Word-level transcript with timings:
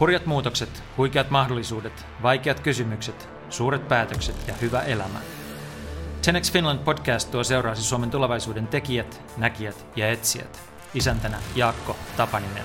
Hurjat 0.00 0.26
muutokset, 0.26 0.82
huikeat 0.96 1.30
mahdollisuudet, 1.30 2.06
vaikeat 2.22 2.60
kysymykset, 2.60 3.28
suuret 3.50 3.88
päätökset 3.88 4.48
ja 4.48 4.54
hyvä 4.54 4.80
elämä. 4.80 5.18
10 6.24 6.52
Finland 6.52 6.78
podcast 6.78 7.30
tuo 7.30 7.44
seuraasi 7.44 7.82
Suomen 7.82 8.10
tulevaisuuden 8.10 8.66
tekijät, 8.66 9.22
näkijät 9.36 9.86
ja 9.96 10.10
etsijät. 10.10 10.60
Isäntänä 10.94 11.38
Jaakko 11.56 11.96
Tapaninen. 12.16 12.64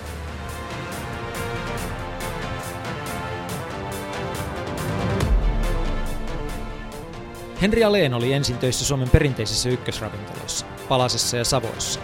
Henri 7.62 7.84
Aleen 7.84 8.14
oli 8.14 8.34
ensin 8.34 8.58
töissä 8.58 8.86
Suomen 8.86 9.10
perinteisissä 9.10 9.70
ykkösravintoloissa, 9.70 10.66
Palasessa 10.90 11.38
ja 11.38 11.46
Savoissa, 11.46 12.00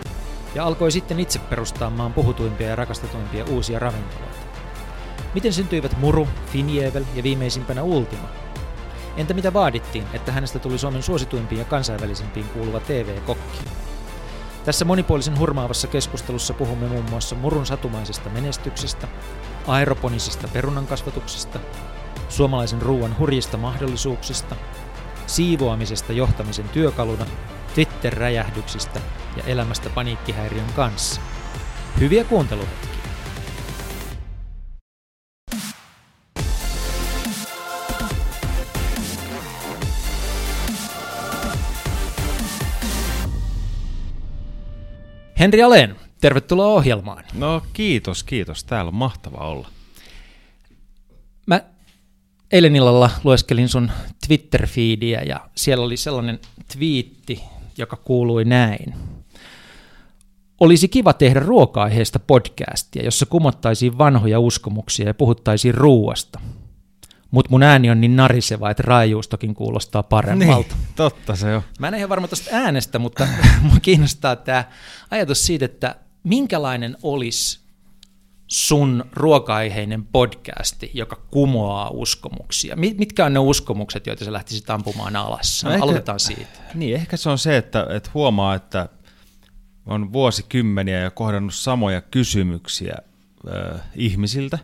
ja 0.56 0.66
alkoi 0.66 0.92
sitten 0.92 1.20
itse 1.20 1.40
perustaa 1.40 1.90
maan 1.90 2.14
puhutuimpia 2.14 2.68
ja 2.68 2.76
rakastetuimpia 2.76 3.46
uusia 3.46 3.80
ravintoloita. 3.80 4.29
Miten 5.34 5.54
syntyivät 5.54 5.98
Muru, 5.98 6.28
Finjevel 6.46 7.04
ja 7.16 7.24
viimeisimpänä 7.24 7.84
Ultima? 7.84 8.30
Entä 9.18 9.34
mitä 9.34 9.54
vaadittiin, 9.54 10.06
että 10.14 10.32
hänestä 10.32 10.60
tuli 10.60 10.78
Suomen 10.78 11.04
suosituimpiin 11.04 11.60
ja 11.60 11.66
kansainvälisimpiin 11.66 12.50
kuuluva 12.50 12.80
TV-kokki? 12.80 13.60
Tässä 14.66 14.86
monipuolisen 14.86 15.40
hurmaavassa 15.40 15.88
keskustelussa 15.88 16.54
puhumme 16.54 16.88
muun 16.88 17.10
muassa 17.10 17.36
murun 17.36 17.66
satumaisesta 17.66 18.30
menestyksestä, 18.30 19.08
aeroponisesta 19.68 20.48
perunankasvatuksesta, 20.48 21.60
suomalaisen 22.30 22.82
ruoan 22.82 23.18
hurjista 23.20 23.58
mahdollisuuksista, 23.58 24.56
siivoamisesta 25.28 26.14
johtamisen 26.14 26.70
työkaluna, 26.70 27.26
Twitter-räjähdyksistä 27.76 29.02
ja 29.38 29.44
elämästä 29.44 29.90
paniikkihäiriön 29.90 30.74
kanssa. 30.76 31.22
Hyviä 32.00 32.24
kuunteluhetkiä! 32.24 32.99
Henri 45.40 45.64
Aleen, 45.64 45.96
tervetuloa 46.22 46.68
ohjelmaan. 46.68 47.24
No 47.34 47.62
kiitos, 47.74 48.24
kiitos. 48.24 48.64
Täällä 48.64 48.90
on 48.90 48.96
mahtava 48.96 49.38
olla. 49.38 49.68
Mä 51.46 51.62
eilen 52.52 52.76
illalla 52.76 53.10
lueskelin 53.24 53.70
sun 53.70 53.92
Twitter-feediä 54.28 55.22
ja 55.22 55.50
siellä 55.56 55.86
oli 55.86 55.98
sellainen 55.98 56.40
twiitti, 56.74 57.44
joka 57.78 57.96
kuului 57.96 58.46
näin. 58.46 58.96
Olisi 60.60 60.88
kiva 60.88 61.14
tehdä 61.14 61.40
ruoka-aiheesta 61.40 62.20
podcastia, 62.20 63.04
jossa 63.04 63.26
kumottaisiin 63.26 63.98
vanhoja 63.98 64.40
uskomuksia 64.40 65.08
ja 65.08 65.14
puhuttaisiin 65.14 65.74
ruuasta. 65.74 66.40
Mutta 67.32 67.52
mun 67.52 67.64
ääni 67.64 67.90
on 67.90 68.02
niin 68.02 68.16
nariseva, 68.16 68.70
että 68.70 68.84
raajuustokin 68.86 69.54
kuulostaa 69.54 70.04
paremmalta. 70.04 70.76
Niin, 70.76 70.88
totta 70.96 71.36
se 71.36 71.56
on. 71.56 71.62
Mä 71.80 71.88
en 71.88 71.96
ihan 71.96 72.10
varma 72.10 72.28
tuosta 72.28 72.50
äänestä, 72.54 73.00
mutta 73.00 73.28
mua 73.70 73.80
kiinnostaa 73.82 74.36
tämä 74.36 74.64
ajatus 75.12 75.46
siitä, 75.46 75.66
että 75.66 75.96
minkälainen 76.24 76.98
olisi 77.04 77.60
sun 78.48 79.06
ruoka-aiheinen 79.14 80.06
podcasti, 80.06 80.92
joka 80.94 81.16
kumoaa 81.32 81.90
uskomuksia? 81.90 82.76
Mitkä 82.76 83.26
on 83.26 83.34
ne 83.34 83.40
uskomukset, 83.40 84.08
joita 84.08 84.26
sä 84.26 84.34
lähtisit 84.34 84.70
ampumaan 84.70 85.16
alas? 85.16 85.64
No 85.64 85.72
Aloitetaan 85.72 86.20
ehkä, 86.22 86.36
siitä. 86.36 86.60
Niin, 86.74 86.96
ehkä 86.96 87.18
se 87.18 87.30
on 87.30 87.38
se, 87.38 87.58
että, 87.58 87.88
että 87.90 88.10
huomaa, 88.14 88.56
että 88.56 88.90
on 89.86 90.14
vuosikymmeniä 90.14 91.00
ja 91.00 91.12
kohdannut 91.12 91.54
samoja 91.54 92.02
kysymyksiä 92.02 92.96
äh, 93.48 93.82
ihmisiltä, 93.96 94.60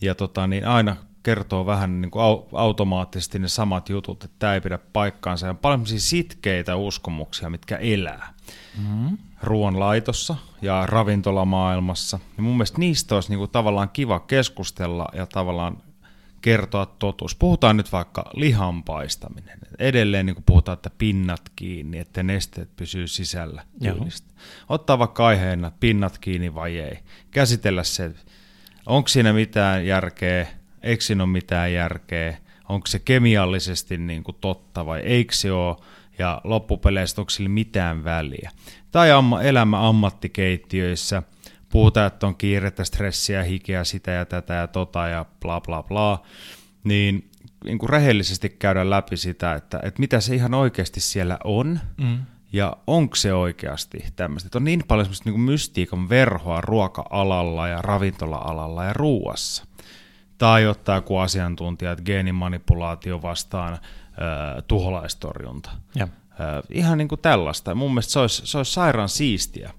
ja 0.00 0.14
tota, 0.14 0.46
niin 0.46 0.66
aina 0.66 0.96
kertoo 1.24 1.66
vähän 1.66 2.00
niin 2.00 2.10
kuin 2.10 2.22
automaattisesti 2.52 3.38
ne 3.38 3.48
samat 3.48 3.88
jutut, 3.88 4.24
että 4.24 4.36
tämä 4.38 4.54
ei 4.54 4.60
pidä 4.60 4.78
paikkaansa. 4.92 5.46
Ja 5.46 5.50
on 5.50 5.56
paljon 5.56 5.86
sitkeitä 5.86 6.76
uskomuksia, 6.76 7.50
mitkä 7.50 7.76
elää 7.76 8.34
mm-hmm. 8.78 9.18
ruoanlaitossa 9.42 10.36
ja 10.62 10.86
ravintolamaailmassa. 10.86 12.18
Ja 12.36 12.42
mun 12.42 12.52
mielestä 12.52 12.78
niistä 12.78 13.14
olisi 13.14 13.28
niin 13.28 13.38
kuin 13.38 13.50
tavallaan 13.50 13.88
kiva 13.88 14.20
keskustella 14.20 15.08
ja 15.12 15.26
tavallaan 15.26 15.76
kertoa 16.40 16.86
totuus. 16.86 17.34
Puhutaan 17.34 17.76
nyt 17.76 17.92
vaikka 17.92 18.30
lihan 18.34 18.82
paistaminen. 18.82 19.58
Edelleen 19.78 20.26
niin 20.26 20.36
kuin 20.36 20.44
puhutaan, 20.44 20.76
että 20.76 20.90
pinnat 20.98 21.42
kiinni, 21.56 21.98
että 21.98 22.22
nesteet 22.22 22.76
pysyy 22.76 23.06
sisällä. 23.06 23.62
Ottaa 24.68 24.98
vaikka 24.98 25.26
aiheena 25.26 25.72
pinnat 25.80 26.18
kiinni 26.18 26.54
vai 26.54 26.78
ei. 26.78 26.98
Käsitellä 27.30 27.84
se, 27.84 28.14
onko 28.86 29.08
siinä 29.08 29.32
mitään 29.32 29.86
järkeä, 29.86 30.46
eikö 30.84 31.04
siinä 31.04 31.24
ole 31.24 31.32
mitään 31.32 31.72
järkeä, 31.72 32.36
onko 32.68 32.86
se 32.86 32.98
kemiallisesti 32.98 33.98
niin 33.98 34.24
kuin 34.24 34.36
totta 34.40 34.86
vai 34.86 35.00
eikö 35.00 35.34
se 35.34 35.52
ole, 35.52 35.76
ja 36.18 36.40
loppupeleistä 36.44 37.20
onko 37.20 37.30
sillä 37.30 37.48
mitään 37.48 38.04
väliä. 38.04 38.50
Tai 38.90 39.12
amma, 39.12 39.42
elämä 39.42 39.88
ammattikeittiöissä, 39.88 41.22
puhutaan, 41.68 42.06
että 42.06 42.26
on 42.26 42.36
kiirettä, 42.36 42.84
stressiä, 42.84 43.42
hikeä, 43.42 43.84
sitä 43.84 44.10
ja 44.10 44.24
tätä 44.24 44.54
ja 44.54 44.66
tota 44.66 45.08
ja 45.08 45.24
bla 45.40 45.60
bla 45.60 45.82
bla, 45.82 46.22
niin, 46.84 47.30
niin 47.64 47.78
kuin 47.78 47.90
rehellisesti 47.90 48.48
käydä 48.48 48.90
läpi 48.90 49.16
sitä, 49.16 49.54
että, 49.54 49.80
että 49.82 50.00
mitä 50.00 50.20
se 50.20 50.34
ihan 50.34 50.54
oikeasti 50.54 51.00
siellä 51.00 51.38
on, 51.44 51.80
mm. 52.00 52.18
ja 52.52 52.76
onko 52.86 53.16
se 53.16 53.34
oikeasti 53.34 54.04
tämmöistä. 54.16 54.46
Että 54.46 54.58
on 54.58 54.64
niin 54.64 54.84
paljon 54.88 55.04
semmoista 55.04 55.30
niin 55.30 55.40
mystiikan 55.40 56.08
verhoa 56.08 56.60
ruoka-alalla 56.60 57.68
ja 57.68 57.82
ravintola-alalla 57.82 58.84
ja 58.84 58.92
ruuassa 58.92 59.64
tai 60.38 60.66
ottaa 60.66 60.96
joku 60.96 61.16
asiantuntija, 61.16 61.92
että 61.92 62.04
geenimanipulaatio 62.04 63.22
vastaan 63.22 63.72
äh, 63.72 63.80
tuholaistorjunta. 64.68 65.70
Ja. 65.94 66.04
Äh, 66.04 66.62
ihan 66.70 66.98
niin 66.98 67.08
kuin 67.08 67.20
tällaista. 67.20 67.74
Mun 67.74 67.90
mielestä 67.90 68.12
se 68.12 68.18
olisi, 68.18 68.46
se 68.46 68.58
olisi 68.58 68.72
sairaan 68.72 69.08
siistiä, 69.08 69.70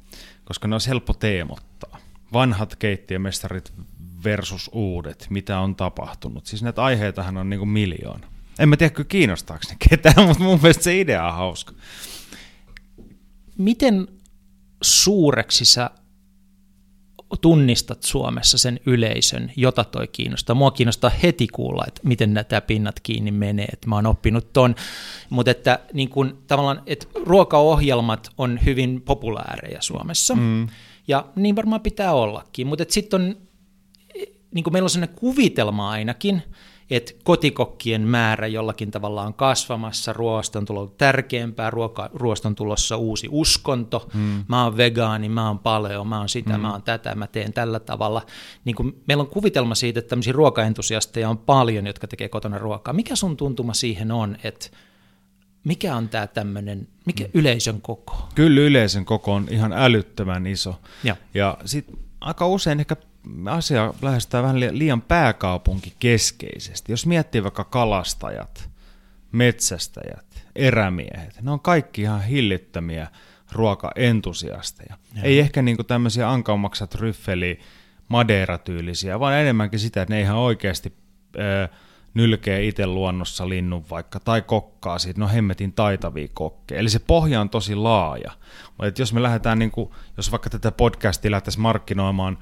koska 0.46 0.68
ne 0.68 0.76
olisi 0.76 0.90
helppo 0.90 1.14
teemottaa. 1.14 1.98
Vanhat 2.34 2.76
keittiömestarit 2.76 3.74
versus 4.24 4.70
uudet, 4.74 5.28
mitä 5.30 5.60
on 5.60 5.76
tapahtunut. 5.76 6.46
Siis 6.46 6.64
näitä 6.64 6.84
aiheitahan 6.84 7.38
on 7.38 7.50
niin 7.50 7.60
kuin 7.60 7.70
miljoona. 7.70 8.28
En 8.60 8.70
mä 8.70 8.78
tiedä, 8.78 8.94
kyllä 8.94 9.08
kiinnostaako 9.08 9.64
ne 9.70 9.76
ketään, 9.90 10.26
mutta 10.28 10.44
mun 10.44 10.60
mielestä 10.62 10.84
se 10.84 11.00
idea 11.00 11.28
on 11.28 11.34
hauska. 11.34 11.74
Miten 13.58 14.08
suureksi 14.82 15.66
sä 15.66 15.90
tunnistat 17.42 18.04
Suomessa 18.04 18.58
sen 18.58 18.80
yleisön, 18.86 19.52
jota 19.56 19.84
toi 19.84 20.08
kiinnostaa. 20.08 20.56
Mua 20.56 20.72
kiinnostaa 20.72 21.10
heti 21.10 21.48
kuulla, 21.48 21.84
että 21.88 22.02
miten 22.04 22.34
nämä 22.34 22.62
pinnat 22.62 23.00
kiinni 23.00 23.32
menee, 23.32 23.66
että 23.74 23.88
mä 23.88 23.96
oon 23.96 24.06
oppinut 24.06 24.54
ton. 24.54 24.76
Mutta 25.30 25.52
että 25.52 25.80
niin 25.94 26.10
kun, 26.10 26.44
tavallaan, 26.48 26.82
että 26.86 27.08
ruokaohjelmat 27.26 28.30
on 28.38 28.60
hyvin 28.66 29.02
populaarejä 29.02 29.82
Suomessa, 29.82 30.36
mm. 30.36 30.68
ja 31.08 31.26
niin 31.36 31.56
varmaan 31.56 31.82
pitää 31.82 32.14
ollakin. 32.14 32.68
Mutta 32.68 32.86
sitten 32.88 33.22
on, 33.22 33.36
niin 34.54 34.66
meillä 34.72 34.86
on 34.86 34.90
sellainen 34.90 35.16
kuvitelma 35.16 35.90
ainakin, 35.90 36.44
että 36.90 37.12
kotikokkien 37.24 38.02
määrä 38.02 38.48
jollakin 38.48 38.92
tavalla 38.92 39.24
on 39.24 39.34
kasvamassa, 39.34 40.14
ruoasta 40.14 40.60
on 40.60 40.66
tullut 40.66 40.98
tärkeämpää, 40.98 41.70
ruoka, 41.70 42.10
ruoasta 42.14 42.48
on 42.48 42.56
tulossa 42.56 42.98
uusi 42.98 43.28
uskonto, 43.32 44.10
hmm. 44.14 44.44
mä 44.48 44.64
oon 44.64 44.78
vegaani, 44.78 45.30
mä 45.30 45.48
oon 45.48 45.60
paleo, 45.60 46.04
mä 46.04 46.18
oon 46.20 46.30
sitä, 46.30 46.54
hmm. 46.54 46.62
mä 46.62 46.72
oon 46.72 46.84
tätä, 46.84 47.16
mä 47.16 47.28
teen 47.28 47.54
tällä 47.54 47.80
tavalla. 47.80 48.26
Niin 48.66 48.76
kun 48.76 48.96
meillä 49.08 49.22
on 49.22 49.28
kuvitelma 49.28 49.76
siitä, 49.76 50.00
että 50.00 50.10
tämmöisiä 50.10 50.34
ruokaentusiasteja 50.34 51.30
on 51.30 51.38
paljon, 51.38 51.88
jotka 51.88 52.08
tekee 52.08 52.30
kotona 52.30 52.58
ruokaa. 52.58 52.94
Mikä 52.94 53.16
sun 53.16 53.38
tuntuma 53.38 53.74
siihen 53.74 54.12
on, 54.12 54.38
että 54.44 54.70
mikä 55.64 55.96
on 55.96 56.10
tämä 56.10 56.28
tämmöinen, 56.28 56.88
mikä 57.06 57.24
hmm. 57.24 57.32
yleisön 57.34 57.82
koko? 57.82 58.30
Kyllä 58.36 58.62
yleisön 58.62 59.06
koko 59.06 59.34
on 59.34 59.48
ihan 59.52 59.74
älyttömän 59.74 60.48
iso. 60.48 60.76
Ja, 61.04 61.16
ja 61.34 61.58
sitten 61.66 61.98
aika 62.22 62.48
usein 62.48 62.80
ehkä 62.80 62.96
asia 63.50 63.94
lähestytään 64.02 64.44
vähän 64.44 64.60
liian 64.60 65.02
pääkaupunkikeskeisesti. 65.02 66.92
Jos 66.92 67.06
miettii 67.06 67.44
vaikka 67.44 67.64
kalastajat, 67.64 68.70
metsästäjät, 69.32 70.26
erämiehet, 70.56 71.42
ne 71.42 71.52
on 71.52 71.60
kaikki 71.60 72.02
ihan 72.02 72.24
hillittömiä 72.24 73.08
ruokaentusiasteja. 73.52 74.98
Ja. 75.16 75.22
Ei 75.24 75.40
ehkä 75.40 75.62
niinku 75.62 75.84
tämmöisiä 75.84 76.30
ankaumaksat 76.30 76.96
ryffeli 76.96 77.60
madeira-tyylisiä, 78.08 79.20
vaan 79.20 79.34
enemmänkin 79.34 79.80
sitä, 79.80 80.02
että 80.02 80.14
ne 80.14 80.22
ihan 80.22 80.38
oikeasti 80.38 80.94
ö, 81.36 81.70
nylkee 82.14 82.68
itse 82.68 82.88
luonnossa 82.88 83.50
linnun 83.50 83.86
vaikka, 83.90 84.20
tai 84.20 84.42
kokkaa 84.42 85.00
siitä, 85.00 85.20
no 85.20 85.28
hemmetin 85.28 85.74
taitavia 85.74 86.28
kokkeja. 86.34 86.80
Eli 86.80 86.90
se 86.90 87.00
pohja 87.00 87.42
on 87.42 87.50
tosi 87.50 87.76
laaja. 87.76 88.32
Mutta 88.78 89.02
jos 89.02 89.14
me 89.14 89.24
lähdetään, 89.24 89.60
niin 89.60 89.72
kuin, 89.72 89.90
jos 90.18 90.32
vaikka 90.32 90.50
tätä 90.50 90.72
podcastia 90.72 91.32
lähdettäisiin 91.32 91.62
markkinoimaan 91.62 92.38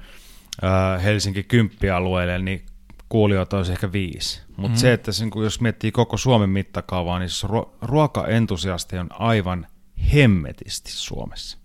Helsinki 1.02 1.42
kymppialueelle, 1.42 2.38
niin 2.38 2.66
kuulijoita 3.08 3.56
olisi 3.56 3.72
ehkä 3.72 3.92
viisi. 3.92 4.42
Mutta 4.56 4.76
mm. 4.76 4.76
se, 4.76 4.92
että 4.92 5.12
sen, 5.12 5.30
jos 5.42 5.60
miettii 5.60 5.92
koko 5.92 6.16
Suomen 6.16 6.50
mittakaavaa, 6.50 7.18
niin 7.18 7.28
siis 7.28 7.44
ruo- 7.44 7.74
ruokaentusiasti 7.82 8.98
on 8.98 9.08
aivan 9.10 9.66
hemmetisti 10.14 10.92
Suomessa. 10.92 11.58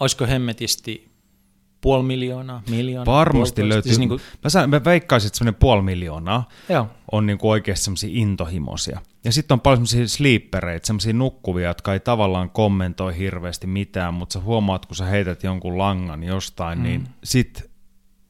Olisiko 0.00 0.26
hemmetisti 0.26 1.15
puoli 1.86 2.02
miljoonaa, 2.02 2.62
miljoonaa. 2.70 3.14
Varmasti 3.14 3.68
löytyy. 3.68 3.90
Siis 3.90 3.98
niin 3.98 4.08
kuin, 4.08 4.20
Mä, 4.44 4.50
saan, 4.50 4.70
mä 4.70 4.84
veikkaisin, 4.84 5.26
että 5.26 5.38
semmoinen 5.38 5.58
puoli 5.60 5.82
miljoonaa 5.82 6.48
joo, 6.68 6.88
on 7.12 7.26
niin 7.26 7.38
kuin 7.38 7.50
oikeasti 7.50 7.84
semmoisia 7.84 8.10
intohimoisia. 8.12 9.00
Ja 9.24 9.32
sitten 9.32 9.54
on 9.54 9.60
paljon 9.60 9.86
semmoisia 9.86 10.16
sleepereitä, 10.16 10.86
semmoisia 10.86 11.12
nukkuvia, 11.12 11.68
jotka 11.68 11.92
ei 11.92 12.00
tavallaan 12.00 12.50
kommentoi 12.50 13.18
hirveästi 13.18 13.66
mitään, 13.66 14.14
mutta 14.14 14.32
sä 14.32 14.40
huomaat, 14.40 14.86
kun 14.86 14.96
sä 14.96 15.04
heität 15.04 15.42
jonkun 15.42 15.78
langan 15.78 16.22
jostain, 16.22 16.78
mm. 16.78 16.82
niin 16.82 17.08
sit 17.24 17.70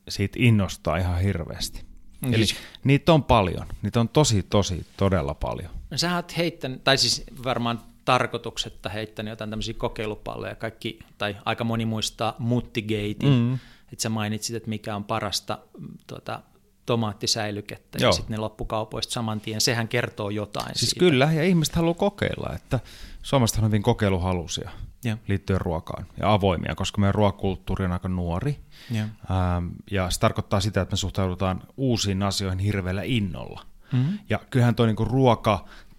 siitä 0.08 0.36
innostaa 0.40 0.96
ihan 0.96 1.20
hirveästi. 1.20 1.84
Niin 2.20 2.34
Eli 2.34 2.46
siis- 2.46 2.60
niitä 2.84 3.12
on 3.12 3.24
paljon. 3.24 3.66
Niitä 3.82 4.00
on 4.00 4.08
tosi, 4.08 4.42
tosi, 4.42 4.86
todella 4.96 5.34
paljon. 5.34 5.70
No 5.90 5.98
sä 5.98 6.16
oot 6.16 6.36
heittänyt, 6.36 6.84
tai 6.84 6.98
siis 6.98 7.24
varmaan 7.44 7.80
tarkoituksetta 8.06 8.88
heittänyt 8.88 9.30
jotain 9.30 9.50
tämmöisiä 9.50 9.74
kokeilupalloja, 9.74 10.54
kaikki, 10.54 10.98
tai 11.18 11.36
aika 11.44 11.64
moni 11.64 11.84
muistaa 11.84 12.36
Muttigate, 12.38 13.26
mm. 13.26 13.54
että 13.92 14.02
sä 14.02 14.08
mainitsit, 14.08 14.56
että 14.56 14.68
mikä 14.68 14.96
on 14.96 15.04
parasta 15.04 15.58
mm, 15.78 15.88
tuota, 16.06 16.42
tomaattisäilykettä, 16.86 17.98
Joo. 18.00 18.08
ja 18.08 18.12
sitten 18.12 18.34
ne 18.34 18.40
loppukaupoista 18.40 19.12
saman 19.12 19.40
tien, 19.40 19.60
sehän 19.60 19.88
kertoo 19.88 20.30
jotain 20.30 20.74
Siis 20.74 20.90
siitä. 20.90 21.00
kyllä, 21.00 21.32
ja 21.32 21.44
ihmiset 21.44 21.76
haluaa 21.76 21.94
kokeilla, 21.94 22.54
että 22.54 22.80
Suomesta 23.22 23.58
on 23.58 23.66
hyvin 23.66 23.82
kokeiluhalusia 23.82 24.70
Joo. 25.04 25.16
liittyen 25.28 25.60
ruokaan 25.60 26.06
ja 26.20 26.32
avoimia, 26.32 26.74
koska 26.74 27.00
meidän 27.00 27.14
ruokakulttuuri 27.14 27.84
on 27.84 27.92
aika 27.92 28.08
nuori. 28.08 28.60
Joo. 28.90 29.06
Ähm, 29.30 29.66
ja 29.90 30.10
se 30.10 30.20
tarkoittaa 30.20 30.60
sitä, 30.60 30.80
että 30.80 30.92
me 30.92 30.96
suhtaudutaan 30.96 31.62
uusiin 31.76 32.22
asioihin 32.22 32.58
hirveällä 32.58 33.02
innolla. 33.02 33.66
Mm-hmm. 33.92 34.18
Ja 34.30 34.40
kyllähän 34.50 34.74
tuo 34.74 34.86
niinku 34.86 35.04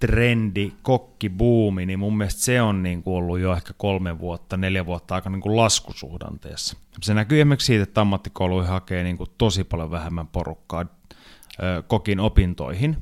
ruokatrendi, 0.01 0.71
kokkibuumi, 0.81 1.85
niin 1.85 1.99
mun 1.99 2.17
mielestä 2.17 2.41
se 2.41 2.61
on 2.61 2.83
niinku 2.83 3.15
ollut 3.15 3.39
jo 3.39 3.53
ehkä 3.53 3.73
kolme 3.77 4.19
vuotta, 4.19 4.57
neljä 4.57 4.85
vuotta 4.85 5.15
aika 5.15 5.29
niinku 5.29 5.57
laskusuhdanteessa. 5.57 6.77
Se 7.01 7.13
näkyy 7.13 7.39
esimerkiksi 7.39 7.65
siitä, 7.65 7.83
että 7.83 8.01
ammattikouluihin 8.01 8.71
hakee 8.71 9.03
niinku 9.03 9.25
tosi 9.37 9.63
paljon 9.63 9.91
vähemmän 9.91 10.27
porukkaa 10.27 10.81
ö, 10.81 11.83
kokin 11.87 12.19
opintoihin. 12.19 12.97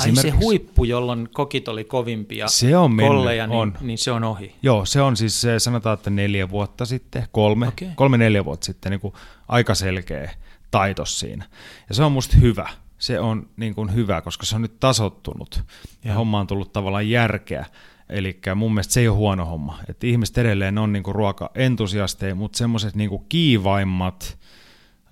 Ai 0.00 0.16
se 0.16 0.30
huippu, 0.30 0.84
jolloin 0.84 1.28
kokit 1.32 1.68
oli 1.68 1.84
kovimpia 1.84 2.48
Se 2.48 2.76
on 2.76 2.92
mennyt, 2.92 3.16
kolleja, 3.16 3.46
niin, 3.46 3.58
on. 3.58 3.74
niin 3.80 3.98
se 3.98 4.12
on 4.12 4.24
ohi. 4.24 4.54
Joo, 4.62 4.84
se 4.84 5.02
on 5.02 5.16
siis 5.16 5.46
sanotaan, 5.58 5.94
että 5.94 6.10
neljä 6.10 6.50
vuotta 6.50 6.84
sitten, 6.84 7.26
kolme, 7.32 7.68
okay. 7.68 7.88
kolme 7.94 8.18
neljä 8.18 8.44
vuotta 8.44 8.64
sitten, 8.64 8.90
niin 8.90 9.00
kuin 9.00 9.14
aika 9.48 9.74
selkeä 9.74 10.30
taitos 10.70 11.20
siinä. 11.20 11.44
Ja 11.88 11.94
se 11.94 12.02
on 12.02 12.12
musta 12.12 12.36
hyvä. 12.36 12.68
Se 13.00 13.20
on 13.20 13.48
niin 13.56 13.74
kuin 13.74 13.94
hyvä, 13.94 14.22
koska 14.22 14.46
se 14.46 14.56
on 14.56 14.62
nyt 14.62 14.80
tasottunut 14.80 15.62
ja, 16.04 16.10
ja 16.10 16.14
homma 16.14 16.40
on 16.40 16.46
tullut 16.46 16.72
tavallaan 16.72 17.10
järkeä. 17.10 17.66
Eli 18.08 18.40
mun 18.54 18.74
mielestä 18.74 18.92
se 18.92 19.00
ei 19.00 19.08
ole 19.08 19.16
huono 19.16 19.44
homma. 19.44 19.78
Että 19.88 20.06
ihmiset 20.06 20.38
edelleen 20.38 20.78
on 20.78 20.92
niin 20.92 21.02
kuin 21.02 21.14
ruokaentusiasteja, 21.14 22.34
mutta 22.34 22.58
semmoiset 22.58 22.94
niin 22.94 23.10
kuin 23.10 23.24
kiivaimmat, 23.28 24.38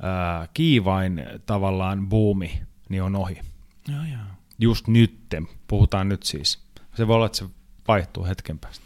ää, 0.03 0.49
kiivain 0.55 1.27
tavallaan 1.47 2.09
buumi, 2.09 2.63
niin 2.89 3.03
on 3.03 3.17
ohi. 3.17 3.41
Joo, 3.89 4.05
joo. 4.13 4.21
Just 4.59 4.89
nytten, 4.89 5.49
puhutaan 5.67 6.09
nyt 6.09 6.23
siis. 6.23 6.59
Se 6.95 7.07
voi 7.07 7.17
olla, 7.17 7.27
että 7.27 7.39
se 7.39 7.45
vaihtuu 7.89 8.25
hetken 8.25 8.59
päästä. 8.59 8.85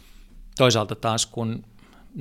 Toisaalta 0.57 0.95
taas, 0.95 1.27
kun, 1.27 1.65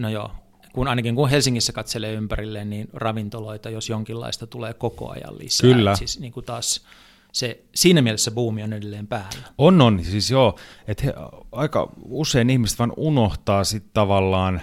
no 0.01 0.09
joo, 0.09 0.31
kun 0.73 0.87
ainakin 0.87 1.15
kun 1.15 1.29
Helsingissä 1.29 1.73
katselee 1.73 2.13
ympärilleen, 2.13 2.69
niin 2.69 2.87
ravintoloita, 2.93 3.69
jos 3.69 3.89
jonkinlaista, 3.89 4.47
tulee 4.47 4.73
koko 4.73 5.09
ajan 5.09 5.37
lisää. 5.37 5.73
Kyllä. 5.73 5.91
Et 5.91 5.97
Siis 5.97 6.19
niin 6.19 6.33
kuin 6.33 6.45
taas 6.45 6.85
se, 7.31 7.63
siinä 7.75 8.01
mielessä 8.01 8.31
buumi 8.31 8.63
on 8.63 8.73
edelleen 8.73 9.07
päällä. 9.07 9.47
On, 9.57 9.81
on. 9.81 10.03
Siis 10.03 10.31
joo, 10.31 10.59
että 10.87 11.03
he, 11.03 11.13
aika 11.51 11.91
usein 12.05 12.49
ihmiset 12.49 12.79
vaan 12.79 12.93
unohtaa 12.97 13.63
sitten 13.63 13.91
tavallaan 13.93 14.61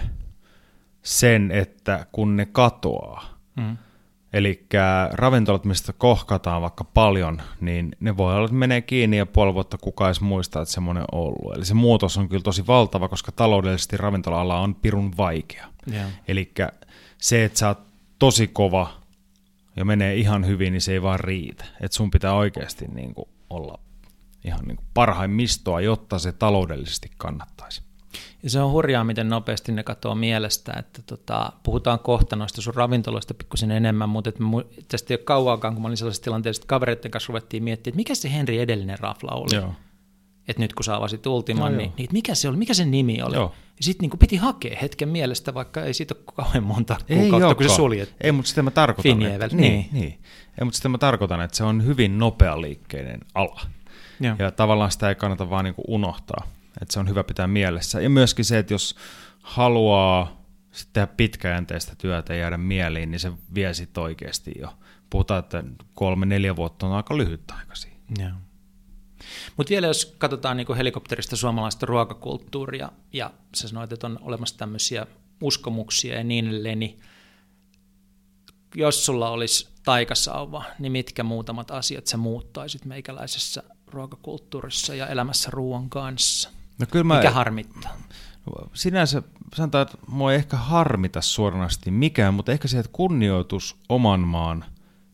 sen, 1.03 1.51
että 1.51 2.05
kun 2.11 2.35
ne 2.35 2.45
katoaa. 2.45 3.39
Mm. 3.55 3.77
Eli 4.33 4.65
ravintolat, 5.11 5.65
mistä 5.65 5.93
kohkataan 5.93 6.61
vaikka 6.61 6.83
paljon, 6.83 7.41
niin 7.61 7.91
ne 7.99 8.17
voi 8.17 8.35
olla, 8.35 8.45
että 8.45 8.55
menee 8.55 8.81
kiinni 8.81 9.17
ja 9.17 9.25
puoli 9.25 9.53
vuotta 9.53 9.77
kukaan 9.77 10.07
edes 10.07 10.21
muistaa, 10.21 10.61
että 10.61 10.73
semmoinen 10.73 11.03
on 11.11 11.21
ollut. 11.21 11.55
Eli 11.55 11.65
se 11.65 11.73
muutos 11.73 12.17
on 12.17 12.29
kyllä 12.29 12.43
tosi 12.43 12.67
valtava, 12.67 13.09
koska 13.09 13.31
taloudellisesti 13.31 13.97
ravintola-ala 13.97 14.59
on 14.59 14.75
pirun 14.75 15.17
vaikea. 15.17 15.67
Joo. 15.93 16.03
Eli 16.27 16.51
se, 17.17 17.45
että 17.45 17.59
sä 17.59 17.67
oot 17.67 17.79
tosi 18.19 18.47
kova 18.47 18.93
ja 19.75 19.85
menee 19.85 20.15
ihan 20.15 20.45
hyvin, 20.45 20.73
niin 20.73 20.81
se 20.81 20.91
ei 20.91 21.01
vaan 21.01 21.19
riitä. 21.19 21.65
Että 21.81 21.95
sun 21.95 22.11
pitää 22.11 22.33
oikeasti 22.33 22.85
niin 22.87 23.13
kuin 23.13 23.29
olla 23.49 23.79
ihan 24.45 24.59
niin 24.65 24.75
kuin 24.75 24.87
parhaimmistoa, 24.93 25.81
jotta 25.81 26.19
se 26.19 26.31
taloudellisesti 26.31 27.11
kannattaisi. 27.17 27.88
Ja 28.43 28.49
se 28.49 28.61
on 28.61 28.71
hurjaa, 28.71 29.03
miten 29.03 29.29
nopeasti 29.29 29.71
ne 29.71 29.83
katoaa 29.83 30.15
mielestä, 30.15 30.73
että 30.79 31.01
tota, 31.01 31.51
puhutaan 31.63 31.99
kohta 31.99 32.35
noista 32.35 32.61
sun 32.61 32.75
ravintoloista 32.75 33.33
pikkusen 33.33 33.71
enemmän, 33.71 34.09
mutta 34.09 34.29
et 34.29 34.39
mu- 34.39 34.83
tästä 34.87 35.13
ei 35.13 35.15
ole 35.15 35.23
kauaakaan, 35.23 35.73
kun 35.73 35.81
mä 35.81 35.87
olin 35.87 35.97
sellaisessa 35.97 36.23
tilanteessa, 36.23 36.59
että 36.59 36.67
kavereiden 36.67 37.11
kanssa 37.11 37.27
ruvettiin 37.27 37.63
miettimään, 37.63 37.91
että 37.91 37.97
mikä 37.97 38.15
se 38.15 38.33
Henri 38.33 38.59
edellinen 38.59 38.99
rafla 38.99 39.31
oli. 39.31 39.55
Joo. 39.55 39.73
Että 40.47 40.61
nyt 40.61 40.73
kun 40.73 40.83
sä 40.83 40.95
avasit 40.95 41.25
Ultiman, 41.25 41.71
Joo, 41.71 41.77
niin, 41.77 41.91
niin 41.97 42.09
mikä 42.11 42.35
se 42.35 42.49
oli, 42.49 42.57
mikä 42.57 42.73
sen 42.73 42.91
nimi 42.91 43.21
oli? 43.21 43.35
Joo. 43.35 43.53
Ja 43.77 43.83
sitten 43.83 44.09
niin 44.09 44.19
piti 44.19 44.35
hakea 44.35 44.77
hetken 44.81 45.09
mielestä, 45.09 45.53
vaikka 45.53 45.83
ei 45.83 45.93
siitä 45.93 46.15
ole 46.15 46.23
kauhean 46.35 46.63
monta 46.63 46.97
kuukautta, 47.07 47.55
kun 47.55 47.69
se 47.69 47.75
suljettiin. 47.75 48.25
Ei, 48.25 48.31
mutta 48.31 48.49
sitä 48.49 48.63
mä 48.63 48.71
tarkoitan. 48.71 49.21
Että, 49.21 49.47
niin. 49.47 49.57
niin, 49.57 49.89
niin. 49.91 50.19
Ei, 50.59 50.65
mutta 50.65 50.77
sitä 50.77 50.89
mä 50.89 50.97
tarkoitan, 50.97 51.41
että 51.41 51.57
se 51.57 51.63
on 51.63 51.85
hyvin 51.85 52.17
nopealiikkeinen 52.17 53.19
ala. 53.33 53.61
Joo. 54.19 54.35
Ja 54.39 54.51
tavallaan 54.51 54.91
sitä 54.91 55.09
ei 55.09 55.15
kannata 55.15 55.49
vaan 55.49 55.65
niin 55.65 55.75
unohtaa. 55.87 56.47
Että 56.81 56.93
se 56.93 56.99
on 56.99 57.09
hyvä 57.09 57.23
pitää 57.23 57.47
mielessä. 57.47 58.01
Ja 58.01 58.09
myöskin 58.09 58.45
se, 58.45 58.57
että 58.57 58.73
jos 58.73 58.95
haluaa 59.43 60.43
tehdä 60.93 61.07
pitkäjänteistä 61.07 61.95
työtä 61.95 62.33
ja 62.33 62.39
jäädä 62.39 62.57
mieliin, 62.57 63.11
niin 63.11 63.19
se 63.19 63.31
vie 63.53 63.73
sitten 63.73 64.03
oikeasti 64.03 64.51
jo. 64.59 64.73
Puhutaan, 65.09 65.39
että 65.39 65.63
kolme, 65.93 66.25
neljä 66.25 66.55
vuotta 66.55 66.85
on 66.85 66.93
aika 66.93 67.17
lyhyt 67.17 67.51
aika 67.51 67.75
siinä. 67.75 67.97
Joo. 68.19 68.31
Mutta 69.57 69.69
vielä 69.69 69.87
jos 69.87 70.15
katsotaan 70.17 70.57
niin 70.57 70.75
helikopterista 70.77 71.35
suomalaista 71.35 71.85
ruokakulttuuria, 71.85 72.91
ja 73.13 73.33
sä 73.55 73.67
sanoit, 73.67 73.91
että 73.91 74.07
on 74.07 74.19
olemassa 74.21 74.57
tämmöisiä 74.57 75.05
uskomuksia 75.41 76.15
ja 76.17 76.23
niin 76.23 76.47
edelleen, 76.47 76.79
niin 76.79 76.99
jos 78.75 79.05
sulla 79.05 79.29
olisi 79.29 79.67
taikasauva, 79.83 80.63
niin 80.79 80.91
mitkä 80.91 81.23
muutamat 81.23 81.71
asiat 81.71 82.07
sä 82.07 82.17
muuttaisit 82.17 82.85
meikäläisessä 82.85 83.63
ruokakulttuurissa 83.87 84.95
ja 84.95 85.07
elämässä 85.07 85.49
ruoan 85.51 85.89
kanssa? 85.89 86.49
No 86.79 86.85
kyllä 86.91 87.03
mä, 87.03 87.15
Mikä 87.15 87.31
harmittaa? 87.31 87.97
sinänsä 88.73 89.23
sanotaan, 89.55 89.81
että 89.81 89.97
mua 90.07 90.31
ei 90.31 90.37
ehkä 90.37 90.57
harmita 90.57 91.21
suoranaisesti 91.21 91.91
mikään, 91.91 92.33
mutta 92.33 92.51
ehkä 92.51 92.67
se, 92.67 92.79
että 92.79 92.91
kunnioitus 92.93 93.77
oman 93.89 94.19
maan 94.19 94.65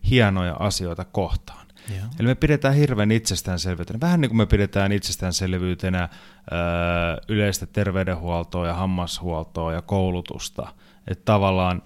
hienoja 0.10 0.56
asioita 0.60 1.06
kohtaan. 1.06 1.66
Joo. 1.90 2.06
Eli 2.20 2.28
me 2.28 2.36
pidetään 2.36 2.76
hirveän 2.76 3.12
itsestäänselvyytenä, 3.12 4.00
vähän 4.00 4.22
niin 4.22 4.30
kuin 4.30 4.38
me 4.38 4.46
pidetään 4.46 4.92
itsestäänselvyytenä 4.92 6.10
öö, 6.52 6.58
yleistä 7.28 7.66
terveydenhuoltoa 7.66 8.68
ja 8.68 8.74
hammashuoltoa 8.74 9.74
ja 9.74 9.82
koulutusta. 9.82 10.74
Että 11.08 11.26
tavallaan 11.26 11.84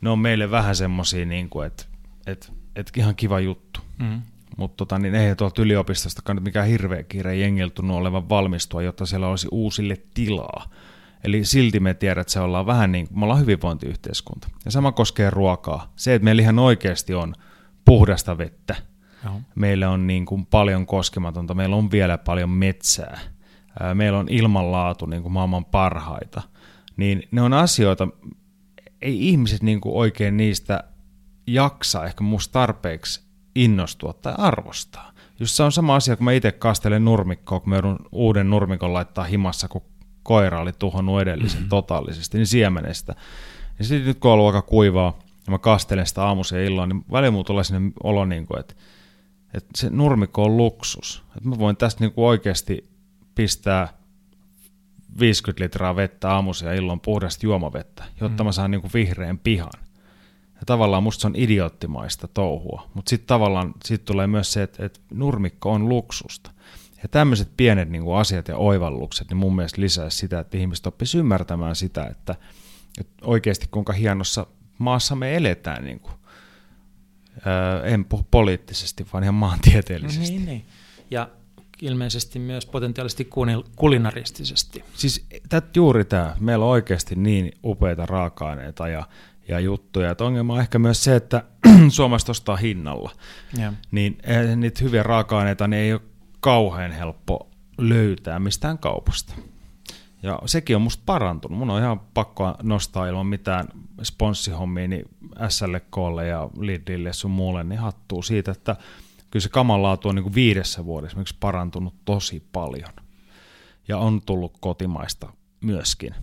ne 0.00 0.10
on 0.10 0.18
meille 0.18 0.50
vähän 0.50 0.76
semmoisia, 0.76 1.26
niin 1.26 1.48
kuin, 1.48 1.66
että, 1.66 1.84
että, 2.26 2.48
että 2.76 2.92
ihan 2.96 3.16
kiva 3.16 3.40
juttu. 3.40 3.80
Mm. 3.98 4.22
Mutta 4.56 4.76
tota, 4.76 4.98
niin 4.98 5.14
ei 5.14 5.36
tuolta 5.36 5.62
yliopistostakaan 5.62 6.36
nyt 6.36 6.44
mikään 6.44 6.68
hirveä 6.68 7.02
kiire 7.02 7.36
jengiltunut 7.36 7.96
olevan 7.96 8.28
valmistua, 8.28 8.82
jotta 8.82 9.06
siellä 9.06 9.28
olisi 9.28 9.48
uusille 9.50 9.96
tilaa. 10.14 10.70
Eli 11.24 11.44
silti 11.44 11.80
me 11.80 11.94
tiedät, 11.94 12.20
että 12.20 12.32
se 12.32 12.40
ollaan 12.40 12.66
vähän 12.66 12.92
niin 12.92 13.08
kuin, 13.08 13.18
me 13.18 13.24
ollaan 13.24 13.40
hyvinvointiyhteiskunta. 13.40 14.48
Ja 14.64 14.70
sama 14.70 14.92
koskee 14.92 15.30
ruokaa. 15.30 15.92
Se, 15.96 16.14
että 16.14 16.24
meillä 16.24 16.42
ihan 16.42 16.58
oikeasti 16.58 17.14
on 17.14 17.34
puhdasta 17.84 18.38
vettä, 18.38 18.76
Joo. 19.24 19.40
meillä 19.54 19.90
on 19.90 20.06
niin 20.06 20.26
kuin 20.26 20.46
paljon 20.46 20.86
koskematonta, 20.86 21.54
meillä 21.54 21.76
on 21.76 21.90
vielä 21.90 22.18
paljon 22.18 22.50
metsää, 22.50 23.20
ää, 23.80 23.94
meillä 23.94 24.18
on 24.18 24.28
ilmanlaatu 24.30 25.06
niin 25.06 25.22
kuin 25.22 25.32
maailman 25.32 25.64
parhaita, 25.64 26.42
niin 26.96 27.22
ne 27.30 27.42
on 27.42 27.52
asioita, 27.52 28.08
ei 29.02 29.28
ihmiset 29.28 29.62
niin 29.62 29.80
kuin 29.80 29.94
oikein 29.94 30.36
niistä 30.36 30.84
jaksa 31.46 32.04
ehkä 32.04 32.24
musta 32.24 32.52
tarpeeksi 32.52 33.25
innostua 33.56 34.12
tai 34.12 34.34
arvostaa. 34.38 35.12
Just 35.40 35.54
se 35.54 35.62
on 35.62 35.72
sama 35.72 35.94
asia, 35.94 36.16
kun 36.16 36.24
mä 36.24 36.32
itse 36.32 36.52
kastelen 36.52 37.04
nurmikkoa, 37.04 37.60
kun 37.60 37.68
mä 37.68 37.74
joudun 37.74 37.98
uuden 38.12 38.50
nurmikon 38.50 38.92
laittaa 38.92 39.24
himassa, 39.24 39.68
kun 39.68 39.82
koira 40.22 40.60
oli 40.60 40.72
tuhonnut 40.78 41.20
edellisen 41.20 41.58
mm-hmm. 41.58 41.68
totaalisesti, 41.68 42.38
niin 42.38 42.46
siemenestä. 42.46 43.14
Ja 43.78 43.84
sitten 43.84 44.06
nyt 44.06 44.18
kun 44.18 44.30
on 44.30 44.32
ollut 44.32 44.54
aika 44.54 44.68
kuivaa, 44.68 45.18
ja 45.46 45.50
mä 45.50 45.58
kastelen 45.58 46.06
sitä 46.06 46.24
aamuisen 46.24 46.58
ja 46.58 46.66
illoin, 46.66 46.88
niin 46.88 47.04
välillä 47.12 47.30
mulla 47.30 47.44
tulee 47.44 47.64
sinne 47.64 47.92
olo, 48.02 48.24
niin 48.24 48.46
kuin, 48.46 48.60
että, 48.60 48.74
että 49.54 49.70
se 49.76 49.90
nurmikko 49.90 50.44
on 50.44 50.56
luksus. 50.56 51.24
Että 51.36 51.48
mä 51.48 51.58
voin 51.58 51.76
tästä 51.76 52.04
niin 52.04 52.12
kuin 52.12 52.24
oikeasti 52.24 52.90
pistää 53.34 53.88
50 55.20 55.64
litraa 55.64 55.96
vettä 55.96 56.30
aamuisen 56.30 56.66
ja 56.66 56.74
illoin 56.74 57.00
puhdasta 57.00 57.46
juomavettä, 57.46 58.04
jotta 58.20 58.44
mä 58.44 58.52
saan 58.52 58.70
niin 58.70 58.80
kuin 58.80 58.92
vihreän 58.94 59.38
pihan. 59.38 59.85
Ja 60.60 60.62
tavallaan 60.66 61.02
musta 61.02 61.20
se 61.20 61.26
on 61.26 61.36
idioottimaista 61.36 62.28
touhua, 62.28 62.90
mutta 62.94 63.10
sitten 63.10 63.26
tavallaan 63.26 63.74
sit 63.84 64.04
tulee 64.04 64.26
myös 64.26 64.52
se, 64.52 64.62
että, 64.62 64.84
että 64.86 65.00
nurmikko 65.10 65.72
on 65.72 65.88
luksusta. 65.88 66.50
Ja 67.02 67.08
tämmöiset 67.08 67.48
pienet 67.56 67.88
niin 67.90 68.02
kuin 68.02 68.18
asiat 68.18 68.48
ja 68.48 68.56
oivallukset, 68.56 69.28
niin 69.28 69.36
mun 69.36 69.56
mielestä 69.56 69.80
lisää 69.80 70.10
sitä, 70.10 70.40
että 70.40 70.56
ihmiset 70.58 70.86
oppisivat 70.86 71.20
ymmärtämään 71.20 71.76
sitä, 71.76 72.06
että, 72.06 72.34
että 73.00 73.12
oikeasti 73.22 73.66
kuinka 73.70 73.92
hienossa 73.92 74.46
maassa 74.78 75.16
me 75.16 75.36
eletään. 75.36 75.84
Niin 75.84 76.00
kuin. 76.00 76.14
Öö, 77.46 77.84
en 77.84 78.04
puhu 78.04 78.26
poliittisesti, 78.30 79.06
vaan 79.12 79.24
ihan 79.24 79.34
maantieteellisesti. 79.34 80.36
Niin, 80.36 80.46
niin. 80.46 80.66
Ja 81.10 81.28
ilmeisesti 81.82 82.38
myös 82.38 82.66
potentiaalisesti 82.66 83.28
kulinaristisesti. 83.76 84.84
Siis 84.94 85.26
tät, 85.48 85.76
juuri 85.76 86.04
tämä. 86.04 86.36
Meillä 86.40 86.64
on 86.64 86.70
oikeasti 86.70 87.14
niin 87.14 87.52
upeita 87.64 88.06
raaka-aineita 88.06 88.88
ja, 88.88 89.06
ja 89.48 89.60
juttuja. 89.60 90.10
Et 90.10 90.20
ongelma 90.20 90.54
on 90.54 90.60
ehkä 90.60 90.78
myös 90.78 91.04
se, 91.04 91.16
että 91.16 91.42
Suomesta 91.88 92.30
ostaa 92.30 92.56
hinnalla. 92.56 93.10
Ja. 93.58 93.72
Niin 93.90 94.18
eh, 94.22 94.56
niitä 94.56 94.84
hyviä 94.84 95.02
raaka-aineita 95.02 95.68
niin 95.68 95.82
ei 95.82 95.92
ole 95.92 96.00
kauhean 96.40 96.92
helppo 96.92 97.50
löytää 97.78 98.38
mistään 98.38 98.78
kaupasta. 98.78 99.34
Ja 100.22 100.38
sekin 100.46 100.76
on 100.76 100.82
musta 100.82 101.02
parantunut. 101.06 101.58
Mun 101.58 101.70
on 101.70 101.80
ihan 101.80 102.00
pakko 102.00 102.54
nostaa 102.62 103.06
ilman 103.06 103.26
mitään 103.26 103.68
sponssihommia 104.02 104.88
niin 104.88 105.04
SLKlle 105.48 106.26
ja 106.26 106.48
Lidlille 106.58 107.12
sun 107.12 107.30
muulle 107.30 107.64
niin 107.64 107.80
hattuu 107.80 108.22
siitä, 108.22 108.50
että 108.52 108.76
kyllä 109.30 109.42
se 109.42 109.48
kamanlaatu 109.48 110.08
on 110.08 110.14
niin 110.14 110.22
kuin 110.22 110.34
viidessä 110.34 110.84
vuodessa 110.84 111.12
esimerkiksi 111.12 111.36
parantunut 111.40 111.94
tosi 112.04 112.42
paljon. 112.52 112.92
Ja 113.88 113.98
on 113.98 114.22
tullut 114.22 114.58
kotimaista 114.60 115.32
myöskin. 115.60 116.14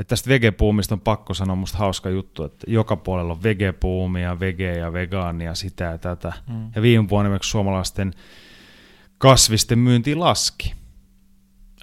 Et 0.00 0.06
tästä 0.06 0.28
vegepuumista 0.28 0.94
on 0.94 1.00
pakko 1.00 1.34
sanoa 1.34 1.56
musta 1.56 1.78
hauska 1.78 2.10
juttu, 2.10 2.44
että 2.44 2.66
joka 2.70 2.96
puolella 2.96 3.32
on 3.32 3.42
vegepuumia, 3.42 4.40
vege 4.40 4.78
ja 4.78 4.92
vegaania, 4.92 5.54
sitä 5.54 5.84
ja 5.84 5.98
tätä. 5.98 6.32
Mm. 6.48 6.70
Ja 6.74 6.82
viime 6.82 7.08
vuonna 7.08 7.28
esimerkiksi 7.28 7.50
suomalaisten 7.50 8.14
kasvisten 9.18 9.78
myynti 9.78 10.14
laski. 10.14 10.74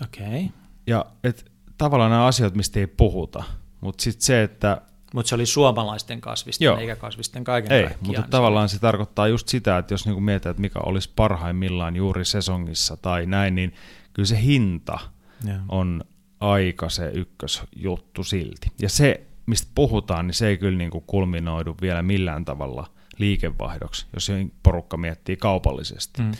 Okei. 0.03 0.25
Okay. 0.25 0.47
Ja 0.87 1.05
et, 1.23 1.51
tavallaan 1.77 2.11
nämä 2.11 2.25
asiat, 2.25 2.55
mistä 2.55 2.79
ei 2.79 2.87
puhuta. 2.87 3.43
Mutta 3.81 4.03
sitten 4.03 4.25
se, 4.25 4.43
että... 4.43 4.81
Mutta 5.13 5.29
se 5.29 5.35
oli 5.35 5.45
suomalaisten 5.45 6.21
kasvisten, 6.21 6.65
Joo. 6.65 6.77
eikä 6.77 6.95
kasvisten 6.95 7.43
kaiken 7.43 7.71
Ei, 7.71 7.89
mutta 7.99 8.21
se 8.21 8.27
tavallaan 8.27 8.69
se 8.69 8.79
tarkoittaa 8.79 9.27
just 9.27 9.47
sitä, 9.47 9.77
että 9.77 9.93
jos 9.93 10.05
niinku 10.05 10.21
mietitään, 10.21 10.51
että 10.51 10.61
mikä 10.61 10.79
olisi 10.79 11.11
parhaimmillaan 11.15 11.95
juuri 11.95 12.25
sesongissa 12.25 12.97
tai 12.97 13.25
näin, 13.25 13.55
niin 13.55 13.73
kyllä 14.13 14.27
se 14.27 14.41
hinta 14.41 14.99
yeah. 15.45 15.61
on 15.69 16.03
aika 16.39 16.89
se 16.89 17.11
ykkösjuttu 17.13 18.23
silti. 18.23 18.67
Ja 18.81 18.89
se, 18.89 19.27
mistä 19.45 19.71
puhutaan, 19.75 20.27
niin 20.27 20.35
se 20.35 20.47
ei 20.47 20.57
kyllä 20.57 20.77
niinku 20.77 21.01
kulminoidu 21.01 21.75
vielä 21.81 22.01
millään 22.01 22.45
tavalla 22.45 22.87
liikevaihdoksi, 23.17 24.05
jos 24.13 24.31
porukka 24.63 24.97
miettii 24.97 25.37
kaupallisesti. 25.37 26.21
Mm. 26.21 26.31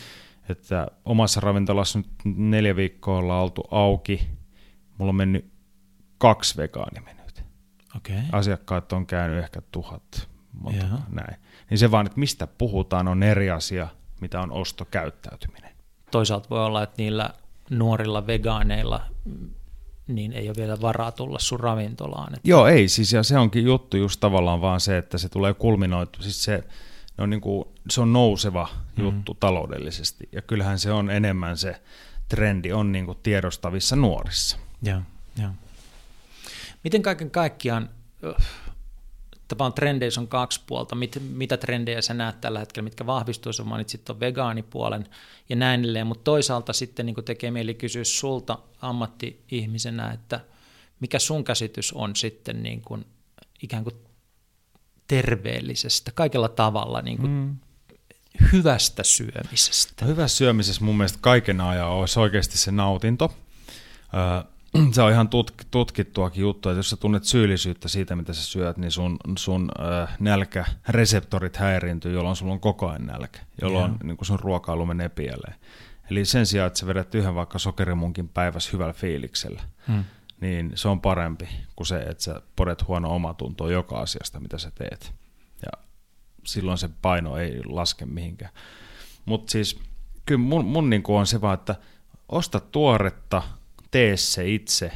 Että 0.48 0.86
omassa 1.04 1.40
ravintolassa 1.40 1.98
nyt 1.98 2.08
neljä 2.24 2.76
viikkoa 2.76 3.18
ollaan 3.18 3.42
oltu 3.42 3.64
auki, 3.70 4.28
mulla 4.98 5.10
on 5.10 5.16
mennyt 5.16 5.50
kaksi 6.18 6.56
vegaanimenyitä. 6.56 7.42
Okay. 7.96 8.22
Asiakkaat 8.32 8.92
on 8.92 9.06
käynyt 9.06 9.38
ehkä 9.38 9.62
tuhat, 9.72 10.28
mutta 10.52 10.86
näin. 11.10 11.36
Niin 11.70 11.78
se 11.78 11.90
vaan, 11.90 12.06
että 12.06 12.20
mistä 12.20 12.46
puhutaan, 12.46 13.08
on 13.08 13.22
eri 13.22 13.50
asia, 13.50 13.88
mitä 14.20 14.40
on 14.40 14.52
ostokäyttäytyminen. 14.52 15.70
Toisaalta 16.10 16.50
voi 16.50 16.64
olla, 16.64 16.82
että 16.82 17.02
niillä 17.02 17.30
nuorilla 17.70 18.26
vegaaneilla 18.26 19.00
niin 20.08 20.32
ei 20.32 20.48
ole 20.48 20.56
vielä 20.56 20.80
varaa 20.80 21.12
tulla 21.12 21.38
sun 21.38 21.60
ravintolaan. 21.60 22.34
Että... 22.34 22.48
Joo, 22.48 22.66
ei, 22.66 22.88
siis 22.88 23.12
ja 23.12 23.22
se 23.22 23.38
onkin 23.38 23.64
juttu 23.64 23.96
just 23.96 24.20
tavallaan 24.20 24.60
vaan 24.60 24.80
se, 24.80 24.98
että 24.98 25.18
se 25.18 25.28
tulee 25.28 25.54
kulminoitu, 25.54 26.22
siis 26.22 26.44
se, 26.44 26.64
no 27.16 27.26
niin 27.26 27.40
kuin, 27.40 27.68
se 27.90 28.00
on 28.00 28.12
nouseva 28.12 28.68
mm. 28.96 29.04
juttu 29.04 29.34
taloudellisesti, 29.34 30.28
ja 30.32 30.42
kyllähän 30.42 30.78
se 30.78 30.92
on 30.92 31.10
enemmän 31.10 31.56
se 31.56 31.80
trendi 32.28 32.72
on 32.72 32.92
niin 32.92 33.06
kuin 33.06 33.18
tiedostavissa 33.22 33.96
nuorissa. 33.96 34.58
Joo, 34.82 35.00
joo. 35.42 35.50
Miten 36.84 37.02
kaiken 37.02 37.30
kaikkiaan, 37.30 37.88
tapaan 39.48 39.72
trendeissä 39.72 40.20
on 40.20 40.28
kaksi 40.28 40.60
puolta, 40.66 40.94
Mit, 40.94 41.18
mitä 41.30 41.56
trendejä 41.56 42.02
sä 42.02 42.14
näet 42.14 42.40
tällä 42.40 42.58
hetkellä, 42.58 42.84
mitkä 42.84 43.06
vahvistuu, 43.06 43.52
sä 43.52 43.64
mainitsit 43.64 44.04
tuon 44.04 44.20
vegaanipuolen 44.20 45.06
ja 45.48 45.56
näin 45.56 45.80
edelleen, 45.80 46.06
mutta 46.06 46.24
toisaalta 46.24 46.72
sitten 46.72 47.06
niin 47.06 47.24
tekee 47.24 47.50
mieli 47.50 47.74
kysyä 47.74 48.04
sulta 48.04 48.58
ammatti-ihmisenä, 48.82 50.10
että 50.10 50.40
mikä 51.00 51.18
sun 51.18 51.44
käsitys 51.44 51.92
on 51.92 52.16
sitten 52.16 52.62
niin 52.62 52.82
kuin, 52.82 53.06
ikään 53.62 53.84
kuin 53.84 53.96
terveellisestä, 55.08 56.10
kaikella 56.14 56.48
tavalla 56.48 57.02
niin 57.02 57.18
kuin 57.18 57.30
mm. 57.30 57.56
hyvästä 58.52 59.02
syömisestä? 59.02 60.04
Hyvässä 60.04 60.36
syömisessä 60.36 60.84
mun 60.84 60.96
mielestä 60.96 61.18
kaiken 61.20 61.60
ajan 61.60 61.88
olisi 61.88 62.20
oikeasti 62.20 62.58
se 62.58 62.70
nautinto. 62.70 63.34
se 64.92 65.02
on 65.02 65.12
ihan 65.12 65.28
tutk, 65.28 65.54
tutkittuakin 65.70 66.42
juttu, 66.42 66.68
että 66.68 66.78
jos 66.78 66.90
sä 66.90 66.96
tunnet 66.96 67.24
syyllisyyttä 67.24 67.88
siitä, 67.88 68.16
mitä 68.16 68.32
sä 68.32 68.44
syöt, 68.44 68.76
niin 68.76 68.90
sun, 68.90 69.16
sun 69.38 69.70
äh, 69.80 70.16
nälkäreseptorit 70.20 71.56
häiriintyy, 71.56 72.12
jolloin 72.12 72.36
sulla 72.36 72.52
on 72.52 72.60
koko 72.60 72.88
ajan 72.88 73.06
nälkä, 73.06 73.40
jolloin 73.62 73.90
yeah. 73.90 74.02
niin 74.02 74.18
sun 74.22 74.40
ruokailu 74.40 74.86
menee 74.86 75.08
pieleen. 75.08 75.54
Eli 76.10 76.24
sen 76.24 76.46
sijaan, 76.46 76.66
että 76.66 76.78
sä 76.78 76.86
vedät 76.86 77.14
yhden 77.14 77.34
vaikka 77.34 77.58
sokerimunkin 77.58 78.28
päivässä 78.28 78.70
hyvällä 78.72 78.92
fiiliksellä, 78.92 79.62
hmm. 79.88 80.04
niin 80.40 80.72
se 80.74 80.88
on 80.88 81.00
parempi 81.00 81.48
kuin 81.76 81.86
se, 81.86 81.98
että 81.98 82.22
sä 82.22 82.42
podet 82.56 82.88
huono 82.88 83.14
omatuntoa 83.14 83.72
joka 83.72 83.96
asiasta, 83.96 84.40
mitä 84.40 84.58
sä 84.58 84.70
teet. 84.70 85.12
Ja 85.62 85.84
silloin 86.44 86.78
se 86.78 86.90
paino 87.02 87.36
ei 87.36 87.60
laske 87.64 88.06
mihinkään. 88.06 88.52
Mutta 89.24 89.50
siis 89.50 89.80
kyllä 90.26 90.40
mun, 90.40 90.64
mun 90.64 90.90
niin 90.90 91.02
on 91.08 91.26
se 91.26 91.40
vaan, 91.40 91.54
että 91.54 91.74
osta 92.28 92.60
tuoretta– 92.60 93.42
tee 93.90 94.16
se 94.16 94.48
itse 94.48 94.92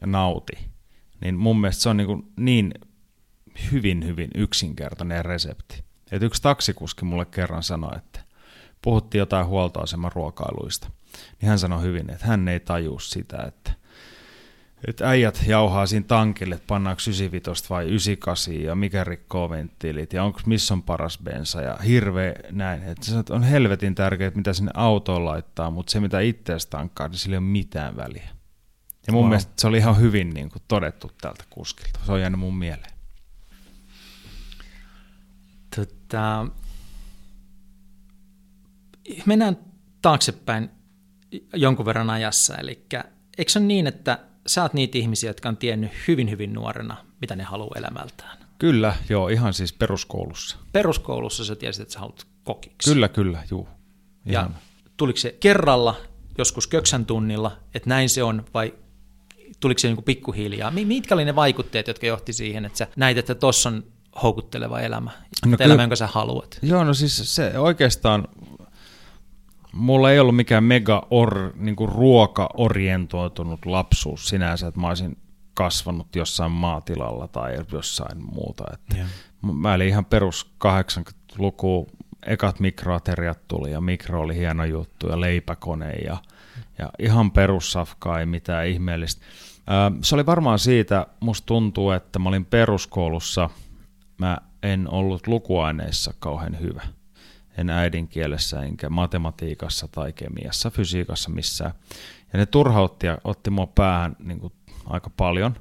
ja 0.00 0.06
nauti, 0.06 0.52
niin 1.20 1.34
mun 1.34 1.60
mielestä 1.60 1.82
se 1.82 1.88
on 1.88 1.96
niin, 1.96 2.22
niin 2.36 2.74
hyvin, 3.72 4.06
hyvin 4.06 4.30
yksinkertainen 4.34 5.24
resepti. 5.24 5.84
Et 6.12 6.22
yksi 6.22 6.42
taksikuski 6.42 7.04
mulle 7.04 7.26
kerran 7.26 7.62
sanoi, 7.62 7.96
että 7.96 8.20
puhuttiin 8.82 9.18
jotain 9.18 9.46
huoltoaseman 9.46 10.12
ruokailuista, 10.14 10.90
niin 11.40 11.48
hän 11.48 11.58
sanoi 11.58 11.82
hyvin, 11.82 12.10
että 12.10 12.26
hän 12.26 12.48
ei 12.48 12.60
taju 12.60 12.98
sitä, 12.98 13.42
että, 13.48 13.72
että 14.88 15.08
äijät 15.08 15.42
jauhaa 15.46 15.86
siinä 15.86 16.06
tankille, 16.06 16.54
että 16.54 16.66
pannaanko 16.66 17.00
95 17.06 17.70
vai 17.70 17.84
98 17.84 18.54
ja 18.62 18.74
mikä 18.74 19.04
rikkoo 19.04 19.50
venttiilit 19.50 20.12
ja 20.12 20.24
onko 20.24 20.40
missä 20.46 20.74
on 20.74 20.82
paras 20.82 21.18
bensa 21.18 21.60
ja 21.60 21.76
hirveä 21.76 22.34
näin. 22.50 22.82
Että 22.82 23.06
se 23.06 23.14
on 23.30 23.42
helvetin 23.42 23.94
tärkeää, 23.94 24.32
mitä 24.34 24.52
sinne 24.52 24.70
autoon 24.74 25.24
laittaa, 25.24 25.70
mutta 25.70 25.90
se 25.90 26.00
mitä 26.00 26.20
itsestä 26.20 26.70
tankkaa, 26.70 27.08
niin 27.08 27.18
sillä 27.18 27.34
ei 27.34 27.38
ole 27.38 27.46
mitään 27.46 27.96
väliä. 27.96 28.28
Ja 29.06 29.12
mun 29.12 29.22
wow. 29.22 29.28
mielestä 29.28 29.52
se 29.56 29.66
oli 29.66 29.78
ihan 29.78 30.00
hyvin 30.00 30.30
niin 30.30 30.50
kuin, 30.50 30.62
todettu 30.68 31.10
tältä 31.20 31.44
kuskilta. 31.50 32.00
Se 32.06 32.12
on 32.12 32.20
jäänyt 32.20 32.40
mun 32.40 32.56
mieleen. 32.56 32.92
Tota, 35.76 36.46
mennään 39.26 39.58
taaksepäin 40.02 40.70
jonkun 41.54 41.86
verran 41.86 42.10
ajassa. 42.10 42.56
Eli 42.56 42.86
eikö 43.38 43.52
se 43.52 43.58
ole 43.58 43.66
niin, 43.66 43.86
että 43.86 44.18
sä 44.46 44.62
oot 44.62 44.74
niitä 44.74 44.98
ihmisiä, 44.98 45.30
jotka 45.30 45.48
on 45.48 45.56
tiennyt 45.56 45.90
hyvin 46.08 46.30
hyvin 46.30 46.52
nuorena, 46.52 46.96
mitä 47.20 47.36
ne 47.36 47.44
haluaa 47.44 47.78
elämältään. 47.78 48.38
Kyllä, 48.58 48.94
joo, 49.08 49.28
ihan 49.28 49.54
siis 49.54 49.72
peruskoulussa. 49.72 50.56
Peruskoulussa 50.72 51.44
sä 51.44 51.56
tiesit, 51.56 51.82
että 51.82 51.94
sä 51.94 52.00
haluat 52.00 52.26
kokiksi. 52.44 52.90
Kyllä, 52.90 53.08
kyllä, 53.08 53.42
juu. 53.50 53.68
Ihan. 54.26 54.50
Ja 54.54 54.60
tuliko 54.96 55.18
se 55.18 55.36
kerralla, 55.40 55.96
joskus 56.38 56.66
köksän 56.66 57.06
tunnilla, 57.06 57.56
että 57.74 57.88
näin 57.88 58.08
se 58.08 58.22
on, 58.22 58.44
vai 58.54 58.74
tuliko 59.60 59.78
se 59.78 59.88
niin 59.88 60.04
pikkuhiljaa? 60.04 60.70
Mitkä 60.70 61.14
oli 61.14 61.24
ne 61.24 61.36
vaikutteet, 61.36 61.88
jotka 61.88 62.06
johti 62.06 62.32
siihen, 62.32 62.64
että 62.64 62.78
sä 62.78 62.86
näit, 62.96 63.18
että 63.18 63.34
tuossa 63.34 63.68
on 63.68 63.84
houkutteleva 64.22 64.80
elämä, 64.80 65.10
no, 65.46 65.56
elämä, 65.60 65.82
jonka 65.82 65.96
sä 65.96 66.06
haluat? 66.06 66.58
Joo, 66.62 66.84
no 66.84 66.94
siis 66.94 67.34
se 67.34 67.58
oikeastaan 67.58 68.28
mulla 69.72 70.10
ei 70.10 70.20
ollut 70.20 70.36
mikään 70.36 70.64
mega 70.64 71.06
or, 71.10 71.52
niin 71.56 71.76
kuin 71.76 71.88
ruoka-orientoitunut 71.88 73.66
lapsuus 73.66 74.28
sinänsä, 74.28 74.66
että 74.66 74.80
mä 74.80 74.88
olisin 74.88 75.16
kasvanut 75.54 76.16
jossain 76.16 76.52
maatilalla 76.52 77.28
tai 77.28 77.56
jossain 77.72 78.24
muuta. 78.24 78.64
Että 78.72 78.96
yeah. 78.96 79.08
Mä 79.42 79.72
olin 79.72 79.88
ihan 79.88 80.04
perus 80.04 80.54
80-luku, 80.64 81.86
ekat 82.26 82.60
mikroateriat 82.60 83.48
tuli 83.48 83.72
ja 83.72 83.80
mikro 83.80 84.20
oli 84.20 84.36
hieno 84.36 84.64
juttu 84.64 85.08
ja 85.08 85.20
leipäkone 85.20 85.92
ja, 85.92 86.16
ja 86.78 86.90
ihan 86.98 87.30
perussafkaa 87.30 88.20
ei 88.20 88.26
mitään 88.26 88.66
ihmeellistä. 88.66 89.26
Se 90.02 90.14
oli 90.14 90.26
varmaan 90.26 90.58
siitä, 90.58 91.06
musta 91.20 91.46
tuntuu, 91.46 91.90
että 91.90 92.18
mä 92.18 92.28
olin 92.28 92.44
peruskoulussa, 92.44 93.50
mä 94.18 94.38
en 94.62 94.90
ollut 94.90 95.26
lukuaineissa 95.26 96.14
kauhean 96.20 96.60
hyvä– 96.60 96.82
en 97.56 97.70
äidinkielessä, 97.70 98.62
enkä 98.62 98.90
matematiikassa 98.90 99.88
tai 99.88 100.12
kemiassa, 100.12 100.70
fysiikassa 100.70 101.30
missään. 101.30 101.72
Ja 102.32 102.38
ne 102.38 102.46
turhautti 102.46 103.06
ja 103.06 103.18
otti 103.24 103.50
mua 103.50 103.66
päähän 103.66 104.16
niin 104.18 104.40
kuin 104.40 104.52
aika 104.86 105.10
paljon, 105.16 105.54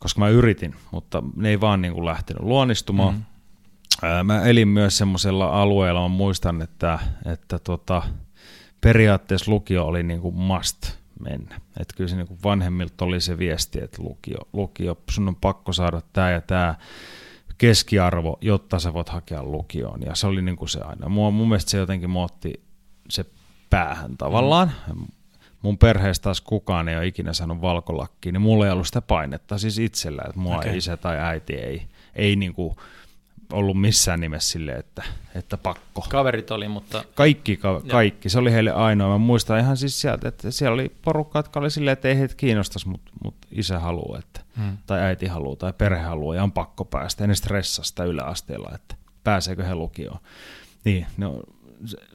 koska 0.00 0.20
mä 0.20 0.28
yritin, 0.28 0.74
mutta 0.90 1.22
ne 1.36 1.48
ei 1.48 1.60
vaan 1.60 1.82
niin 1.82 1.94
kuin 1.94 2.06
lähtenyt 2.06 2.42
luonnistumaan. 2.42 3.14
Mm-hmm. 3.14 4.26
Mä 4.26 4.42
elin 4.42 4.68
myös 4.68 4.98
semmoisella 4.98 5.62
alueella, 5.62 6.02
mä 6.02 6.08
muistan, 6.08 6.62
että, 6.62 6.98
että 7.24 7.58
tota, 7.58 8.02
periaatteessa 8.80 9.50
lukio 9.50 9.86
oli 9.86 10.02
niin 10.02 10.20
kuin 10.20 10.34
must 10.34 10.92
mennä. 11.20 11.60
Että 11.80 11.96
kyllä 11.96 12.08
se 12.08 12.16
niin 12.16 12.26
kuin 12.26 12.40
vanhemmilta 12.44 13.04
oli 13.04 13.20
se 13.20 13.38
viesti, 13.38 13.80
että 13.82 14.02
lukio, 14.02 14.38
lukio, 14.52 14.98
sun 15.10 15.28
on 15.28 15.36
pakko 15.36 15.72
saada 15.72 16.00
tämä 16.12 16.30
ja 16.30 16.40
tämä 16.40 16.74
keskiarvo, 17.58 18.38
jotta 18.40 18.78
sä 18.78 18.94
voit 18.94 19.08
hakea 19.08 19.42
lukioon. 19.44 20.02
Ja 20.02 20.14
se 20.14 20.26
oli 20.26 20.42
niin 20.42 20.56
kuin 20.56 20.68
se 20.68 20.80
aina. 20.80 21.08
Mua, 21.08 21.30
mun 21.30 21.48
mielestä 21.48 21.70
se 21.70 21.78
jotenkin 21.78 22.10
muotti 22.10 22.52
se 23.08 23.24
päähän 23.70 24.16
tavallaan. 24.16 24.72
Mm. 24.94 25.06
Mun 25.62 25.78
perheestä 25.78 26.22
taas 26.22 26.40
kukaan 26.40 26.88
ei 26.88 26.96
ole 26.96 27.06
ikinä 27.06 27.32
saanut 27.32 27.60
valkolakkiin, 27.60 28.32
niin 28.32 28.42
mulla 28.42 28.66
ei 28.66 28.72
ollut 28.72 28.86
sitä 28.86 29.00
painetta 29.00 29.58
siis 29.58 29.78
itsellä, 29.78 30.22
että 30.26 30.40
mua 30.40 30.56
okay. 30.56 30.76
isä 30.76 30.96
tai 30.96 31.18
äiti 31.18 31.54
ei, 31.54 31.82
ei 32.14 32.36
niin 32.36 32.54
kuin 32.54 32.76
ollut 33.52 33.80
missään 33.80 34.20
nimessä 34.20 34.50
sille, 34.50 34.72
että, 34.72 35.02
että 35.34 35.56
pakko. 35.56 36.06
Kaverit 36.08 36.50
oli, 36.50 36.68
mutta... 36.68 37.04
Kaikki, 37.14 37.56
ka- 37.56 37.82
kaikki. 37.90 38.28
Se 38.28 38.38
oli 38.38 38.52
heille 38.52 38.70
ainoa. 38.70 39.08
Mä 39.08 39.18
muistan 39.18 39.60
ihan 39.60 39.76
siis 39.76 40.00
sieltä, 40.00 40.28
että 40.28 40.50
siellä 40.50 40.74
oli 40.74 40.92
porukka, 41.02 41.38
jotka 41.38 41.60
oli 41.60 41.70
silleen, 41.70 41.92
että 41.92 42.08
ei 42.08 42.18
heitä 42.18 42.34
kiinnostaisi, 42.34 42.88
mutta 42.88 43.10
mut 43.24 43.34
isä 43.50 43.78
haluaa, 43.78 44.18
että, 44.18 44.40
hmm. 44.56 44.78
tai 44.86 45.00
äiti 45.00 45.26
haluaa, 45.26 45.56
tai 45.56 45.72
perhe 45.72 46.02
haluaa, 46.02 46.36
ja 46.36 46.42
on 46.42 46.52
pakko 46.52 46.84
päästä. 46.84 47.24
Ja 47.24 47.28
ne 47.28 47.34
stressasta 47.34 48.04
yläasteella, 48.04 48.70
että 48.74 48.94
pääseekö 49.24 49.64
he 49.64 49.74
lukioon. 49.74 50.18
Niin, 50.84 51.06
no, 51.16 51.40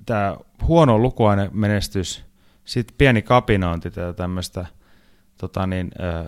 tämä 0.06 0.38
huono 0.68 1.00
lukuaine 1.00 1.50
menestys, 1.54 2.24
sitten 2.66 2.96
pieni 2.98 3.22
kapinointi 3.22 3.92
tätä 3.92 4.14
tämmöistä 4.14 4.66
tota 5.38 5.68
niin, 5.68 5.92
äh, 6.02 6.26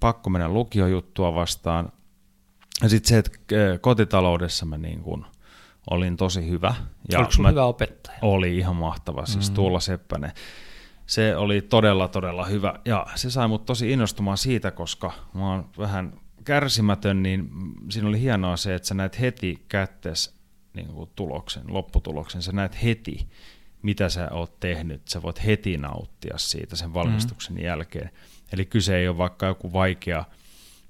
pakko 0.00 0.30
mennä 0.30 0.48
lukiojuttua 0.48 1.34
vastaan, 1.34 1.92
sitten 2.86 3.08
se, 3.08 3.18
että 3.18 3.30
kotitaloudessa 3.80 4.66
mä 4.66 4.78
niin 4.78 5.00
kun 5.00 5.26
olin 5.90 6.16
tosi 6.16 6.48
hyvä. 6.48 6.74
Ja 7.12 7.18
Oliko 7.18 7.32
sulla 7.32 7.48
hyvä 7.48 7.64
opettaja? 7.64 8.18
Oli 8.22 8.58
ihan 8.58 8.76
mahtava, 8.76 9.26
siis 9.26 9.50
mm. 9.50 9.54
Tuula 9.54 9.80
Seppänen. 9.80 10.32
Se 11.06 11.36
oli 11.36 11.62
todella, 11.62 12.08
todella 12.08 12.44
hyvä. 12.44 12.74
Ja 12.84 13.06
se 13.14 13.30
sai 13.30 13.48
mut 13.48 13.64
tosi 13.64 13.92
innostumaan 13.92 14.38
siitä, 14.38 14.70
koska 14.70 15.12
mä 15.34 15.50
oon 15.50 15.70
vähän 15.78 16.20
kärsimätön, 16.44 17.22
niin 17.22 17.50
siinä 17.90 18.08
oli 18.08 18.20
hienoa 18.20 18.56
se, 18.56 18.74
että 18.74 18.88
sä 18.88 18.94
näet 18.94 19.20
heti 19.20 19.64
kättes 19.68 20.34
niin 20.74 20.88
kuin 20.88 21.10
tuloksen, 21.16 21.62
lopputuloksen. 21.68 22.42
Sä 22.42 22.52
näet 22.52 22.82
heti, 22.82 23.28
mitä 23.82 24.08
sä 24.08 24.28
oot 24.30 24.60
tehnyt. 24.60 25.08
Sä 25.08 25.22
voit 25.22 25.46
heti 25.46 25.78
nauttia 25.78 26.38
siitä 26.38 26.76
sen 26.76 26.94
valmistuksen 26.94 27.56
mm. 27.56 27.62
jälkeen. 27.62 28.10
Eli 28.52 28.64
kyse 28.64 28.96
ei 28.96 29.08
ole 29.08 29.18
vaikka 29.18 29.46
joku 29.46 29.72
vaikea– 29.72 30.24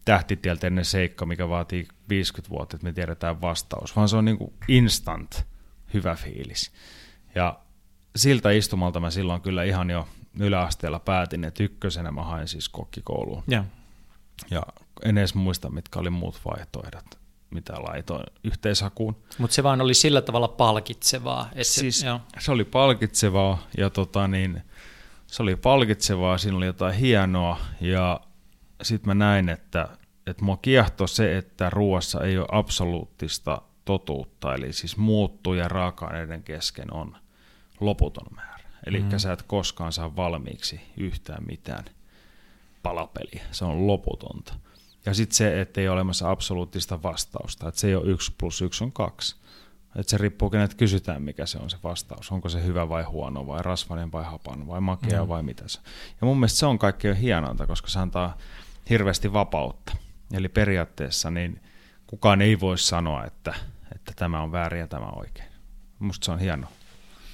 tähtitieteellinen 0.08 0.84
seikka, 0.84 1.26
mikä 1.26 1.48
vaatii 1.48 1.88
50 2.08 2.50
vuotta, 2.50 2.76
että 2.76 2.84
me 2.84 2.92
tiedetään 2.92 3.40
vastaus, 3.40 3.96
vaan 3.96 4.08
se 4.08 4.16
on 4.16 4.24
niin 4.24 4.38
kuin 4.38 4.52
instant 4.68 5.46
hyvä 5.94 6.14
fiilis. 6.14 6.72
Ja 7.34 7.58
siltä 8.16 8.50
istumalta 8.50 9.00
mä 9.00 9.10
silloin 9.10 9.40
kyllä 9.40 9.64
ihan 9.64 9.90
jo 9.90 10.08
yläasteella 10.40 10.98
päätin, 10.98 11.44
että 11.44 11.62
ykkösenä 11.62 12.10
mä 12.10 12.22
hain 12.22 12.48
siis 12.48 12.68
kokkikouluun. 12.68 13.42
Ja, 13.48 13.64
ja 14.50 14.62
en 15.04 15.18
edes 15.18 15.34
muista, 15.34 15.70
mitkä 15.70 15.98
oli 15.98 16.10
muut 16.10 16.40
vaihtoehdot, 16.44 17.18
mitä 17.50 17.72
laitoin 17.72 18.26
yhteishakuun. 18.44 19.16
Mutta 19.38 19.54
se 19.54 19.62
vaan 19.62 19.80
oli 19.80 19.94
sillä 19.94 20.22
tavalla 20.22 20.48
palkitsevaa. 20.48 21.48
Että 21.52 21.64
siis 21.64 22.00
se, 22.00 22.06
se 22.38 22.52
oli 22.52 22.64
palkitsevaa 22.64 23.66
ja 23.78 23.90
tota 23.90 24.28
niin, 24.28 24.62
se 25.26 25.42
oli 25.42 25.56
palkitsevaa, 25.56 26.38
siinä 26.38 26.56
oli 26.56 26.66
jotain 26.66 26.94
hienoa 26.94 27.58
ja 27.80 28.20
sitten 28.82 29.08
mä 29.08 29.14
näin, 29.14 29.48
että, 29.48 29.88
että 30.26 30.44
mua 30.44 30.56
kiehtoi 30.56 31.08
se, 31.08 31.38
että 31.38 31.70
ruoassa 31.70 32.24
ei 32.24 32.38
ole 32.38 32.46
absoluuttista 32.52 33.62
totuutta, 33.84 34.54
eli 34.54 34.72
siis 34.72 34.96
muuttuja 34.96 35.68
raaka-aineiden 35.68 36.42
kesken 36.42 36.94
on 36.94 37.16
loputon 37.80 38.26
määrä. 38.34 38.58
Eli 38.86 39.00
mm. 39.00 39.18
sä 39.18 39.32
et 39.32 39.42
koskaan 39.42 39.92
saa 39.92 40.16
valmiiksi 40.16 40.80
yhtään 40.96 41.44
mitään 41.46 41.84
palapeliä, 42.82 43.44
se 43.50 43.64
on 43.64 43.86
loputonta. 43.86 44.54
Ja 45.06 45.14
sitten 45.14 45.36
se, 45.36 45.60
että 45.60 45.80
ei 45.80 45.88
ole 45.88 45.94
olemassa 45.94 46.30
absoluuttista 46.30 47.02
vastausta, 47.02 47.68
että 47.68 47.80
se 47.80 47.88
ei 47.88 47.94
ole 47.94 48.10
yksi 48.10 48.34
plus 48.38 48.62
yksi 48.62 48.84
on 48.84 48.92
kaksi. 48.92 49.36
Että 49.96 50.10
se 50.10 50.18
riippuu, 50.18 50.50
kenet 50.50 50.74
kysytään, 50.74 51.22
mikä 51.22 51.46
se 51.46 51.58
on 51.58 51.70
se 51.70 51.76
vastaus. 51.84 52.32
Onko 52.32 52.48
se 52.48 52.64
hyvä 52.64 52.88
vai 52.88 53.02
huono, 53.02 53.46
vai 53.46 53.62
rasvainen 53.62 54.12
vai 54.12 54.24
hapan, 54.24 54.66
vai 54.66 54.80
makea 54.80 55.22
mm. 55.22 55.28
vai 55.28 55.42
mitä 55.42 55.62
se 55.66 55.80
Ja 56.20 56.26
mun 56.26 56.36
mielestä 56.36 56.58
se 56.58 56.66
on 56.66 56.78
kaikkein 56.78 57.16
hienointa, 57.16 57.66
koska 57.66 57.88
se 57.88 57.98
antaa 57.98 58.36
hirveästi 58.90 59.32
vapautta. 59.32 59.96
Eli 60.32 60.48
periaatteessa 60.48 61.30
niin 61.30 61.60
kukaan 62.06 62.42
ei 62.42 62.60
voi 62.60 62.78
sanoa, 62.78 63.24
että, 63.24 63.54
että 63.94 64.12
tämä 64.16 64.42
on 64.42 64.52
väärin 64.52 64.80
ja 64.80 64.88
tämä 64.88 65.06
on 65.06 65.18
oikein. 65.18 65.48
Musta 65.98 66.24
se 66.24 66.32
on 66.32 66.38
hieno, 66.38 66.66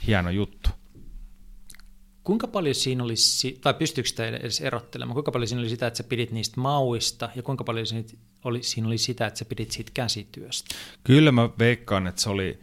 hieno 0.07 0.31
juttu. 0.31 0.71
Kuinka 2.25 2.47
paljon 2.47 2.75
siinä 2.75 3.05
oli, 3.05 3.14
tai 3.61 3.75
pystyykö 3.75 4.09
sitä 4.09 4.27
edes 4.27 4.61
erottelemaan, 4.61 5.14
kuinka 5.14 5.33
paljon 5.33 5.49
siinä 5.49 5.61
oli 5.61 5.69
sitä, 5.69 5.87
että 5.87 5.97
sä 5.97 6.05
pidit 6.05 6.31
niistä 6.31 6.61
mauista, 6.61 7.29
ja 7.37 7.43
kuinka 7.43 7.64
paljon 7.64 7.87
siinä 7.87 8.09
oli, 8.45 8.62
siinä 8.62 8.87
oli 8.87 8.99
sitä, 8.99 9.27
että 9.27 9.38
sä 9.38 9.45
pidit 9.45 9.71
siitä 9.71 9.90
käsityöstä? 9.95 10.75
Kyllä 11.05 11.33
mä 11.33 11.49
veikkaan, 11.59 12.07
että 12.07 12.21
se 12.21 12.31
oli, 12.31 12.61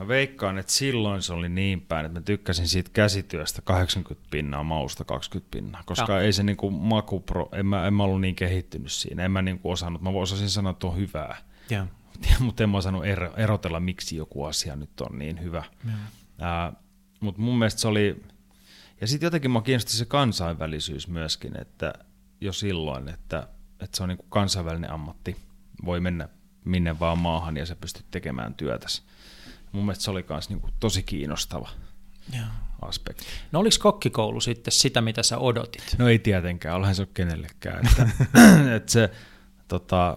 Mä 0.00 0.08
veikkaan, 0.08 0.58
että 0.58 0.72
silloin 0.72 1.22
se 1.22 1.32
oli 1.32 1.48
niin 1.48 1.80
päin, 1.80 2.06
että 2.06 2.20
mä 2.20 2.24
tykkäsin 2.24 2.68
siitä 2.68 2.90
käsityöstä 2.92 3.62
80 3.62 4.28
pinnaa, 4.30 4.62
mausta 4.62 5.04
20 5.04 5.50
pinnaa, 5.50 5.82
koska 5.86 6.12
ja. 6.12 6.20
ei 6.20 6.32
se 6.32 6.42
niinku 6.42 6.70
makupro, 6.70 7.48
en 7.52 7.66
mä, 7.66 7.86
en 7.86 7.94
mä 7.94 8.02
ollut 8.02 8.20
niin 8.20 8.34
kehittynyt 8.34 8.92
siinä, 8.92 9.24
en 9.24 9.30
mä 9.30 9.42
niinku 9.42 9.70
osannut, 9.70 10.02
mä 10.02 10.10
osasin 10.10 10.50
sanoa, 10.50 10.70
että 10.70 10.86
on 10.86 10.96
hyvää, 10.96 11.36
ja. 11.70 11.86
mutta 12.40 12.62
en 12.62 12.70
mä 12.70 12.78
osannut 12.78 13.06
er, 13.06 13.30
erotella, 13.36 13.80
miksi 13.80 14.16
joku 14.16 14.44
asia 14.44 14.76
nyt 14.76 15.00
on 15.00 15.18
niin 15.18 15.42
hyvä. 15.42 15.64
mutta 17.20 17.40
mun 17.40 17.58
mielestä 17.58 17.80
se 17.80 17.88
oli, 17.88 18.22
ja 19.00 19.06
sitten 19.06 19.26
jotenkin 19.26 19.50
mä 19.50 19.62
kiinnosti 19.62 19.92
se 19.92 20.04
kansainvälisyys 20.04 21.08
myöskin, 21.08 21.60
että 21.60 21.92
jo 22.40 22.52
silloin, 22.52 23.08
että, 23.08 23.48
että 23.80 23.96
se 23.96 24.02
on 24.02 24.08
niinku 24.08 24.26
kansainvälinen 24.28 24.90
ammatti, 24.90 25.36
voi 25.84 26.00
mennä 26.00 26.28
minne 26.64 27.00
vaan 27.00 27.18
maahan 27.18 27.56
ja 27.56 27.66
sä 27.66 27.76
pystyt 27.76 28.06
tekemään 28.10 28.54
työtäsi 28.54 29.02
mun 29.72 29.84
mielestä 29.84 30.04
se 30.04 30.10
oli 30.10 30.24
myös 30.28 30.48
niin 30.48 30.60
kuin 30.60 30.72
tosi 30.80 31.02
kiinnostava 31.02 31.68
Joo. 32.36 32.46
aspekti. 32.82 33.24
No 33.52 33.60
oliko 33.60 33.76
kokkikoulu 33.80 34.40
sitten 34.40 34.72
sitä, 34.72 35.00
mitä 35.00 35.22
sä 35.22 35.38
odotit? 35.38 35.96
No 35.98 36.08
ei 36.08 36.18
tietenkään, 36.18 36.76
olehan 36.76 36.94
se 36.94 37.02
ole 37.02 37.08
kenellekään. 37.14 37.86
Että, 37.86 38.08
että 38.76 38.92
se, 38.92 39.10
tota, 39.68 40.16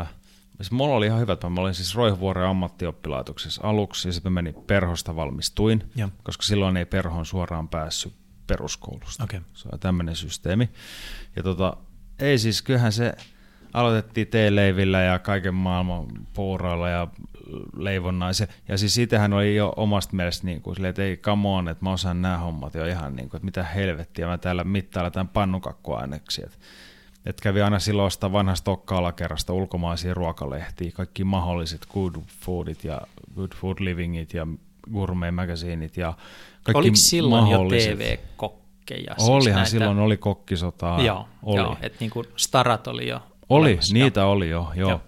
äh, 0.00 0.08
siis 0.56 0.70
mulla 0.70 0.94
oli 0.94 1.06
ihan 1.06 1.20
hyvä, 1.20 1.32
että 1.32 1.48
mä 1.48 1.60
olin 1.60 1.74
siis 1.74 1.94
Roihuvuoren 1.94 2.46
ammattioppilaitoksessa 2.46 3.60
aluksi 3.64 4.08
ja 4.08 4.12
sitten 4.12 4.32
menin 4.32 4.54
Perhosta 4.66 5.16
valmistuin, 5.16 5.90
ja. 5.96 6.08
koska 6.22 6.42
silloin 6.42 6.76
ei 6.76 6.84
Perhoon 6.84 7.26
suoraan 7.26 7.68
päässyt 7.68 8.12
peruskoulusta. 8.46 9.24
Okay. 9.24 9.40
Se 9.54 9.68
on 9.72 9.80
tämmöinen 9.80 10.16
systeemi. 10.16 10.70
Ja 11.36 11.42
tota, 11.42 11.76
ei 12.18 12.38
siis, 12.38 12.62
kyllähän 12.62 12.92
se, 12.92 13.12
aloitettiin 13.72 14.26
teeleivillä 14.26 15.02
ja 15.02 15.18
kaiken 15.18 15.54
maailman 15.54 16.06
puuroilla 16.34 16.88
ja 16.88 17.08
leivonnaisen. 17.76 18.48
Ja 18.68 18.78
siis 18.78 18.94
siitähän 18.94 19.32
oli 19.32 19.56
jo 19.56 19.72
omasta 19.76 20.16
mielestä 20.16 20.46
niin 20.46 20.62
kuin, 20.62 20.74
silleen, 20.74 20.90
että 20.90 21.02
ei 21.02 21.16
come 21.16 21.48
on, 21.48 21.68
että 21.68 21.84
mä 21.84 21.92
osaan 21.92 22.22
nämä 22.22 22.38
hommat 22.38 22.74
jo 22.74 22.86
ihan 22.86 23.16
niin 23.16 23.28
kuin, 23.28 23.38
että 23.38 23.44
mitä 23.44 23.62
helvettiä, 23.62 24.26
mä 24.26 24.38
täällä 24.38 24.64
mittailla 24.64 25.10
tämän 25.10 25.28
pannukakkuaineksi. 25.28 26.42
Että 26.44 26.58
et 27.26 27.40
kävi 27.40 27.62
aina 27.62 27.78
silloin 27.78 28.06
ostaa 28.06 28.32
vanhasta 28.32 28.64
tokka-alakerrasta 28.64 29.52
ulkomaisia 29.52 30.14
ruokalehtiä, 30.14 30.90
kaikki 30.94 31.24
mahdolliset 31.24 31.86
good 31.86 32.14
foodit 32.40 32.84
ja 32.84 33.00
good 33.36 33.50
food 33.54 33.76
livingit 33.80 34.34
ja 34.34 34.46
gourmet 34.92 35.34
magazineit 35.34 35.96
ja 35.96 36.14
kaikki 36.62 36.78
Oliko 36.78 36.96
silloin 36.96 37.50
jo 37.50 37.58
TV-kokkeja? 37.58 39.14
Siis 39.18 39.28
Olihan 39.28 39.56
näitä... 39.56 39.70
silloin, 39.70 39.98
oli 39.98 40.16
kokkisotaa. 40.16 41.02
Joo, 41.02 41.28
oli. 41.42 41.56
joo 41.56 41.76
että 41.80 41.96
niin 42.00 42.10
kuin 42.10 42.26
starat 42.36 42.86
oli 42.86 43.08
jo 43.08 43.22
Oli, 43.50 43.68
olemassa. 43.68 43.94
niitä 43.94 44.26
oli 44.26 44.50
jo, 44.50 44.72
joo. 44.74 44.90
joo. 44.90 45.00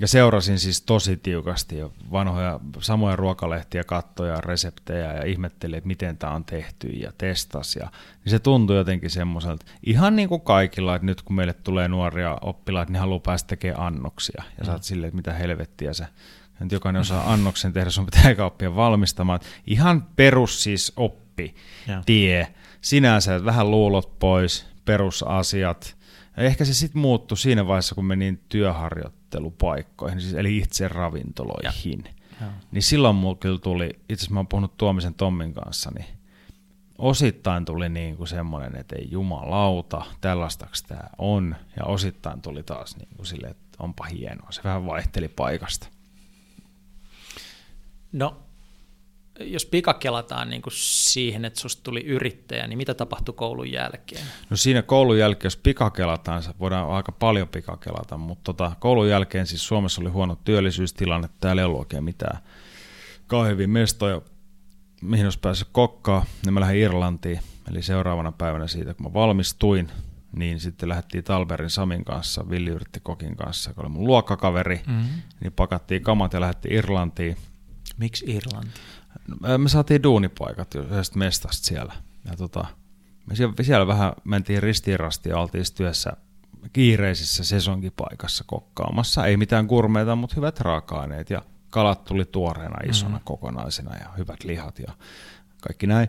Ja 0.00 0.08
seurasin 0.08 0.58
siis 0.58 0.82
tosi 0.82 1.16
tiukasti 1.16 1.78
jo 1.78 1.92
vanhoja 2.12 2.60
samoja 2.80 3.16
ruokalehtiä, 3.16 3.84
kattoja, 3.84 4.40
reseptejä 4.40 5.12
ja 5.14 5.24
ihmettelin, 5.24 5.78
että 5.78 5.88
miten 5.88 6.18
tämä 6.18 6.32
on 6.32 6.44
tehty 6.44 6.88
ja 6.88 7.12
testas. 7.18 7.76
Ja, 7.76 7.90
niin 8.24 8.30
se 8.30 8.38
tuntui 8.38 8.76
jotenkin 8.76 9.10
semmoiselta, 9.10 9.66
ihan 9.86 10.16
niin 10.16 10.28
kuin 10.28 10.40
kaikilla, 10.40 10.94
että 10.94 11.06
nyt 11.06 11.22
kun 11.22 11.36
meille 11.36 11.52
tulee 11.52 11.88
nuoria 11.88 12.38
oppilaita, 12.40 12.92
niin 12.92 13.00
haluaa 13.00 13.20
päästä 13.20 13.46
tekemään 13.46 13.86
annoksia. 13.86 14.42
Ja 14.46 14.60
mm. 14.60 14.66
sä 14.66 14.72
oot 14.72 14.82
silleen, 14.82 15.08
että 15.08 15.16
mitä 15.16 15.32
helvettiä 15.32 15.92
se, 15.92 16.06
että 16.62 16.74
jokainen 16.74 17.00
osaa 17.00 17.32
annoksen 17.32 17.72
tehdä, 17.72 17.90
sun 17.90 18.06
pitää 18.06 18.28
eikä 18.28 18.44
oppia 18.44 18.76
valmistamaan. 18.76 19.40
Ihan 19.66 20.06
perus 20.16 20.62
siis 20.62 20.92
oppi, 20.96 21.54
ja. 21.86 22.02
tie, 22.06 22.54
sinänsä 22.80 23.44
vähän 23.44 23.70
luulot 23.70 24.18
pois, 24.18 24.66
perusasiat. 24.84 25.99
Ja 26.40 26.46
ehkä 26.46 26.64
se 26.64 26.74
sitten 26.74 27.02
muuttui 27.02 27.38
siinä 27.38 27.66
vaiheessa, 27.66 27.94
kun 27.94 28.04
menin 28.04 28.40
työharjoittelemaan 28.48 29.20
harjoittelupaikkoihin, 29.30 30.20
siis 30.20 30.34
eli 30.34 30.58
itse 30.58 30.88
ravintoloihin. 30.88 32.04
Ja. 32.40 32.52
Niin 32.72 32.82
silloin 32.82 33.16
mulla 33.16 33.36
kyllä 33.36 33.58
tuli, 33.58 33.88
itse 33.88 34.14
asiassa 34.14 34.34
mä 34.34 34.38
oon 34.40 34.46
puhunut 34.46 34.76
Tuomisen 34.76 35.14
Tommin 35.14 35.54
kanssa, 35.54 35.90
niin 35.94 36.06
osittain 36.98 37.64
tuli 37.64 37.88
niin 37.88 38.16
kuin 38.16 38.28
semmoinen, 38.28 38.76
että 38.76 38.96
ei 38.96 39.08
jumalauta, 39.10 40.04
tällaistaks 40.20 40.82
tämä 40.82 41.10
on, 41.18 41.56
ja 41.76 41.84
osittain 41.84 42.42
tuli 42.42 42.62
taas 42.62 42.96
niin 42.96 43.08
kuin 43.16 43.26
silleen, 43.26 43.50
että 43.50 43.78
onpa 43.78 44.04
hienoa, 44.04 44.52
se 44.52 44.60
vähän 44.64 44.86
vaihteli 44.86 45.28
paikasta. 45.28 45.88
No, 48.12 48.42
jos 49.40 49.66
pikakelataan 49.66 50.50
niin 50.50 50.62
kuin 50.62 50.72
siihen, 50.76 51.44
että 51.44 51.60
susta 51.60 51.82
tuli 51.82 52.04
yrittäjä, 52.04 52.66
niin 52.66 52.78
mitä 52.78 52.94
tapahtui 52.94 53.34
koulun 53.34 53.72
jälkeen? 53.72 54.24
No 54.50 54.56
siinä 54.56 54.82
koulun 54.82 55.18
jälkeen, 55.18 55.46
jos 55.46 55.56
pikakelataan, 55.56 56.42
voidaan 56.60 56.90
aika 56.90 57.12
paljon 57.12 57.48
pikakelata, 57.48 58.16
mutta 58.16 58.44
tota, 58.44 58.72
koulun 58.80 59.08
jälkeen 59.08 59.46
siis 59.46 59.66
Suomessa 59.66 60.00
oli 60.00 60.10
huono 60.10 60.36
työllisyystilanne, 60.44 61.28
täällä 61.40 61.62
ei 61.62 61.66
ollut 61.66 61.80
oikein 61.80 62.04
mitään 62.04 62.38
kauhean 63.30 63.70
mestoja, 63.70 64.22
mihin 65.02 65.26
olisi 65.26 65.38
päässyt 65.38 65.68
kokkaa, 65.72 66.24
niin 66.44 66.54
mä 66.54 66.60
lähdin 66.60 66.80
Irlantiin, 66.80 67.40
eli 67.70 67.82
seuraavana 67.82 68.32
päivänä 68.32 68.66
siitä, 68.66 68.94
kun 68.94 69.06
mä 69.06 69.12
valmistuin, 69.12 69.90
niin 70.36 70.60
sitten 70.60 70.88
lähdettiin 70.88 71.24
Talberin 71.24 71.70
Samin 71.70 72.04
kanssa, 72.04 72.50
Villi 72.50 72.76
kokin 73.02 73.36
kanssa, 73.36 73.70
joka 73.70 73.80
oli 73.80 73.88
mun 73.88 74.06
luokkakaveri, 74.06 74.80
mm-hmm. 74.86 75.22
niin 75.40 75.52
pakattiin 75.52 76.02
kamat 76.02 76.32
ja 76.32 76.40
lähdettiin 76.40 76.74
Irlantiin. 76.74 77.36
Miksi 77.96 78.24
Irlanti? 78.28 78.80
Me 79.58 79.68
saatiin 79.68 80.02
duunipaikat 80.02 80.74
yhdestä 80.74 81.18
mestasta 81.18 81.66
siellä. 81.66 81.92
Ja 82.24 82.36
tota, 82.36 82.66
me 83.26 83.64
siellä 83.64 83.86
vähän 83.86 84.12
mentiin 84.24 84.62
ristiirasti 84.62 85.28
ja 85.28 85.38
oltiin 85.38 85.64
työssä 85.76 86.12
kiireisissä 86.72 87.44
sesonkipaikassa 87.44 88.44
kokkaamassa. 88.46 89.26
Ei 89.26 89.36
mitään 89.36 89.66
kurmeita, 89.66 90.16
mutta 90.16 90.36
hyvät 90.36 90.60
raaka-aineet 90.60 91.30
ja 91.30 91.42
kalat 91.70 92.04
tuli 92.04 92.24
tuoreena 92.24 92.90
isona 92.90 93.16
mm. 93.16 93.24
kokonaisena 93.24 93.96
ja 93.96 94.08
hyvät 94.18 94.44
lihat 94.44 94.78
ja 94.78 94.92
kaikki 95.62 95.86
näin. 95.86 96.08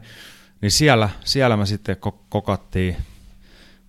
Niin 0.62 0.71
siellä, 0.71 1.10
siellä 1.25 1.57
me 1.57 1.65
sitten 1.65 1.97
kokattiin 2.29 2.97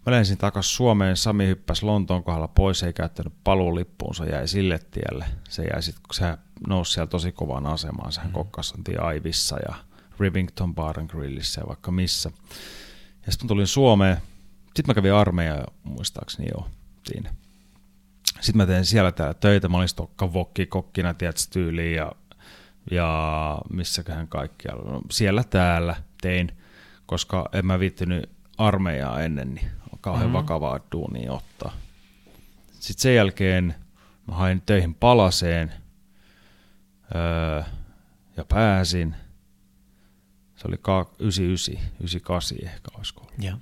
Mä 0.06 0.12
lensin 0.12 0.38
takaisin 0.38 0.72
Suomeen, 0.72 1.16
Sami 1.16 1.46
hyppäsi 1.46 1.86
Lontoon 1.86 2.24
kohdalla 2.24 2.48
pois, 2.48 2.82
ei 2.82 2.92
käyttänyt 2.92 3.32
paluulippuunsa, 3.44 4.24
jäi 4.24 4.48
sille 4.48 4.78
tielle. 4.90 5.26
Se 5.48 5.64
jäi 5.64 5.82
sitten, 5.82 6.02
kun 6.02 6.14
se 6.14 6.38
nousi 6.68 6.92
siellä 6.92 7.06
tosi 7.06 7.32
kovaan 7.32 7.66
asemaan, 7.66 8.12
sehän 8.12 8.30
mm. 8.30 8.34
kokkasantiin 8.34 9.02
Aivissa 9.02 9.56
ja 9.68 9.74
Rivington 10.20 10.74
Bar 10.74 11.00
and 11.00 11.10
Grillissä 11.10 11.60
ja 11.60 11.68
vaikka 11.68 11.90
missä. 11.90 12.30
Ja 13.26 13.32
sitten 13.32 13.48
tulin 13.48 13.66
Suomeen, 13.66 14.16
sitten 14.64 14.84
mä 14.86 14.94
kävin 14.94 15.14
armeija 15.14 15.64
muistaakseni 15.82 16.48
jo 16.54 16.68
siinä. 17.06 17.34
Sitten 18.40 18.56
mä 18.56 18.66
tein 18.66 18.84
siellä 18.84 19.12
täällä 19.12 19.34
töitä, 19.34 19.68
mä 19.68 19.76
olin 19.76 20.32
vokki 20.32 20.66
kokkina, 20.66 21.14
tiedätkö, 21.14 21.42
tyyliin 21.50 21.96
ja, 21.96 22.12
ja 22.90 23.58
missäköhän 23.72 24.28
kaikkialla. 24.28 24.92
No, 24.92 25.00
siellä 25.10 25.44
täällä 25.44 25.96
tein, 26.22 26.52
koska 27.06 27.48
en 27.52 27.66
mä 27.66 27.78
viittynyt 27.78 28.30
armeijaa 28.58 29.20
ennen, 29.20 29.54
niin 29.54 29.70
kauhean 30.02 30.26
mm-hmm. 30.26 30.38
vakavaa 30.38 30.80
duunia 30.92 31.32
ottaa. 31.32 31.72
Sitten 32.72 33.02
sen 33.02 33.14
jälkeen 33.14 33.74
mä 34.26 34.34
hain 34.34 34.62
töihin 34.66 34.94
palaseen 34.94 35.72
öö, 37.14 37.62
ja 38.36 38.44
pääsin. 38.44 39.14
Se 40.56 40.68
oli 40.68 40.76
99, 41.18 41.74
98 42.00 42.58
ehkä 42.62 42.88
olisiko 42.96 43.20
ollut. 43.20 43.34
Ja. 43.38 43.56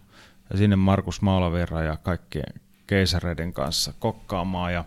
ja 0.50 0.56
sinne 0.56 0.76
Markus 0.76 1.22
Maalavera 1.22 1.82
ja 1.82 1.96
kaikkien 1.96 2.60
keisareiden 2.86 3.52
kanssa 3.52 3.92
kokkaamaan 3.98 4.72
ja 4.72 4.84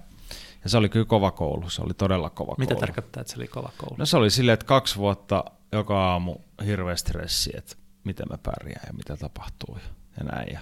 ja 0.64 0.70
se 0.70 0.78
oli 0.78 0.90
kyllä 0.90 1.06
kova 1.06 1.32
koulu, 1.32 1.70
se 1.70 1.82
oli 1.82 1.94
todella 1.94 2.30
kova 2.30 2.56
Mitä 2.58 2.74
koulu. 2.74 2.82
Mitä 2.82 2.88
tarkoittaa, 2.88 3.22
että 3.22 3.34
se 3.34 3.40
oli 3.40 3.48
kova 3.48 3.70
koulu? 3.78 3.96
No 3.98 4.06
se 4.06 4.18
oli 4.18 4.30
silleen, 4.30 4.54
että 4.54 4.66
kaksi 4.66 4.96
vuotta 4.96 5.44
joka 5.72 6.12
aamu 6.12 6.36
hirveä 6.66 6.96
stressi, 6.96 7.52
että 7.58 7.76
miten 8.04 8.26
mä 8.30 8.38
pärjään 8.38 8.88
ja 8.88 8.94
mitä 8.94 9.18
tapahtuu 9.18 9.78
ja, 9.78 9.90
ja 10.18 10.24
näin. 10.24 10.54
Ja 10.54 10.60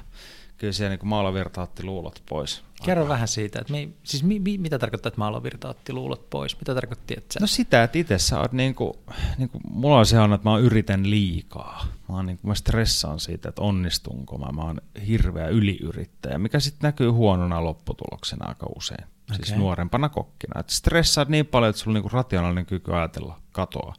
kyllä 0.62 0.74
siellä 0.74 0.96
niin 0.96 1.08
maalavirta 1.08 1.62
otti 1.62 1.84
luulot 1.84 2.24
pois. 2.30 2.64
Kerro 2.84 3.08
vähän 3.08 3.28
siitä, 3.28 3.60
että 3.60 3.74
mi, 3.74 3.94
siis 4.04 4.24
mi, 4.24 4.40
mi, 4.40 4.58
mitä 4.58 4.80
tarkoittaa, 4.80 5.08
että 5.08 5.20
maalavirta 5.20 5.70
otti 5.70 5.94
luulot 5.94 6.30
pois? 6.30 6.60
Mitä 6.60 6.76
tarkoitti, 6.76 7.14
että 7.18 7.34
sä... 7.34 7.40
No 7.40 7.48
sitä, 7.48 7.84
että 7.84 7.98
itse 7.98 8.18
sä 8.20 8.40
oot 8.40 8.52
niin 8.52 8.76
kuin, 8.76 8.94
niin 9.38 9.50
kuin, 9.50 9.62
mulla 9.70 9.98
on 9.98 10.06
se 10.06 10.20
on, 10.20 10.34
että 10.34 10.50
mä 10.50 10.58
yritän 10.58 11.10
liikaa. 11.10 11.86
Mä, 12.10 12.16
oon 12.16 12.26
niin 12.26 12.38
kuin, 12.38 12.50
mä 12.50 12.56
stressaan 12.56 13.20
siitä, 13.20 13.50
että 13.50 13.62
onnistunko 13.62 14.38
mä. 14.38 14.52
Mä 14.52 14.62
oon 14.62 14.82
hirveä 15.08 15.48
yliyrittäjä, 15.48 16.38
mikä 16.38 16.60
sitten 16.60 16.88
näkyy 16.88 17.10
huonona 17.10 17.64
lopputuloksena 17.64 18.46
aika 18.48 18.68
usein. 18.76 19.04
Okay. 19.04 19.46
Siis 19.46 19.58
nuorempana 19.58 20.10
kokkina. 20.10 20.60
Että 20.60 20.74
stressaat 20.74 21.30
niin 21.30 21.46
paljon, 21.46 21.70
että 21.70 21.82
sulla 21.82 21.98
on 21.98 22.04
niin 22.04 22.12
rationaalinen 22.12 22.66
kyky 22.66 22.94
ajatella 22.94 23.40
katoa. 23.52 23.96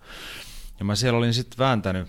Ja 0.78 0.84
mä 0.84 0.94
siellä 0.94 1.18
olin 1.18 1.34
sitten 1.34 1.58
vääntänyt 1.58 2.08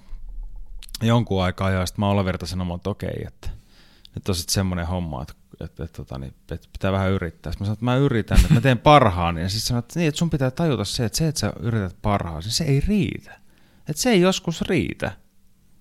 jonkun 1.02 1.44
aikaa 1.44 1.70
ja 1.70 1.86
sitten 1.86 2.02
mä 2.02 2.10
Olavirta 2.10 2.46
sanomaan, 2.46 2.78
että 2.78 2.89
okei, 2.89 3.24
että 3.28 3.62
nyt 4.15 4.30
on 4.30 4.36
sitten 4.36 4.54
semmoinen 4.54 4.88
homma, 4.88 5.21
että, 5.21 5.34
että, 5.62 5.84
että, 5.84 5.97
tota, 5.97 6.17
niin, 6.17 6.34
että 6.52 6.67
pitää 6.73 6.91
vähän 6.91 7.12
yrittää. 7.12 7.52
Sitten 7.52 7.65
mä 7.65 7.65
sanoin, 7.65 7.76
että 7.76 7.86
mä 7.86 7.95
yritän, 7.95 8.39
että 8.39 8.54
mä 8.54 8.62
teen 8.62 8.80
parhaani. 8.80 9.41
Ja 9.41 9.49
sitten 9.49 9.67
sanoin, 9.67 9.80
että, 9.80 9.99
niin, 9.99 10.08
että 10.08 10.19
sun 10.19 10.30
pitää 10.30 10.52
tajuta 10.52 10.86
se, 10.86 11.06
että 11.06 11.17
se, 11.17 11.28
että 11.28 11.39
sä 11.39 11.54
yrität 11.60 11.97
parhaasi, 12.02 12.47
niin 12.47 12.54
se 12.54 12.63
ei 12.63 12.80
riitä. 12.80 13.39
Että 13.89 14.02
se 14.02 14.10
ei 14.10 14.21
joskus 14.21 14.62
riitä. 14.62 15.12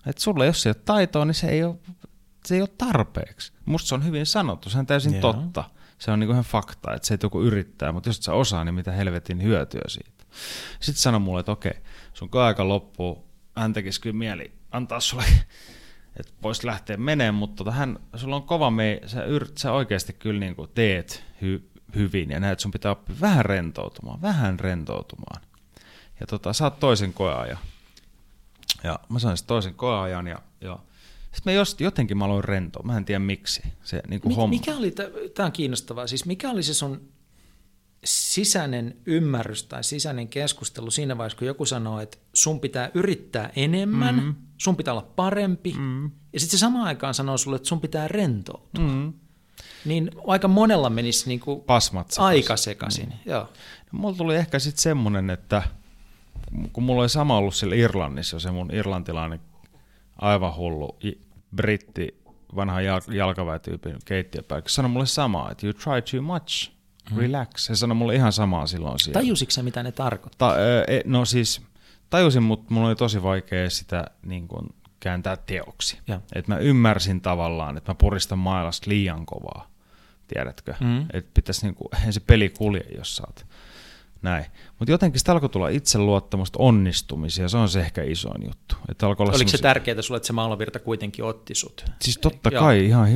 Että 0.07 0.23
sulle, 0.23 0.47
jos 0.47 0.63
se 0.63 0.69
ei 0.69 0.75
ole 0.77 0.83
taitoa, 0.85 1.25
niin 1.25 1.35
se 1.35 1.49
ei 1.49 1.65
ole, 1.65 1.77
se 2.45 2.55
ei 2.55 2.61
ole 2.61 2.69
tarpeeksi. 2.79 3.53
Musta 3.65 3.89
se 3.89 3.95
on 3.95 4.05
hyvin 4.05 4.27
sanottu, 4.27 4.71
se 4.71 4.79
on 4.79 4.87
täysin 4.87 5.13
Joo. 5.13 5.33
totta. 5.33 5.65
Se 5.99 6.11
on 6.11 6.21
niinku 6.21 6.33
ihan 6.33 6.45
fakta, 6.45 6.95
että 6.95 7.09
se, 7.09 7.15
että 7.15 7.25
joku 7.25 7.43
yrittää, 7.43 7.93
mutta 7.93 8.09
jos 8.09 8.17
et 8.17 8.23
sä 8.23 8.33
osaa, 8.33 8.65
niin 8.65 8.75
mitä 8.75 8.93
helvetin 8.93 9.43
hyötyä 9.43 9.83
siitä. 9.87 10.25
Sitten 10.81 11.03
sano 11.03 11.19
mulle, 11.19 11.41
että 11.41 11.53
okei, 11.53 11.75
sun 12.15 12.29
aika 12.33 12.69
loppuu, 12.69 13.29
hän 13.57 13.73
tekisi 13.73 14.01
kyllä 14.01 14.17
mieli 14.17 14.53
antaa 14.71 15.01
sulle 15.01 15.25
että 16.17 16.33
voisi 16.43 16.67
lähteä 16.67 16.97
menemään, 16.97 17.35
mutta 17.35 17.57
tota, 17.57 17.71
hän, 17.71 17.99
sulla 18.17 18.37
on 18.37 18.43
kova 18.43 18.71
me, 18.71 19.01
sä, 19.07 19.25
yrt, 19.25 19.59
sä 19.59 19.73
oikeasti 19.73 20.13
kyllä 20.13 20.41
niin 20.41 20.57
kuin 20.57 20.71
teet 20.75 21.25
hy, 21.43 21.69
hyvin 21.95 22.31
ja 22.31 22.41
näet, 22.41 22.61
sun 22.61 22.71
pitää 22.71 22.93
oppia 22.93 23.17
vähän 23.21 23.45
rentoutumaan, 23.45 24.23
vähän 24.23 24.61
rentoutumaan. 24.61 25.43
Ja 26.21 26.27
tota, 26.27 26.53
saat 26.53 26.81
toisen 26.81 27.13
koeajan. 27.13 27.59
Ja 28.85 28.99
mä 29.09 29.19
sain 29.19 29.37
toisen 29.47 29.75
koeajan 29.75 30.27
ja, 30.27 30.39
ja 30.61 30.79
sitten 31.33 31.53
mä 31.53 31.59
just, 31.59 31.81
jotenkin 31.81 32.19
mä 32.19 32.25
aloin 32.25 32.45
rentoa, 32.45 32.83
mä 32.83 32.97
en 32.97 33.05
tiedä 33.05 33.19
miksi. 33.19 33.63
Se, 33.83 34.03
niin 34.09 34.21
kuin 34.21 34.31
Mik, 34.31 34.37
homma. 34.37 34.51
Mikä 34.51 34.77
oli, 34.77 34.91
tämä 35.35 35.47
on 35.47 35.53
kiinnostavaa, 35.53 36.07
siis 36.07 36.27
mikä 36.27 36.51
oli 36.51 36.63
se 36.63 36.75
sun 36.75 37.09
sisäinen 38.05 38.97
ymmärrys 39.07 39.65
tai 39.65 39.85
sisäinen 39.85 40.29
keskustelu 40.29 40.91
siinä 40.91 41.19
vaiheessa, 41.19 41.39
kun 41.39 41.47
joku 41.47 41.67
sanoo, 41.67 42.01
että 42.01 42.19
sun 42.35 42.61
pitää 42.61 42.91
yrittää 42.95 43.51
enemmän, 43.57 44.15
mm-hmm. 44.15 44.35
sun 44.59 44.77
pitää 44.77 44.95
olla 44.95 45.09
parempi, 45.17 45.73
mm-hmm. 45.73 46.11
ja 46.33 46.41
sitten 46.41 46.59
se 46.59 46.61
samaan 46.61 46.87
aikaan 46.87 47.15
sanoo 47.15 47.39
sulle, 47.39 47.57
että 47.57 47.69
sun 47.69 47.81
pitää 47.81 48.09
rentoutua. 48.09 48.85
Mm-hmm. 48.85 49.13
Niin 49.85 50.11
aika 50.27 50.49
monella 50.49 50.91
menisi 50.91 51.29
niin 51.29 51.41
kuin 51.41 51.61
Pasmat 51.61 52.15
aika 52.19 52.57
sekaisin. 52.57 53.09
Mm. 53.09 53.33
Joo. 53.33 53.41
No, 53.93 53.99
mulla 53.99 54.17
tuli 54.17 54.37
ehkä 54.37 54.59
sitten 54.59 54.83
semmoinen, 54.83 55.31
että 55.31 55.63
kun 56.73 56.85
mulla 56.85 57.03
oli 57.03 57.09
sama 57.09 57.37
ollut 57.37 57.55
siellä 57.55 57.77
Irlannissa, 57.77 58.41
se 58.41 58.51
mun 58.51 58.75
irlantilainen 58.75 59.41
aivan 60.19 60.57
hullu 60.57 60.99
britti, 61.57 62.23
vanha 62.57 62.81
jalkaväetyypin 63.15 63.97
keittiöpäällikkö, 64.05 64.71
sanoi 64.71 64.91
mulle 64.91 65.07
samaa, 65.07 65.51
että 65.51 65.67
you 65.67 65.73
try 65.73 66.03
too 66.11 66.23
much. 66.23 66.71
Mm. 67.11 67.17
Relax. 67.17 67.67
Se 67.67 67.77
sanoi 67.77 67.95
mulle 67.95 68.15
ihan 68.15 68.33
samaa 68.33 68.67
silloin 68.67 68.99
siellä. 68.99 69.21
Tajusitko 69.21 69.51
se, 69.51 69.63
mitä 69.63 69.83
ne 69.83 69.93
tarkoittaa? 69.93 70.53
Ta, 70.53 70.61
e, 70.89 71.03
no 71.05 71.25
siis, 71.25 71.63
tajusin, 72.11 72.43
mutta 72.43 72.75
mulla 72.75 72.89
oli 72.89 72.97
tosi 72.97 73.23
vaikea 73.23 73.71
sitä 73.71 74.05
niin 74.23 74.49
kuin, 74.49 74.69
kääntää 75.01 75.37
teoksi. 75.37 75.99
Et 76.35 76.49
mä 76.49 76.57
ymmärsin 76.57 77.21
tavallaan, 77.21 77.77
että 77.77 77.91
mä 77.91 77.95
puristan 77.95 78.39
mailasta 78.39 78.91
liian 78.91 79.27
kovaa, 79.27 79.71
tiedätkö? 80.29 80.75
Mm. 80.81 81.07
Että 81.13 81.31
pitäisi, 81.35 81.67
niin 81.67 81.75
kuin, 81.75 81.89
ei 82.07 82.13
se 82.13 82.21
peli 82.21 82.49
kulje, 82.49 82.85
jos 82.97 83.17
sä 83.17 83.23
oot 83.27 83.47
näin. 84.23 84.45
Mutta 84.79 84.93
jotenkin 84.93 85.19
sitä 85.19 85.33
alkoi 85.33 85.49
tulla 85.49 85.69
itseluottamusta 85.69 86.59
onnistumisia, 86.63 87.49
se 87.49 87.57
on 87.57 87.69
se 87.69 87.81
ehkä 87.81 88.03
isoin 88.03 88.45
juttu. 88.45 88.77
Että 88.91 89.07
alkoi 89.07 89.25
olla 89.25 89.37
Oliko 89.37 89.51
se 89.51 89.59
tärkeää 89.59 90.03
sulle, 90.03 90.17
että 90.17 90.27
se 90.27 90.33
maalavirta 90.33 90.79
kuitenkin 90.79 91.25
otti 91.25 91.55
sut? 91.55 91.85
Siis 92.01 92.19
totta 92.19 92.51
joo. 92.53 92.63
kai, 92.63 92.87
ihan 92.87 93.15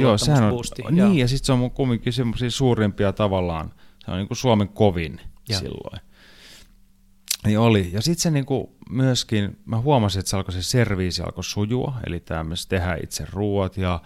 joo, 0.00 0.18
sehän 0.18 0.44
on, 0.44 0.50
boosti, 0.50 0.82
niin, 0.82 0.96
joo. 0.96 1.12
ja 1.12 1.28
sitten 1.28 1.46
se 1.46 1.52
on 1.52 1.70
kumminkin 1.70 2.12
semmoisia 2.12 2.50
suurimpia 2.50 3.12
tavallaan, 3.12 3.72
se 4.04 4.10
on 4.10 4.16
niin 4.16 4.28
kuin 4.28 4.38
Suomen 4.38 4.68
kovin 4.68 5.20
joo. 5.48 5.60
silloin. 5.60 6.00
Niin 7.44 7.58
oli. 7.58 7.90
Ja 7.92 8.02
sitten 8.02 8.22
se 8.22 8.30
niinku 8.30 8.76
myöskin, 8.90 9.58
mä 9.64 9.80
huomasin, 9.80 10.20
että 10.20 10.30
se 10.30 10.36
alkoi 10.36 10.52
se 10.52 10.62
serviisi 10.62 11.22
alkoi 11.22 11.44
sujua, 11.44 11.94
eli 12.06 12.20
tämmöistä 12.20 12.76
tehdä 12.76 12.96
itse 13.02 13.26
ruoat 13.32 13.76
ja, 13.76 14.00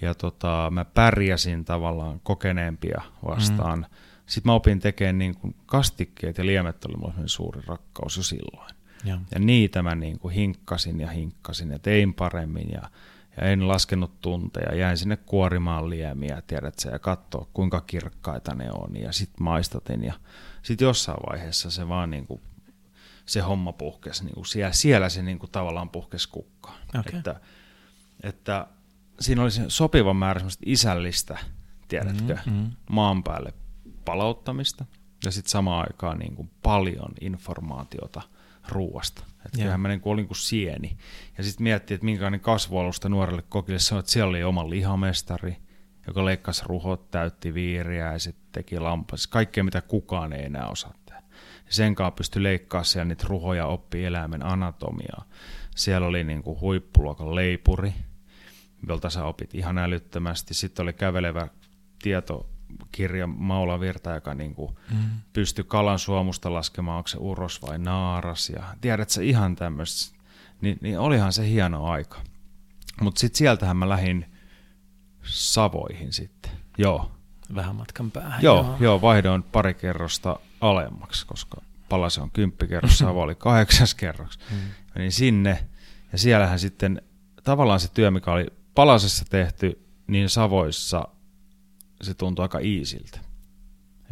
ja 0.00 0.14
tota, 0.14 0.68
mä 0.70 0.84
pärjäsin 0.84 1.64
tavallaan 1.64 2.20
kokeneempia 2.20 3.02
vastaan. 3.24 3.78
Mm 3.78 4.05
sitten 4.26 4.50
mä 4.50 4.54
opin 4.54 4.80
tekemään 4.80 5.18
niin 5.18 5.34
kuin 5.34 5.56
kastikkeet 5.66 6.38
ja 6.38 6.46
liemet 6.46 6.84
oli 6.84 6.96
mulle 6.96 7.14
suuri 7.26 7.62
rakkaus 7.66 8.16
jo 8.16 8.22
silloin. 8.22 8.74
Ja, 9.04 9.18
ja 9.34 9.40
niitä 9.40 9.82
mä 9.82 9.94
niin 9.94 10.18
kuin 10.18 10.34
hinkkasin 10.34 11.00
ja 11.00 11.08
hinkkasin 11.08 11.70
ja 11.70 11.78
tein 11.78 12.14
paremmin 12.14 12.70
ja, 12.70 12.90
ja 13.36 13.42
en 13.42 13.68
laskenut 13.68 14.20
tunteja. 14.20 14.74
Jäin 14.74 14.98
sinne 14.98 15.16
kuorimaan 15.16 15.90
liemiä, 15.90 16.42
tiedätkö, 16.46 16.88
ja 16.90 16.98
katsoa 16.98 17.48
kuinka 17.52 17.80
kirkkaita 17.80 18.54
ne 18.54 18.70
on. 18.72 18.96
Ja 18.96 19.12
sitten 19.12 19.42
maistatin 19.44 20.04
ja 20.04 20.14
sitten 20.62 20.86
jossain 20.86 21.18
vaiheessa 21.30 21.70
se 21.70 21.88
vaan 21.88 22.10
niin 22.10 22.26
kuin, 22.26 22.40
se 23.26 23.40
homma 23.40 23.72
puhkesi. 23.72 24.24
Niin 24.24 24.34
kuin 24.34 24.46
siellä, 24.46 24.72
siellä 24.72 25.08
se 25.08 25.22
niin 25.22 25.38
kuin 25.38 25.50
tavallaan 25.50 25.90
puhkesi 25.90 26.28
kukkaan. 26.28 26.78
Okay. 26.98 27.18
Että, 27.18 27.40
että 28.22 28.66
siinä 29.20 29.42
oli 29.42 29.50
se 29.50 29.64
sopiva 29.68 30.14
määrä 30.14 30.40
isällistä, 30.66 31.38
tiedätkö, 31.88 32.38
mm-hmm. 32.46 32.70
maan 32.90 33.22
päälle 33.22 33.52
palauttamista 34.06 34.84
ja 35.24 35.30
sitten 35.30 35.50
samaan 35.50 35.86
aikaan 35.88 36.18
niin 36.18 36.36
kuin 36.36 36.50
paljon 36.62 37.12
informaatiota 37.20 38.22
ruuasta. 38.68 39.24
Että 39.46 39.58
kyllähän 39.58 39.80
mä 39.80 39.88
niin 39.88 40.00
kuin 40.00 40.12
olin 40.12 40.26
kuin 40.26 40.36
sieni. 40.36 40.96
Ja 41.38 41.44
sitten 41.44 41.64
miettii, 41.64 41.94
että 41.94 42.04
minkälainen 42.04 42.40
kasvualusta 42.40 43.08
nuorelle 43.08 43.42
kokille 43.48 43.78
sanoi, 43.78 44.00
että 44.00 44.12
siellä 44.12 44.30
oli 44.30 44.44
oma 44.44 44.70
lihamestari, 44.70 45.56
joka 46.06 46.24
leikkasi 46.24 46.62
ruhot, 46.66 47.10
täytti 47.10 47.54
viiriä 47.54 48.12
ja 48.12 48.18
sitten 48.18 48.46
teki 48.52 48.78
lampas. 48.78 49.26
Kaikkea, 49.26 49.64
mitä 49.64 49.82
kukaan 49.82 50.32
ei 50.32 50.44
enää 50.44 50.68
osaa 50.68 50.94
tehdä. 51.06 51.22
Sen 51.68 51.94
kanssa 51.94 52.10
pystyi 52.10 52.42
leikkaamaan 52.42 52.84
siellä 52.84 53.04
niitä 53.04 53.24
ruhoja, 53.28 53.66
oppi 53.66 54.04
eläimen 54.04 54.46
anatomiaa. 54.46 55.24
Siellä 55.76 56.06
oli 56.06 56.24
niin 56.24 56.42
kuin 56.42 56.60
huippuluokan 56.60 57.34
leipuri, 57.34 57.94
jolta 58.88 59.10
sä 59.10 59.24
opit 59.24 59.54
ihan 59.54 59.78
älyttömästi. 59.78 60.54
Sitten 60.54 60.82
oli 60.82 60.92
kävelevä 60.92 61.48
tietokirja 62.76 63.26
Maula 63.26 63.80
Virta, 63.80 64.10
joka 64.10 64.34
niin 64.34 64.54
kuin 64.54 64.76
mm. 64.90 64.98
pystyi 65.32 65.64
kalan 65.68 65.98
suomusta 65.98 66.52
laskemaan, 66.52 66.96
onko 66.96 67.08
se 67.08 67.16
uros 67.20 67.62
vai 67.62 67.78
naaras. 67.78 68.50
Ja 68.50 68.64
tiedät 68.80 69.10
sä 69.10 69.22
ihan 69.22 69.56
tämmöistä. 69.56 70.16
Ni, 70.60 70.76
niin 70.80 70.98
olihan 70.98 71.32
se 71.32 71.48
hieno 71.48 71.84
aika. 71.84 72.20
Mutta 73.00 73.18
sitten 73.18 73.38
sieltähän 73.38 73.76
mä 73.76 73.88
lähdin 73.88 74.26
Savoihin 75.24 76.12
sitten. 76.12 76.52
Joo. 76.78 77.12
Vähän 77.54 77.76
matkan 77.76 78.10
päähän. 78.10 78.42
Joo, 78.42 78.56
joo. 78.56 78.76
joo 78.80 79.00
vaihdoin 79.00 79.42
pari 79.42 79.74
kerrosta 79.74 80.38
alemmaksi, 80.60 81.26
koska 81.26 81.60
Palase 81.88 82.20
on 82.20 82.30
kymppikerros, 82.30 82.98
Savo 82.98 83.22
oli 83.22 83.34
kahdeksas 83.34 83.94
kerros. 83.94 84.38
Mm. 84.50 84.56
Menin 84.94 85.12
sinne 85.12 85.68
ja 86.12 86.18
siellähän 86.18 86.58
sitten 86.58 87.02
tavallaan 87.44 87.80
se 87.80 87.88
työ, 87.88 88.10
mikä 88.10 88.32
oli 88.32 88.46
Palasessa 88.74 89.24
tehty, 89.30 89.86
niin 90.06 90.28
Savoissa 90.28 91.08
se 92.02 92.14
tuntui 92.14 92.42
aika 92.42 92.58
iisiltä. 92.58 93.20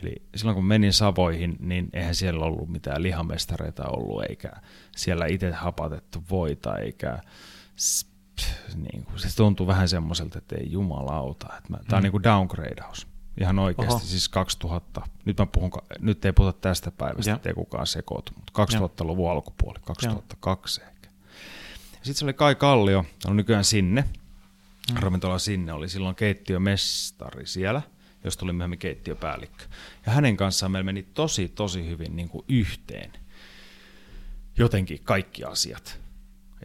Eli 0.03 0.13
silloin 0.37 0.55
kun 0.55 0.65
menin 0.65 0.93
Savoihin, 0.93 1.57
niin 1.61 1.89
eihän 1.93 2.15
siellä 2.15 2.45
ollut 2.45 2.69
mitään 2.69 3.03
lihamestareita 3.03 3.85
ollut, 3.89 4.25
eikä 4.29 4.53
siellä 4.97 5.27
itse 5.27 5.53
hapatettu 5.53 6.25
voita, 6.31 6.79
eikä 6.79 7.19
niin 8.75 9.05
kuin, 9.05 9.19
se 9.19 9.37
tuntui 9.37 9.67
vähän 9.67 9.89
semmoiselta, 9.89 10.39
että 10.39 10.57
ei 10.57 10.73
jumalauta. 10.73 11.47
Että 11.59 11.71
mä, 11.71 11.77
Tämä 11.77 11.97
on 11.97 12.01
mm. 12.01 12.03
niin 12.03 12.11
kuin 12.11 12.23
downgradeaus. 12.23 13.07
Ihan 13.41 13.59
oikeasti, 13.59 13.95
Oho. 13.95 14.05
siis 14.05 14.29
2000, 14.29 15.03
nyt, 15.25 15.39
mä 15.39 15.47
puhun, 15.47 15.71
nyt 16.01 16.25
ei 16.25 16.33
puhuta 16.33 16.59
tästä 16.61 16.91
päivästä, 16.91 17.35
ettei 17.35 17.55
kukaan 17.55 17.87
sekoitu, 17.87 18.33
mutta 18.37 18.53
2000-luvun 18.65 19.31
alkupuoli, 19.31 19.79
2002 19.85 20.81
ja. 20.81 20.89
ehkä. 20.89 21.09
Sitten 21.93 22.15
se 22.15 22.25
oli 22.25 22.33
Kai 22.33 22.55
Kallio, 22.55 23.05
on 23.27 23.37
nykyään 23.37 23.65
sinne, 23.65 24.05
mm. 24.93 24.97
ravintola 24.97 25.39
sinne, 25.39 25.73
oli 25.73 25.89
silloin 25.89 26.15
keittiömestari 26.15 27.47
siellä, 27.47 27.83
josta 28.25 28.41
tuli 28.41 28.53
myöhemmin 28.53 28.79
keittiöpäällikkö. 28.79 29.65
Ja 30.07 30.13
hänen 30.13 30.37
kanssaan 30.37 30.73
meillä 30.73 30.85
meni 30.85 31.03
tosi, 31.03 31.49
tosi 31.49 31.89
hyvin 31.89 32.17
niin 32.17 32.29
kuin 32.29 32.45
yhteen 32.49 33.13
jotenkin 34.59 35.01
kaikki 35.05 35.45
asiat. 35.45 36.01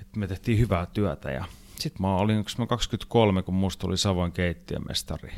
Et 0.02 0.16
me 0.16 0.28
tehtiin 0.28 0.60
hyvää 0.60 0.86
työtä 0.86 1.32
ja 1.32 1.46
sitten 1.80 2.02
mä 2.02 2.16
olin 2.16 2.46
mä 2.58 2.68
23, 2.68 3.44
kun 3.44 3.54
musta 3.54 3.82
tuli 3.82 3.98
Savoin 3.98 4.32
keittiömestari 4.32 5.34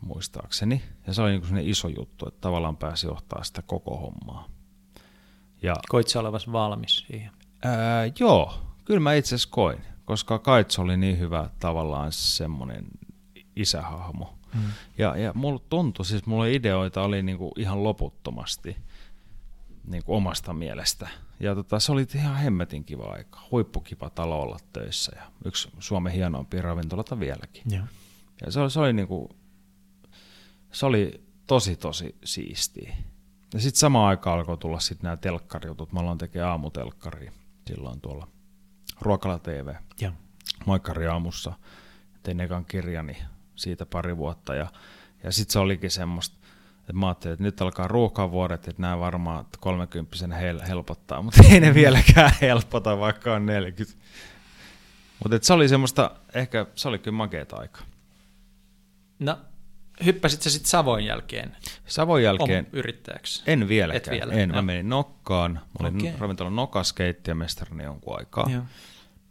muistaakseni. 0.00 0.82
Ja 1.06 1.14
se 1.14 1.22
oli 1.22 1.38
niin 1.38 1.68
iso 1.68 1.88
juttu, 1.88 2.28
että 2.28 2.40
tavallaan 2.40 2.76
pääsi 2.76 3.06
johtaa 3.06 3.44
sitä 3.44 3.62
koko 3.62 3.96
hommaa. 3.96 4.48
Ja, 5.62 5.74
Koit 5.88 6.08
sä 6.08 6.20
olevas 6.20 6.52
valmis 6.52 7.04
siihen? 7.06 7.30
Ää, 7.62 8.10
joo, 8.18 8.54
kyllä 8.84 9.00
mä 9.00 9.14
itse 9.14 9.34
asiassa 9.34 9.48
koin, 9.50 9.78
koska 10.04 10.38
Kaitso 10.38 10.82
oli 10.82 10.96
niin 10.96 11.18
hyvä 11.18 11.50
tavallaan 11.60 12.12
semmoinen 12.12 12.86
isähahmo. 13.56 14.38
Hmm. 14.54 14.70
Ja, 14.98 15.16
ja 15.16 15.32
mulla 15.34 15.60
tuntui, 15.70 16.04
siis 16.04 16.26
mulla 16.26 16.46
ideoita 16.46 17.02
oli 17.02 17.22
niinku 17.22 17.52
ihan 17.58 17.84
loputtomasti 17.84 18.76
niinku 19.86 20.14
omasta 20.14 20.52
mielestä. 20.52 21.08
Ja 21.40 21.54
tota, 21.54 21.80
se 21.80 21.92
oli 21.92 22.06
ihan 22.14 22.36
hemmetin 22.36 22.84
kiva 22.84 23.04
aika. 23.04 23.40
Huippukiva 23.50 24.10
talo 24.10 24.42
olla 24.42 24.58
töissä 24.72 25.12
ja 25.16 25.22
yksi 25.44 25.70
Suomen 25.78 26.12
hienoimpia 26.12 26.62
ravintolata 26.62 27.20
vieläkin. 27.20 27.62
Ja, 27.70 27.86
ja 28.46 28.52
se 28.52 28.60
oli, 28.60 28.70
se 28.70 28.80
oli 28.80 28.92
niinku 28.92 29.36
se 30.72 30.86
oli 30.86 31.24
tosi 31.46 31.76
tosi 31.76 32.16
siistiä. 32.24 32.96
Ja 33.54 33.60
sitten 33.60 33.78
samaan 33.78 34.08
aikaan 34.08 34.38
alkoi 34.38 34.58
tulla 34.58 34.80
sitten 34.80 35.02
nämä 35.02 35.16
telkkarijutut. 35.16 35.92
Mä 35.92 36.00
aloin 36.00 36.18
tekemään 36.18 36.50
aamutelkkaria 36.50 37.32
silloin 37.68 38.00
tuolla 38.00 38.28
Ruokala 39.04 39.38
TV. 39.38 39.74
Ja. 40.00 40.12
Moikkari 40.66 41.06
aamussa. 41.06 41.52
Tein 42.22 42.40
ekan 42.40 42.64
kirjani 42.64 43.16
siitä 43.56 43.86
pari 43.86 44.16
vuotta 44.16 44.54
ja, 44.54 44.66
ja 45.22 45.32
sitten 45.32 45.52
se 45.52 45.58
olikin 45.58 45.90
semmoista, 45.90 46.36
että 46.80 46.92
mä 46.92 47.06
ajattelin, 47.06 47.32
että 47.32 47.44
nyt 47.44 47.62
alkaa 47.62 47.88
ruokavuodet, 47.88 48.68
että 48.68 48.82
nämä 48.82 48.98
varmaan 48.98 49.46
30 49.60 50.16
hel- 50.36 50.66
helpottaa, 50.68 51.22
mutta 51.22 51.40
ei 51.50 51.60
ne 51.60 51.74
vieläkään 51.74 52.32
helpota, 52.40 52.98
vaikka 52.98 53.34
on 53.34 53.46
40. 53.46 53.98
Mutta 55.22 55.38
se 55.42 55.52
oli 55.52 55.68
semmoista, 55.68 56.10
ehkä 56.34 56.66
se 56.74 56.88
oli 56.88 56.98
kyllä 56.98 57.16
makeeta 57.16 57.56
aika. 57.56 57.80
No 59.18 59.38
hyppäsit 60.04 60.42
sä 60.42 60.50
sitten 60.50 60.70
Savon 60.70 61.04
jälkeen? 61.04 61.56
Savon 61.86 62.22
jälkeen? 62.22 62.66
yrittäjäksi? 62.72 63.42
En 63.46 63.68
vieläkään. 63.68 64.16
Et 64.16 64.20
vielä. 64.20 64.42
En. 64.42 64.50
Mä 64.50 64.62
menin 64.62 64.88
Nokkaan. 64.88 65.52
Mä 65.52 65.60
olin 65.80 65.96
okay. 65.96 66.12
ravintolan 66.18 66.56
Nokas 66.56 66.92
keittiömestarina 66.92 67.84
jonkun 67.84 68.18
aikaa. 68.18 68.50
Joo. 68.50 68.62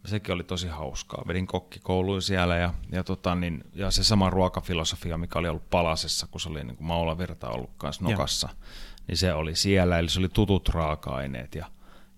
Sekin 0.05 0.33
oli 0.33 0.43
tosi 0.43 0.67
hauskaa. 0.67 1.23
Vedin 1.27 1.47
kokkikouluun 1.47 2.21
siellä 2.21 2.57
ja, 2.57 2.73
ja, 2.91 3.03
tota, 3.03 3.35
niin, 3.35 3.63
ja 3.73 3.91
se 3.91 4.03
sama 4.03 4.29
ruokafilosofia, 4.29 5.17
mikä 5.17 5.39
oli 5.39 5.47
ollut 5.47 5.69
Palasessa, 5.69 6.27
kun 6.31 6.41
se 6.41 6.49
oli 6.49 6.63
niin 6.63 6.77
kuin 6.77 6.87
Maula 6.87 7.17
Virta 7.17 7.49
ollut 7.49 7.69
kanssa 7.77 8.03
Nokassa, 8.03 8.49
Joo. 8.51 8.67
niin 9.07 9.17
se 9.17 9.33
oli 9.33 9.55
siellä. 9.55 9.99
Eli 9.99 10.09
se 10.09 10.19
oli 10.19 10.29
tutut 10.29 10.69
raaka-aineet 10.69 11.55
ja, 11.55 11.65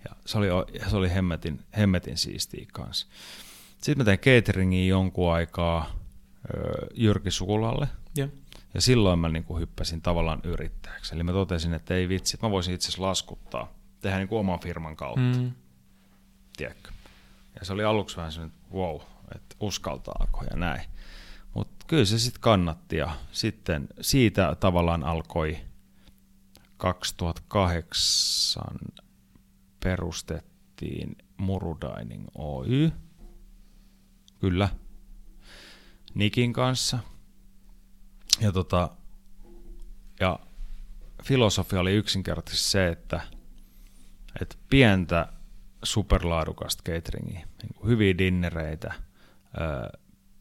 ja 0.06 0.16
se 0.26 0.38
oli, 0.38 0.48
se 0.90 0.98
oli 0.98 1.14
hemmetin, 1.14 1.60
hemmetin 1.78 2.18
siistiä 2.18 2.66
kanssa. 2.74 3.08
Sitten 3.78 3.98
mä 3.98 4.04
tein 4.04 4.20
cateringin 4.20 4.88
jonkun 4.88 5.34
aikaa 5.34 5.92
Jyrki 6.94 7.32
Sukulalle, 7.32 7.88
ja, 8.16 8.28
ja 8.74 8.82
silloin 8.82 9.20
mä 9.20 9.30
niin 9.30 9.44
kuin 9.44 9.62
hyppäsin 9.62 10.02
tavallaan 10.02 10.42
yrittäjäksi. 10.44 11.16
Eli 11.16 11.24
mä 11.24 11.32
totesin, 11.32 11.74
että 11.74 11.94
ei 11.94 12.10
vitsi, 12.10 12.36
että 12.36 12.48
mä 12.48 12.52
voisin 12.52 12.74
itse 12.74 12.88
asiassa 12.88 13.02
laskuttaa, 13.04 13.74
tehdä 14.02 14.18
niin 14.18 14.28
kuin 14.28 14.40
oman 14.40 14.60
firman 14.60 14.96
kautta. 14.96 15.40
Mm. 15.40 15.52
Tiedätkö? 16.58 16.95
Ja 17.60 17.66
se 17.66 17.74
oli 17.74 17.84
aluksi 17.84 18.18
vähän 18.18 18.32
että 18.46 18.60
wow, 18.74 19.02
että 19.36 19.56
uskaltaako 19.60 20.44
ja 20.52 20.58
näin. 20.58 20.90
Mutta 21.54 21.86
kyllä 21.88 22.06
se 22.06 22.20
sitten 22.20 22.42
kannatti 22.42 22.96
ja 22.96 23.16
sitten 23.32 23.88
siitä 24.02 24.56
tavallaan 24.60 25.04
alkoi 25.04 25.58
2008 26.78 28.64
perustettiin 29.84 31.18
Murudining 31.38 32.26
Oy. 32.36 32.92
Kyllä. 34.40 34.70
Nikin 36.14 36.54
kanssa– 36.54 37.00
ja, 38.42 38.52
tota, 38.52 38.90
ja 40.20 40.40
filosofia 41.24 41.80
oli 41.80 41.94
yksinkertaisesti 41.94 42.72
se, 42.72 42.88
että, 42.88 43.22
että 44.42 44.56
pientä 44.70 45.34
superlaadukasta 45.86 46.84
cateringia, 46.84 47.48
niin 47.62 47.86
hyviä 47.86 48.18
dinnereitä, 48.18 48.94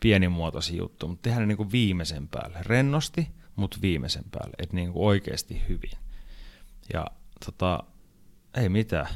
pienimuotoisia 0.00 0.76
juttuja, 0.76 1.10
mutta 1.10 1.22
tehdään 1.22 1.42
ne 1.42 1.46
niin 1.46 1.56
kuin 1.56 1.72
viimeisen 1.72 2.28
päälle. 2.28 2.58
Rennosti, 2.62 3.28
mutta 3.56 3.78
viimeisen 3.82 4.24
päälle, 4.30 4.54
että 4.58 4.76
niin 4.76 4.92
kuin 4.92 5.06
oikeasti 5.06 5.62
hyvin. 5.68 5.98
Ja 6.92 7.06
tota, 7.46 7.84
ei 8.56 8.68
mitään. 8.68 9.08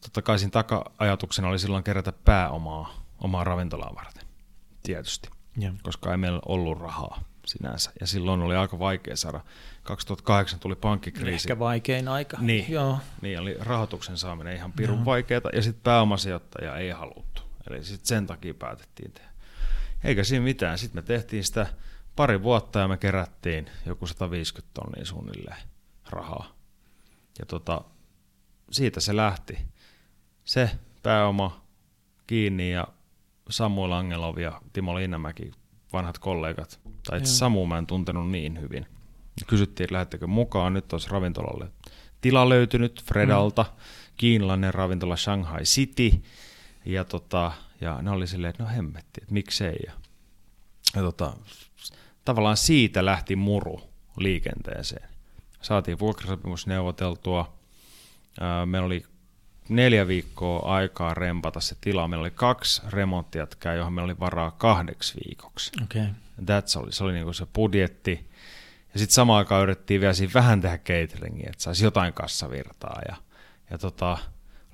Totta 0.00 0.22
kai 0.22 0.38
siinä 0.38 0.50
taka-ajatuksena 0.50 1.48
oli 1.48 1.58
silloin 1.58 1.84
kerätä 1.84 2.12
pääomaa 2.12 3.06
omaa 3.18 3.44
ravintolaa 3.44 3.94
varten, 3.94 4.26
tietysti 4.82 5.28
ja. 5.58 5.74
koska 5.82 6.10
ei 6.10 6.16
meillä 6.16 6.40
ollut 6.46 6.80
rahaa 6.80 7.31
sinänsä. 7.46 7.92
Ja 8.00 8.06
silloin 8.06 8.40
oli 8.40 8.56
aika 8.56 8.78
vaikea 8.78 9.16
saada. 9.16 9.40
2008 9.82 10.60
tuli 10.60 10.76
pankkikriisi. 10.76 11.48
Ehkä 11.48 11.58
vaikein 11.58 12.08
aika. 12.08 12.36
Niin, 12.40 12.72
Joo. 12.72 12.98
niin 13.22 13.40
oli 13.40 13.56
rahoituksen 13.60 14.18
saaminen 14.18 14.56
ihan 14.56 14.72
pirun 14.72 14.98
no. 14.98 15.04
vaikeaa. 15.04 15.40
Ja 15.52 15.62
sitten 15.62 15.82
pääomasijoittaja 15.82 16.76
ei 16.76 16.90
haluttu. 16.90 17.42
Eli 17.70 17.84
sitten 17.84 18.06
sen 18.06 18.26
takia 18.26 18.54
päätettiin 18.54 19.12
tehdä. 19.12 19.30
Eikä 20.04 20.24
siinä 20.24 20.44
mitään. 20.44 20.78
Sitten 20.78 21.02
me 21.02 21.06
tehtiin 21.06 21.44
sitä 21.44 21.66
pari 22.16 22.42
vuotta 22.42 22.78
ja 22.78 22.88
me 22.88 22.96
kerättiin 22.96 23.70
joku 23.86 24.06
150 24.06 24.70
tonnia 24.74 25.04
suunnilleen 25.04 25.62
rahaa. 26.10 26.52
Ja 27.38 27.46
tota, 27.46 27.80
siitä 28.70 29.00
se 29.00 29.16
lähti. 29.16 29.58
Se 30.44 30.70
pääoma 31.02 31.64
kiinni 32.26 32.72
ja 32.72 32.88
Samuel 33.50 33.92
Angelov 33.92 34.38
ja 34.38 34.62
Timo 34.72 34.94
Linnanmäki, 34.94 35.52
vanhat 35.92 36.18
kollegat, 36.18 36.80
tai 37.06 37.18
itse 37.18 37.32
Samu 37.32 37.66
mä 37.66 37.78
en 37.78 37.86
tuntenut 37.86 38.30
niin 38.30 38.60
hyvin. 38.60 38.86
Kysyttiin, 39.46 39.84
että 39.84 39.94
lähettekö 39.94 40.26
mukaan, 40.26 40.72
nyt 40.74 40.92
olisi 40.92 41.10
ravintolalle 41.10 41.68
tila 42.22 42.48
löytynyt 42.48 43.02
Fredalta, 43.04 43.62
mm. 43.62 43.76
kiinalainen 44.16 44.74
ravintola 44.74 45.16
Shanghai 45.16 45.62
City, 45.62 46.22
ja, 46.84 47.04
tota, 47.04 47.52
ja 47.80 48.02
ne 48.02 48.10
oli 48.10 48.26
silleen, 48.26 48.50
että 48.50 48.62
no 48.62 48.68
hemmetti, 48.68 49.20
että 49.22 49.34
miksei. 49.34 49.76
Ja, 49.86 49.92
ja 50.96 51.02
tota, 51.02 51.36
tavallaan 52.24 52.56
siitä 52.56 53.04
lähti 53.04 53.36
muru 53.36 53.80
liikenteeseen. 54.16 55.08
Saatiin 55.62 55.98
vuokrasopimus 55.98 56.66
neuvoteltua, 56.66 57.52
meillä 58.66 58.86
oli 58.86 59.04
neljä 59.68 60.08
viikkoa 60.08 60.74
aikaa 60.74 61.14
rempata 61.14 61.60
se 61.60 61.76
tila. 61.80 62.08
Meillä 62.08 62.22
oli 62.22 62.30
kaksi 62.30 62.82
remonttiätkää, 62.90 63.74
johon 63.74 63.92
meillä 63.92 64.10
oli 64.10 64.20
varaa 64.20 64.50
kahdeksi 64.50 65.14
viikoksi. 65.26 65.70
Okay. 65.82 66.06
That's 66.40 66.78
all. 66.78 66.90
Se 66.90 67.04
oli 67.04 67.12
niinku 67.12 67.32
se 67.32 67.46
budjetti. 67.54 68.30
Ja 68.92 68.98
sitten 68.98 69.14
samaan 69.14 69.38
aikaan 69.38 69.62
yritettiin 69.62 70.00
vielä 70.00 70.12
siinä 70.12 70.34
vähän 70.34 70.60
tehdä 70.60 70.78
cateringia, 70.78 71.50
että 71.50 71.62
saisi 71.62 71.84
jotain 71.84 72.12
kassavirtaa. 72.12 73.00
Ja, 73.08 73.16
ja 73.70 73.78
tota, 73.78 74.18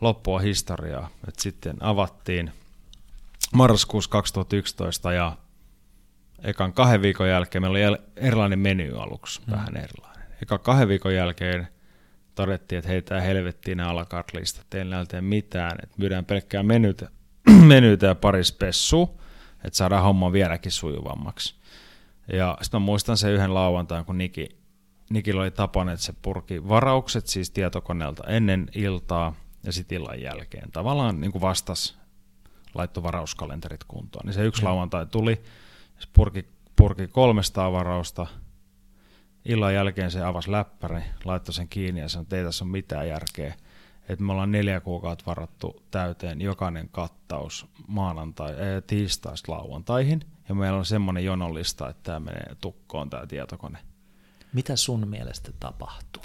loppua 0.01 0.38
historiaa. 0.38 1.09
Et 1.29 1.38
sitten 1.38 1.77
avattiin 1.81 2.53
marraskuussa 3.53 4.11
2011 4.11 5.12
ja 5.12 5.37
ekan 6.42 6.72
kahden 6.72 7.03
viikon 7.03 7.29
jälkeen 7.29 7.62
meillä 7.62 7.88
oli 7.88 7.98
erilainen 8.16 8.59
meny 8.59 9.01
aluksi, 9.01 9.40
hmm. 9.46 9.53
vähän 9.53 9.77
erilainen. 9.77 10.27
Eka 10.42 10.59
kahden 10.59 10.88
viikon 10.88 11.14
jälkeen 11.14 11.68
todettiin, 12.42 12.79
että 12.79 12.88
hei, 12.88 13.03
tämä 13.03 13.20
helvettiin 13.20 13.77
nämä 13.77 13.90
alakartlistat, 13.90 14.66
teillä 14.70 15.01
ei 15.01 15.07
tee 15.07 15.20
mitään, 15.20 15.79
että 15.83 15.94
myydään 15.98 16.24
pelkkää 16.24 16.62
menytä, 16.62 17.11
menytä 17.74 18.07
ja 18.07 18.14
pari 18.14 18.44
spessua, 18.44 19.14
että 19.64 19.77
saadaan 19.77 20.03
homma 20.03 20.33
vieläkin 20.33 20.72
sujuvammaksi. 20.72 21.55
Ja 22.33 22.59
sitten 22.62 22.81
mä 22.81 22.85
muistan 22.85 23.16
sen 23.16 23.33
yhden 23.33 23.55
lauantain, 23.55 24.05
kun 24.05 24.18
Niki, 24.18 24.48
Nikillä 25.11 25.42
oli 25.42 25.51
tapana, 25.51 25.92
että 25.92 26.05
se 26.05 26.14
purki 26.22 26.68
varaukset 26.68 27.27
siis 27.27 27.51
tietokoneelta 27.51 28.24
ennen 28.27 28.68
iltaa 28.74 29.35
ja 29.64 29.72
sitten 29.72 29.98
illan 29.98 30.20
jälkeen. 30.20 30.70
Tavallaan 30.70 31.20
niin 31.20 31.33
kuin 31.33 31.42
vastas 31.42 31.98
laittoi 32.74 33.03
varauskalenterit 33.03 33.85
kuntoon. 33.88 34.27
Niin 34.27 34.35
se 34.35 34.44
yksi 34.44 34.62
lauantai 34.62 35.07
tuli, 35.07 35.42
se 35.98 36.09
purki, 36.12 36.48
purki 36.77 37.07
300 37.09 37.72
varausta, 37.72 38.27
illan 39.48 39.74
jälkeen 39.74 40.11
se 40.11 40.24
avasi 40.24 40.52
läppäri, 40.52 41.00
laittoi 41.24 41.54
sen 41.54 41.68
kiinni 41.68 42.00
ja 42.00 42.08
sanoi, 42.08 42.22
että 42.22 42.37
ei 42.37 42.44
tässä 42.44 42.64
ole 42.64 42.72
mitään 42.72 43.08
järkeä. 43.08 43.54
Että 44.08 44.24
me 44.24 44.32
ollaan 44.32 44.52
neljä 44.52 44.80
kuukautta 44.80 45.26
varattu 45.26 45.82
täyteen 45.90 46.40
jokainen 46.40 46.88
kattaus 46.88 47.66
maanantai, 47.87 48.52
äh, 48.52 48.58
tiistaista 48.87 49.52
lauantaihin. 49.52 50.20
Ja 50.48 50.54
meillä 50.54 50.78
on 50.78 50.84
semmoinen 50.84 51.24
jonollista, 51.24 51.88
että 51.88 52.02
tämä 52.02 52.20
menee 52.20 52.56
tukkoon 52.61 53.11
tämä 53.11 53.26
tietokone. 53.26 53.78
Mitä 54.52 54.76
sun 54.76 55.08
mielestä 55.08 55.52
tapahtuu? 55.61 56.22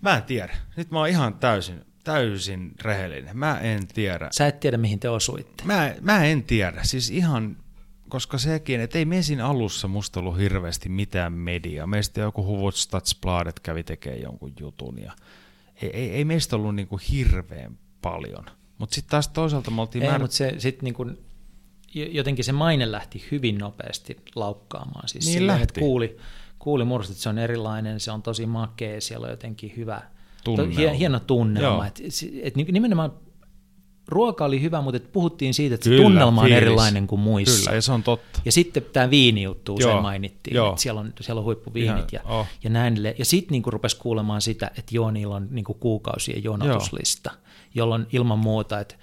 Mä 0.00 0.16
en 0.16 0.22
tiedä. 0.22 0.56
Nyt 0.76 0.90
mä 0.90 0.98
oon 0.98 1.08
ihan 1.08 1.34
täysin, 1.34 1.84
täysin 2.04 2.72
rehellinen. 2.82 3.38
Mä 3.38 3.60
en 3.60 3.86
tiedä. 3.86 4.28
Sä 4.30 4.46
et 4.46 4.60
tiedä, 4.60 4.76
mihin 4.76 5.00
te 5.00 5.08
osuitte. 5.08 5.64
Mä, 5.64 5.94
mä 6.00 6.24
en 6.24 6.42
tiedä. 6.42 6.80
Siis 6.82 7.10
ihan 7.10 7.56
koska 8.08 8.38
sekin, 8.38 8.80
että 8.80 8.98
ei 8.98 9.04
me 9.04 9.22
siinä 9.22 9.46
alussa 9.46 9.88
musta 9.88 10.20
ollut 10.20 10.38
hirveästi 10.38 10.88
mitään 10.88 11.32
mediaa. 11.32 11.86
Meistä 11.86 12.20
joku 12.20 12.46
Hufvudstadsbladet 12.46 13.60
kävi 13.60 13.82
tekemään 13.82 14.22
jonkun 14.22 14.52
jutun 14.60 14.98
ja 14.98 15.12
ei, 15.82 15.90
ei, 15.90 16.10
ei 16.10 16.24
meistä 16.24 16.56
ollut 16.56 16.74
niinku 16.74 17.00
hirveän 17.10 17.78
paljon. 18.02 18.44
Mutta 18.78 18.94
sitten 18.94 19.10
taas 19.10 19.28
toisaalta 19.28 19.70
me 19.70 19.80
oltiin... 19.80 20.02
Ei, 20.02 20.08
määrä... 20.08 20.24
mutta 20.24 20.36
se 20.36 20.54
sit 20.58 20.82
niinku, 20.82 21.06
jotenkin 21.94 22.44
se 22.44 22.52
maine 22.52 22.92
lähti 22.92 23.24
hyvin 23.30 23.58
nopeasti 23.58 24.16
laukkaamaan. 24.34 25.08
Siis 25.08 25.26
niin 25.26 25.46
lähti. 25.46 25.62
Että 25.62 25.80
kuuli, 25.80 26.16
kuuli 26.58 26.84
että 27.00 27.14
se 27.14 27.28
on 27.28 27.38
erilainen, 27.38 28.00
se 28.00 28.10
on 28.10 28.22
tosi 28.22 28.46
makea, 28.46 29.00
siellä 29.00 29.24
on 29.24 29.30
jotenkin 29.30 29.72
hyvä, 29.76 30.02
tunnelma. 30.44 30.74
To, 30.74 30.92
hieno 30.98 31.20
tunnelma. 31.20 31.86
Et, 31.86 32.00
et 32.42 32.56
nimenomaan 32.56 33.12
ruoka 34.08 34.44
oli 34.44 34.62
hyvä, 34.62 34.80
mutta 34.80 35.00
puhuttiin 35.12 35.54
siitä, 35.54 35.74
että 35.74 35.84
Kyllä, 35.84 35.98
se 35.98 36.02
tunnelma 36.02 36.42
fiilis. 36.42 36.56
on 36.56 36.62
erilainen 36.62 37.06
kuin 37.06 37.20
muissa. 37.20 37.64
Kyllä, 37.64 37.76
ja 37.76 37.82
se 37.82 37.92
on 37.92 38.02
totta. 38.02 38.40
Ja 38.44 38.52
sitten 38.52 38.82
tämä 38.92 39.10
viinijuttu 39.10 39.74
usein 39.74 40.02
mainittiin, 40.02 40.54
Joo. 40.54 40.68
että 40.68 40.82
siellä 40.82 41.00
on, 41.00 41.12
siellä 41.20 41.38
on 41.38 41.44
huippuviinit 41.44 42.12
ja, 42.12 42.20
oh. 42.24 42.46
ja 42.64 42.70
näin. 42.70 42.96
Ja 43.18 43.24
sitten 43.24 43.52
niinku 43.52 43.70
rupesi 43.70 43.96
kuulemaan 43.96 44.42
sitä, 44.42 44.66
että 44.66 44.94
joo, 44.94 45.10
niillä 45.10 45.34
on 45.34 45.48
niinku 45.50 45.74
kuukausien 45.74 46.44
jonotuslista, 46.44 47.30
Joo. 47.32 47.40
jolloin 47.74 48.06
ilman 48.12 48.38
muuta, 48.38 48.80
että 48.80 48.94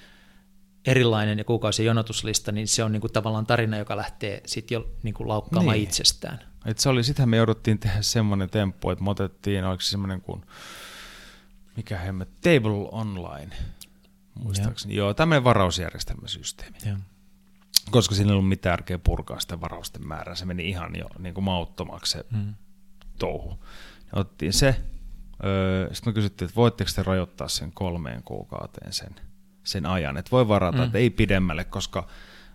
erilainen 0.86 1.38
ja 1.38 1.44
kuukausien 1.44 1.86
jonotuslista, 1.86 2.52
niin 2.52 2.68
se 2.68 2.84
on 2.84 2.92
niinku 2.92 3.10
tavallaan 3.10 3.46
tarina, 3.46 3.78
joka 3.78 3.98
lähtee 3.98 4.42
sitten 4.46 4.76
jo 4.76 4.88
niinku 5.04 5.28
laukkaamaan 5.28 5.74
niin. 5.74 5.84
itsestään. 5.84 6.40
Et 6.66 6.80
se 6.80 6.90
oli, 6.90 7.04
sitähän 7.04 7.30
me 7.30 7.38
jouduttiin 7.38 7.80
tehdä 7.80 8.02
semmoinen 8.02 8.50
temppu, 8.50 8.90
että 8.90 9.04
me 9.04 9.10
otettiin, 9.10 9.66
oliko 9.66 9.82
se 9.82 9.90
semmoinen 9.90 10.22
kuin, 10.22 10.42
mikä 11.76 11.98
hemmet, 11.98 12.30
Table 12.42 12.90
Online, 12.92 13.56
muistaakseni. 14.44 14.96
Joo, 14.96 15.08
Joo 15.08 15.14
tämmöinen 15.14 15.44
varausjärjestelmäsysteemi. 15.44 16.78
Joo. 16.86 16.98
Koska 17.92 18.16
siinä 18.16 18.32
ei 18.32 18.34
ollut 18.34 18.50
mitään 18.50 18.74
tärkeää 18.74 19.00
purkaa 19.00 19.40
sitä 19.40 19.62
varausten 19.62 20.08
määrää. 20.08 20.36
Se 20.36 20.46
meni 20.46 20.70
ihan 20.70 20.96
jo 20.96 21.10
niin 21.20 21.34
kuin 21.34 21.44
mauttomaksi 21.44 22.12
se 22.12 22.26
hmm. 22.32 22.54
touhu. 23.20 23.64
Ja 24.06 24.20
otettiin 24.20 24.54
se. 24.54 24.82
Öö, 25.46 25.94
Sitten 25.94 26.12
me 26.12 26.14
kysyttiin, 26.14 26.46
että 26.46 26.56
voitteko 26.56 26.92
te 26.96 27.04
rajoittaa 27.04 27.48
sen 27.48 27.72
kolmeen 27.72 28.24
kuukauteen 28.24 28.94
sen, 28.94 29.16
sen 29.64 29.86
ajan. 29.86 30.18
Että 30.18 30.32
voi 30.32 30.48
varata, 30.48 30.78
hmm. 30.78 30.86
että 30.86 30.98
ei 30.98 31.10
pidemmälle, 31.10 31.64
koska 31.64 32.08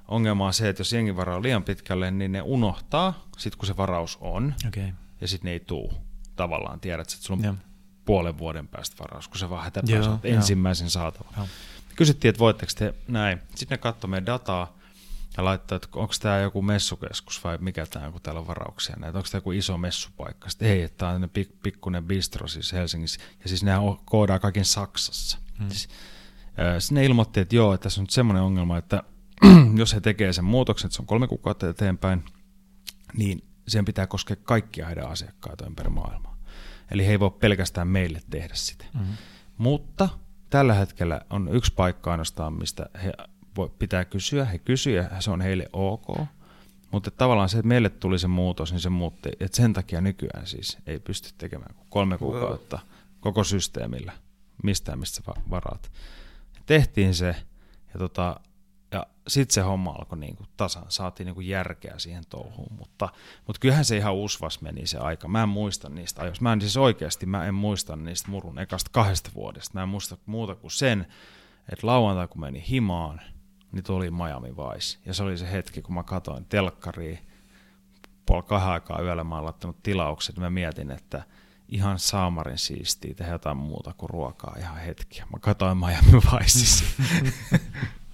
ongelma 0.08 0.46
on 0.46 0.54
se, 0.54 0.68
että 0.68 0.80
jos 0.80 0.92
jengi 0.92 1.16
varaa 1.16 1.42
liian 1.42 1.64
pitkälle, 1.64 2.10
niin 2.10 2.32
ne 2.32 2.42
unohtaa, 2.42 3.26
sit 3.38 3.56
kun 3.56 3.66
se 3.66 3.76
varaus 3.76 4.18
on, 4.20 4.54
okay. 4.68 4.92
ja 5.20 5.28
sitten 5.28 5.48
ne 5.48 5.52
ei 5.52 5.60
tuu. 5.60 5.92
Tavallaan 6.36 6.80
tiedät, 6.80 7.12
että 7.12 7.24
sulla 7.24 7.38
on 7.38 7.44
ja 7.44 7.54
puolen 8.04 8.38
vuoden 8.38 8.68
päästä 8.68 8.96
varaus, 8.98 9.28
kun 9.28 9.38
se 9.38 9.50
vaan 9.50 9.64
hätäpää 9.64 10.18
ensimmäisen 10.24 10.90
saatavan. 10.90 11.48
Kysyttiin, 12.00 12.30
että 12.30 12.38
voitteko 12.38 12.72
te 12.78 12.94
näin. 13.08 13.40
Sitten 13.54 13.76
ne 13.76 13.78
katsoi 13.78 14.10
meidän 14.10 14.26
dataa 14.26 14.78
ja 15.36 15.44
laittoi, 15.44 15.76
että 15.76 15.88
onko 15.94 16.14
tämä 16.20 16.38
joku 16.38 16.62
messukeskus 16.62 17.44
vai 17.44 17.58
mikä 17.60 17.86
tämä, 17.86 18.10
kun 18.10 18.20
täällä 18.22 18.40
on 18.40 18.46
varauksia 18.46 18.96
näitä. 18.98 19.18
Onko 19.18 19.28
tämä 19.30 19.38
joku 19.38 19.52
iso 19.52 19.78
messupaikka? 19.78 20.48
Sitten 20.48 20.68
ei, 20.68 20.82
että 20.82 20.98
tämä 20.98 21.12
on 21.12 21.30
pik- 21.38 21.56
pikkuinen 21.62 22.04
bistro 22.04 22.48
siis 22.48 22.72
Helsingissä. 22.72 23.20
Ja 23.42 23.48
siis 23.48 23.62
nehän 23.62 23.82
koodaa 24.04 24.38
kaiken 24.38 24.64
Saksassa. 24.64 25.38
Hmm. 25.58 25.68
Siis, 25.68 25.88
äh, 26.46 26.90
ne 26.90 27.04
ilmoitti, 27.04 27.40
että 27.40 27.56
joo, 27.56 27.74
että 27.74 27.82
tässä 27.82 28.00
on 28.00 28.02
nyt 28.02 28.10
semmoinen 28.10 28.42
ongelma, 28.42 28.78
että 28.78 29.02
jos 29.76 29.94
he 29.94 30.00
tekee 30.00 30.32
sen 30.32 30.44
muutoksen, 30.44 30.88
että 30.88 30.96
se 30.96 31.02
on 31.02 31.06
kolme 31.06 31.28
kuukautta 31.28 31.68
eteenpäin, 31.68 32.24
niin 33.16 33.44
sen 33.68 33.84
pitää 33.84 34.06
koskea 34.06 34.36
kaikkia 34.36 34.86
heidän 34.86 35.10
asiakkaita 35.10 35.66
ympäri 35.66 35.90
maailmaa. 35.90 36.36
Eli 36.90 37.06
he 37.06 37.10
ei 37.10 37.20
voi 37.20 37.30
pelkästään 37.30 37.88
meille 37.88 38.20
tehdä 38.30 38.54
sitä. 38.54 38.84
Mm-hmm. 38.94 39.14
Mutta 39.58 40.08
tällä 40.50 40.74
hetkellä 40.74 41.20
on 41.30 41.48
yksi 41.52 41.72
paikka 41.74 42.10
ainoastaan, 42.10 42.52
mistä 42.52 42.86
he 43.04 43.12
voi, 43.56 43.70
pitää 43.78 44.04
kysyä. 44.04 44.44
He 44.44 44.58
kysyvät 44.58 45.12
ja 45.14 45.20
se 45.20 45.30
on 45.30 45.40
heille 45.40 45.68
ok. 45.72 46.18
Mutta 46.90 47.10
tavallaan 47.10 47.48
se, 47.48 47.58
että 47.58 47.68
meille 47.68 47.88
tuli 47.88 48.18
se 48.18 48.28
muutos, 48.28 48.72
niin 48.72 48.80
se 48.80 48.90
muutti. 48.90 49.28
Että 49.40 49.56
sen 49.56 49.72
takia 49.72 50.00
nykyään 50.00 50.46
siis 50.46 50.78
ei 50.86 50.98
pysty 50.98 51.28
tekemään 51.38 51.74
kolme 51.88 52.18
kuukautta 52.18 52.78
koko 53.20 53.44
systeemillä 53.44 54.12
mistään, 54.62 54.98
mistä 54.98 55.22
varaat. 55.50 55.92
Tehtiin 56.66 57.14
se 57.14 57.36
ja 57.94 57.98
tota, 57.98 58.40
ja 58.92 59.06
sitten 59.28 59.54
se 59.54 59.60
homma 59.60 59.90
alkoi 59.90 60.18
niin 60.18 60.36
kuin 60.36 60.48
tasan, 60.56 60.84
saatiin 60.88 61.24
niin 61.24 61.34
kuin 61.34 61.48
järkeä 61.48 61.94
siihen 61.98 62.24
touhuun, 62.28 62.72
mutta, 62.78 63.08
mutta 63.46 63.60
kyllähän 63.60 63.84
se 63.84 63.96
ihan 63.96 64.14
usvas 64.14 64.60
meni 64.60 64.86
se 64.86 64.98
aika. 64.98 65.28
Mä 65.28 65.42
en 65.42 65.48
muista 65.48 65.88
niistä 65.88 66.22
ajoista. 66.22 66.42
Mä 66.42 66.52
en 66.52 66.60
siis 66.60 66.76
oikeasti, 66.76 67.26
mä 67.26 67.44
en 67.44 67.54
muista 67.54 67.96
niistä 67.96 68.30
murun 68.30 68.58
ekasta 68.58 68.90
kahdesta 68.92 69.30
vuodesta. 69.34 69.74
Mä 69.74 69.82
en 69.82 69.88
muista 69.88 70.16
muuta 70.26 70.54
kuin 70.54 70.70
sen, 70.70 71.06
että 71.72 71.86
lauantai 71.86 72.28
kun 72.28 72.40
meni 72.40 72.64
himaan, 72.68 73.20
niin 73.72 73.84
tuli 73.84 74.10
Miami 74.10 74.56
Vice. 74.56 74.98
Ja 75.06 75.14
se 75.14 75.22
oli 75.22 75.38
se 75.38 75.52
hetki, 75.52 75.82
kun 75.82 75.94
mä 75.94 76.02
katsoin 76.02 76.44
telkkariin, 76.44 77.18
puoli 78.26 78.42
kahden 78.42 78.68
aikaa 78.68 79.02
yöllä 79.02 79.24
mä 79.24 79.34
oon 79.34 79.44
laittanut 79.44 79.82
tilaukset, 79.82 80.36
mä 80.36 80.50
mietin, 80.50 80.90
että 80.90 81.22
ihan 81.68 81.98
saamarin 81.98 82.58
siistiä 82.58 83.14
tehdä 83.14 83.32
jotain 83.32 83.56
muuta 83.56 83.94
kuin 83.96 84.10
ruokaa 84.10 84.56
ihan 84.58 84.76
hetkiä. 84.76 85.26
Mä 85.32 85.38
katsoin 85.38 85.78
Miami 85.78 86.12
Viceissa. 86.12 86.84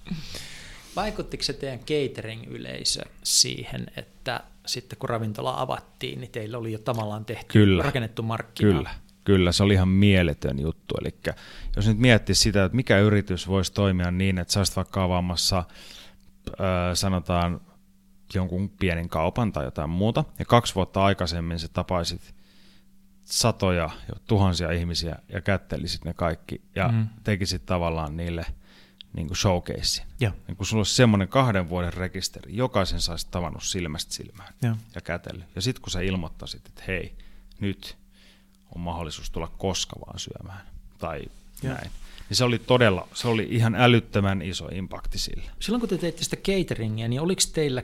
Vaikuttiko 0.97 1.43
se 1.43 1.53
teidän 1.53 1.79
catering-yleisö 1.79 3.01
siihen, 3.23 3.87
että 3.95 4.43
sitten 4.65 4.99
kun 4.99 5.09
ravintola 5.09 5.61
avattiin, 5.61 6.21
niin 6.21 6.31
teillä 6.31 6.57
oli 6.57 6.71
jo 6.71 6.79
tavallaan 6.79 7.25
tehty, 7.25 7.45
kyllä, 7.47 7.83
rakennettu 7.83 8.23
markkina? 8.23 8.71
Kyllä, 8.71 8.89
kyllä, 9.23 9.51
se 9.51 9.63
oli 9.63 9.73
ihan 9.73 9.87
mieletön 9.87 10.59
juttu. 10.59 10.95
Eli 11.01 11.15
jos 11.75 11.87
nyt 11.87 11.97
miettii 11.97 12.35
sitä, 12.35 12.65
että 12.65 12.75
mikä 12.75 12.99
yritys 12.99 13.47
voisi 13.47 13.73
toimia 13.73 14.11
niin, 14.11 14.37
että 14.37 14.53
sä 14.53 14.59
olisit 14.59 14.75
vaikka 14.75 15.03
avaamassa, 15.03 15.63
sanotaan, 16.93 17.61
jonkun 18.33 18.69
pienen 18.69 19.09
kaupan 19.09 19.51
tai 19.51 19.65
jotain 19.65 19.89
muuta, 19.89 20.23
ja 20.39 20.45
kaksi 20.45 20.75
vuotta 20.75 21.03
aikaisemmin 21.03 21.59
sä 21.59 21.67
tapaisit 21.67 22.35
satoja, 23.23 23.89
jo 24.09 24.15
tuhansia 24.27 24.71
ihmisiä 24.71 25.15
ja 25.29 25.41
kättelisit 25.41 26.05
ne 26.05 26.13
kaikki 26.13 26.61
ja 26.75 26.87
mm. 26.87 27.07
tekisit 27.23 27.65
tavallaan 27.65 28.17
niille– 28.17 28.45
niin 29.17 29.27
kuin 29.27 29.37
showcase. 29.37 30.03
Niin 30.19 30.57
kun 30.57 30.65
sulla 30.65 30.79
olisi 30.79 30.95
semmoinen 30.95 31.27
kahden 31.27 31.69
vuoden 31.69 31.93
rekisteri, 31.93 32.55
jokaisen 32.55 33.01
saisi 33.01 33.27
tavannut 33.31 33.63
silmästä 33.63 34.13
silmään 34.13 34.53
ja, 34.61 34.75
ja 34.95 35.01
kätellyt. 35.01 35.45
Ja 35.55 35.61
sitten 35.61 35.81
kun 35.81 35.91
sä 35.91 36.01
ilmoittaisit, 36.01 36.65
että 36.65 36.83
hei, 36.87 37.15
nyt 37.59 37.97
on 38.75 38.81
mahdollisuus 38.81 39.29
tulla 39.29 39.51
koska 39.57 39.95
vaan 40.07 40.19
syömään, 40.19 40.67
tai 40.97 41.23
ja. 41.63 41.73
näin. 41.73 41.91
Niin 42.29 42.37
se 42.37 42.43
oli 42.43 42.59
todella, 42.59 43.07
se 43.13 43.27
oli 43.27 43.47
ihan 43.49 43.75
älyttömän 43.75 44.41
iso 44.41 44.67
impakti 44.67 45.17
sillä. 45.17 45.51
Silloin 45.59 45.79
kun 45.79 45.89
te 45.89 45.97
teitte 45.97 46.23
sitä 46.23 46.35
cateringia, 46.35 47.07
niin 47.07 47.21
oliko 47.21 47.41
teillä 47.53 47.83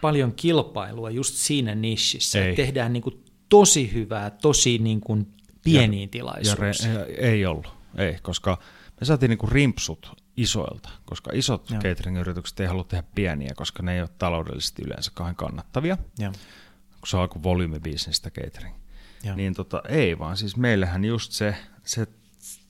paljon 0.00 0.32
kilpailua 0.32 1.10
just 1.10 1.34
siinä 1.34 1.74
nishissä? 1.74 2.44
Ei. 2.44 2.56
Tehdään 2.56 2.92
niin 2.92 3.02
kuin 3.02 3.24
tosi 3.48 3.92
hyvää, 3.92 4.30
tosi 4.30 4.78
niin 4.78 5.00
kuin 5.00 5.26
pieniin 5.64 6.02
ja, 6.02 6.08
tilaisuuksiin. 6.08 6.94
Ja 6.94 7.04
re, 7.04 7.14
ei 7.14 7.46
ollut 7.46 7.78
ei, 7.98 8.18
koska 8.22 8.58
me 9.00 9.06
saatiin 9.06 9.28
niinku 9.28 9.46
rimpsut 9.46 10.22
isoilta, 10.38 10.88
koska 11.04 11.30
isot 11.34 11.70
Joo. 11.70 11.80
catering-yritykset 11.80 12.60
ei 12.60 12.66
halua 12.66 12.84
tehdä 12.84 13.04
pieniä, 13.14 13.52
koska 13.56 13.82
ne 13.82 13.94
ei 13.94 14.00
ole 14.00 14.08
taloudellisesti 14.18 14.82
yleensä 14.86 15.10
kauhean 15.14 15.36
kannattavia, 15.36 15.98
Joo. 16.18 16.32
kun 17.00 17.06
se 17.08 17.16
on 17.16 17.22
alku 17.22 17.42
volyymibisnestä 17.42 18.30
catering. 18.30 18.74
Joo. 19.22 19.36
Niin 19.36 19.54
tota, 19.54 19.82
ei 19.88 20.18
vaan, 20.18 20.36
siis 20.36 20.56
meillähän 20.56 21.04
just 21.04 21.32
se, 21.32 21.54
se 21.84 22.06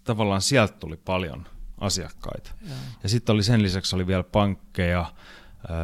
tavallaan 0.04 0.42
sieltä 0.42 0.72
tuli 0.78 0.96
paljon 0.96 1.46
asiakkaita. 1.78 2.50
Joo. 2.68 2.76
Ja 3.02 3.08
sitten 3.08 3.34
oli 3.34 3.42
sen 3.42 3.62
lisäksi 3.62 3.96
oli 3.96 4.06
vielä 4.06 4.22
pankkeja, 4.24 5.12
öö, 5.70 5.76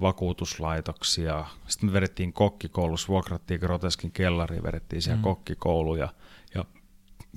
vakuutuslaitoksia. 0.00 1.44
Sitten 1.68 1.88
me 1.88 1.92
vedettiin 1.92 2.32
kokkikoulussa, 2.32 3.08
vuokrattiin 3.08 3.60
groteskin 3.60 4.12
kellariin, 4.12 4.62
vedettiin 4.62 5.02
siellä 5.02 5.16
Mm. 5.16 5.20
mm. 5.20 5.24
kokkikouluja. 5.24 6.08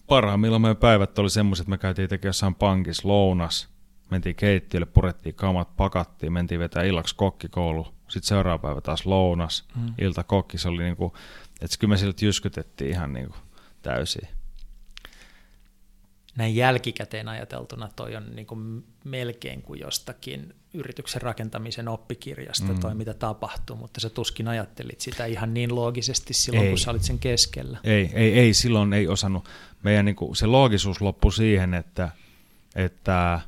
Parhaimmillaan 0.07 0.61
meidän 0.61 0.77
päivät 0.77 1.19
oli 1.19 1.29
semmoiset, 1.29 1.63
että 1.63 1.69
me 1.69 1.77
käytiin 1.77 2.09
tekemään 2.09 2.29
jossain 2.29 2.55
pankissa 2.55 3.07
lounas, 3.07 3.69
mentiin 4.11 4.35
keittiölle, 4.35 4.85
purettiin 4.85 5.35
kamat, 5.35 5.75
pakattiin, 5.77 6.33
mentiin 6.33 6.59
vetää 6.59 6.83
illaksi 6.83 7.15
kokkikoulu. 7.15 7.87
Sitten 8.07 8.27
seuraava 8.27 8.57
päivä 8.61 8.81
taas 8.81 9.05
lounas, 9.05 9.67
Mm. 9.75 9.93
ilta 10.01 10.23
kokki. 10.23 10.57
Se 10.57 10.69
oli 10.69 10.83
niinku, 10.83 11.13
että 11.61 11.77
kyllä 11.79 11.91
me 11.91 11.97
siltä 11.97 12.25
jyskytettiin 12.25 12.89
ihan 12.91 13.13
niinku 13.13 13.35
täysin. 13.81 14.27
näin 16.35 16.55
jälkikäteen 16.55 17.27
ajateltuna 17.27 17.89
toi 17.95 18.15
on 18.15 18.35
niin 18.35 18.47
kuin 18.47 18.85
melkein 19.03 19.61
kuin 19.61 19.79
jostakin 19.79 20.53
yrityksen 20.73 21.21
rakentamisen 21.21 21.87
oppikirjasta 21.87 22.67
Mm. 22.73 22.79
toi, 22.79 22.95
mitä 22.95 23.13
tapahtuu, 23.13 23.75
mutta 23.75 23.99
sä 23.99 24.09
tuskin 24.09 24.47
ajattelit 24.47 25.01
sitä 25.01 25.25
ihan 25.25 25.53
niin 25.53 25.75
loogisesti 25.75 26.33
silloin, 26.33 26.65
Ei. 26.65 26.69
kun 26.71 26.79
sä 26.79 26.91
olit 26.91 27.03
sen 27.03 27.19
keskellä. 27.19 27.77
Ei, 27.83 28.09
ei, 28.13 28.39
ei, 28.39 28.53
silloin 28.53 28.93
ei 28.93 29.07
osannut. 29.07 29.49
Meidän 29.83 30.05
niin 30.05 30.15
kuin, 30.15 30.35
se 30.35 30.45
loogisuus 30.45 31.01
loppui 31.01 31.33
siihen, 31.33 31.73
että, 31.73 32.09
että 32.75 33.39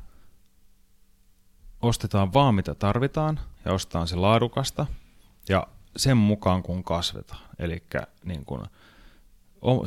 ostetaan 1.82 2.32
vaan 2.32 2.54
mitä 2.54 2.74
tarvitaan 2.74 3.40
ja 3.64 3.72
ostetaan 3.72 4.08
se 4.08 4.16
laadukasta 4.16 4.86
ja 5.48 5.66
sen 5.96 6.16
mukaan 6.16 6.62
kun 6.62 6.84
kasvetaan. 6.84 7.40
Eli 7.58 7.82
niin 8.24 8.44
kuin, 8.44 8.62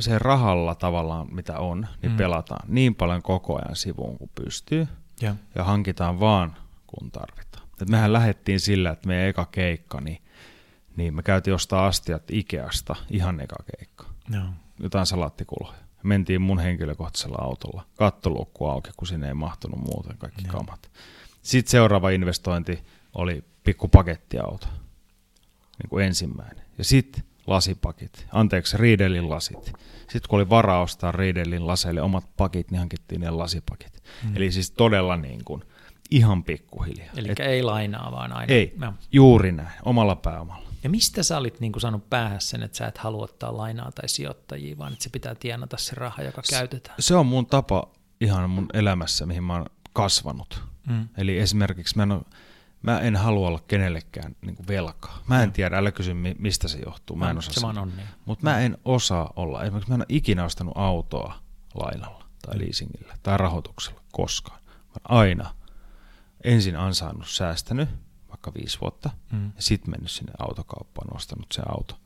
se 0.00 0.18
rahalla 0.18 0.74
tavallaan 0.74 1.34
mitä 1.34 1.58
on, 1.58 1.86
niin 2.02 2.12
Mm. 2.12 2.16
pelataan 2.18 2.68
niin 2.68 2.94
paljon 2.94 3.22
koko 3.22 3.56
ajan 3.56 3.76
sivuun 3.76 4.18
kuin 4.18 4.30
pystyy 4.34 4.88
Joo. 5.20 5.34
ja 5.54 5.64
hankitaan 5.64 6.20
vaan 6.20 6.56
kun 6.86 7.10
tarvitaan. 7.10 7.68
Et 7.82 7.88
mehän 7.88 8.12
lähdettiin 8.12 8.60
sillä, 8.60 8.90
että 8.90 9.08
meidän 9.08 9.28
eka 9.28 9.46
keikka, 9.46 10.00
niin, 10.00 10.22
niin 10.96 11.14
me 11.14 11.22
käytiin 11.22 11.54
ostaa 11.54 11.86
astiat 11.86 12.22
Ikeasta 12.30 12.96
ihan 13.10 13.40
eka 13.40 13.56
keikka 13.76 14.06
Joo. 14.30 14.44
jotain 14.78 15.06
salaattikuloja. 15.06 15.78
Mentiin 16.02 16.42
mun 16.42 16.58
henkilökohtaisella 16.58 17.38
autolla. 17.40 17.86
Kattolukku 17.96 18.66
auki, 18.66 18.90
kun 18.96 19.08
sinne 19.08 19.28
ei 19.28 19.34
mahtunut 19.34 19.80
muuten 19.80 20.18
kaikki 20.18 20.44
Joo. 20.44 20.52
kamat. 20.52 20.90
Sitten 21.42 21.70
seuraava 21.70 22.10
investointi 22.10 22.84
oli 23.14 23.44
pikku 23.64 23.88
pakettiauto. 23.88 24.66
Niin 25.82 25.90
kuin 25.90 26.04
ensimmäinen. 26.06 26.64
Ja 26.78 26.84
sitten 26.84 27.24
lasipakit. 27.46 28.26
Anteeksi, 28.32 28.76
Riedelin 28.76 29.30
lasit. 29.30 29.72
Sitten 29.98 30.28
kun 30.28 30.36
oli 30.36 30.48
varaa 30.48 30.82
ostaa 30.82 31.12
Riedelin 31.12 31.66
laseille 31.66 32.02
omat 32.02 32.36
pakit, 32.36 32.70
niin 32.70 32.78
hankittiin 32.78 33.20
ne 33.20 33.30
lasipakit. 33.30 34.02
Mm. 34.24 34.36
Eli 34.36 34.52
siis 34.52 34.70
todella 34.70 35.16
niin 35.16 35.44
kuin 35.44 35.62
ihan 36.10 36.44
pikkuhiljaa. 36.44 37.08
Eli 37.16 37.30
Et 37.30 37.40
ei 37.40 37.62
lainaa, 37.62 38.12
vaan 38.12 38.32
aina. 38.32 38.52
ei, 38.52 38.74
Joo. 38.82 38.92
juuri 39.12 39.52
näin, 39.52 39.68
omalla 39.84 40.16
pääomalla. 40.16 40.66
Ja 40.82 40.90
mistä 40.90 41.22
sä 41.22 41.38
olit 41.38 41.60
niin 41.60 41.72
saanut 41.78 42.10
päähän 42.10 42.40
sen, 42.40 42.62
että 42.62 42.78
sä 42.78 42.86
et 42.86 42.98
halua 42.98 43.24
ottaa 43.24 43.56
lainaa 43.56 43.92
tai 43.92 44.08
sijoittajia, 44.08 44.78
vaan 44.78 44.92
että 44.92 45.02
se 45.02 45.10
pitää 45.10 45.34
tienata 45.34 45.76
se 45.76 45.94
raha, 45.94 46.22
joka 46.22 46.42
käytetään? 46.50 46.96
Se 47.00 47.14
on 47.14 47.26
mun 47.26 47.46
tapa 47.46 47.88
ihan 48.20 48.50
mun 48.50 48.66
elämässä, 48.74 49.26
mihin 49.26 49.44
mä 49.44 49.52
oon 49.52 49.66
kasvanut. 49.92 50.62
Mm. 50.88 51.08
Eli 51.16 51.38
esimerkiksi 51.38 51.96
mä 51.96 52.02
en, 52.02 52.12
ole, 52.12 52.22
mä 52.82 53.00
en 53.00 53.16
halua 53.16 53.48
olla 53.48 53.60
kenellekään 53.68 54.36
niin 54.46 54.56
kuin 54.56 54.68
velkaa. 54.68 55.22
Mä 55.28 55.42
en 55.42 55.52
tiedä, 55.52 55.78
älä 55.78 55.92
kysy 55.92 56.14
mi- 56.14 56.36
mistä 56.38 56.68
se 56.68 56.78
johtuu, 56.78 57.16
mä 57.16 57.30
en 57.30 57.38
osaa 57.38 57.52
se 57.52 57.66
on 57.66 57.92
niin. 57.96 58.08
Mutta 58.24 58.44
mä 58.44 58.60
en 58.60 58.78
osaa 58.84 59.32
olla, 59.36 59.62
esimerkiksi 59.62 59.90
mä 59.90 59.94
en 59.94 60.00
ole 60.00 60.06
ikinä 60.08 60.44
ostanut 60.44 60.74
autoa 60.76 61.34
lainalla 61.74 62.24
tai 62.46 62.58
leasingillä 62.58 63.14
tai 63.22 63.38
rahoituksella 63.38 64.00
koskaan. 64.12 64.60
Mä 64.66 65.16
aina 65.16 65.54
ensin 66.46 66.76
ansainnut, 66.76 67.28
säästänyt 67.28 67.88
vaikka 68.28 68.54
viisi 68.54 68.80
vuotta 68.80 69.10
Mm. 69.32 69.44
ja 69.56 69.62
sitten 69.62 69.90
mennyt 69.90 70.10
sinne 70.10 70.32
autokauppaan 70.38 71.16
ostanut 71.16 71.46
se 71.52 71.62
auto. 71.68 71.98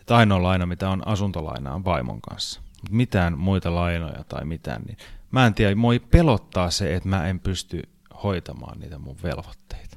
Et 0.00 0.10
ainoa 0.10 0.42
laina, 0.42 0.66
mitä 0.66 0.90
on 0.90 1.08
asuntolaina, 1.08 1.74
on 1.74 1.84
vaimon 1.84 2.20
kanssa. 2.20 2.60
Mut 2.60 2.90
mitään 2.90 3.38
muita 3.38 3.74
lainoja 3.74 4.24
tai 4.24 4.44
mitään, 4.44 4.82
niin 4.82 4.98
mä 5.30 5.46
en 5.46 5.54
tiedä, 5.54 5.74
moi 5.74 5.98
pelottaa 5.98 6.70
se, 6.70 6.94
että 6.94 7.08
mä 7.08 7.26
en 7.26 7.40
pysty 7.40 7.82
hoitamaan 8.22 8.80
niitä 8.80 8.98
mun 8.98 9.16
velvoitteita, 9.22 9.96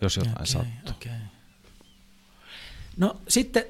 jos 0.00 0.16
jotain 0.16 0.34
Okei, 0.36 0.46
sattuu. 0.46 0.90
okei. 0.96 1.12
No 2.96 3.16
sitten 3.28 3.64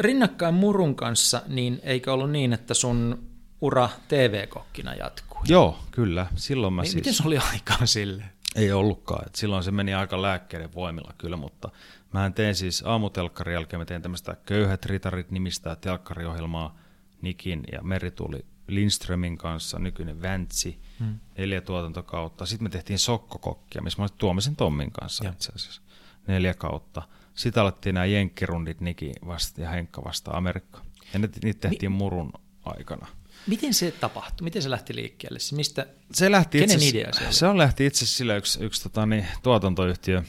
rinnakkain 0.00 0.54
Murun 0.54 0.94
kanssa, 0.94 1.42
niin 1.48 1.80
eikö 1.82 2.12
ollut 2.12 2.30
niin, 2.30 2.52
että 2.52 2.74
sun 2.74 3.26
ura 3.60 3.88
TV-kokkina 4.08 4.94
jatkuu? 4.94 5.40
Joo, 5.48 5.78
kyllä. 5.90 6.26
Silloin 6.36 6.72
mä 6.74 6.82
Mi- 6.82 6.86
siis... 6.86 6.94
Miten 6.94 7.14
se 7.14 7.22
oli 7.26 7.38
aikaa 7.38 7.86
sille? 7.86 8.24
Ei 8.56 8.72
ollutkaan. 8.72 9.26
Et 9.26 9.34
silloin 9.34 9.62
se 9.64 9.70
meni 9.70 9.94
aika 9.94 10.22
lääkkeiden 10.22 10.74
voimilla 10.74 11.14
kyllä, 11.18 11.36
mutta 11.36 11.70
mä 12.12 12.30
tein 12.30 12.54
siis 12.54 12.82
aamutelkkarin 12.86 13.52
jälkeen, 13.54 13.80
mä 13.80 13.84
tein 13.84 14.02
tämmöistä 14.02 14.36
Köyhät 14.46 14.86
ritarit 14.86 15.30
nimistä 15.30 15.76
telkkariohjelmaa 15.76 16.78
Nikin 17.22 17.64
ja 17.72 17.82
Merituli 17.82 18.44
Lindströmin 18.66 19.38
kanssa, 19.38 19.78
nykyinen 19.78 20.22
Väntsi, 20.22 20.80
Hmm. 20.98 21.18
neljä 21.38 21.60
tuotantokautta. 21.60 22.46
Sitten 22.46 22.64
me 22.64 22.68
tehtiin 22.70 22.98
Sokkokokkia, 22.98 23.82
missä 23.82 23.98
mä 23.98 24.04
olin 24.04 24.18
Tuomisen 24.18 24.56
Tommin 24.56 24.90
kanssa 24.92 25.24
Joo. 25.24 25.32
itse 25.32 25.52
asiassa, 25.54 25.82
neljä 26.26 26.54
kautta. 26.54 27.02
Sitten 27.34 27.62
alettiin 27.62 27.94
nämä 27.94 28.04
jenkkirundit 28.06 28.80
Niki 28.80 29.12
vasta 29.26 29.60
ja 29.60 29.70
Henkka 29.70 30.04
vasta 30.04 30.30
Amerikka. 30.30 30.80
Ja 31.12 31.18
ne, 31.18 31.28
niitä 31.44 31.68
tehtiin 31.68 31.92
murun 31.92 32.32
aikana. 32.64 33.06
Miten 33.46 33.74
se 33.74 33.90
tapahtui? 33.90 34.44
Miten 34.44 34.62
se 34.62 34.70
lähti 34.70 34.94
liikkeelle? 34.94 35.38
Mistä? 35.52 35.86
Se 36.12 36.30
lähti 36.30 36.58
Kenen 36.58 36.76
itse, 36.76 36.88
idea 36.88 37.12
se 37.12 37.24
oli? 37.24 37.32
Se 37.32 37.46
on 37.46 37.58
lähti 37.58 37.86
itse 37.86 38.04
asiassa 38.04 38.18
sillä 38.18 38.36
yksi, 38.36 38.64
yksi 38.64 38.82
tota, 38.82 39.06
niin, 39.06 39.26
tuotantoyhtiö, 39.42 40.22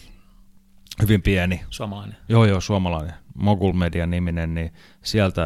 hyvin 1.01 1.21
pieni, 1.21 1.61
Suomalainen. 1.69 2.17
joo 2.29 2.45
joo, 2.45 2.61
suomalainen, 2.61 3.13
Mogul 3.35 3.73
Media 3.73 4.05
niminen, 4.05 4.53
niin 4.53 4.73
sieltä 5.03 5.43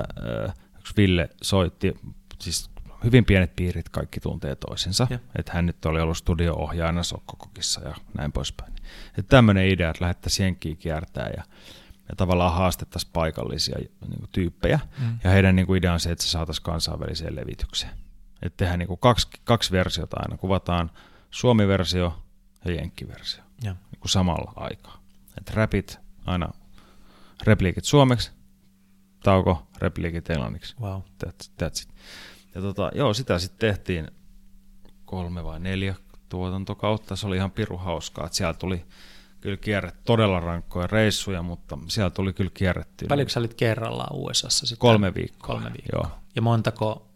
äh, 0.48 0.54
yksi 0.80 0.94
Ville 0.98 1.30
soitti, 1.44 1.94
siis 2.40 2.70
hyvin 3.04 3.26
pienet 3.26 3.56
piirit 3.56 3.90
kaikki 3.90 4.20
tuntee 4.20 4.56
toisensa, 4.56 5.08
että 5.40 5.52
hän 5.54 5.66
nyt 5.66 5.86
oli 5.86 6.02
ollut 6.02 6.18
studio-ohjaajana 6.18 7.04
Sokkokokissa 7.04 7.82
ja 7.82 7.96
näin 8.18 8.32
poispäin. 8.32 8.74
Että 9.18 9.30
tämmöinen 9.30 9.70
idea, 9.70 9.90
että 9.90 10.04
lähettäisiin 10.04 10.44
jenkkiä 10.46 10.76
kiertää 10.76 11.30
ja, 11.38 11.44
ja 12.10 12.16
tavallaan 12.18 12.54
haastettaisiin 12.54 13.12
paikallisia 13.14 13.78
niin 13.78 14.20
kuin, 14.20 14.30
tyyppejä, 14.32 14.80
Mm. 15.00 15.20
ja 15.24 15.30
heidän 15.30 15.56
niin 15.56 15.66
kuin, 15.66 15.78
idea 15.78 15.94
on 15.94 16.00
se, 16.00 16.12
että 16.12 16.24
se 16.24 16.30
saataisiin 16.30 16.64
kansainväliseen 16.64 17.36
levitykseen. 17.36 17.92
Että 18.42 18.58
tehdään 18.58 18.80
niin 18.80 18.88
kuin, 18.88 19.00
kaksi, 19.00 19.28
kaksi 19.44 19.72
versiota 19.72 20.18
aina, 20.20 20.38
kuvataan 20.38 20.92
Suomi-versio 21.32 22.24
ja 22.66 22.72
Jenkki-versio 22.72 23.44
Joo. 23.64 23.74
niin 23.92 24.00
kuin 24.00 24.10
samalla 24.10 24.54
aikaa. 24.56 25.02
Et 25.38 25.50
räpit 25.50 26.00
aina, 26.26 26.50
repliikit 27.44 27.86
suomeksi, 27.86 28.32
tauko, 29.24 29.68
repliikit 29.78 30.30
englanniksi. 30.30 30.76
Wow. 30.82 31.02
That's, 31.26 31.52
that's 31.64 31.82
it. 31.84 31.90
Ja 32.56 32.62
tota, 32.62 32.92
joo, 32.96 33.14
sitä 33.14 33.40
sitten 33.40 33.70
tehtiin 33.70 34.12
kolme 35.06 35.44
vai 35.44 35.60
neljä 35.60 35.96
tuotantokautta. 36.30 37.16
Se 37.16 37.28
oli 37.28 37.36
ihan 37.36 37.52
piru 37.52 37.78
hauskaa, 37.78 38.26
että 38.26 38.38
siellä 38.38 38.54
tuli 38.54 38.86
kyllä 39.46 39.58
kierret 39.58 39.96
todella 40.06 40.40
rankkoja 40.40 40.88
reissuja, 40.88 41.44
mutta 41.44 41.78
siellä 41.88 42.10
tuli 42.10 42.34
kyllä 42.34 42.52
kierrettyä. 42.54 43.08
Paljonko 43.08 43.30
sä 43.30 43.40
olit 43.40 43.54
kerrallaan 43.54 44.16
USAssa 44.16 44.66
sitten? 44.66 44.80
Kolme 44.80 45.14
viikkoa. 45.14 45.56
Kolme 45.56 45.70
viikkoa. 45.74 46.00
Joo. 46.04 46.20
Ja 46.36 46.42
montako 46.42 47.08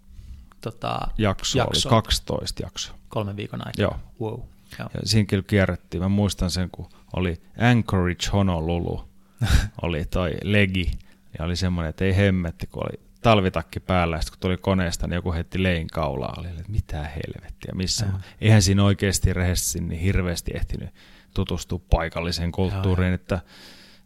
tota, 0.61 0.99
Jakso 1.17 1.57
jaksoa? 1.57 1.91
oli 1.91 2.01
12 2.01 2.63
jaksoa. 2.63 2.95
kolmen 3.09 3.35
viikon 3.37 3.67
aikana? 3.67 3.81
Joo. 3.81 3.95
Wow. 4.21 4.39
Joo. 4.79 4.89
Ja 4.93 4.99
siinä 5.03 5.25
kyllä 5.25 5.43
kierrettiin. 5.47 6.03
Mä 6.03 6.09
muistan 6.09 6.51
sen, 6.51 6.69
kun 6.71 6.89
oli 7.15 7.41
Anchorage 7.71 8.29
Honolulu, 8.33 9.09
oli 9.81 10.05
toi 10.05 10.31
legi, 10.43 10.91
ja 11.39 11.45
oli 11.45 11.55
semmoinen, 11.55 11.89
että 11.89 12.05
ei 12.05 12.17
hemmetti, 12.17 12.67
kun 12.67 12.83
oli 12.83 12.99
talvitakki 13.21 13.79
päällä, 13.79 14.15
ja 14.15 14.21
sitten 14.21 14.37
kun 14.37 14.41
tuli 14.41 14.57
koneesta, 14.57 15.07
niin 15.07 15.15
joku 15.15 15.33
heitti 15.33 15.63
lein 15.63 15.87
kaulaa, 15.87 16.35
oli, 16.37 16.47
että 16.47 16.63
mitä 16.67 17.03
helvettiä, 17.03 17.73
missä 17.73 18.05
on. 18.05 18.19
Eihän 18.41 18.61
siinä 18.61 18.83
oikeasti 18.83 19.33
rehellisesti 19.33 19.81
niin 19.81 20.01
hirveästi 20.01 20.51
ehtinyt 20.55 20.89
tutustua 21.33 21.79
paikalliseen 21.89 22.51
kulttuuriin, 22.51 23.13
että, 23.13 23.39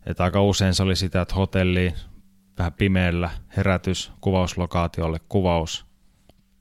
että 0.05 0.24
aika 0.24 0.41
usein 0.41 0.74
se 0.74 0.84
oli 0.84 0.95
sitä, 0.95 1.21
että 1.21 1.36
hotelliin 1.36 1.93
vähän 2.57 2.74
pimeällä, 2.74 3.30
herätys, 3.57 4.11
kuvauslokaatiolle, 4.21 5.19
kuvaus, 5.30 5.86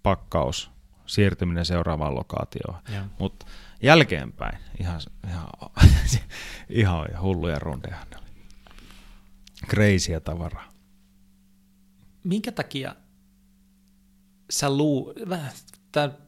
pakkaus, 0.02 0.70
siirtyminen 1.06 1.64
seuraavaan 1.64 2.14
lokaatioon. 2.14 2.76
Joo. 2.94 3.04
Mutta 3.18 3.46
jälkeenpäin 3.82 4.58
ihan, 4.80 5.00
ihan, 5.28 5.48
ihan 6.68 7.08
hulluja 7.22 7.58
rundeja 7.58 7.96
ne 8.10 8.16
oli. 8.16 8.26
Crazyä 9.68 10.20
tavaraa. 10.20 10.68
Minkä 12.24 12.52
takia 12.52 12.94
sä 14.50 14.76
luu... 14.76 15.14
Vähän 15.28 15.52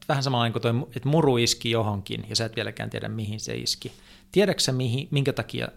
vähän 0.09 0.23
samalla 0.23 0.51
kuin 0.51 0.63
toi, 0.63 0.73
että 0.97 1.09
muru 1.09 1.37
iski 1.37 1.71
johonkin 1.71 2.27
ja 2.29 2.37
sä 2.37 2.45
et 2.45 2.57
vieläkään 2.57 2.91
tiedä 2.91 3.09
mihin 3.09 3.41
se 3.41 3.57
iski. 3.57 3.93
Tiedätkö 4.35 4.73
mihin, 4.73 5.09
minkä 5.11 5.33
takia 5.33 5.69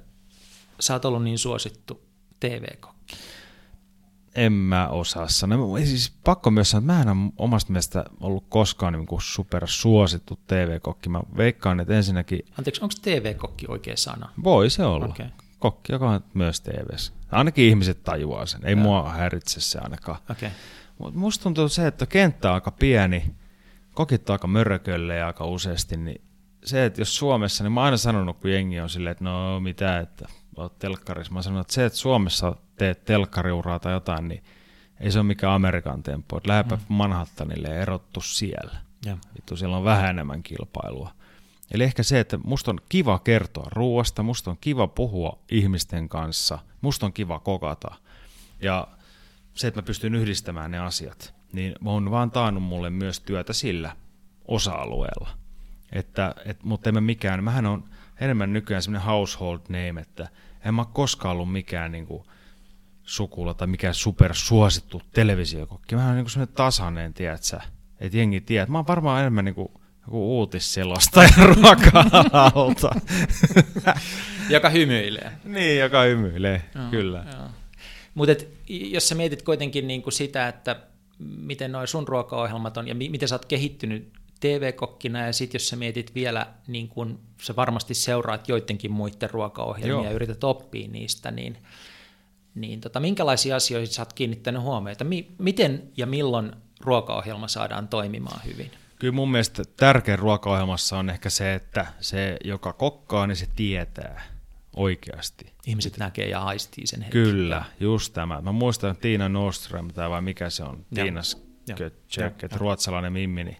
sä 0.79 0.93
oot 0.93 1.05
ollut 1.05 1.23
niin 1.23 1.37
suosittu 1.37 2.01
TV-kokki? 2.39 3.15
En 4.35 4.53
mä 4.53 4.87
osaa 4.87 5.27
sanoa. 5.27 5.79
Siis 5.79 6.13
pakko 6.23 6.51
myös 6.51 6.69
sanoa, 6.69 6.81
että 6.81 6.93
mä 6.93 7.01
en 7.01 7.17
ole 7.17 7.31
omasta 7.37 7.71
mielestä 7.71 8.05
ollut 8.19 8.45
koskaan 8.49 8.93
niin 8.93 9.05
kuin 9.05 9.21
super 9.21 9.67
suosittu 9.67 10.39
TV-kokki. 10.47 11.09
Mä 11.09 11.21
veikkaan, 11.37 11.79
että 11.79 11.93
ensinnäkin... 11.93 12.39
Anteeksi, 12.57 12.81
onko 12.81 12.93
TV-kokki 13.01 13.65
oikea 13.69 13.97
sana? 13.97 14.29
Voi 14.43 14.69
se 14.69 14.83
olla. 14.83 15.05
Okay. 15.05 15.27
Kokki, 15.59 15.93
joka 15.93 16.09
on 16.09 16.23
myös 16.33 16.61
tv 16.61 16.97
Ainakin 17.31 17.65
ihmiset 17.65 18.03
tajuaa 18.03 18.45
sen. 18.45 18.65
Ei 18.65 18.71
ja. 18.71 18.77
mua 18.77 19.09
häiritse 19.09 19.61
se 19.61 19.79
ainakaan. 19.79 20.19
Okay. 20.31 20.49
Mutta 20.97 21.19
musta 21.19 21.43
tuntuu 21.43 21.69
se, 21.69 21.87
että 21.87 22.05
kenttä 22.05 22.49
on 22.49 22.55
aika 22.55 22.71
pieni, 22.71 23.35
kokit 23.93 24.29
on 24.29 24.33
aika 24.33 24.47
mörkölle 24.47 25.23
aika 25.23 25.45
useasti, 25.45 25.97
niin 25.97 26.26
se, 26.67 26.85
että 26.85 27.01
jos 27.01 27.17
Suomessa, 27.17 27.63
niin 27.63 27.71
mä 27.71 27.79
oon 27.79 27.85
aina 27.85 27.97
sanonut, 27.97 28.37
kun 28.37 28.51
jengi 28.51 28.79
on 28.79 28.89
silleen, 28.89 29.11
että 29.11 29.23
no 29.23 29.59
mitä, 29.59 29.99
että 29.99 30.27
oot 30.57 30.79
telkkarissa. 30.79 31.33
Mä 31.33 31.41
sanon, 31.41 31.61
että 31.61 31.73
se, 31.73 31.85
että 31.85 31.99
Suomessa 31.99 32.55
teet 32.75 33.05
telkkariuraa 33.05 33.79
tai 33.79 33.93
jotain, 33.93 34.27
niin 34.27 34.43
ei 34.99 35.11
se 35.11 35.19
ole 35.19 35.27
mikään 35.27 35.53
Amerikan 35.53 36.03
tempo. 36.03 36.41
Lähepä 36.47 36.75
mm. 36.75 36.81
Manhattanille 36.87 37.67
ja 37.67 37.81
erottu 37.81 38.21
siellä. 38.21 38.77
Ja. 39.05 39.17
Vittu, 39.35 39.57
siellä 39.57 39.77
on 39.77 39.83
vähän 39.83 40.09
enemmän 40.09 40.43
kilpailua. 40.43 41.11
Eli 41.71 41.83
ehkä 41.83 42.03
se, 42.03 42.19
että 42.19 42.37
musta 42.37 42.71
on 42.71 42.79
kiva 42.89 43.19
kertoa 43.19 43.67
ruoasta, 43.71 44.23
musta 44.23 44.51
on 44.51 44.57
kiva 44.61 44.87
puhua 44.87 45.39
ihmisten 45.51 46.09
kanssa, 46.09 46.59
musta 46.81 47.05
on 47.05 47.13
kiva 47.13 47.39
kokata. 47.39 47.95
Ja 48.61 48.87
se, 49.53 49.67
että 49.67 49.81
mä 49.81 49.85
pystyn 49.85 50.15
yhdistämään 50.15 50.71
ne 50.71 50.79
asiat, 50.79 51.33
niin 51.51 51.75
on 51.85 52.11
vaan 52.11 52.31
taannut 52.31 52.63
mulle 52.63 52.89
myös 52.89 53.19
työtä 53.19 53.53
sillä 53.53 53.95
osa-alueella. 54.47 55.46
Että, 55.91 56.35
et, 56.45 56.63
mutta 56.63 56.89
en 56.89 56.93
mä 56.93 57.01
mikään, 57.01 57.43
mähän 57.43 57.65
on 57.65 57.83
enemmän 58.21 58.53
nykyään 58.53 58.81
semmoinen 58.83 59.05
household 59.07 59.59
name, 59.69 60.01
että 60.01 60.27
en 60.65 60.73
mä 60.73 60.85
koskaan 60.85 61.31
ollut 61.31 61.51
mikään 61.51 61.91
niin 61.91 62.07
kuin, 62.07 62.23
sukulla 63.03 63.53
tai 63.53 63.67
mikään 63.67 63.93
supersuosittu 63.93 65.01
televisiokokki. 65.13 65.95
Mä 65.95 66.07
oon 66.07 66.15
niin 66.15 66.29
semmoinen 66.29 66.55
tasainen, 66.55 67.13
tiedätkö 67.13 67.59
että 67.99 68.17
jengi 68.17 68.41
tiedät. 68.41 68.63
että 68.63 68.71
mä 68.71 68.77
oon 68.77 68.87
varmaan 68.87 69.19
enemmän 69.19 69.45
niin 69.45 69.55
kuin, 69.55 69.71
joku 70.01 70.37
uutisselostaja 70.39 71.29
ruoka-alalta. 71.53 72.89
joka 74.49 74.69
hymyilee. 74.69 75.31
niin, 75.43 75.79
joka 75.79 76.01
hymyilee, 76.01 76.61
joo, 76.75 76.89
kyllä. 76.91 77.25
Mutta 78.13 78.33
jos 78.67 79.09
sä 79.09 79.15
mietit 79.15 79.41
kuitenkin 79.41 79.87
niin 79.87 80.01
kuin 80.01 80.13
sitä, 80.13 80.47
että 80.47 80.79
miten 81.19 81.71
noin 81.71 81.87
sun 81.87 82.07
ruokaohjelmat 82.07 82.77
on 82.77 82.87
ja 82.87 82.95
mi- 82.95 83.09
miten 83.09 83.27
sä 83.27 83.35
oot 83.35 83.45
kehittynyt 83.45 84.13
TV-kokkina 84.39 85.25
ja 85.25 85.33
sitten 85.33 85.59
jos 85.59 85.69
sä 85.69 85.75
mietit 85.75 86.15
vielä, 86.15 86.47
niin 86.67 86.87
kun 86.87 87.19
sä 87.41 87.55
varmasti 87.55 87.93
seuraat 87.93 88.47
joidenkin 88.47 88.91
muiden 88.91 89.29
ruokaohjelmia 89.29 89.93
Joo. 89.93 90.03
ja 90.03 90.11
yrität 90.11 90.43
oppia 90.43 90.87
niistä, 90.87 91.31
niin, 91.31 91.57
niin 92.55 92.81
tota, 92.81 92.99
minkälaisia 92.99 93.55
asioita 93.55 93.93
sä 93.93 94.01
oot 94.01 94.13
kiinnittänyt 94.13 94.61
huomiota? 94.61 95.03
Mi- 95.03 95.31
miten 95.37 95.91
ja 95.97 96.05
milloin 96.05 96.51
ruokaohjelma 96.81 97.47
saadaan 97.47 97.87
toimimaan 97.87 98.41
hyvin? 98.45 98.71
Kyllä 98.99 99.13
mun 99.13 99.31
mielestä 99.31 99.63
tärkein 99.77 100.19
ruokaohjelmassa 100.19 100.97
on 100.97 101.09
ehkä 101.09 101.29
se, 101.29 101.53
että 101.53 101.85
se, 101.99 102.37
joka 102.43 102.73
kokkaa, 102.73 103.27
niin 103.27 103.35
se 103.35 103.47
tietää 103.55 104.21
oikeasti. 104.75 105.53
Ihmiset 105.67 105.91
Sitten, 105.93 106.05
näkee 106.05 106.29
ja 106.29 106.39
haistii 106.39 106.87
sen 106.87 107.01
hetken. 107.01 107.23
Kyllä, 107.23 107.65
just 107.79 108.13
tämä. 108.13 108.41
Mä 108.41 108.51
muistan 108.51 108.97
Tiina 108.97 109.29
Nostrom, 109.29 109.87
tai 109.87 110.09
vai 110.09 110.21
mikä 110.21 110.49
se 110.49 110.63
on, 110.63 110.85
Tiinas 110.93 111.47
Kötschek, 111.75 112.43
että 112.43 112.57
ruotsalainen 112.57 113.13
mimmi, 113.13 113.43
niin 113.43 113.57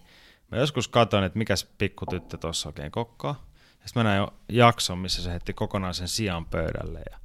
Mä 0.52 0.58
joskus 0.58 0.88
katsoin, 0.88 1.24
että 1.24 1.38
mikäs 1.38 1.68
pikkutyttö 1.78 2.38
tuossa 2.38 2.70
oikein 2.70 2.92
kokkaa. 2.92 3.46
Ja 3.82 3.88
sitten 3.88 4.04
mä 4.04 4.10
näin 4.10 4.28
jakson, 4.50 4.98
missä 4.98 5.24
se 5.24 5.32
heitti 5.32 5.54
kokonaisen 5.54 6.08
sian 6.08 6.46
pöydälle 6.46 7.02
ja 7.12 7.18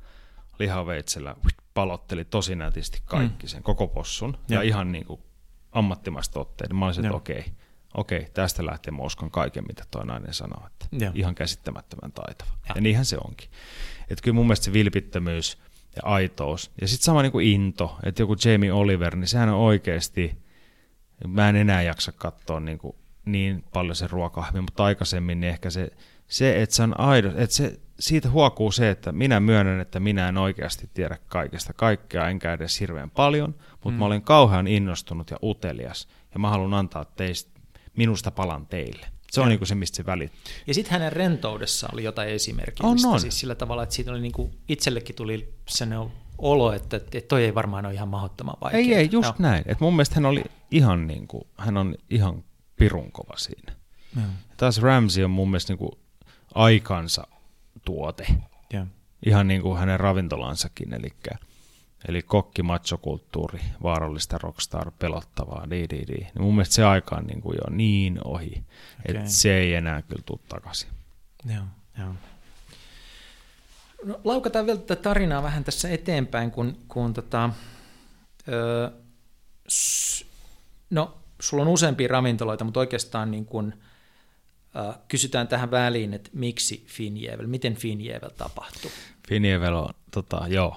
lihaveitsellä 0.59 1.37
palotteli 1.75 2.25
tosi 2.25 2.57
nätisti 2.57 3.03
kaikki 3.05 3.47
mm. 3.47 3.49
sen 3.49 3.63
koko 3.63 3.89
possun. 3.89 4.39
Ja, 4.49 4.57
ja 4.57 4.63
ihan 4.63 4.93
niin 4.93 5.05
kuin 5.05 5.21
ammattimaista 5.73 6.41
otteita. 6.41 6.75
Mä 6.75 6.87
olisin, 6.87 7.05
että 7.05 7.17
okei, 7.17 7.39
okay, 7.39 7.53
okei, 7.95 8.27
tästä 8.35 8.67
lähtien 8.67 8.95
mä 8.95 9.03
uskon 9.03 9.31
kaiken, 9.31 9.65
mitä 9.67 9.85
tuo 9.91 10.05
nainen 10.05 10.35
sanoo. 10.35 10.67
Että 10.67 10.87
ja. 11.05 11.13
ihan 11.15 11.35
käsittämättömän 11.35 12.13
taitava. 12.13 12.51
Ja. 12.69 12.73
ja 12.75 12.81
niinhän 12.81 13.05
se 13.05 13.19
onkin. 13.25 13.51
Että 14.11 14.23
kyllä 14.23 14.35
mun 14.35 14.47
mielestä 14.47 14.65
se 14.65 14.73
vilpittömyys 14.73 15.59
ja 15.97 16.03
aitous. 16.05 16.71
Ja 16.81 16.89
sitten 16.89 17.05
sama 17.05 17.23
niin 17.23 17.33
kuin 17.33 17.47
into, 17.47 17.99
että 18.03 18.23
joku 18.23 18.37
Jamie 18.45 18.73
Oliver, 18.73 19.17
niin 19.17 19.29
sehän 19.29 19.49
on 19.49 19.59
oikeasti, 19.59 20.43
mä 21.27 21.49
en 21.49 21.57
enää 21.57 21.83
jaksa 21.83 22.13
katsoa 22.13 22.61
niin 22.61 22.79
kuin 22.79 22.97
niin 23.25 23.65
paljon 23.73 23.97
se 23.97 24.07
ruokahvi, 24.07 24.61
mutta 24.61 24.85
aikaisemmin 24.85 25.41
niin 25.41 25.51
ehkä 25.51 25.71
se, 25.71 25.91
se 26.29 26.63
että 26.63 26.77
se 26.77 26.83
on 26.83 27.01
aido, 27.01 27.29
että 27.29 27.57
se, 27.57 27.81
siitä 28.01 28.31
huokuu 28.31 28.73
se, 28.73 28.91
että 28.91 29.13
minä 29.13 29.41
myönnän, 29.41 29.81
että 29.81 30.01
minä 30.01 30.29
en 30.29 30.39
oikeasti 30.39 30.91
tiedä 30.95 31.19
kaikesta 31.29 31.73
kaikkea, 31.73 32.29
enkä 32.29 32.53
edes 32.53 32.81
hirveän 32.81 33.11
paljon, 33.11 33.55
mutta 33.73 33.91
mm. 33.91 33.95
mä 33.95 34.05
olen 34.05 34.23
kauhean 34.23 34.67
innostunut 34.67 35.31
ja 35.31 35.37
utelias, 35.43 36.09
ja 36.35 36.41
mä 36.41 36.51
haluan 36.51 36.75
antaa 36.75 37.05
teistä, 37.05 37.61
minusta 37.97 38.31
palan 38.31 38.67
teille. 38.67 39.07
Se 39.31 39.41
on 39.41 39.49
niin 39.49 39.67
se, 39.67 39.75
mistä 39.75 39.97
se 39.97 40.07
välittyy. 40.07 40.55
Ja 40.67 40.75
sitten 40.75 40.93
hänen 40.93 41.13
rentoudessa 41.13 41.89
oli 41.93 42.05
jotain 42.05 42.29
esimerkillistä, 42.29 43.09
on, 43.09 43.15
on. 43.15 43.21
siis 43.21 43.41
sillä 43.41 43.55
tavalla, 43.55 43.83
että 43.83 43.95
siitä 43.95 44.11
oli 44.11 44.21
niin 44.21 44.33
kuin, 44.33 44.51
itsellekin 44.69 45.17
tuli 45.17 45.55
sellainen 45.69 46.13
olo, 46.39 46.73
että, 46.73 46.97
että 46.97 47.21
toi 47.29 47.45
ei 47.45 47.55
varmaan 47.55 47.87
ole 47.87 47.95
ihan 47.95 48.09
mahdottoman 48.09 48.55
vaikea. 48.61 48.81
Ei, 48.81 48.95
ei, 48.95 49.09
just 49.13 49.29
no. 49.29 49.35
näin. 49.39 49.65
Et 49.67 49.81
mun 49.81 49.93
mielestä 49.93 50.15
hän 50.15 50.27
oli 50.27 50.45
ihan 50.71 51.07
niin 51.07 51.29
kuin, 51.29 51.45
hän 51.59 51.77
on 51.77 51.95
ihan 52.11 52.45
pirun 52.83 53.13
kova 53.13 53.37
siinä. 53.37 53.73
Ja. 54.17 54.23
Taas 54.57 54.83
Ramsey 54.83 55.25
on 55.25 55.31
mun 55.31 55.51
mielestä 55.51 55.73
niin 55.73 55.79
kuin 55.79 55.93
aikansa 56.55 57.27
tuote. 57.85 58.27
Ja. 58.73 58.87
Ihan 59.27 59.49
niin 59.49 59.63
kuin 59.63 59.79
hänen 59.79 60.01
ravintolansakin, 60.01 60.95
eli, 60.95 61.13
eli 62.09 62.23
kokki, 62.23 62.63
machokulttuuri, 62.63 63.61
vaarallista 63.83 64.39
rockstar, 64.39 64.91
pelottavaa, 64.99 65.71
di, 65.71 65.87
di, 65.91 65.99
di. 66.09 66.15
Niin 66.15 66.43
mun 66.43 66.55
mielestä 66.55 66.75
se 66.75 66.85
aika 66.85 67.17
on 67.17 67.27
niin 67.27 67.41
kuin 67.41 67.57
jo 67.57 67.77
niin 67.77 68.19
ohi, 68.25 68.47
okay. 68.47 68.65
että 69.05 69.31
se 69.31 69.57
ei 69.57 69.75
enää 69.75 70.03
kyllä 70.03 70.23
tule 70.27 70.41
takaisin. 70.49 70.89
Joo, 71.55 71.65
joo. 71.99 72.15
No, 74.05 74.21
laukataan 74.25 74.67
vielä 74.67 74.79
tätä 74.79 75.03
tarinaa 75.03 75.43
vähän 75.43 75.65
tässä 75.65 75.89
eteenpäin, 75.89 76.51
kun, 76.51 76.77
kun 76.89 77.15
tota, 77.15 77.51
öö, 78.49 78.91
s, 79.69 80.25
no 80.91 81.22
sulla 81.43 81.63
on 81.63 81.69
useampia 81.69 82.09
ravintoloita, 82.09 82.65
mutta 82.65 82.81
oikeastaan 82.81 83.31
niin 83.31 83.47
kuin, 83.47 83.83
äh, 84.77 84.99
kysytään 85.09 85.49
tähän 85.49 85.71
väliin, 85.71 86.15
että 86.15 86.31
miksi 86.33 86.85
Finjevel, 86.89 87.47
miten 87.47 87.75
Finjevel 87.75 88.31
tapahtui? 88.31 88.91
Finjevel 89.29 89.75
on, 89.75 89.95
tota, 90.11 90.45
joo. 90.49 90.77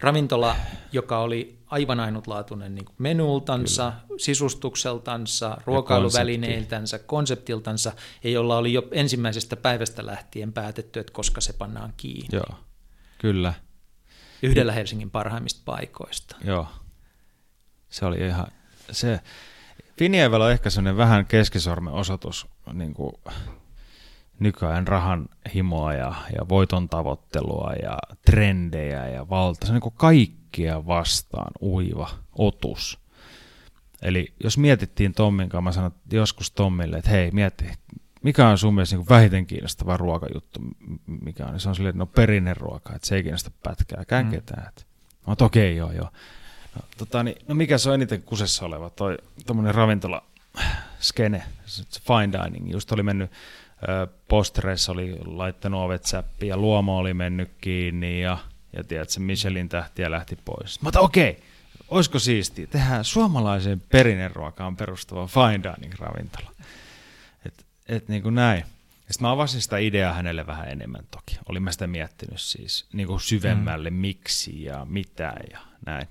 Ravintola, 0.00 0.56
joka 0.92 1.18
oli 1.18 1.58
aivan 1.66 2.00
ainutlaatuinen 2.00 2.74
niin 2.74 2.86
menultansa, 2.98 3.92
Kyllä. 3.92 4.18
sisustukseltansa, 4.18 5.58
ruokailuvälineiltänsä, 5.64 6.98
konseptiltansa, 6.98 7.92
ja 8.24 8.30
jolla 8.30 8.56
oli 8.56 8.72
jo 8.72 8.88
ensimmäisestä 8.90 9.56
päivästä 9.56 10.06
lähtien 10.06 10.52
päätetty, 10.52 11.00
että 11.00 11.12
koska 11.12 11.40
se 11.40 11.52
pannaan 11.52 11.94
kiinni. 11.96 12.28
Joo, 12.32 12.58
kyllä. 13.18 13.54
Yhdellä 14.42 14.72
Helsingin 14.72 15.10
parhaimmista 15.10 15.62
paikoista. 15.64 16.36
Joo, 16.44 16.66
se 17.88 18.06
oli 18.06 18.26
ihan, 18.26 18.46
se, 18.90 19.20
Finievel 20.00 20.40
on 20.40 20.52
ehkä 20.52 20.70
sellainen 20.70 20.96
vähän 20.96 21.26
keskisormen 21.26 21.92
osoitus 21.92 22.46
niin 22.72 22.94
kuin 22.94 23.12
nykyään 24.38 24.88
rahan 24.88 25.28
himoa 25.54 25.92
ja, 25.92 26.14
ja 26.36 26.48
voiton 26.48 26.88
tavoittelua 26.88 27.72
ja 27.82 27.98
trendejä 28.24 29.08
ja 29.08 29.28
valta. 29.28 29.66
Se 29.66 29.72
on 29.72 29.80
niin 29.82 29.92
kaikkia 29.96 30.86
vastaan 30.86 31.50
uiva 31.62 32.10
otus. 32.32 32.98
Eli 34.02 34.34
jos 34.44 34.58
mietittiin 34.58 35.14
Tommin 35.14 35.48
kanssa, 35.48 35.62
mä 35.62 35.72
sanoin 35.72 35.92
joskus 36.12 36.50
Tommille, 36.50 36.96
että 36.96 37.10
hei, 37.10 37.30
mietti, 37.30 37.64
mikä 38.22 38.48
on 38.48 38.58
sun 38.58 38.74
mielestä 38.74 38.96
niin 38.96 39.08
vähiten 39.08 39.46
kiinnostava 39.46 39.96
ruokajuttu, 39.96 40.60
mikä 41.06 41.46
on, 41.46 41.60
se 41.60 41.68
on 41.68 41.74
silleen, 41.74 41.98
no 41.98 42.06
perinneruoka, 42.06 42.94
että 42.94 43.08
se 43.08 43.16
ei 43.16 43.22
kiinnosta 43.22 43.50
pätkääkään 43.62 44.24
mm. 44.24 44.30
ketään. 44.30 44.72
Mä 45.26 45.34
okei, 45.40 45.46
okay, 45.46 45.78
joo, 45.78 45.92
joo. 45.92 46.10
No, 46.74 46.82
tota, 46.98 47.22
niin, 47.22 47.36
no 47.48 47.54
mikä 47.54 47.78
se 47.78 47.88
on 47.88 47.94
eniten 47.94 48.22
kusessa 48.22 48.66
oleva, 48.66 48.90
toi 48.90 49.18
tommonen 49.46 49.74
ravintola 49.74 50.22
skene, 51.00 51.42
fine 52.06 52.38
dining, 52.44 52.72
just 52.72 52.92
oli 52.92 53.02
mennyt 53.02 53.30
Postreissa 54.28 54.92
oli 54.92 55.18
laittanut 55.24 55.80
ovet 55.80 56.04
säppiin 56.04 56.48
ja 56.48 56.56
Luomo 56.56 56.98
oli 56.98 57.14
mennyt 57.14 57.50
kiinni 57.60 58.22
ja, 58.22 58.38
ja 58.72 58.84
tiedätkö, 58.84 59.20
Michelin 59.20 59.68
tähtiä 59.68 60.10
lähti 60.10 60.38
pois. 60.44 60.82
Mä 60.82 60.88
otan, 60.88 61.02
okei, 61.02 61.30
okay, 61.30 61.42
olisiko 61.88 62.18
siistiä, 62.18 62.66
tehdään 62.66 63.04
suomalaiseen 63.04 63.82
perinneruokaan 63.88 64.76
perustuva 64.76 65.26
fine 65.26 65.60
dining 65.62 65.94
ravintola. 65.98 66.52
Et, 67.46 67.66
et 67.88 68.08
niin 68.08 68.22
kuin 68.22 68.34
näin. 68.34 68.58
Ja 68.58 69.14
sitten 69.14 69.26
mä 69.26 69.32
avasin 69.32 69.62
sitä 69.62 69.78
ideaa 69.78 70.14
hänelle 70.14 70.46
vähän 70.46 70.68
enemmän 70.68 71.04
toki. 71.10 71.38
Olin 71.48 71.62
mä 71.62 71.72
sitä 71.72 71.86
miettinyt 71.86 72.40
siis 72.40 72.86
niin 72.92 73.06
kuin 73.06 73.20
syvemmälle, 73.20 73.90
mm. 73.90 73.96
miksi 73.96 74.64
ja 74.64 74.86
mitä 74.88 75.34
ja 75.52 75.58
näin. 75.86 76.08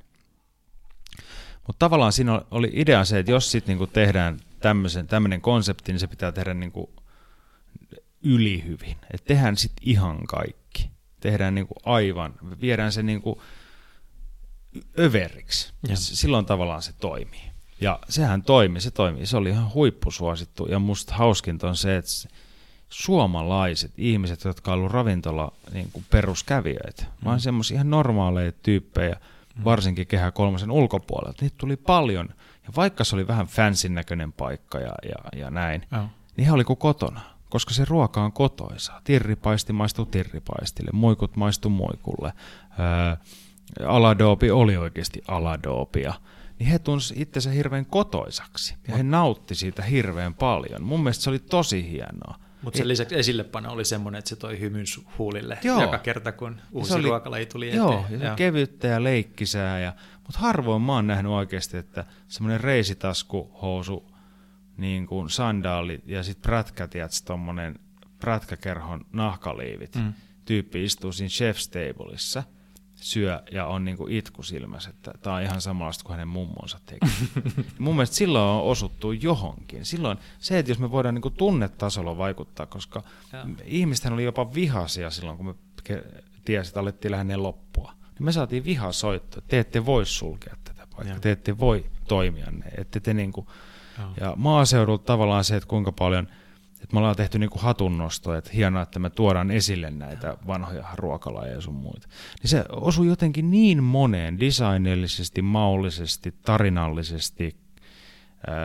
Mutta 1.69 1.85
tavallaan 1.85 2.13
siinä 2.13 2.41
oli 2.51 2.69
idea 2.73 3.05
se, 3.05 3.19
että 3.19 3.31
jos 3.31 3.51
sitten 3.51 3.73
niinku 3.73 3.87
tehdään 3.87 4.39
tämmöinen 5.07 5.41
konsepti, 5.41 5.91
niin 5.91 5.99
se 5.99 6.07
pitää 6.07 6.31
tehdä 6.31 6.53
niin 6.53 6.71
kuin 6.71 6.89
ylihyvin. 8.23 8.97
Että 9.13 9.27
tehdään 9.27 9.57
sitten 9.57 9.87
ihan 9.87 10.27
kaikki. 10.27 10.89
Tehdään 11.19 11.55
niin 11.55 11.67
kuin 11.67 11.77
aivan, 11.85 12.33
viedään 12.61 12.91
se 12.91 13.03
niin 13.03 13.21
kuin 13.21 13.39
överiksi. 14.99 15.73
Ja. 15.87 15.95
Silloin 15.95 16.45
tavallaan 16.45 16.81
se 16.81 16.93
toimii. 16.93 17.51
Ja 17.81 17.99
sehän 18.09 18.43
toimi, 18.43 18.81
se 18.81 18.91
toimi. 18.91 19.25
Se 19.25 19.37
oli 19.37 19.49
ihan 19.49 19.73
huippusuosittu. 19.73 20.65
Ja 20.65 20.79
musta 20.79 21.15
hauskinta 21.15 21.69
on 21.69 21.75
se, 21.75 21.97
että 21.97 22.11
suomalaiset 22.89 23.91
ihmiset, 23.97 24.43
jotka 24.43 24.71
on 24.71 24.79
ollut 24.79 24.91
ravintola 24.91 25.51
niin 25.73 25.89
kuin 25.93 26.05
peruskävijöitä, 26.11 27.03
mm. 27.03 27.25
vaan 27.25 27.39
semmoisia 27.39 27.75
ihan 27.75 27.89
normaaleja 27.89 28.51
tyyppejä, 28.51 29.15
mm. 29.15 29.38
Varsinkin 29.63 30.07
Kehä 30.07 30.31
kolmosen 30.31 30.71
ulkopuolelta. 30.71 31.41
Niitä 31.41 31.55
tuli 31.57 31.77
paljon. 31.77 32.29
Ja 32.63 32.69
vaikka 32.75 33.03
se 33.03 33.15
oli 33.15 33.27
vähän 33.27 33.47
fansin 33.47 33.95
näköinen 33.95 34.33
paikka 34.33 34.79
ja, 34.79 34.93
ja, 35.03 35.39
ja 35.39 35.49
näin, 35.49 35.81
oh. 35.97 36.09
niin 36.37 36.45
he 36.45 36.51
oli 36.51 36.63
kuin 36.63 36.77
kotona 36.77 37.21
koska 37.49 37.73
se 37.73 37.85
ruoka 37.85 38.23
on 38.23 38.31
kotoisa. 38.31 39.01
Tirripaisti 39.03 39.73
maistuu 39.73 40.05
tirripaistille, 40.05 40.91
muikut 40.93 41.35
maistuu 41.35 41.71
muikulle. 41.71 42.33
Öö, 42.79 43.15
aladoopi 43.87 44.51
oli 44.51 44.77
oikeasti 44.77 45.21
aladoopia. 45.27 46.13
Niin 46.59 46.69
he 46.69 46.79
tunsi 46.79 47.13
itsensä 47.17 47.49
hirveän 47.49 47.85
kotoisaksi 47.85 48.75
ja 48.87 48.95
he 48.95 49.03
nautti 49.03 49.55
siitä 49.55 49.83
hirveän 49.83 50.33
paljon. 50.33 50.83
Mun 50.83 50.99
mielestä 50.99 51.23
se 51.23 51.29
oli 51.29 51.39
tosi 51.39 51.91
hienoa. 51.91 52.35
Mutta 52.61 52.77
sen 52.77 52.87
lisäksi 52.87 53.15
esillepano 53.19 53.71
oli 53.71 53.85
semmoinen, 53.85 54.19
että 54.19 54.29
se 54.29 54.35
toi 54.35 54.59
hymyn 54.59 54.85
huulille 55.17 55.57
joo. 55.63 55.81
joka 55.81 55.97
kerta, 55.97 56.31
kun 56.31 56.61
uusi 56.71 56.93
oli, 56.93 57.03
ruokalaji 57.03 57.45
tuli 57.45 57.67
eteen. 57.67 57.77
Joo, 57.77 58.05
ja 58.09 58.25
joo. 58.25 58.35
kevyttä 58.35 58.87
ja 58.87 59.03
leikkisää. 59.03 59.79
Ja, 59.79 59.93
mutta 60.13 60.39
harvoin 60.39 60.81
mä 60.81 60.93
oon 60.93 61.07
nähnyt 61.07 61.31
oikeasti, 61.31 61.77
että 61.77 62.05
semmoinen 62.27 62.61
reisitaskuhousu 62.61 64.11
niin 64.77 65.07
kuin 65.07 65.29
sandaalit 65.29 66.07
ja 66.07 66.23
sitten 66.23 66.41
prätkät, 66.41 66.91
tuommoinen 67.25 67.79
prätkäkerhon 68.19 69.05
nahkaliivit 69.13 69.95
mm. 69.95 70.13
tyyppi 70.45 70.83
istuu 70.83 71.11
siinä 71.11 71.29
chef's 71.29 71.69
tableissa, 71.71 72.43
syö 73.01 73.43
ja 73.51 73.65
on 73.65 73.85
niin 73.85 73.97
kuin 73.97 74.13
itku 74.13 74.43
silmässä, 74.43 74.89
että 74.89 75.13
tämä 75.21 75.35
on 75.35 75.41
ihan 75.41 75.61
samanlaista 75.61 76.03
kuin 76.03 76.11
hänen 76.11 76.27
mummonsa 76.27 76.79
teki. 76.85 77.05
Mun 77.79 77.95
mielestä 77.95 78.15
silloin 78.15 78.45
on 78.45 78.71
osuttu 78.71 79.11
johonkin. 79.11 79.85
Silloin 79.85 80.17
se, 80.39 80.59
että 80.59 80.71
jos 80.71 80.79
me 80.79 80.91
voidaan 80.91 81.15
niin 81.15 81.21
kuin 81.21 81.33
tunnetasolla 81.33 82.17
vaikuttaa, 82.17 82.65
koska 82.65 83.03
ihmisten 83.65 84.13
oli 84.13 84.23
jopa 84.23 84.53
vihaisia 84.53 85.09
silloin, 85.09 85.37
kun 85.37 85.45
me 85.45 85.53
tiesi, 86.45 86.69
että 86.69 86.79
alettiin 86.79 87.11
lähde 87.11 87.35
loppua. 87.35 87.93
Niin 88.03 88.25
me 88.25 88.31
saatiin 88.31 88.65
vihasoitto, 88.65 89.41
te 89.41 89.59
ette 89.59 89.85
voi 89.85 90.05
sulkea 90.05 90.55
tätä 90.63 90.87
paikkaa, 90.95 91.19
te 91.19 91.31
ette 91.31 91.59
voi 91.59 91.85
toimia 92.07 92.51
ne, 92.51 92.65
ette 92.77 92.99
te 92.99 93.13
niin 93.13 93.31
kuin, 93.31 93.47
ja 94.19 94.33
maaseudulta 94.35 95.03
tavallaan 95.03 95.43
se, 95.43 95.55
että 95.55 95.69
kuinka 95.69 95.91
paljon, 95.91 96.27
että 96.83 96.93
me 96.93 96.99
ollaan 96.99 97.15
tehty 97.15 97.39
niin 97.39 97.49
kuin 97.49 97.61
hatunnosto, 97.61 98.33
että 98.33 98.49
hienoa, 98.53 98.81
että 98.81 98.99
me 98.99 99.09
tuodaan 99.09 99.51
esille 99.51 99.91
näitä 99.91 100.37
vanhoja 100.47 100.87
ruokalajeja 100.95 101.55
ja 101.55 101.61
sun 101.61 101.75
muita. 101.75 102.07
Niin 102.41 102.49
se 102.49 102.65
osui 102.69 103.07
jotenkin 103.07 103.51
niin 103.51 103.83
moneen, 103.83 104.39
designillisesti, 104.39 105.41
maullisesti, 105.41 106.35
tarinallisesti, 106.45 107.55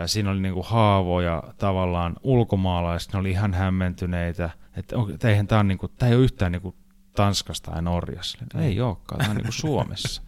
siinä 0.05 0.31
oli 0.31 0.39
niin 0.39 0.53
kuin 0.53 0.65
haavoja 0.65 1.43
tavallaan 1.57 2.15
ulkomaalaiset, 2.23 3.13
ne 3.13 3.19
oli 3.19 3.31
ihan 3.31 3.53
hämmentyneitä, 3.53 4.49
että, 4.77 4.95
eihän 5.29 5.47
tämä, 5.47 5.63
niin 5.63 5.77
kuin, 5.77 5.91
tämä 5.97 6.09
ei 6.09 6.15
ole 6.15 6.23
yhtään 6.23 6.51
niin 6.51 6.61
kuin 6.61 6.75
Tanskasta 7.15 7.71
ja 7.75 7.81
Norjassa. 7.81 8.37
Ei 8.59 8.81
olekaan, 8.81 9.19
tämä 9.19 9.29
on 9.29 9.35
niin 9.35 9.45
kuin 9.45 9.53
Suomessa. 9.53 10.21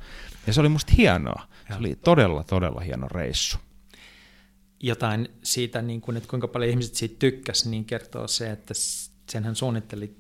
Ja 0.47 0.53
se 0.53 0.59
oli 0.59 0.69
musta 0.69 0.93
hienoa. 0.97 1.41
Se 1.67 1.75
oli 1.79 1.95
todella, 1.95 2.43
todella 2.43 2.81
hieno 2.81 3.07
reissu 3.07 3.57
jotain 4.80 5.30
siitä, 5.43 5.82
niin 5.82 6.01
kuin, 6.01 6.17
että 6.17 6.30
kuinka 6.30 6.47
paljon 6.47 6.69
ihmiset 6.69 6.95
siitä 6.95 7.15
tykkäsi, 7.19 7.69
niin 7.69 7.86
kertoo 7.86 8.28
se, 8.28 8.51
että 8.51 8.73
senhän 9.32 9.55
suunnittelit 9.55 10.17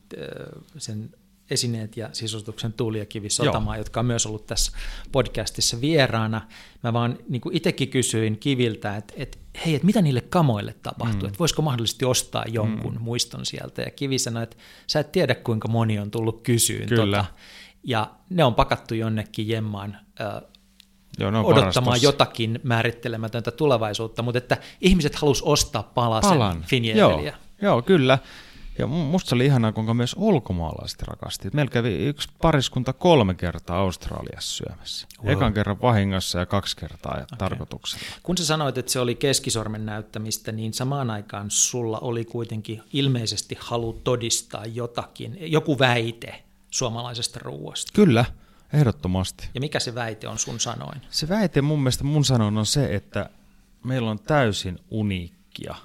sen 0.77 1.09
esineet 1.49 1.97
ja 1.97 2.09
sisustuksen 2.13 2.73
Tuuli 2.73 2.99
ja 2.99 3.05
Kivi 3.05 3.29
Sotamaa, 3.29 3.75
Joo. 3.75 3.79
jotka 3.79 3.99
on 3.99 4.05
myös 4.05 4.25
ollut 4.25 4.45
tässä 4.45 4.71
podcastissa 5.11 5.81
vieraana. 5.81 6.41
Mä 6.83 6.93
vaan 6.93 7.17
niin 7.29 7.41
kuin 7.41 7.55
itsekin 7.55 7.89
kysyin 7.89 8.37
Kiviltä, 8.39 8.95
että, 8.95 9.13
että 9.17 9.37
hei, 9.65 9.75
että 9.75 9.85
mitä 9.85 10.01
niille 10.01 10.21
kamoille 10.21 10.75
tapahtuu, 10.83 11.21
mm. 11.21 11.27
että 11.27 11.39
voisiko 11.39 11.61
mahdollisesti 11.61 12.05
ostaa 12.05 12.45
jonkun 12.47 12.93
mm. 12.93 13.01
muiston 13.01 13.45
sieltä. 13.45 13.81
Ja 13.81 13.91
Kivi 13.91 14.19
sanoi, 14.19 14.43
että 14.43 14.57
sä 14.87 14.99
et 14.99 15.11
tiedä, 15.11 15.35
kuinka 15.35 15.67
moni 15.67 15.99
on 15.99 16.11
tullut 16.11 16.43
kysyyn. 16.43 16.89
Kyllä. 16.89 17.17
Tota, 17.17 17.25
ja 17.83 18.11
ne 18.29 18.43
on 18.43 18.55
pakattu 18.55 18.95
jonnekin 18.95 19.47
jemmaan 19.47 19.97
Joo, 21.17 21.31
no 21.31 21.45
odottamaan 21.45 22.01
jotakin 22.01 22.59
määrittelemätöntä 22.63 23.51
tulevaisuutta, 23.51 24.21
mutta 24.21 24.37
että 24.37 24.57
ihmiset 24.81 25.15
halus 25.15 25.41
ostaa 25.41 25.83
palasen 25.83 26.29
Palan. 26.29 26.65
Joo, 26.95 27.21
joo, 27.61 27.81
kyllä. 27.81 28.19
Ja 28.79 28.87
musta 28.87 29.35
oli 29.35 29.45
ihanaa, 29.45 29.71
kuinka 29.71 29.93
myös 29.93 30.15
ulkomaalaiset 30.17 31.01
rakasti. 31.01 31.49
Meillä 31.53 31.71
kävi 31.71 31.95
yksi 31.95 32.29
pariskunta 32.41 32.93
kolme 32.93 33.33
kertaa 33.33 33.79
Australiassa 33.79 34.57
syömässä. 34.57 35.07
Wow. 35.23 35.31
Ekan 35.31 35.53
kerran 35.53 35.81
vahingossa 35.81 36.39
ja 36.39 36.45
kaksi 36.45 36.77
kertaa 36.77 37.11
okay. 37.11 37.37
tarkoituksella. 37.37 38.05
Kun 38.23 38.37
sä 38.37 38.45
sanoit, 38.45 38.77
että 38.77 38.91
se 38.91 38.99
oli 38.99 39.15
keskisormen 39.15 39.85
näyttämistä, 39.85 40.51
niin 40.51 40.73
samaan 40.73 41.09
aikaan 41.09 41.45
sulla 41.49 41.99
oli 41.99 42.25
kuitenkin 42.25 42.81
ilmeisesti 42.93 43.57
halu 43.59 43.93
todistaa 43.93 44.65
jotakin, 44.65 45.37
joku 45.41 45.79
väite 45.79 46.43
suomalaisesta 46.69 47.39
ruoasta. 47.43 47.91
Kyllä. 47.95 48.25
Ehdottomasti. 48.73 49.49
Ja 49.53 49.59
mikä 49.59 49.79
se 49.79 49.95
väite 49.95 50.27
on 50.27 50.39
sun 50.39 50.59
sanoin? 50.59 51.01
Se 51.09 51.29
väite 51.29 51.61
mun 51.61 51.79
mielestä 51.79 52.03
mun 52.03 52.25
sanoin 52.25 52.57
on 52.57 52.65
se, 52.65 52.95
että 52.95 53.29
meillä 53.83 54.11
on 54.11 54.19
täysin 54.19 54.79
uniikkia 54.91 55.75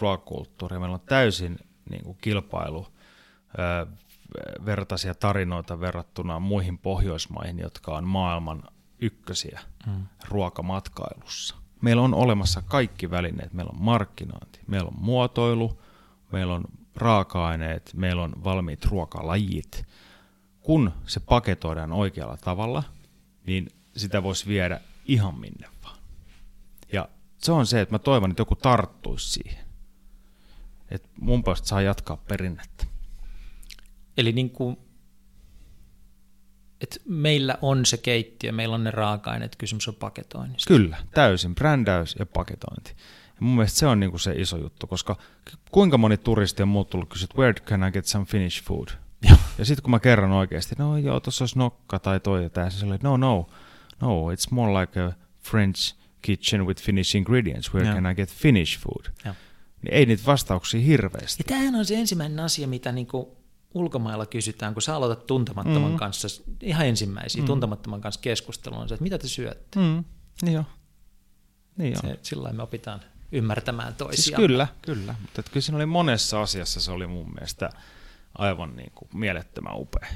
ruokakulttuuria. 0.00 0.80
Meillä 0.80 0.94
on 0.94 1.00
täysin 1.00 1.58
niin 1.90 2.04
kuin 2.04 2.18
kilpailu 2.20 2.86
vertaisia 4.66 5.14
tarinoita 5.14 5.80
verrattuna 5.80 6.38
muihin 6.38 6.78
Pohjoismaihin, 6.78 7.58
jotka 7.58 7.96
on 7.96 8.04
maailman 8.04 8.62
ykkösiä 9.00 9.60
mm. 9.86 10.06
ruokamatkailussa. 10.28 11.56
Meillä 11.80 12.02
on 12.02 12.14
olemassa 12.14 12.62
kaikki 12.62 13.10
välineet. 13.10 13.52
Meillä 13.52 13.70
on 13.70 13.82
markkinointi, 13.82 14.60
meillä 14.66 14.88
on 14.88 14.96
muotoilu, 14.98 15.80
meillä 16.32 16.54
on 16.54 16.64
raaka-aineet, 16.96 17.90
meillä 17.94 18.22
on 18.22 18.32
valmiit 18.44 18.84
ruokalajit– 18.84 19.84
kun 20.62 20.92
se 21.06 21.20
paketoidaan 21.20 21.92
oikealla 21.92 22.36
tavalla, 22.36 22.82
niin 23.46 23.70
sitä 23.96 24.22
voisi 24.22 24.46
viedä 24.46 24.80
ihan 25.06 25.40
minne 25.40 25.68
vaan. 25.84 25.98
Ja 26.92 27.08
se 27.38 27.52
on 27.52 27.66
se, 27.66 27.80
että 27.80 27.94
mä 27.94 27.98
toivon, 27.98 28.30
että 28.30 28.40
joku 28.40 28.56
tarttuisi 28.56 29.30
siihen. 29.30 29.64
Että 30.90 31.08
mun 31.20 31.44
puolesta 31.44 31.68
saa 31.68 31.82
jatkaa 31.82 32.16
perinnettä. 32.16 32.86
Eli 34.16 34.32
niin 34.32 34.50
kuin, 34.50 34.76
että 36.80 36.96
meillä 37.08 37.58
on 37.62 37.86
se 37.86 37.96
keittiö, 37.96 38.52
meillä 38.52 38.74
on 38.74 38.84
ne 38.84 38.90
raaka-aineet, 38.90 39.56
kysymys 39.56 39.88
on 39.88 39.94
paketoinnista. 39.94 40.68
Kyllä, 40.68 40.96
täysin, 41.14 41.54
brändäys 41.54 42.16
ja 42.18 42.26
paketointi. 42.26 42.90
Ja 43.26 43.40
mun 43.40 43.56
mielestä 43.56 43.78
se 43.78 43.86
on 43.86 44.00
niin 44.00 44.10
kuin 44.10 44.20
se 44.20 44.32
iso 44.32 44.56
juttu, 44.56 44.86
koska 44.86 45.16
kuinka 45.70 45.98
moni 45.98 46.16
turisti 46.16 46.62
on 46.62 46.68
muut 46.68 46.90
tullut 46.90 47.08
kysyä, 47.08 47.28
where 47.36 47.52
can 47.52 47.88
I 47.88 47.90
get 47.90 48.06
some 48.06 48.24
Finnish 48.24 48.64
food? 48.64 48.88
Ja, 49.28 49.36
ja 49.58 49.64
sitten 49.64 49.82
kun 49.82 49.90
mä 49.90 50.00
kerron 50.00 50.32
oikeasti, 50.32 50.74
no 50.78 50.98
joo, 50.98 51.20
tuossa 51.20 51.42
olisi 51.42 51.58
nokka 51.58 51.98
tai 51.98 52.20
toi 52.20 52.42
ja 52.42 52.50
tää, 52.50 52.70
se 52.70 52.86
oli, 52.86 52.98
no 53.02 53.16
no, 53.16 53.48
no, 54.00 54.30
it's 54.30 54.46
more 54.50 54.80
like 54.80 55.00
a 55.00 55.12
French 55.42 55.94
kitchen 56.22 56.66
with 56.66 56.82
Finnish 56.82 57.16
ingredients, 57.16 57.74
where 57.74 57.88
ja. 57.88 57.94
can 57.94 58.12
I 58.12 58.14
get 58.14 58.30
Finnish 58.30 58.80
food? 58.80 59.04
Ja. 59.24 59.34
Niin 59.82 59.94
ei 59.94 60.06
niitä 60.06 60.22
vastauksia 60.26 60.80
hirveästi. 60.80 61.40
Ja 61.40 61.44
tämähän 61.44 61.74
on 61.74 61.84
se 61.84 61.94
ensimmäinen 61.94 62.40
asia, 62.40 62.68
mitä 62.68 62.92
niinku 62.92 63.36
ulkomailla 63.74 64.26
kysytään, 64.26 64.72
kun 64.72 64.82
sä 64.82 64.96
aloitat 64.96 65.26
tuntemattoman 65.26 65.90
mm. 65.90 65.96
kanssa, 65.96 66.28
ihan 66.62 66.86
ensimmäisiä 66.86 67.42
mm. 67.42 67.46
tuntemattoman 67.46 68.00
kanssa 68.00 68.20
keskustelua, 68.20 68.78
on 68.78 68.88
se, 68.88 68.94
että 68.94 69.02
mitä 69.02 69.18
te 69.18 69.28
syötte? 69.28 69.78
Mm. 69.78 70.04
Niin 70.42 70.54
jo. 70.54 70.64
Niin 71.76 71.92
jo. 71.92 72.00
Se, 72.00 72.18
sillä 72.22 72.52
me 72.52 72.62
opitaan 72.62 73.00
ymmärtämään 73.32 73.94
toisiaan. 73.94 74.40
Siis 74.40 74.48
kyllä, 74.48 74.66
kyllä. 74.82 75.14
Mutta 75.22 75.42
kyllä 75.42 75.60
siinä 75.60 75.76
oli 75.76 75.86
monessa 75.86 76.42
asiassa, 76.42 76.80
se 76.80 76.90
oli 76.90 77.06
mun 77.06 77.32
mielestä 77.34 77.70
aivan 78.34 78.76
niin 78.76 78.92
kuin 78.94 79.08
mielettömän 79.14 79.76
upea 79.76 80.08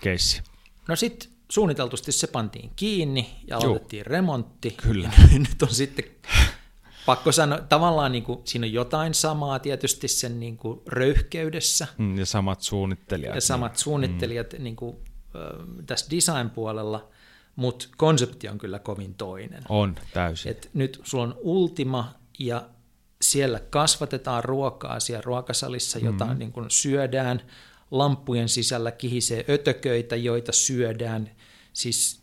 keissi. 0.00 0.42
No 0.88 0.96
sitten 0.96 1.30
suunniteltusti 1.48 2.12
se 2.12 2.26
pantiin 2.26 2.70
kiinni 2.76 3.36
ja 3.48 3.56
aloitettiin 3.56 4.00
Juh. 4.00 4.06
remontti. 4.06 4.70
Kyllä. 4.70 5.10
Ja 5.32 5.38
nyt 5.38 5.62
on 5.62 5.74
sitten 5.74 6.04
pakko 7.06 7.32
sanoa, 7.32 7.58
tavallaan 7.58 8.12
niin 8.12 8.24
kuin, 8.24 8.40
siinä 8.44 8.66
on 8.66 8.72
jotain 8.72 9.14
samaa 9.14 9.58
tietysti 9.58 10.08
sen 10.08 10.40
niin 10.40 10.56
kuin 10.56 10.80
röyhkeydessä. 10.86 11.86
Mm, 11.98 12.18
ja 12.18 12.26
samat 12.26 12.60
suunnittelijat. 12.60 13.34
Ja 13.34 13.40
samat 13.40 13.72
niin. 13.72 13.78
suunnittelijat 13.78 14.52
mm. 14.52 14.64
niin 14.64 14.76
kuin, 14.76 14.96
tässä 15.86 16.06
design-puolella, 16.10 17.08
mutta 17.56 17.88
konsepti 17.96 18.48
on 18.48 18.58
kyllä 18.58 18.78
kovin 18.78 19.14
toinen. 19.14 19.62
On, 19.68 19.94
täysin. 20.12 20.50
Et 20.50 20.70
nyt 20.74 21.00
sulla 21.04 21.24
on 21.24 21.34
Ultima 21.38 22.14
ja 22.38 22.68
siellä 23.24 23.60
kasvatetaan 23.60 24.44
ruokaa 24.44 25.00
siellä 25.00 25.22
ruokasalissa, 25.22 25.98
jota 25.98 26.24
mm-hmm. 26.24 26.38
niin 26.38 26.52
kuin 26.52 26.70
syödään. 26.70 27.42
Lampujen 27.90 28.48
sisällä 28.48 28.90
kihisee 28.90 29.44
ötököitä, 29.48 30.16
joita 30.16 30.52
syödään. 30.52 31.30
Siis 31.72 32.20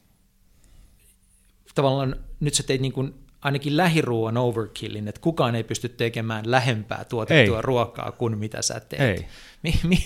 tavallaan 1.76 2.16
nyt 2.40 2.54
sä 2.54 2.64
teit 2.64 2.82
niin 2.82 2.94
kuin 2.94 3.14
ainakin 3.42 3.78
lähiruuan 3.78 4.38
overkillin, 4.38 5.08
että 5.08 5.22
kukaan 5.22 5.56
ei 5.56 5.64
pysty 5.64 5.90
tekemään 5.90 6.52
lähempää 6.52 7.06
tuotettua 7.10 7.58
Ei. 7.58 7.62
ruokaa 7.62 8.12
kuin 8.12 8.38
mitä 8.38 8.62
sä 8.62 8.80
teet. 8.80 9.02
Ei. 9.02 9.28
Mi, 9.64 9.80
mi, 9.84 9.98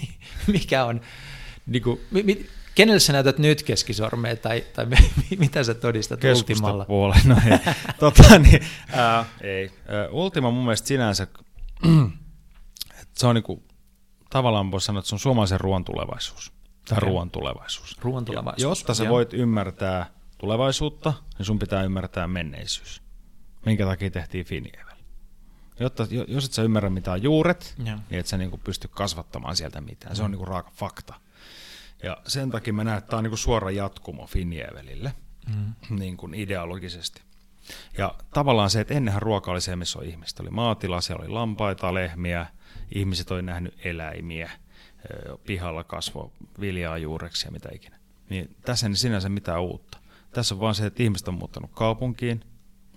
mikä 0.47 0.85
on, 0.85 1.01
niin 1.67 1.83
kuin, 1.83 2.01
mi, 2.11 2.23
mi, 2.23 2.45
kenelle 2.75 2.99
sä 2.99 3.13
näytät 3.13 3.37
nyt 3.37 3.63
keskisormea 3.63 4.35
tai, 4.35 4.63
tai 4.73 4.85
mi, 4.85 4.97
mitä 5.39 5.63
sä 5.63 5.73
todistat 5.73 6.19
Ultimalla? 6.23 6.85
Keskustapuolen. 6.85 7.21
No 7.25 7.35
ei. 7.45 7.73
tota, 7.99 8.39
niin, 8.39 8.63
ää, 8.91 9.25
ei. 9.41 9.71
Ää, 9.87 10.09
Ultima 10.09 10.51
mun 10.51 10.63
mielestä 10.63 10.87
sinänsä, 10.87 11.23
että 13.01 13.13
se 13.13 13.27
on 13.27 13.35
niinku, 13.35 13.63
tavallaan 14.29 14.71
voisi 14.71 14.85
sanoa, 14.85 14.99
että 14.99 15.09
se 15.09 15.15
on 15.15 15.19
suomalaisen 15.19 15.59
ruoan 15.59 15.85
tulevaisuus. 15.85 16.51
Tai 16.89 16.97
Okei. 16.97 17.09
ruoan 17.09 17.31
tulevaisuus. 17.31 17.97
Ruoan 18.01 18.25
tulevaisuus. 18.25 18.79
Jotta 18.79 18.93
sä 18.93 19.03
Joo. 19.03 19.13
voit 19.13 19.33
ymmärtää 19.33 20.09
tulevaisuutta, 20.37 21.13
niin 21.37 21.45
sun 21.45 21.59
pitää 21.59 21.83
ymmärtää 21.83 22.27
menneisyys. 22.27 23.01
Minkä 23.65 23.85
takia 23.85 24.11
tehtiin 24.11 24.45
Finievel. 24.45 24.95
Jotta, 25.79 26.07
jo- 26.09 26.25
jos 26.27 26.45
et 26.45 26.53
sä 26.53 26.61
ymmärrä 26.63 26.89
mitä 26.89 27.11
on 27.11 27.23
juuret, 27.23 27.75
Joo. 27.85 27.97
niin 28.09 28.19
et 28.19 28.27
sä 28.27 28.37
niinku 28.37 28.57
pysty 28.57 28.87
kasvattamaan 28.87 29.55
sieltä 29.55 29.81
mitään. 29.81 30.15
Se 30.15 30.23
on 30.23 30.31
niinku 30.31 30.45
raaka 30.45 30.71
fakta. 30.73 31.13
Ja 32.03 32.17
sen 32.27 32.51
takia 32.51 32.73
mä 32.73 32.83
näen, 32.83 32.97
että 32.97 33.09
tämä 33.09 33.17
on 33.17 33.23
niinku 33.23 33.37
suora 33.37 33.71
jatkumo 33.71 34.27
Finievelille 34.27 35.13
Mm. 35.55 35.73
niin 35.99 36.17
kuin 36.17 36.33
ideologisesti. 36.33 37.21
Ja 37.97 38.15
tavallaan 38.33 38.69
se, 38.69 38.79
että 38.81 38.93
ennenhän 38.93 39.21
ruoka 39.21 39.51
oli 39.51 39.61
se, 39.61 39.75
missä 39.75 39.99
on 39.99 40.05
ihmistä. 40.05 40.43
Oli 40.43 40.49
maatila, 40.49 41.01
siellä 41.01 41.23
oli 41.23 41.31
lampaita, 41.31 41.93
lehmiä, 41.93 42.45
ihmiset 42.95 43.31
oli 43.31 43.41
nähnyt 43.41 43.73
eläimiä, 43.83 44.51
pihalla 45.45 45.83
kasvo 45.83 46.31
viljaa 46.59 46.97
juureksi 46.97 47.47
ja 47.47 47.51
mitä 47.51 47.69
ikinä. 47.73 47.99
Niin 48.29 48.55
tässä 48.65 48.87
ei 48.87 48.95
sinänsä 48.95 49.29
mitään 49.29 49.61
uutta. 49.61 49.97
Tässä 50.31 50.55
on 50.55 50.61
vaan 50.61 50.75
se, 50.75 50.85
että 50.85 51.03
ihmiset 51.03 51.27
on 51.27 51.33
muuttanut 51.33 51.71
kaupunkiin, 51.73 52.41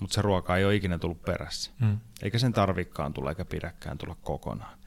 mutta 0.01 0.14
se 0.14 0.22
ruoka 0.22 0.57
ei 0.57 0.64
ole 0.64 0.74
ikinä 0.74 0.99
tullut 0.99 1.22
perässä. 1.22 1.70
Mm. 1.80 1.99
Eikä 2.22 2.38
sen 2.38 2.53
tarvikkaan 2.53 3.12
tulla 3.12 3.30
eikä 3.30 3.44
pidäkään 3.44 3.99
tulla 3.99 4.16
kokonaan. 4.22 4.78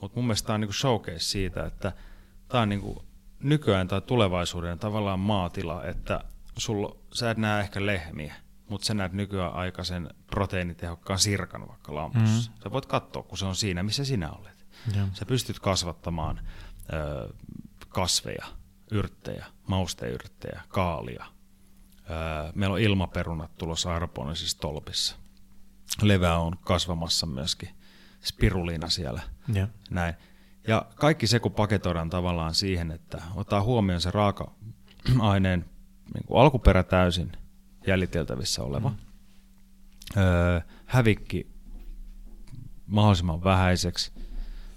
Mutta 0.00 0.16
mun 0.16 0.24
mielestä 0.24 0.46
tämä 0.46 0.54
on 0.54 0.60
niinku 0.60 0.72
showcase 0.72 1.18
siitä, 1.18 1.66
että 1.66 1.92
tämä 2.48 2.62
on 2.62 2.68
niinku 2.68 3.04
nykyään 3.42 3.88
tai 3.88 4.00
tulevaisuuden 4.00 4.78
tavallaan 4.78 5.20
maatila, 5.20 5.84
että 5.84 6.24
sulla, 6.56 6.96
sä 7.12 7.30
et 7.30 7.38
näe 7.38 7.60
ehkä 7.60 7.86
lehmiä, 7.86 8.34
mutta 8.68 8.86
sä 8.86 8.94
näet 8.94 9.12
nykyään 9.12 9.52
aika 9.54 9.84
sen 9.84 10.10
proteiinitehokkaan 10.26 11.18
sirkan 11.18 11.68
vaikka 11.68 11.94
lampussa. 11.94 12.50
Mm. 12.50 12.56
Sä 12.62 12.70
voit 12.70 12.86
katsoa, 12.86 13.22
kun 13.22 13.38
se 13.38 13.46
on 13.46 13.56
siinä, 13.56 13.82
missä 13.82 14.04
sinä 14.04 14.30
olet. 14.30 14.66
Joo. 14.96 15.06
Sä 15.12 15.26
pystyt 15.26 15.58
kasvattamaan 15.58 16.40
ö, 16.92 17.34
kasveja, 17.88 18.46
yrttejä, 18.90 19.46
mausteyrttejä, 19.68 20.62
kaalia. 20.68 21.26
Ö, 22.00 22.52
meillä 22.54 22.74
on 22.74 22.80
ilmaperunat 22.80 23.58
tulossa 23.58 23.92
aeroponisissa 23.92 24.58
tolpissa. 24.58 25.16
Levä 26.02 26.36
on 26.36 26.58
kasvamassa 26.64 27.26
myöskin, 27.26 27.68
spiruliina 28.22 28.88
siellä, 28.88 29.22
Joo. 29.54 29.66
näin. 29.90 30.14
Ja 30.68 30.86
kaikki 30.94 31.26
se, 31.26 31.38
kun 31.40 31.52
paketoidaan 31.52 32.10
tavallaan 32.10 32.54
siihen, 32.54 32.90
että 32.90 33.22
ottaa 33.34 33.62
huomioon 33.62 34.00
se 34.00 34.10
raaka-aineen 34.10 35.64
niin 36.14 36.24
kuin 36.26 36.40
alkuperä 36.40 36.82
täysin 36.82 37.32
jäljiteltävissä 37.86 38.62
oleva, 38.62 38.88
mm. 38.88 38.96
öö, 40.16 40.60
hävikki 40.86 41.46
mahdollisimman 42.86 43.44
vähäiseksi 43.44 44.12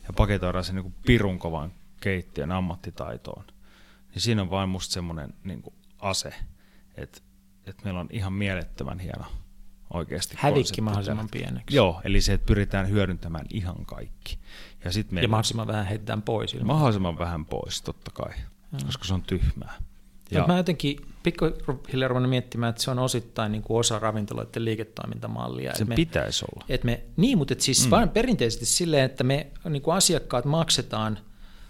ja 0.08 0.14
paketoidaan 0.16 0.64
se 0.64 0.74
niin 0.74 0.84
kuin 0.84 0.96
pirun 1.06 1.40
kovan 1.40 1.72
keittiön 2.02 2.52
ammattitaitoon, 2.52 3.46
niin 4.14 4.22
siinä 4.22 4.42
on 4.42 4.50
vain 4.50 4.70
musta 4.70 4.94
semmoinen 4.94 5.34
niin 5.44 5.62
kuin 5.62 5.76
ase, 6.00 6.34
että, 6.96 7.22
että 7.66 7.84
meillä 7.84 8.00
on 8.00 8.10
ihan 8.12 8.34
mielettömän 8.34 9.00
hieno 9.00 9.26
oikeasti 9.94 10.36
Hävikki 10.40 10.82
mahdollisimman 10.82 11.30
pieneksi. 11.32 11.76
Joo, 11.76 12.02
eli 12.04 12.22
se, 12.22 12.34
että 12.34 12.46
pyritään 12.46 12.90
hyödyntämään 12.90 13.46
ihan 13.50 13.86
kaikki. 13.86 14.40
Ja, 14.86 14.92
sit 14.92 15.08
Ja 15.08 15.14
meillä 15.14 15.28
mahdollisimman 15.28 15.68
vähän 15.68 15.86
heitetään 15.86 16.22
pois. 16.22 16.54
ilman. 16.54 16.68
mahdollisimman 16.68 17.20
vähän 17.20 17.46
pois, 17.46 17.82
totta 17.82 18.12
kai, 18.12 18.34
koska 18.86 19.06
se 19.06 19.14
on 19.14 19.22
tyhmää. 19.22 19.74
Ja. 20.32 20.48
Mä 20.48 20.58
jotenkin 20.58 20.98
pikkuhiljaa 21.24 22.08
ruvennut 22.08 22.30
miettimään, 22.30 22.70
että 22.70 22.84
se 22.84 22.92
on 22.92 23.00
osittain 23.00 23.52
niin 23.52 23.62
kuin 23.62 23.80
osa 23.80 24.00
ravintoloiden 24.00 24.66
liiketoimintamallia. 24.66 25.76
se 25.76 25.86
me, 25.86 25.96
pitäisi 25.96 26.46
olla. 26.56 26.66
et 26.70 26.84
me, 26.84 27.04
niin, 27.18 27.38
mutta 27.38 27.54
et 27.54 27.62
siis 27.62 27.86
mm. 27.86 27.92
vaan 27.92 28.10
perinteisesti 28.10 28.66
silleen, 28.66 29.06
että 29.06 29.24
me 29.24 29.48
niin 29.70 29.82
kuin 29.82 29.96
asiakkaat 29.96 30.46
maksetaan 30.46 31.20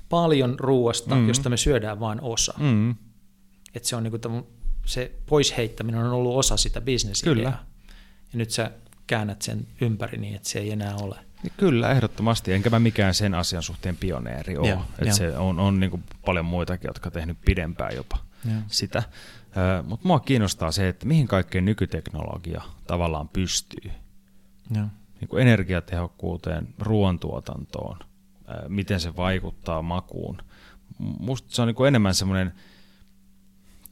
paljon 0.10 0.60
ruoasta, 0.60 1.16
mm. 1.16 1.28
josta 1.28 1.50
me 1.50 1.58
syödään 1.58 2.00
vain 2.00 2.22
osa. 2.22 2.54
Mm. 2.58 2.66
Mm. 2.66 2.96
Että 3.76 3.90
se 3.90 3.96
on 3.96 4.04
niin 4.04 4.12
kuin 4.12 4.44
se 4.86 5.12
pois 5.26 5.58
heittäminen 5.58 6.02
on 6.02 6.14
ollut 6.14 6.36
osa 6.36 6.58
sitä 6.58 6.82
bisnesideaa. 6.82 7.36
Kyllä. 7.36 7.54
Ja 8.34 8.38
nyt 8.38 8.50
sä 8.50 8.72
käännät 9.08 9.42
sen 9.42 9.68
ympäri 9.82 10.18
niin, 10.18 10.36
että 10.36 10.50
se 10.50 10.60
ei 10.60 10.72
enää 10.72 10.96
ole. 10.96 11.20
Niin 11.44 11.54
Kyllä, 11.58 11.92
ehdottomasti. 11.92 12.54
Enkä 12.54 12.70
mä 12.70 12.80
mikään 12.80 13.14
sen 13.14 13.34
asian 13.34 13.64
suhteen 13.64 13.98
pioneeri 13.98 14.58
ole. 14.58 14.78
Et 15.00 15.14
se 15.14 15.38
on, 15.38 15.60
on 15.60 15.80
niin 15.80 16.04
paljon 16.26 16.46
muitakin, 16.46 16.88
jotka 16.88 17.10
on 17.10 17.14
tehnyt 17.14 17.38
pidempään 17.46 17.96
jopa 17.96 18.18
Joo. 18.46 18.62
sitä. 18.68 19.04
Mutta 19.84 20.08
mua 20.08 20.20
kiinnostaa 20.20 20.72
se, 20.72 20.88
että 20.88 21.06
mihin 21.06 21.28
kaikkeen 21.28 21.66
nykyteknologia 21.66 22.62
tavallaan 22.88 23.30
pystyy. 23.30 23.92
Joo. 24.76 24.88
Niin 25.22 25.30
kuin 25.30 25.42
energiatehokkuuteen, 25.42 26.68
ruoantuotantoon, 26.80 28.00
miten 28.68 29.00
se 29.00 29.16
vaikuttaa 29.16 29.82
makuun. 29.82 30.38
Musta 30.98 31.48
se 31.52 31.62
on 31.62 31.68
niin 31.68 31.76
kuin 31.76 31.88
enemmän 31.88 32.16
semmoinen 32.16 32.54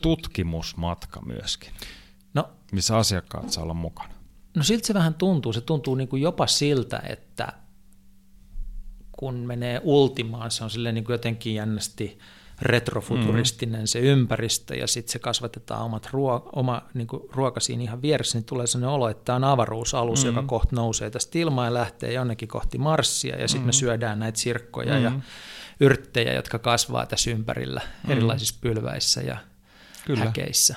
tutkimusmatka 0.02 1.22
myöskin, 1.22 1.72
No, 2.34 2.50
missä 2.72 2.98
asiakkaat 2.98 3.50
saa 3.52 3.64
olla 3.64 3.74
mukana. 3.74 4.14
No 4.56 4.64
siltä 4.64 4.88
se 4.88 4.94
vähän 4.94 5.14
tuntuu. 5.14 5.54
Se 5.54 5.62
tuntuu 5.62 5.96
niin 5.96 6.08
kuin 6.08 6.22
jopa 6.22 6.48
siltä, 6.48 7.04
että 7.10 7.54
kun 9.12 9.36
menee 9.36 9.82
ultimaan, 9.84 10.52
se 10.52 10.64
on 10.64 10.70
silleen 10.70 10.96
niin 10.96 11.06
kuin 11.06 11.14
jotenkin 11.14 11.56
jännästi 11.56 12.20
retrofuturistinen 12.62 13.82
mm. 13.82 13.86
se 13.86 14.00
ympäristö 14.00 14.76
ja 14.76 14.88
sitten 14.88 15.12
se 15.12 15.20
kasvatetaan 15.20 15.82
omat 15.82 16.06
ruo- 16.06 16.50
oma 16.56 16.82
niin 16.94 17.08
kuin 17.08 17.24
ruoka 17.32 17.60
siinä 17.60 17.84
ihan 17.84 18.02
vieressä, 18.02 18.38
niin 18.38 18.46
tulee 18.46 18.68
sellainen 18.68 18.96
olo, 18.96 19.10
että 19.10 19.24
tämä 19.26 19.36
on 19.36 19.44
avaruusalus, 19.44 20.24
mm. 20.24 20.28
joka 20.28 20.44
kohta 20.44 20.76
nousee 20.76 21.10
tästä 21.10 21.40
ilmaan 21.40 21.68
ja 21.68 21.74
lähtee 21.74 22.14
jonnekin 22.14 22.48
kohti 22.48 22.78
Marssia 22.78 23.42
ja 23.42 23.48
sitten 23.48 23.64
mm. 23.64 23.66
me 23.66 23.74
syödään 23.74 24.20
näitä 24.20 24.40
sirkkoja 24.40 24.94
mm. 24.94 25.04
ja 25.04 25.12
yrttejä, 25.80 26.34
jotka 26.34 26.60
kasvaa 26.60 27.06
tässä 27.06 27.32
ympärillä 27.32 27.82
mm. 28.04 28.12
erilaisissa 28.12 28.56
pylväissä 28.62 29.22
ja 29.22 29.38
Kyllä. 30.06 30.26
häkeissä. 30.26 30.76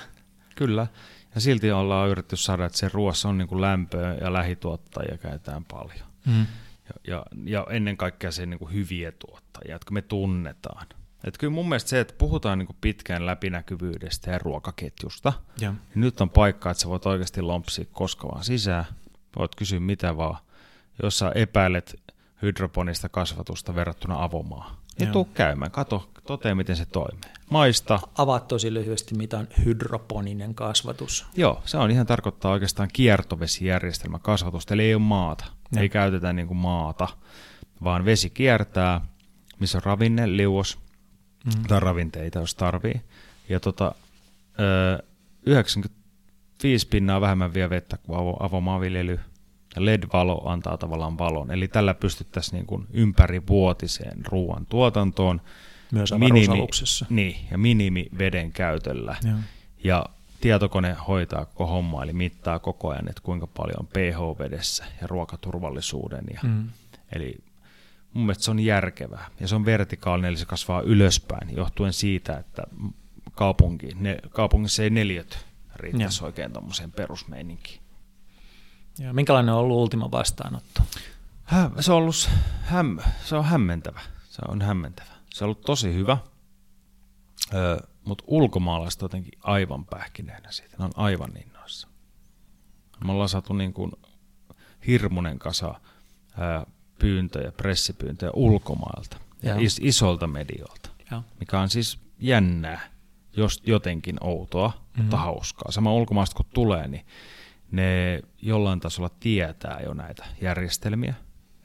Kyllä. 0.55 0.87
Ja 1.35 1.41
silti 1.41 1.71
ollaan 1.71 2.09
yritetty 2.09 2.35
saada, 2.35 2.65
että 2.65 2.77
se 2.77 2.89
ruoassa 2.93 3.29
on 3.29 3.37
niin 3.37 3.47
kuin 3.47 3.61
lämpöä 3.61 4.13
ja 4.21 4.33
lähituottajia 4.33 5.17
käytetään 5.17 5.65
paljon. 5.65 6.07
Mm. 6.25 6.45
Ja, 6.89 6.95
ja, 7.07 7.25
ja 7.43 7.67
ennen 7.69 7.97
kaikkea 7.97 8.31
se 8.31 8.45
niin 8.45 8.59
kuin 8.59 8.73
hyviä 8.73 9.11
tuottajia, 9.11 9.75
jotka 9.75 9.91
me 9.91 10.01
tunnetaan. 10.01 10.87
Et 11.23 11.37
kyllä 11.37 11.53
mun 11.53 11.69
mielestä 11.69 11.89
se, 11.89 11.99
että 11.99 12.13
puhutaan 12.17 12.59
niin 12.59 12.67
kuin 12.67 12.77
pitkään 12.81 13.25
läpinäkyvyydestä 13.25 14.31
ja 14.31 14.39
ruokaketjusta, 14.39 15.33
Joo. 15.59 15.71
niin 15.73 16.01
nyt 16.01 16.21
on 16.21 16.29
paikka, 16.29 16.71
että 16.71 16.81
sä 16.81 16.89
voit 16.89 17.05
oikeasti 17.05 17.41
lompsia 17.41 17.85
koska 17.91 18.27
vaan 18.27 18.43
sisään. 18.43 18.85
Voit 19.39 19.55
kysyä 19.55 19.79
mitä 19.79 20.17
vaan. 20.17 20.37
Jos 21.03 21.19
sä 21.19 21.31
epäilet 21.35 22.01
hydroponista 22.41 23.09
kasvatusta 23.09 23.75
verrattuna 23.75 24.23
avomaa, 24.23 24.81
niin 24.99 25.11
tuu 25.11 25.25
käymään. 25.25 25.71
Kato, 25.71 26.09
totea 26.27 26.55
miten 26.55 26.75
se 26.75 26.85
toimii. 26.85 27.31
Maista. 27.49 27.99
Avaa 28.17 28.39
tosi 28.39 28.73
lyhyesti, 28.73 29.15
mitä 29.15 29.37
on 29.37 29.47
hydroponinen 29.65 30.55
kasvatus. 30.55 31.25
Joo, 31.35 31.61
se 31.65 31.77
on 31.77 31.91
ihan 31.91 32.05
tarkoittaa 32.05 32.51
oikeastaan 32.51 32.89
kiertovesijärjestelmä 32.93 34.19
kasvatusta, 34.19 34.73
eli 34.73 34.83
ei 34.83 34.95
ole 34.95 35.01
maata. 35.01 35.45
Joo. 35.45 35.81
Ei 35.81 35.89
käytetä 35.89 36.33
niin 36.33 36.47
kuin 36.47 36.57
maata, 36.57 37.07
vaan 37.83 38.05
vesi 38.05 38.29
kiertää, 38.29 39.01
missä 39.59 39.77
on 39.77 39.83
ravinne, 39.83 40.37
liuos 40.37 40.79
mm. 41.45 41.63
tai 41.67 41.79
ravinteita, 41.79 42.39
jos 42.39 42.55
tarvii. 42.55 43.01
Ja 43.49 43.59
tota, 43.59 43.95
ö, 44.59 45.03
95 45.45 46.87
pinnaa 46.87 47.21
vähemmän 47.21 47.53
vie 47.53 47.69
vettä 47.69 47.97
kuin 47.97 48.19
avo, 48.19 48.37
avomaanviljely. 48.39 49.19
Ja 49.75 49.85
LED-valo 49.85 50.49
antaa 50.49 50.77
tavallaan 50.77 51.17
valon. 51.17 51.51
Eli 51.51 51.67
tällä 51.67 51.93
pystyttäisiin 51.93 52.53
niin 52.53 52.65
kuin 52.65 52.87
ympärivuotiseen 52.93 54.25
ruoan 54.25 54.65
tuotantoon. 54.65 55.41
Myös 55.91 56.13
minimi, 56.17 56.67
niin, 57.09 57.47
ja 57.51 57.57
minimi 57.57 58.05
veden 58.17 58.51
käytöllä. 58.51 59.15
Joo. 59.23 59.37
Ja 59.83 60.05
tietokone 60.41 60.95
hoitaa 61.07 61.45
koko 61.45 61.67
homma, 61.67 62.03
eli 62.03 62.13
mittaa 62.13 62.59
koko 62.59 62.89
ajan, 62.89 63.09
että 63.09 63.21
kuinka 63.21 63.47
paljon 63.47 63.79
on 63.79 63.87
pH 63.87 64.39
vedessä 64.39 64.85
ja 65.01 65.07
ruokaturvallisuuden. 65.07 66.25
Ja, 66.33 66.39
Mm. 66.43 66.69
Eli 67.15 67.37
mun 68.13 68.25
mielestä 68.25 68.43
se 68.43 68.51
on 68.51 68.59
järkevää. 68.59 69.25
Ja 69.39 69.47
se 69.47 69.55
on 69.55 69.65
vertikaalinen, 69.65 70.29
eli 70.29 70.37
se 70.37 70.45
kasvaa 70.45 70.81
ylöspäin, 70.81 71.55
johtuen 71.55 71.93
siitä, 71.93 72.37
että 72.37 72.63
kaupunki, 73.31 73.87
ne, 73.99 74.17
kaupungissa 74.29 74.83
ei 74.83 74.89
neljöt 74.89 75.45
riittäisi 75.75 76.21
Joo. 76.21 76.25
oikein 76.25 76.51
tuommoiseen 76.53 76.91
perusmeininkiin. 76.91 77.81
Ja 78.99 79.13
minkälainen 79.13 79.53
on 79.53 79.59
ollut 79.59 79.77
Ultima 79.77 80.11
vastaanotto? 80.11 80.81
Hä, 81.43 81.71
se, 81.79 81.91
on 81.91 81.97
ollut, 81.97 82.29
häm, 82.61 82.97
se 83.25 83.35
on 83.35 83.45
hämmentävä. 83.45 83.99
Se 84.29 84.41
on 84.47 84.61
hämmentävä. 84.61 85.14
Se 85.35 85.43
on 85.43 85.45
ollut 85.45 85.61
tosi 85.61 85.93
hyvä, 85.93 86.17
öö, 87.53 87.77
mutta 88.05 88.23
ulkomaalaiset 88.27 89.01
on 89.01 89.05
jotenkin 89.05 89.39
aivan 89.43 89.85
pähkineenä 89.85 90.51
siitä. 90.51 90.75
Ne 90.79 90.85
on 90.85 90.91
aivan 90.95 91.31
innoissa. 91.45 91.87
Me 93.05 93.11
ollaan 93.11 93.29
saatu 93.29 93.53
niin 93.53 93.73
kuin 93.73 93.91
hirmunen 94.87 95.39
kasa 95.39 95.81
ää, 96.37 96.65
pyyntöjä, 96.99 97.51
pressipyyntöjä 97.51 98.31
ulkomailta 98.33 99.17
ja 99.43 99.55
is, 99.59 99.79
isolta 99.83 100.27
medioilta, 100.27 100.89
Joo. 101.11 101.23
mikä 101.39 101.59
on 101.59 101.69
siis 101.69 101.99
jännää, 102.19 102.89
jos 103.37 103.63
jotenkin 103.65 104.17
outoa, 104.21 104.67
mm-hmm. 104.67 105.01
mutta 105.01 105.17
hauskaa. 105.17 105.71
Sama 105.71 105.93
ulkomaista 105.93 106.35
kun 106.35 106.45
tulee, 106.53 106.87
niin 106.87 107.05
ne 107.71 108.21
jollain 108.41 108.79
tasolla 108.79 109.09
tietää 109.19 109.79
jo 109.83 109.93
näitä 109.93 110.25
järjestelmiä, 110.41 111.13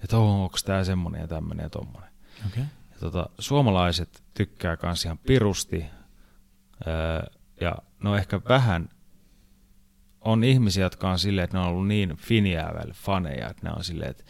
että 0.04 0.18
oh, 0.18 0.42
onko 0.42 0.56
tämä 0.64 0.84
semmoinen 0.84 1.20
ja 1.20 1.28
tämmöinen 1.28 1.64
ja 1.64 1.70
tommonen. 1.70 2.10
Okay. 2.46 2.64
Tota, 3.01 3.28
suomalaiset 3.38 4.22
tykkää 4.34 4.76
kans 4.76 5.05
ihan 5.05 5.18
pirusti, 5.18 5.84
öö, 6.86 7.22
ja 7.61 7.74
no 8.03 8.16
ehkä 8.16 8.40
vähän 8.48 8.88
on 10.20 10.44
ihmisiä, 10.44 10.84
jotka 10.84 11.11
on 11.11 11.18
silleen, 11.18 11.44
että 11.44 11.57
ne 11.57 11.62
on 11.62 11.68
ollut 11.70 11.88
niin 11.88 12.16
Finjäävel 12.16 12.92
faneja, 12.92 13.48
että 13.51 13.68
ne 13.68 13.74
on 13.76 13.84
silleen, 13.84 14.11
että 14.11 14.24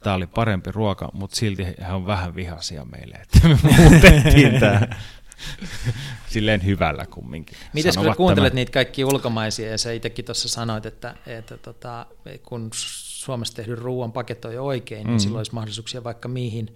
tämä 0.00 0.16
oli 0.16 0.26
parempi 0.26 0.72
ruoka, 0.72 1.08
mutta 1.12 1.36
silti 1.36 1.64
he 1.64 1.92
on 1.92 2.06
vähän 2.06 2.34
vihaisia 2.36 2.84
meille, 2.84 3.14
että 3.14 3.48
me 3.48 3.58
muutettiin 3.76 4.60
tämä 4.60 4.80
silleen 6.32 6.64
hyvällä 6.64 7.06
kumminkin. 7.06 7.58
Miten 7.72 7.92
kun 7.96 8.16
kuuntelet 8.16 8.50
tämän. 8.50 8.54
niitä 8.54 8.72
kaikki 8.72 9.04
ulkomaisia 9.04 9.70
ja 9.70 9.78
sä 9.78 9.92
itsekin 9.92 10.24
tuossa 10.24 10.48
sanoit, 10.48 10.86
että, 10.86 11.14
että 11.26 11.56
tota, 11.56 12.06
kun 12.42 12.70
Suomessa 12.74 13.56
tehdyn 13.56 13.78
ruoan 13.78 14.12
paketoi 14.12 14.58
oikein, 14.58 15.06
niin 15.06 15.14
Mm. 15.14 15.18
silloin 15.18 15.38
olisi 15.38 15.54
mahdollisuuksia 15.54 16.04
vaikka 16.04 16.28
mihin. 16.28 16.74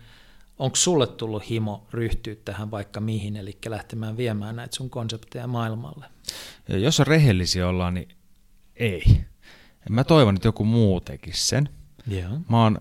Onko 0.60 0.76
sulle 0.76 1.06
tullut 1.06 1.50
himo 1.50 1.86
ryhtyä 1.90 2.34
tähän 2.44 2.70
vaikka 2.70 3.00
mihin, 3.00 3.36
eli 3.36 3.58
lähtemään 3.66 4.16
viemään 4.16 4.56
näitä 4.56 4.76
sun 4.76 4.90
konsepteja 4.90 5.46
maailmalle? 5.46 6.06
Ja 6.68 6.78
jos 6.78 7.00
on 7.00 7.06
rehellisiä 7.06 7.68
ollaan, 7.68 7.94
niin 7.94 8.08
ei. 8.76 9.24
Mä 9.90 10.04
toivon, 10.04 10.36
että 10.36 10.48
joku 10.48 10.64
muu 10.64 11.00
tekisi 11.00 11.46
sen. 11.46 11.68
Joo. 12.06 12.30
Mä 12.48 12.62
oon, 12.62 12.78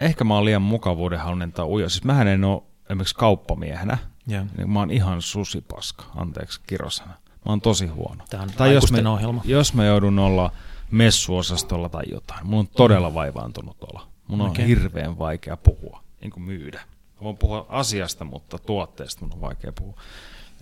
ehkä 0.00 0.24
mä 0.24 0.34
oon 0.34 0.44
liian 0.44 0.62
mukavuudenhalunen 0.62 1.52
tai 1.52 1.66
ujo. 1.66 1.88
Siis 1.88 2.04
mähän 2.04 2.28
en 2.28 2.44
ole 2.44 2.62
esimerkiksi 2.90 3.14
kauppamiehenä. 3.14 3.98
Joo. 4.26 4.44
Niin 4.56 4.70
mä 4.70 4.78
oon 4.78 4.90
ihan 4.90 5.22
susipaska, 5.22 6.04
anteeksi 6.16 6.60
kirosana. 6.66 7.12
Mä 7.30 7.52
oon 7.52 7.60
tosi 7.60 7.86
huono. 7.86 8.24
Tämä 8.30 8.42
on 8.42 8.50
Tai 8.56 8.74
jos, 8.74 8.92
me, 8.92 9.08
ohjelma. 9.08 9.42
jos 9.44 9.74
mä 9.74 9.84
joudun 9.84 10.18
olla 10.18 10.52
messuosastolla 10.90 11.88
tai 11.88 12.04
jotain, 12.10 12.46
mun 12.46 12.58
on 12.58 12.68
todella 12.68 13.14
vaivaantunut 13.14 13.76
olla. 13.84 14.08
Mun 14.28 14.40
on 14.40 14.50
Okei. 14.50 14.66
hirveän 14.66 15.18
vaikea 15.18 15.56
puhua, 15.56 16.02
niin 16.20 16.30
kuin 16.30 16.42
myydä. 16.42 16.82
Voin 17.22 17.36
puhua 17.36 17.66
asiasta, 17.68 18.24
mutta 18.24 18.58
tuotteesta 18.58 19.24
mun 19.24 19.34
on 19.34 19.40
vaikea 19.40 19.72
puhua. 19.72 20.00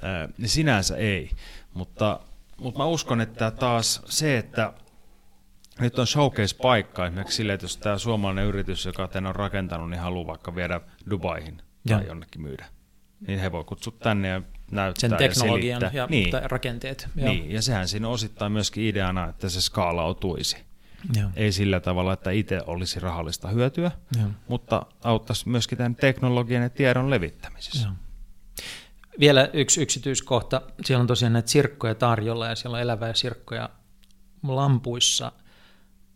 Ää, 0.02 0.28
niin 0.38 0.48
sinänsä 0.48 0.96
ei, 0.96 1.30
mutta, 1.74 2.20
mutta 2.60 2.78
mä 2.78 2.86
uskon, 2.86 3.20
että 3.20 3.50
taas 3.50 4.02
se, 4.04 4.38
että 4.38 4.72
nyt 5.80 5.98
on 5.98 6.06
showcase-paikka 6.06 7.06
esimerkiksi 7.06 7.36
sille, 7.36 7.52
että 7.52 7.64
jos 7.64 7.76
tämä 7.76 7.98
suomalainen 7.98 8.44
yritys, 8.44 8.86
joka 8.86 9.08
tämän 9.08 9.28
on 9.28 9.36
rakentanut, 9.36 9.90
niin 9.90 10.00
haluaa 10.00 10.26
vaikka 10.26 10.54
viedä 10.54 10.80
Dubaihin 11.10 11.56
tai 11.56 11.64
Joo. 12.00 12.00
jonnekin 12.00 12.42
myydä, 12.42 12.66
niin 13.26 13.38
he 13.38 13.52
voi 13.52 13.64
kutsua 13.64 13.92
tänne 13.98 14.28
ja 14.28 14.42
näyttää 14.70 15.00
Sen 15.00 15.10
ja 15.10 15.16
teknologian 15.16 15.80
selittää. 15.80 16.02
ja, 16.02 16.06
niin, 16.10 16.30
tai 16.30 16.40
rakenteet. 16.44 17.08
Joo. 17.16 17.28
niin, 17.28 17.52
ja 17.52 17.62
sehän 17.62 17.88
siinä 17.88 18.08
on 18.08 18.14
osittain 18.14 18.52
myöskin 18.52 18.84
ideana, 18.84 19.28
että 19.28 19.48
se 19.48 19.60
skaalautuisi. 19.60 20.67
Joo. 21.16 21.30
Ei 21.36 21.52
sillä 21.52 21.80
tavalla, 21.80 22.12
että 22.12 22.30
itse 22.30 22.60
olisi 22.66 23.00
rahallista 23.00 23.48
hyötyä, 23.48 23.90
Joo. 24.20 24.28
mutta 24.48 24.86
auttaisi 25.04 25.48
myöskin 25.48 25.78
tämän 25.78 25.96
teknologian 25.96 26.62
ja 26.62 26.70
tiedon 26.70 27.10
levittämisessä. 27.10 27.88
Joo. 27.88 27.96
Vielä 29.20 29.50
yksi 29.52 29.82
yksityiskohta. 29.82 30.62
Siellä 30.84 31.00
on 31.00 31.06
tosiaan 31.06 31.32
näitä 31.32 31.50
sirkkoja 31.50 31.94
tarjolla 31.94 32.46
ja 32.46 32.56
siellä 32.56 32.76
on 32.76 32.82
elävää 32.82 33.14
sirkkoja 33.14 33.70
lampuissa. 34.42 35.32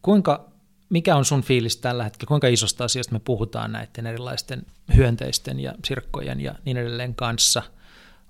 Kuinka, 0.02 0.52
mikä 0.88 1.16
on 1.16 1.24
sun 1.24 1.42
fiilis 1.42 1.76
tällä 1.76 2.04
hetkellä? 2.04 2.28
Kuinka 2.28 2.48
isosta 2.48 2.84
asiasta 2.84 3.12
me 3.12 3.20
puhutaan 3.24 3.72
näiden 3.72 4.06
erilaisten 4.06 4.66
hyönteisten 4.96 5.60
ja 5.60 5.74
sirkkojen 5.84 6.40
ja 6.40 6.54
niin 6.64 6.76
edelleen 6.76 7.14
kanssa? 7.14 7.62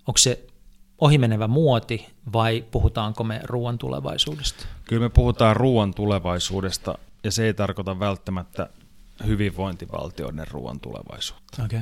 Onko 0.07 0.19
se 0.19 0.47
ohimenevä 1.03 1.49
muoti 1.49 2.07
vai 2.33 2.65
puhutaanko 2.71 3.25
me 3.25 3.41
ruoan 3.45 3.79
tulevaisuudesta? 3.79 4.67
Kyllä 4.85 5.03
me 5.03 5.09
puhutaan 5.09 5.57
ruoan 5.57 5.95
tulevaisuudesta, 5.95 6.99
ja 7.25 7.31
se 7.31 7.47
ei 7.47 7.55
tarkoita 7.55 7.99
välttämättä 7.99 8.69
hyvinvointivaltioiden 9.27 10.49
ruoan 10.51 10.81
tulevaisuutta, 10.81 11.65
Okay. 11.65 11.81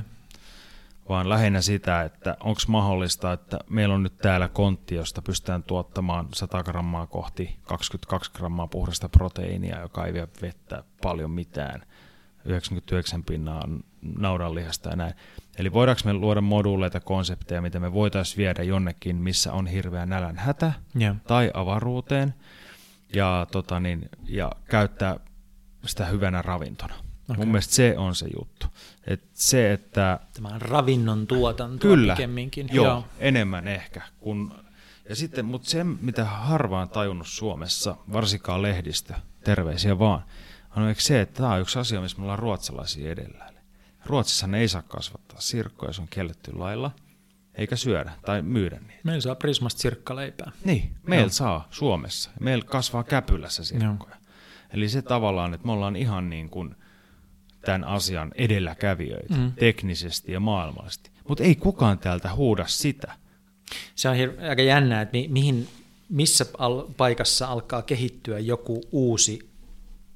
vaan 1.09 1.29
lähinnä 1.29 1.61
sitä, 1.61 2.03
että 2.03 2.37
onko 2.41 2.61
mahdollista, 2.68 3.33
että 3.33 3.59
meillä 3.68 3.95
on 3.95 4.03
nyt 4.03 4.18
täällä 4.18 4.49
kontti, 4.49 4.95
josta 4.95 5.23
pystytään 5.23 5.62
tuottamaan 5.62 6.29
100 6.35 6.62
grammaa 6.62 7.07
kohti 7.07 7.57
22 7.62 8.31
grammaa 8.33 8.66
puhdasta 8.66 9.09
proteiinia, 9.09 9.81
joka 9.81 10.07
ei 10.07 10.12
vie 10.12 10.29
vettä 10.43 10.85
paljon 11.03 11.31
mitään, 11.31 11.83
99 12.45 13.25
pinnaa 13.25 13.68
naudanlihasta 14.18 14.91
ja 14.91 14.97
näin. 14.97 15.14
Eli 15.61 15.72
voidaanko 15.72 16.02
me 16.04 16.12
luoda 16.12 16.40
moduuleita, 16.40 17.00
konsepteja, 17.00 17.62
mitä 17.62 17.80
me 17.80 17.92
voitaisiin 17.92 18.36
viedä 18.38 18.62
jonnekin, 18.62 19.16
missä 19.16 19.52
on 19.52 19.66
hirveä 19.66 20.06
nälän 20.06 20.38
hätä, 20.38 20.72
Joo. 20.94 21.14
tai 21.26 21.50
avaruuteen 21.54 22.34
ja, 23.14 23.46
tota 23.52 23.80
niin, 23.80 24.08
ja 24.28 24.52
käyttää 24.64 25.20
sitä 25.86 26.04
hyvänä 26.04 26.42
ravintona. 26.42 26.94
Okay. 26.94 27.36
Mun 27.36 27.48
mielestä 27.48 27.74
se 27.74 27.94
on 27.98 28.14
se 28.14 28.26
juttu. 28.38 28.66
Et 29.06 29.22
se, 29.34 29.72
että 29.72 30.20
Tämä 30.34 30.48
on 30.48 30.62
ravinnon 30.62 31.26
tuotantoa 31.26 31.90
kyllä, 31.90 32.14
pikemminkin. 32.14 32.68
joo, 32.72 32.86
joo, 32.86 33.04
enemmän 33.18 33.68
ehkä. 33.68 34.02
Kun, 34.20 34.54
ja 35.08 35.16
sitten, 35.16 35.44
mutta 35.44 35.70
se, 35.70 35.84
mitä 35.84 36.24
harvaan 36.24 36.88
tajunnut 36.88 37.26
Suomessa, 37.26 37.96
varsinkaan 38.12 38.62
lehdistö, 38.62 39.14
terveisiä 39.44 39.98
vaan, 39.98 40.22
on 40.76 40.94
se, 40.98 41.20
että 41.20 41.36
tämä 41.36 41.54
on 41.54 41.61
yksi 41.61 41.78
asia, 41.78 42.00
missä 42.00 42.16
me 42.18 42.22
ollaan 42.22 42.38
ruotsalaisia 42.38 43.12
edellä. 43.12 43.59
Ruotsissa 44.07 44.46
ne 44.46 44.61
ei 44.61 44.68
saa 44.68 44.82
kasvattaa 44.82 45.40
sirkkoja, 45.40 45.92
se 45.92 46.03
on 46.03 46.09
kielletty 46.11 46.53
lailla, 46.55 46.90
eikä 47.55 47.76
syödä 47.76 48.12
tai 48.24 48.42
myydä 48.42 48.80
niitä. 48.80 49.01
Meillä 49.05 49.20
saa 49.20 49.34
Prismasta 49.34 49.80
sirkkaleipää. 49.80 50.53
Niin, 50.64 50.94
meillä 51.07 51.28
saa 51.28 51.68
Suomessa. 51.70 52.30
Meillä 52.40 52.64
kasvaa 52.64 53.05
käpylässä 53.05 53.64
sirkkoja. 53.64 54.16
Eli 54.72 54.88
se 54.88 55.03
tavallaan, 55.03 55.55
että 55.55 55.66
me 55.66 55.72
ollaan 55.72 55.96
ihan 55.96 56.30
niin 56.30 56.51
kuin 56.51 56.74
tämän 57.64 57.84
asian 57.84 58.32
edelläkävijöitä 58.34 59.34
mm. 59.34 59.53
teknisesti 59.53 60.32
ja 60.32 60.40
maailmallisesti. 60.40 61.11
Mutta 61.28 61.44
ei 61.44 61.57
kukaan 61.57 61.98
täältä 61.98 62.34
huuda 62.34 62.66
sitä. 62.66 63.16
Se 63.94 64.09
on 64.09 64.16
hir- 64.16 64.48
aika 64.48 64.62
jännää, 64.62 65.03
että 65.03 65.12
mi- 65.12 65.28
mihin, 65.28 65.68
missä 66.09 66.46
al- 66.59 66.86
paikassa 66.96 67.46
alkaa 67.46 67.82
kehittyä 67.82 68.38
joku 68.38 68.82
uusi 68.92 69.49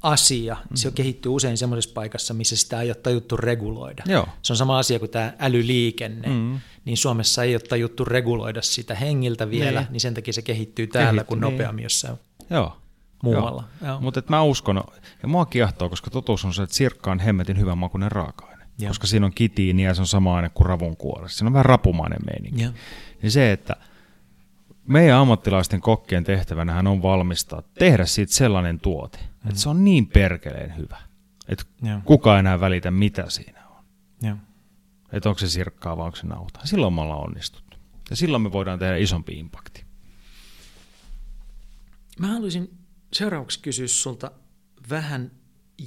asia. 0.04 0.56
Mm. 0.70 0.76
Se 0.76 0.90
kehittyy 0.90 1.32
usein 1.32 1.56
semmoisessa 1.58 1.94
paikassa, 1.94 2.34
missä 2.34 2.56
sitä 2.56 2.80
ei 2.80 2.88
ole 2.88 2.94
tajuttu 2.94 3.36
reguloida. 3.36 4.02
Joo. 4.06 4.28
Se 4.42 4.52
on 4.52 4.56
sama 4.56 4.78
asia 4.78 4.98
kuin 4.98 5.10
tämä 5.10 5.32
älyliikenne. 5.38 6.28
Mm. 6.28 6.60
Niin 6.84 6.96
Suomessa 6.96 7.42
ei 7.44 7.54
ole 7.54 7.60
tajuttu 7.60 8.04
reguloida 8.04 8.62
sitä 8.62 8.94
hengiltä 8.94 9.50
vielä, 9.50 9.70
niin, 9.70 9.76
Niin. 9.76 9.92
niin 9.92 10.00
sen 10.00 10.14
takia 10.14 10.32
se 10.32 10.42
kehittyy 10.42 10.86
täällä 10.86 11.10
Kehittyy, 11.10 11.24
kuin 11.28 11.40
niin. 11.40 11.52
nopeammin 11.52 11.82
jossain 11.82 12.18
Joo. 12.50 12.76
muualla. 13.22 13.64
Joo. 13.86 14.00
Mutta 14.00 14.22
mä 14.28 14.42
uskon, 14.42 14.82
ja 15.22 15.28
mua 15.28 15.46
kiehtoo, 15.46 15.88
koska 15.88 16.10
totuus 16.10 16.44
on 16.44 16.54
se, 16.54 16.62
että 16.62 16.76
sirkka 16.76 17.10
on 17.10 17.18
hemmetin 17.18 17.58
hyvän 17.58 17.78
makuinen 17.78 18.12
raaka-aine. 18.12 18.64
Joo. 18.78 18.88
Koska 18.88 19.06
siinä 19.06 19.26
on 19.26 19.32
kitiini 19.34 19.84
ja 19.84 19.94
se 19.94 20.00
on 20.00 20.06
sama 20.06 20.36
aine 20.36 20.48
kuin 20.54 20.66
ravun 20.66 20.96
kuoressa. 20.96 21.38
Siinä 21.38 21.48
on 21.48 21.52
vähän 21.52 21.64
rapumainen 21.64 22.18
meininki. 22.26 22.62
Joo. 22.62 22.72
Niin 23.22 23.30
se, 23.30 23.52
että 23.52 23.76
meidän 24.88 25.18
ammattilaisten 25.18 25.80
kokkien 25.80 26.24
tehtävänähän 26.24 26.86
on 26.86 27.02
valmistaa, 27.02 27.62
tehdä 27.78 28.04
siitä 28.06 28.32
sellainen 28.32 28.80
tuote, 28.80 29.18
mm. 29.44 29.48
että 29.48 29.60
se 29.60 29.68
on 29.68 29.84
niin 29.84 30.06
perkeleen 30.06 30.76
hyvä, 30.76 30.98
että 31.48 31.64
ei 31.84 32.38
enää 32.38 32.60
välitä, 32.60 32.90
mitä 32.90 33.30
siinä 33.30 33.66
on. 33.66 33.84
Joo. 34.22 34.36
Että 35.12 35.28
onko 35.28 35.38
se 35.38 35.48
sirkkaa 35.48 35.96
vai 35.96 36.06
onko 36.06 36.16
se 36.16 36.26
nautaa. 36.26 36.66
Silloin 36.66 36.94
me 36.94 37.00
ollaan 37.00 37.24
onnistuttu. 37.24 37.76
Ja 38.10 38.16
silloin 38.16 38.42
me 38.42 38.52
voidaan 38.52 38.78
tehdä 38.78 38.96
isompi 38.96 39.32
impakti. 39.38 39.84
Mä 42.18 42.26
haluaisin 42.26 42.78
seuraavaksi 43.12 43.60
kysyä 43.60 43.88
sulta 43.88 44.30
vähän 44.90 45.30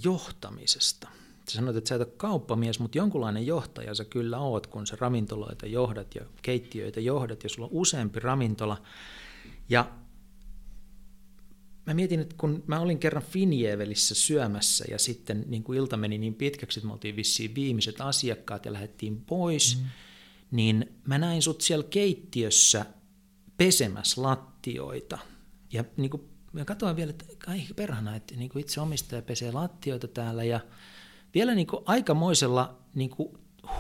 johtamisesta. 0.04 1.08
Sä 1.50 1.56
sanoit, 1.56 1.78
että 1.78 1.88
sä 1.88 1.96
et 1.96 2.02
ole 2.02 2.14
kauppamies, 2.18 2.80
mutta 2.80 2.98
jonkunlainen 2.98 3.48
johtaja 3.48 3.96
sä 3.96 4.06
kyllä 4.06 4.38
oot, 4.38 4.68
kun 4.68 4.88
sä 4.88 4.98
ravintoloita 5.00 5.66
johdat 5.66 6.16
ja 6.16 6.22
keittiöitä 6.42 7.00
johdat, 7.00 7.44
ja 7.44 7.50
sulla 7.50 7.68
on 7.68 7.74
useampi 7.74 8.20
ravintola. 8.20 8.82
Ja 9.70 9.92
mä 11.88 11.94
mietin, 11.94 12.20
että 12.20 12.36
kun 12.38 12.64
mä 12.68 12.80
olin 12.80 13.00
kerran 13.00 13.24
Finjevelissä 13.24 14.16
syömässä 14.16 14.86
ja 14.92 15.00
sitten 15.00 15.46
niin 15.48 15.64
kuin 15.64 15.78
ilta 15.78 15.98
meni 15.98 16.18
niin 16.18 16.36
pitkäksi, 16.36 16.80
että 16.80 16.88
me 16.88 16.94
oltiin 16.94 17.16
vissiin 17.16 17.56
viimeiset 17.56 18.02
asiakkaat 18.02 18.66
ja 18.66 18.74
lähdettiin 18.74 19.22
pois, 19.22 19.78
mm. 19.78 19.88
niin 20.52 20.96
mä 21.06 21.18
näin 21.18 21.42
sut 21.42 21.62
siellä 21.62 21.86
keittiössä 21.90 22.86
pesemässä 23.58 24.22
lattioita. 24.22 25.18
Ja 25.74 25.84
niin 25.98 26.10
kuin, 26.10 26.24
mä 26.54 26.66
katsoin 26.66 26.96
vielä, 26.96 27.10
että 27.10 27.26
ai 27.48 27.62
perhana, 27.76 28.16
että 28.16 28.36
niin 28.36 28.50
kuin 28.50 28.62
itse 28.62 28.82
omistaja 28.82 29.22
pesee 29.22 29.52
lattioita 29.52 30.08
täällä 30.08 30.44
ja 30.44 30.60
vielä 31.34 31.56
niin 31.56 31.68
kuin 31.68 31.84
aikamoisella 31.86 32.78
niin 32.96 33.10
kuin 33.10 33.30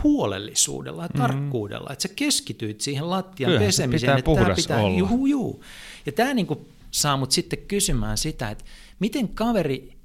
huolellisuudella 0.03 1.03
ja 1.03 1.09
tarkkuudella, 1.09 1.89
että 1.91 2.01
sä 2.01 2.13
keskityit 2.15 2.81
siihen 2.81 3.09
lattian 3.09 3.51
Kyllähän 3.51 3.73
se 3.73 3.83
pesemiseen. 3.83 4.01
pitää 4.01 4.17
että 4.17 4.67
tää 4.67 4.75
puhdas 4.75 4.83
olla. 4.83 4.97
Juu, 4.97 5.25
juu. 5.25 5.63
Ja 6.05 6.11
tämä 6.11 6.33
niin 6.33 6.47
kuin 6.47 6.59
saa 6.91 7.17
mut 7.17 7.31
sitten 7.31 7.59
kysymään 7.67 8.17
sitä, 8.17 8.49
että 8.49 8.65
miten 8.99 9.29
kaveri, 9.29 9.97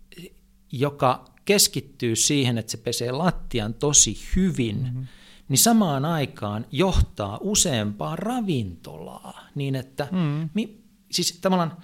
joka 0.72 1.24
keskittyy 1.44 2.16
siihen, 2.16 2.58
että 2.58 2.70
se 2.70 2.76
pesee 2.76 3.12
lattian 3.12 3.74
tosi 3.74 4.18
hyvin, 4.36 4.82
mm-hmm. 4.82 5.06
niin 5.48 5.58
samaan 5.58 6.04
aikaan 6.04 6.66
johtaa 6.72 7.38
useampaa 7.40 8.16
ravintolaa. 8.16 9.48
Niin 9.54 9.74
että, 9.74 10.08
mm. 10.12 10.48
mi, 10.54 10.78
siis 11.10 11.38
tavallaan, 11.40 11.76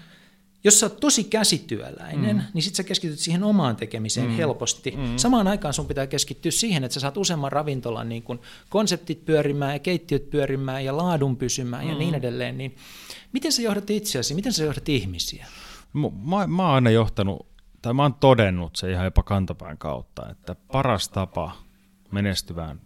jos 0.64 0.80
sä 0.80 0.86
oot 0.86 1.00
tosi 1.00 1.24
käsityöläinen, 1.24 2.36
mm. 2.36 2.42
niin 2.54 2.62
sit 2.62 2.74
sä 2.74 2.82
keskityt 2.82 3.18
siihen 3.18 3.44
omaan 3.44 3.76
tekemiseen 3.76 4.30
mm. 4.30 4.36
helposti. 4.36 4.90
Mm. 4.90 5.16
Samaan 5.16 5.48
aikaan 5.48 5.74
sun 5.74 5.86
pitää 5.86 6.06
keskittyä 6.06 6.50
siihen, 6.50 6.84
että 6.84 6.94
sä 6.94 7.00
saat 7.00 7.16
useamman 7.16 7.52
ravintolan 7.52 8.08
niin 8.08 8.22
kun 8.22 8.40
konseptit 8.68 9.24
pyörimään 9.24 9.72
ja 9.72 9.78
keittiöt 9.78 10.30
pyörimään 10.30 10.84
ja 10.84 10.96
laadun 10.96 11.36
pysymään 11.36 11.84
mm. 11.84 11.90
ja 11.90 11.98
niin 11.98 12.14
edelleen. 12.14 12.58
Niin 12.58 12.76
miten 13.32 13.52
sä 13.52 13.62
johdat 13.62 13.90
itseäsi, 13.90 14.34
miten 14.34 14.52
sä 14.52 14.64
johdat 14.64 14.88
ihmisiä? 14.88 15.46
Mä, 15.92 16.46
mä 16.46 16.62
oon 16.62 16.74
aina 16.74 16.90
johtanut, 16.90 17.46
tai 17.82 17.94
mä 17.94 18.02
oon 18.02 18.14
todennut 18.14 18.76
se 18.76 18.92
ihan 18.92 19.04
jopa 19.04 19.22
kantapään 19.22 19.78
kautta, 19.78 20.30
että 20.30 20.54
paras 20.72 21.08
tapa 21.08 21.56
menestyvään 22.12 22.80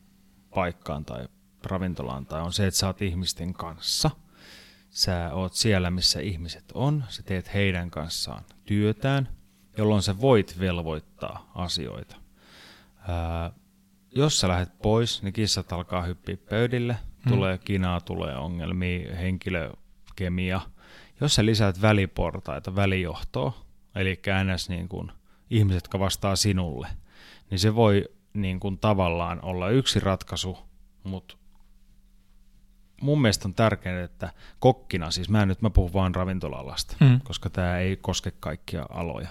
paikkaan 0.55 1.05
tai 1.05 1.29
ravintolaan 1.65 2.27
tai 2.27 2.43
on 2.43 2.53
se, 2.53 2.67
että 2.67 2.81
sä 2.81 2.87
oot 2.87 3.03
ihmisten 3.03 3.53
kanssa– 3.53 4.11
sä 4.93 5.31
oot 5.33 5.55
siellä, 5.55 5.91
missä 5.91 6.21
ihmiset 6.21 6.65
on, 6.75 7.05
sä 7.09 7.23
teet 7.23 7.55
heidän 7.55 7.91
kanssaan 7.91 8.45
työtään, 8.65 9.29
jolloin 9.77 10.03
sä 10.03 10.21
voit 10.21 10.57
velvoittaa 10.61 11.53
asioita. 11.55 12.17
Ää, 13.09 13.53
jos 14.11 14.41
sä 14.41 14.49
lähdet 14.49 14.79
pois, 14.83 15.23
niin 15.23 15.33
kissat 15.33 15.73
alkaa 15.73 16.03
hyppiä 16.03 16.37
pöydille, 16.37 16.97
hmm. 17.25 17.33
tulee 17.33 17.59
kinaa, 17.59 18.01
tulee 18.01 18.37
ongelmia, 18.37 19.17
henkilökemia. 20.21 20.61
Jos 21.21 21.35
sä 21.35 21.47
lisäät 21.47 21.83
väliportaita, 21.83 22.77
välijohtoa, 22.77 23.53
eli 23.95 24.17
käännäs 24.17 24.69
niin 24.69 24.89
kuin 24.89 25.13
ihmiset, 25.51 25.77
jotka 25.77 25.99
vastaa 25.99 26.37
sinulle, 26.37 26.89
niin 27.51 27.59
se 27.59 27.75
voi 27.75 28.09
niin 28.35 28.61
kuin 28.61 28.79
tavallaan 28.79 29.45
olla 29.45 29.69
yksi 29.69 30.01
ratkaisu, 30.01 30.59
mutta 31.05 31.37
mun 33.01 33.23
mielestä 33.23 33.49
on 33.49 33.55
tärkeää, 33.55 34.05
että 34.05 34.33
kokkina, 34.59 35.11
siis 35.11 35.29
mä 35.29 35.43
en 35.43 35.49
nyt 35.49 35.63
mä 35.63 35.71
puhun 35.71 35.93
vaan 35.93 36.15
ravintolalasta, 36.15 36.97
mm. 37.01 37.21
koska 37.21 37.51
tämä 37.51 37.79
ei 37.79 37.97
koske 37.97 38.33
kaikkia 38.41 38.87
aloja. 38.91 39.29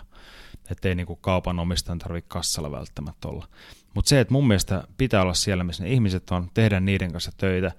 Että 0.70 0.90
ei 0.90 0.96
niinku 0.96 1.16
kaupan 1.16 1.60
omistajan 1.60 2.00
tarvitse 2.00 2.28
kassalla 2.28 2.72
välttämättä 2.72 3.28
olla. 3.28 3.48
Mutta 3.94 4.10
se, 4.10 4.20
että 4.20 4.34
mun 4.34 4.48
mielestä 4.48 4.84
pitää 4.98 5.22
olla 5.22 5.34
siellä, 5.34 5.64
missä 5.64 5.84
ne 5.84 5.90
ihmiset 5.90 6.32
on, 6.32 6.50
tehdä 6.54 6.80
niiden 6.80 7.12
kanssa 7.12 7.32
töitä, 7.38 7.72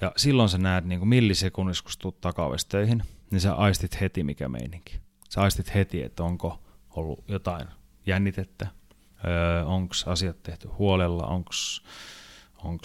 ja 0.00 0.12
silloin 0.16 0.48
sä 0.48 0.58
näet 0.58 0.84
niinku 0.84 1.06
millisekunnissa, 1.06 1.84
kun 1.84 1.92
tuut 1.98 2.20
töihin, 2.68 3.02
niin 3.30 3.40
sä 3.40 3.54
aistit 3.54 4.00
heti 4.00 4.24
mikä 4.24 4.48
meininki. 4.48 5.00
Sä 5.28 5.40
aistit 5.40 5.74
heti, 5.74 6.02
että 6.02 6.24
onko 6.24 6.62
ollut 6.90 7.24
jotain 7.28 7.68
jännitettä, 8.06 8.66
öö, 9.24 9.64
onko 9.64 9.94
asiat 10.06 10.42
tehty 10.42 10.68
huolella, 10.68 11.26
onko 11.26 12.82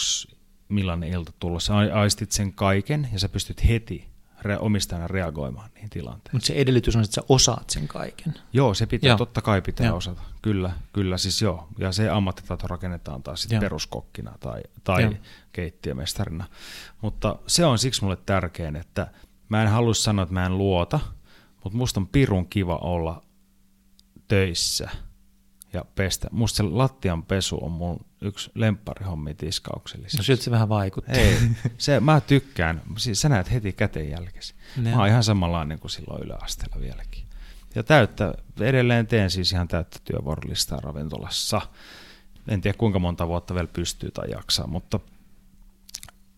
millainen 0.70 1.10
ilta 1.10 1.32
tulossa. 1.40 1.78
Aistit 1.78 2.32
sen 2.32 2.54
kaiken 2.54 3.10
ja 3.14 3.20
sä 3.20 3.30
pystyt 3.30 3.68
heti 3.68 4.11
re- 4.42 4.58
omistajana 4.60 5.08
reagoimaan 5.08 5.70
niihin 5.74 5.90
tilanteisiin. 5.90 6.36
Mutta 6.36 6.46
se 6.46 6.54
edellytys 6.54 6.96
on, 6.96 7.04
että 7.04 7.16
sä 7.16 7.22
osaat 7.30 7.70
sen 7.70 7.88
kaiken. 7.88 8.34
Joo, 8.54 8.74
se 8.74 8.86
pitää, 8.86 9.08
joo. 9.08 9.18
totta 9.18 9.42
kai 9.42 9.62
pitää 9.62 9.88
joo. 9.88 9.98
osata. 9.98 10.22
Kyllä, 10.42 10.72
kyllä 10.94 11.18
siis 11.18 11.42
joo. 11.42 11.68
Ja 11.78 11.92
se 11.92 12.10
ammattitaito 12.10 12.68
rakennetaan 12.68 13.24
taas 13.24 13.42
sitten 13.42 13.60
peruskokkina 13.60 14.34
tai, 14.40 14.62
tai 14.84 15.18
keittiömestarina. 15.52 16.46
Mutta 17.02 17.36
se 17.48 17.66
on 17.66 17.80
siksi 17.80 18.04
mulle 18.04 18.18
tärkein, 18.26 18.76
että 18.76 19.08
mä 19.50 19.64
en 19.64 19.70
halua 19.70 19.94
sanoa, 19.94 20.24
että 20.24 20.34
mä 20.34 20.46
en 20.46 20.58
luota, 20.58 21.00
mutta 21.64 21.78
musta 21.78 22.00
on 22.00 22.08
pirun 22.08 22.48
kiva 22.48 22.76
olla 22.76 23.22
töissä– 24.28 24.90
ja 25.74 25.86
pestä. 25.96 26.28
Musta 26.32 26.58
se 26.58 26.64
lattian 26.64 27.24
pesu 27.24 27.60
on 27.62 27.72
mun 27.72 28.06
yksi 28.22 28.52
lempparihommi 28.56 29.34
tiskauksellisesti. 29.34 30.18
No 30.18 30.24
siltä 30.24 30.44
se 30.44 30.52
vähän 30.52 30.70
vaikuttaa. 30.70 31.16
Ei, 31.16 31.38
se, 31.78 32.00
mä 32.00 32.22
tykkään. 32.22 32.82
Siis 32.98 33.22
sä 33.22 33.30
näet 33.30 33.52
heti 33.52 33.74
käteen 33.74 34.10
jälkeen. 34.10 34.44
Mä 34.78 35.00
oon 35.00 35.08
ihan 35.08 35.24
samanlainen 35.24 35.80
kuin 35.80 35.92
silloin 35.92 36.24
yläasteella 36.24 36.80
vieläkin. 36.80 37.24
Ja 37.76 37.84
täyttä, 37.84 38.34
edelleen 38.60 39.08
teen 39.08 39.32
siis 39.32 39.52
ihan 39.52 39.68
täyttä 39.68 40.00
työvuorolistaa 40.04 40.80
ravintolassa. 40.80 41.62
En 42.48 42.62
tiedä 42.62 42.78
kuinka 42.78 43.00
monta 43.00 43.28
vuotta 43.28 43.54
vielä 43.54 43.68
pystyy 43.74 44.12
tai 44.12 44.32
jaksaa, 44.32 44.68
mutta 44.68 45.00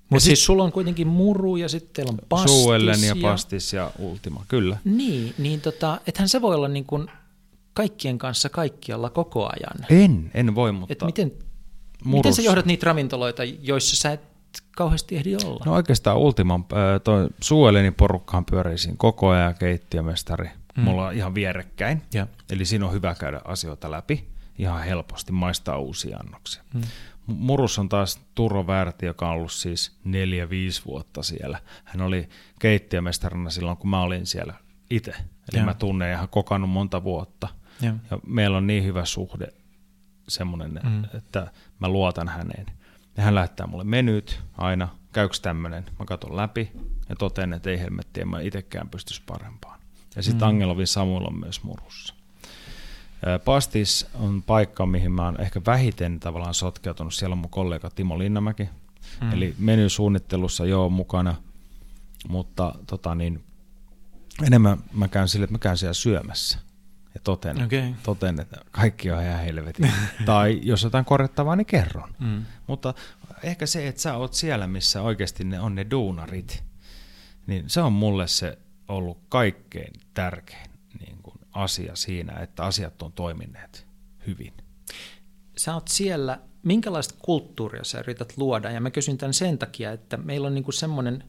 mutta 0.10 0.26
siis 0.26 0.46
sulla 0.46 0.64
on 0.64 0.72
kuitenkin 0.72 1.08
muru 1.08 1.56
ja 1.56 1.70
sitten 1.70 1.94
teillä 1.94 2.10
on 2.10 2.20
pastis. 2.30 2.64
Suellen 2.64 3.04
ja 3.04 3.16
pastis 3.22 3.74
ja 3.74 3.92
ultima, 4.00 4.46
kyllä. 4.48 4.78
Niin, 4.86 5.34
niin 5.38 5.62
tota, 5.62 6.02
ethän 6.08 6.30
se 6.30 6.42
voi 6.42 6.56
olla 6.56 6.68
niin 6.68 6.86
kuin 6.86 7.08
kaikkien 7.74 8.18
kanssa 8.18 8.50
kaikkialla 8.50 9.10
koko 9.10 9.46
ajan. 9.46 10.04
En, 10.04 10.32
en 10.34 10.56
voi, 10.56 10.72
mutta... 10.72 10.94
Et 10.94 11.02
miten, 11.06 11.32
miten 12.06 12.34
sä 12.34 12.42
johdat 12.42 12.66
niitä 12.66 12.86
ravintoloita, 12.86 13.44
joissa 13.44 13.96
sä 13.96 14.12
et 14.12 14.22
kauheasti 14.72 15.16
ehdi 15.16 15.36
olla? 15.36 15.66
No 15.66 15.74
oikeastaan 15.74 16.18
Ultiman, 16.18 16.66
äh, 16.74 17.02
toi 17.04 17.28
Sueleni 17.42 17.92
porukkaan 17.92 18.46
pyörii 18.46 18.78
siinä 18.78 18.96
koko 18.98 19.30
ajan, 19.30 19.56
keittiömestari. 19.56 20.50
Mm. 20.78 20.84
Mulla 20.84 21.08
on 21.08 21.14
ihan 21.14 21.36
vierekkäin, 21.36 22.02
ja. 22.14 22.28
eli 22.50 22.66
siinä 22.66 22.86
on 22.86 22.94
hyvä 22.94 23.16
käydä 23.16 23.42
asioita 23.46 23.92
läpi 23.92 24.34
ihan 24.58 24.84
helposti, 24.84 25.32
maistaa 25.32 25.80
uusia 25.80 26.18
annoksia. 26.18 26.64
Mm. 26.74 26.82
Murus 27.28 27.80
on 27.80 27.90
taas 27.90 28.20
Turo 28.36 28.68
Väärti, 28.68 29.06
joka 29.06 29.28
on 29.28 29.34
ollut 29.34 29.52
siis 29.52 29.92
neljä, 30.04 30.50
viisi 30.50 30.82
vuotta 30.86 31.24
siellä. 31.24 31.60
Hän 31.84 32.02
oli 32.02 32.30
keittiömestarina 32.60 33.50
silloin, 33.50 33.78
kun 33.78 33.90
mä 33.90 34.02
olin 34.02 34.26
siellä 34.26 34.54
itse. 34.90 35.12
Eli 35.12 35.60
ja. 35.60 35.66
mä 35.66 35.74
tunnen 35.74 36.12
ihan 36.12 36.30
kokannut 36.30 36.70
monta 36.70 37.04
vuotta. 37.04 37.48
Ja. 37.82 37.94
ja 38.12 38.20
meillä 38.28 38.58
on 38.58 38.68
niin 38.68 38.84
hyvä 38.84 39.06
suhde 39.06 39.48
semmoinen, 40.28 40.80
mm. 40.84 41.04
että 41.18 41.52
mä 41.80 41.88
luotan 41.88 42.28
häneen. 42.28 42.66
Ja 43.18 43.24
hän 43.24 43.36
lähettää 43.36 43.68
mulle 43.68 43.84
menyt 43.84 44.42
aina, 44.58 44.88
käykö 45.14 45.38
tämmöinen, 45.42 45.86
mä 46.00 46.06
katson 46.06 46.36
läpi 46.38 46.72
ja 47.10 47.16
totean, 47.16 47.54
että 47.54 47.70
ei 47.70 47.80
helmetti, 47.80 48.22
en 48.22 48.28
mä 48.28 48.40
itsekään 48.40 48.90
pystyisi 48.90 49.22
parempaan. 49.26 49.80
Ja 50.16 50.24
sitten 50.24 50.48
mm. 50.48 50.50
Angelovin 50.50 50.88
Samuel 50.88 51.26
on 51.26 51.40
myös 51.40 51.64
murussa. 51.64 52.14
Pastis 53.46 54.08
on 54.14 54.44
paikka, 54.44 54.86
mihin 54.86 55.12
mä 55.12 55.26
oon 55.26 55.42
ehkä 55.42 55.62
vähiten 55.66 56.20
tavallaan 56.20 56.54
sotkeutunut. 56.54 57.14
Siellä 57.14 57.34
on 57.34 57.38
mun 57.38 57.50
kollega 57.50 57.90
Timo 57.90 58.20
Linnamäki. 58.20 58.70
Mm. 59.22 59.34
Eli 59.34 59.56
menysuunnittelussa 59.60 60.66
joo 60.66 60.90
mukana, 60.90 61.36
mutta 62.30 62.76
tota 62.88 63.16
niin, 63.16 63.44
enemmän 64.46 64.78
mä 64.94 65.08
käyn 65.08 65.28
sille, 65.28 65.44
että 65.44 65.54
mä 65.54 65.60
käyn 65.60 65.78
siellä 65.78 65.94
syömässä 65.94 66.60
toten, 67.24 67.64
okay. 67.64 67.94
toten 68.04 68.40
että 68.40 68.58
kaikki 68.72 69.12
on 69.12 69.24
ihan 69.24 69.40
helvetin. 69.40 69.92
tai 70.26 70.60
jos 70.64 70.84
jotain 70.84 71.06
korjattavaa, 71.06 71.56
niin 71.56 71.66
kerron. 71.66 72.16
Mm. 72.20 72.46
Mutta 72.68 72.94
ehkä 73.44 73.66
se, 73.66 73.88
että 73.88 74.02
sä 74.02 74.18
oot 74.18 74.34
siellä, 74.34 74.68
missä 74.68 75.02
oikeasti 75.02 75.44
ne 75.44 75.60
on 75.60 75.76
ne 75.76 75.86
duunarit, 75.92 76.64
niin 77.48 77.64
se 77.68 77.82
on 77.82 77.94
mulle 77.94 78.28
se 78.28 78.58
ollut 78.88 79.18
kaikkein 79.30 79.94
tärkein 80.14 80.70
niin 81.00 81.18
kuin 81.24 81.36
asia 81.52 81.96
siinä, 81.96 82.34
että 82.34 82.64
asiat 82.64 83.02
on 83.02 83.12
toimineet 83.12 83.88
hyvin. 84.28 84.54
Sä 85.58 85.74
oot 85.74 85.88
siellä, 85.88 86.40
minkälaista 86.64 87.16
kulttuuria 87.20 87.84
sä 87.84 88.00
yrität 88.00 88.34
luoda? 88.38 88.72
Ja 88.72 88.82
mä 88.82 88.92
kysyn 88.92 89.18
tämän 89.18 89.34
sen 89.34 89.58
takia, 89.58 89.92
että 89.92 90.18
meillä 90.18 90.48
on 90.48 90.56
niin 90.56 90.64
kuin 90.64 90.74
semmoinen 90.74 91.24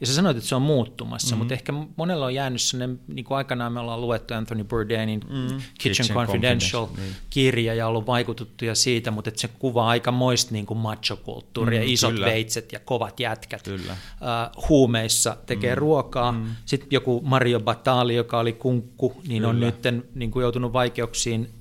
ja 0.00 0.06
sä 0.06 0.14
sanoit, 0.14 0.36
että 0.36 0.48
se 0.48 0.54
on 0.54 0.62
muuttumassa, 0.62 1.26
mm-hmm. 1.26 1.38
mutta 1.38 1.54
ehkä 1.54 1.72
monella 1.96 2.26
on 2.26 2.34
jäänyt 2.34 2.60
sellainen, 2.60 3.00
niin 3.08 3.24
kuin 3.24 3.38
aikanaan 3.38 3.72
me 3.72 3.80
ollaan 3.80 4.00
luettu 4.00 4.34
Anthony 4.34 4.64
Bourdainin 4.64 5.20
mm-hmm. 5.20 5.46
Kitchen, 5.48 5.62
Kitchen 5.78 6.16
Confidential, 6.16 6.86
Confidential 6.86 6.88
niin. 6.96 7.16
kirja 7.30 7.74
ja 7.74 7.86
ollut 7.86 8.06
vaikutettuja 8.06 8.74
siitä, 8.74 9.10
mutta 9.10 9.28
että 9.28 9.40
se 9.40 9.48
kuvaa 9.48 9.88
aika 9.88 10.12
moista 10.12 10.52
niin 10.52 10.66
kuin 10.66 10.78
macho-kulttuuria, 10.78 11.80
mm, 11.80 11.88
isot 11.88 12.12
kyllä. 12.12 12.26
veitset 12.26 12.72
ja 12.72 12.80
kovat 12.80 13.20
jätkät 13.20 13.62
kyllä. 13.62 13.92
Uh, 13.92 14.68
huumeissa 14.68 15.36
tekee 15.46 15.74
mm, 15.74 15.78
ruokaa. 15.78 16.32
Mm. 16.32 16.46
Sitten 16.64 16.88
joku 16.90 17.20
Mario 17.24 17.60
Batali, 17.60 18.14
joka 18.14 18.38
oli 18.38 18.52
kunkku, 18.52 19.20
niin 19.28 19.42
kyllä. 19.42 19.48
on 19.48 19.60
nyt 19.60 19.76
niin 20.14 20.30
kuin 20.30 20.42
joutunut 20.42 20.72
vaikeuksiin 20.72 21.59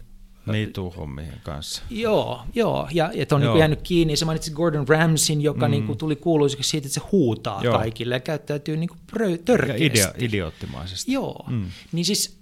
MeToo-hommien 0.51 1.39
kanssa. 1.43 1.81
Joo, 1.89 2.41
joo. 2.55 2.87
ja 2.91 3.11
että 3.13 3.35
on 3.35 3.41
niinku 3.41 3.49
joo. 3.49 3.53
Niin 3.53 3.59
jäänyt 3.59 3.81
kiinni. 3.81 4.15
Se 4.15 4.25
mainitsi 4.25 4.51
Gordon 4.51 4.87
Ramsin, 4.87 5.41
joka 5.41 5.67
mm. 5.67 5.71
niin 5.71 5.85
kuin 5.85 5.97
tuli 5.97 6.15
kuuluiseksi 6.15 6.69
siitä, 6.69 6.87
että 6.87 6.93
se 6.93 7.01
huutaa 7.11 7.63
joo. 7.63 7.77
kaikille 7.77 8.15
ja 8.15 8.19
käyttäytyy 8.19 8.77
niin 8.77 8.89
kuin 8.89 8.99
törkeästi. 9.45 9.83
Ja 9.83 9.87
idea, 9.87 10.13
idioottimaisesti. 10.17 11.11
Joo, 11.11 11.45
mm. 11.49 11.65
niin 11.91 12.05
siis 12.05 12.39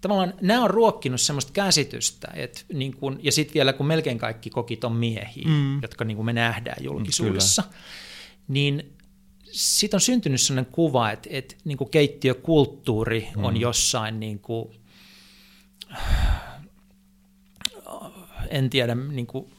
tavallaan 0.00 0.34
nämä 0.40 0.64
on 0.64 0.70
ruokkinut 0.70 1.20
sellaista 1.20 1.52
käsitystä, 1.52 2.28
että 2.34 2.60
niin 2.72 2.96
kuin, 2.96 3.18
ja 3.22 3.32
sitten 3.32 3.54
vielä 3.54 3.72
kun 3.72 3.86
melkein 3.86 4.18
kaikki 4.18 4.50
kokit 4.50 4.84
on 4.84 4.92
miehiä, 4.92 5.48
mm. 5.48 5.82
jotka 5.82 6.04
niin 6.04 6.16
kuin 6.16 6.26
me 6.26 6.32
nähdään 6.32 6.84
julkisuudessa, 6.84 7.62
Kyllä. 7.62 7.74
niin 8.48 8.92
sitten 9.52 9.96
on 9.96 10.00
syntynyt 10.00 10.40
sellainen 10.40 10.72
kuva, 10.72 11.10
että, 11.10 11.28
että 11.32 11.54
niin 11.64 11.78
kuin 11.78 11.90
keittiökulttuuri 11.90 13.28
mm. 13.36 13.44
on 13.44 13.56
jossain 13.56 14.20
niin 14.20 14.38
kuin, 14.38 14.68
en 18.50 18.70
tiedä 18.70 18.94
niin 18.94 19.26
kuin 19.26 19.52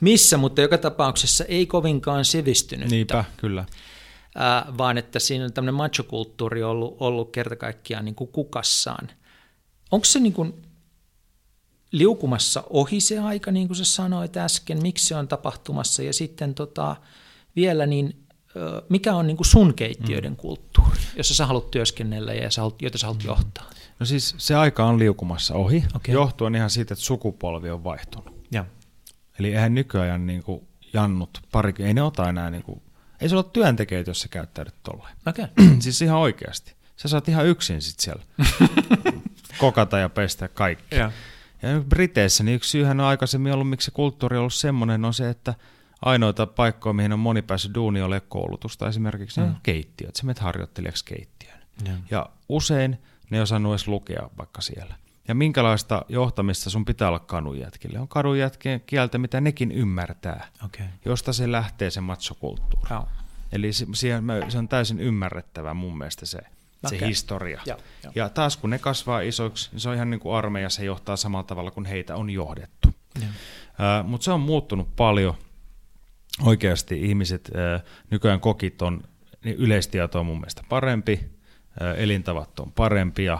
missä, 0.00 0.36
mutta 0.36 0.60
joka 0.60 0.78
tapauksessa 0.78 1.44
ei 1.44 1.66
kovinkaan 1.66 2.24
sivistynyt. 2.24 2.90
Niinpä, 2.90 3.24
kyllä. 3.36 3.64
ää, 4.34 4.66
vaan 4.78 4.98
että 4.98 5.18
siinä 5.18 5.44
on 5.44 5.52
tämmöinen 5.52 5.74
machokulttuuri 5.74 6.62
ollut, 6.62 6.96
ollut 7.00 7.32
kerta 7.32 7.56
kaikkiaan 7.56 8.04
niin 8.04 8.14
kuin 8.14 8.30
kukassaan. 8.32 9.08
Onko 9.90 10.04
se 10.04 10.20
niin 10.20 10.32
kuin 10.32 10.62
liukumassa 11.92 12.64
ohi 12.70 13.00
se 13.00 13.18
aika, 13.18 13.50
niin 13.50 13.66
kuin 13.66 13.76
sä 13.76 13.84
sanoit 13.84 14.36
äsken, 14.36 14.82
miksi 14.82 15.06
se 15.06 15.16
on 15.16 15.28
tapahtumassa, 15.28 16.02
ja 16.02 16.12
sitten 16.12 16.54
tota, 16.54 16.96
vielä 17.56 17.86
niin 17.86 18.22
mikä 18.88 19.14
on 19.14 19.26
niin 19.26 19.36
kuin 19.36 19.46
sun 19.46 19.74
keittiöiden 19.74 20.32
mm. 20.32 20.36
kulttuuri, 20.36 21.00
jossa 21.16 21.34
sä 21.34 21.46
haluat 21.46 21.70
työskennellä 21.70 22.32
ja 22.32 22.50
sä 22.50 22.60
haluat, 22.60 22.82
jota 22.82 22.98
sä 22.98 23.06
haluat 23.06 23.24
johtaa? 23.24 23.70
No 24.02 24.06
siis 24.06 24.34
se 24.38 24.54
aika 24.54 24.84
on 24.84 24.98
liukumassa 24.98 25.54
ohi, 25.54 25.84
okay. 25.94 26.14
johtuen 26.14 26.54
ihan 26.54 26.70
siitä, 26.70 26.94
että 26.94 27.04
sukupolvi 27.04 27.70
on 27.70 27.84
vaihtunut. 27.84 28.46
Ja. 28.50 28.64
Eli 29.38 29.54
eihän 29.54 29.74
nykyajan 29.74 30.26
niin 30.26 30.42
kuin 30.42 30.68
jannut, 30.92 31.42
pari, 31.52 31.74
ei 31.78 31.94
ne 31.94 32.02
ota 32.02 32.28
enää, 32.28 32.50
niin 32.50 32.62
kuin, 32.62 32.82
ei 33.20 33.28
se 33.28 33.36
ole 33.36 33.44
työntekijöitä, 33.52 34.10
jos 34.10 34.20
sä 34.20 34.28
käyttäydyt 34.28 34.74
tolleen. 34.82 35.16
Okay. 35.26 35.46
siis 35.80 36.02
ihan 36.02 36.18
oikeasti. 36.18 36.74
Sä 36.96 37.08
saat 37.08 37.28
ihan 37.28 37.46
yksin 37.46 37.82
sit 37.82 38.00
siellä 38.00 38.22
kokata 39.58 39.98
ja 39.98 40.08
pestä 40.08 40.48
kaikki. 40.48 40.96
Ja. 40.96 41.12
ja 41.62 41.82
Briteissä 41.88 42.44
niin 42.44 42.54
yksi 42.54 42.70
syyhän 42.70 43.00
on 43.00 43.06
aikaisemmin 43.06 43.52
ollut, 43.52 43.70
miksi 43.70 43.84
se 43.84 43.90
kulttuuri 43.90 44.36
on 44.36 44.40
ollut 44.40 44.54
semmoinen, 44.54 45.04
on 45.04 45.14
se, 45.14 45.30
että– 45.30 45.54
ainoita 46.02 46.46
paikkoja, 46.46 46.92
mihin 46.92 47.12
on 47.12 47.18
moni 47.18 47.42
päässyt 47.42 47.74
duuni, 47.74 48.02
ole 48.02 48.20
koulutusta 48.20 48.88
esimerkiksi, 48.88 49.40
mm. 49.40 49.54
keittiöt. 49.62 50.16
Sä 50.16 50.26
menet 50.26 50.38
harjoittelijaksi 50.38 51.04
keittiöön. 51.04 51.58
Ja. 51.86 51.92
ja 52.10 52.30
usein 52.48 52.98
ne 53.32 53.38
ei 53.38 53.42
osannut 53.42 53.72
edes 53.72 53.88
lukea 53.88 54.30
vaikka 54.38 54.60
siellä. 54.60 54.94
Ja 55.28 55.34
minkälaista 55.34 56.04
johtamista 56.08 56.70
sun 56.70 56.84
pitää 56.84 57.08
olla 57.08 57.18
kadunjätkille? 57.18 57.98
On 57.98 58.08
kadunjätkien 58.08 58.80
kieltä, 58.80 59.18
mitä 59.18 59.40
nekin 59.40 59.72
ymmärtää, 59.72 60.48
okay. 60.64 60.86
josta 61.04 61.32
se 61.32 61.52
lähtee 61.52 61.90
se 61.90 62.00
machokulttuuri. 62.00 62.94
Oh. 62.96 63.08
Eli 63.52 63.72
se, 63.72 63.86
se 64.48 64.58
on 64.58 64.68
täysin 64.68 65.00
ymmärrettävä 65.00 65.74
mun 65.74 65.98
mielestä 65.98 66.26
se, 66.26 66.38
okay. 66.84 66.98
se 66.98 67.06
historia. 67.06 67.60
Ja, 67.66 67.78
ja. 68.02 68.12
ja 68.14 68.28
taas 68.28 68.56
kun 68.56 68.70
ne 68.70 68.78
kasvaa 68.78 69.20
isoiksi, 69.20 69.68
niin 69.72 69.80
se 69.80 69.88
on 69.88 69.94
ihan 69.94 70.10
niin 70.10 70.20
kuin 70.20 70.36
armeija, 70.36 70.70
se 70.70 70.84
johtaa 70.84 71.16
samalla 71.16 71.44
tavalla 71.44 71.70
kuin 71.70 71.86
heitä 71.86 72.16
on 72.16 72.30
johdettu. 72.30 72.88
Uh, 73.18 73.24
Mutta 74.04 74.24
se 74.24 74.32
on 74.32 74.40
muuttunut 74.40 74.96
paljon– 74.96 75.34
oikeasti 76.40 77.02
ihmiset, 77.02 77.50
nykyään 78.10 78.40
kokit 78.40 78.82
on, 78.82 79.02
niin 79.44 79.56
yleistieto 79.56 80.20
on 80.20 80.26
mun 80.26 80.36
mielestä 80.36 80.62
parempi, 80.68 81.30
elintavat 81.96 82.60
on 82.60 82.72
parempia, 82.72 83.38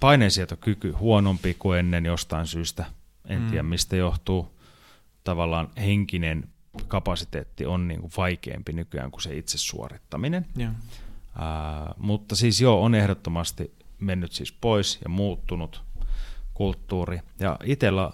paineensietokyky 0.00 0.90
huonompi 0.90 1.56
kuin 1.58 1.78
ennen 1.78 2.04
jostain 2.04 2.46
syystä, 2.46 2.84
en 3.28 3.40
mm. 3.40 3.48
tiedä 3.48 3.62
mistä 3.62 3.96
johtuu. 3.96 4.56
Tavallaan 5.24 5.68
henkinen 5.76 6.48
kapasiteetti 6.88 7.66
on 7.66 7.88
niin 7.88 8.00
kuin 8.00 8.12
vaikeampi 8.16 8.72
nykyään 8.72 9.10
kuin 9.10 9.22
se 9.22 9.36
itse 9.36 9.58
suorittaminen. 9.58 10.46
Yeah. 10.58 10.72
Ää, 11.38 11.94
mutta 11.98 12.36
siis 12.36 12.60
joo, 12.60 12.84
on 12.84 12.94
ehdottomasti 12.94 13.74
mennyt 13.98 14.32
siis 14.32 14.52
pois 14.52 14.98
ja 15.04 15.08
muuttunut 15.08 15.82
kulttuuri. 16.54 17.20
Ja 17.40 17.56
itsellä 17.64 18.10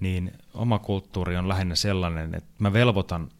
niin 0.00 0.32
oma 0.54 0.78
kulttuuri 0.78 1.36
on 1.36 1.48
lähinnä 1.48 1.74
sellainen, 1.74 2.34
että 2.34 2.50
mä 2.58 2.72
velvoitan, 2.72 3.30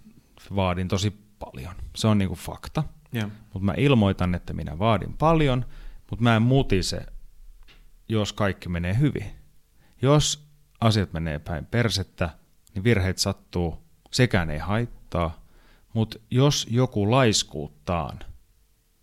vaadin 0.57 0.89
tosi 0.89 1.17
paljon. 1.39 1.75
Se 1.97 2.07
on 2.09 2.19
niinku 2.19 2.35
fakta. 2.35 2.83
Yeah. 3.17 3.31
Mutta 3.53 3.65
mä 3.65 3.75
ilmoitan, 3.77 4.35
että 4.35 4.53
minä 4.53 4.79
vaadin 4.79 5.13
paljon, 5.13 5.65
mutta 6.11 6.23
mä 6.23 6.37
en 6.37 6.43
mutise, 6.43 7.07
jos 8.09 8.33
kaikki 8.33 8.69
menee 8.69 8.99
hyvin. 8.99 9.31
Jos 10.03 10.49
asiat 10.81 11.13
menee 11.13 11.39
päin 11.39 11.67
persettä, 11.67 12.31
niin 12.75 12.85
virheet 12.85 13.19
sattuu, 13.19 13.87
sekään 14.11 14.51
ei 14.51 14.59
haittaa. 14.59 15.47
Mutta 15.95 16.19
jos 16.31 16.67
joku 16.71 17.11
laiskuuttaan 17.11 18.19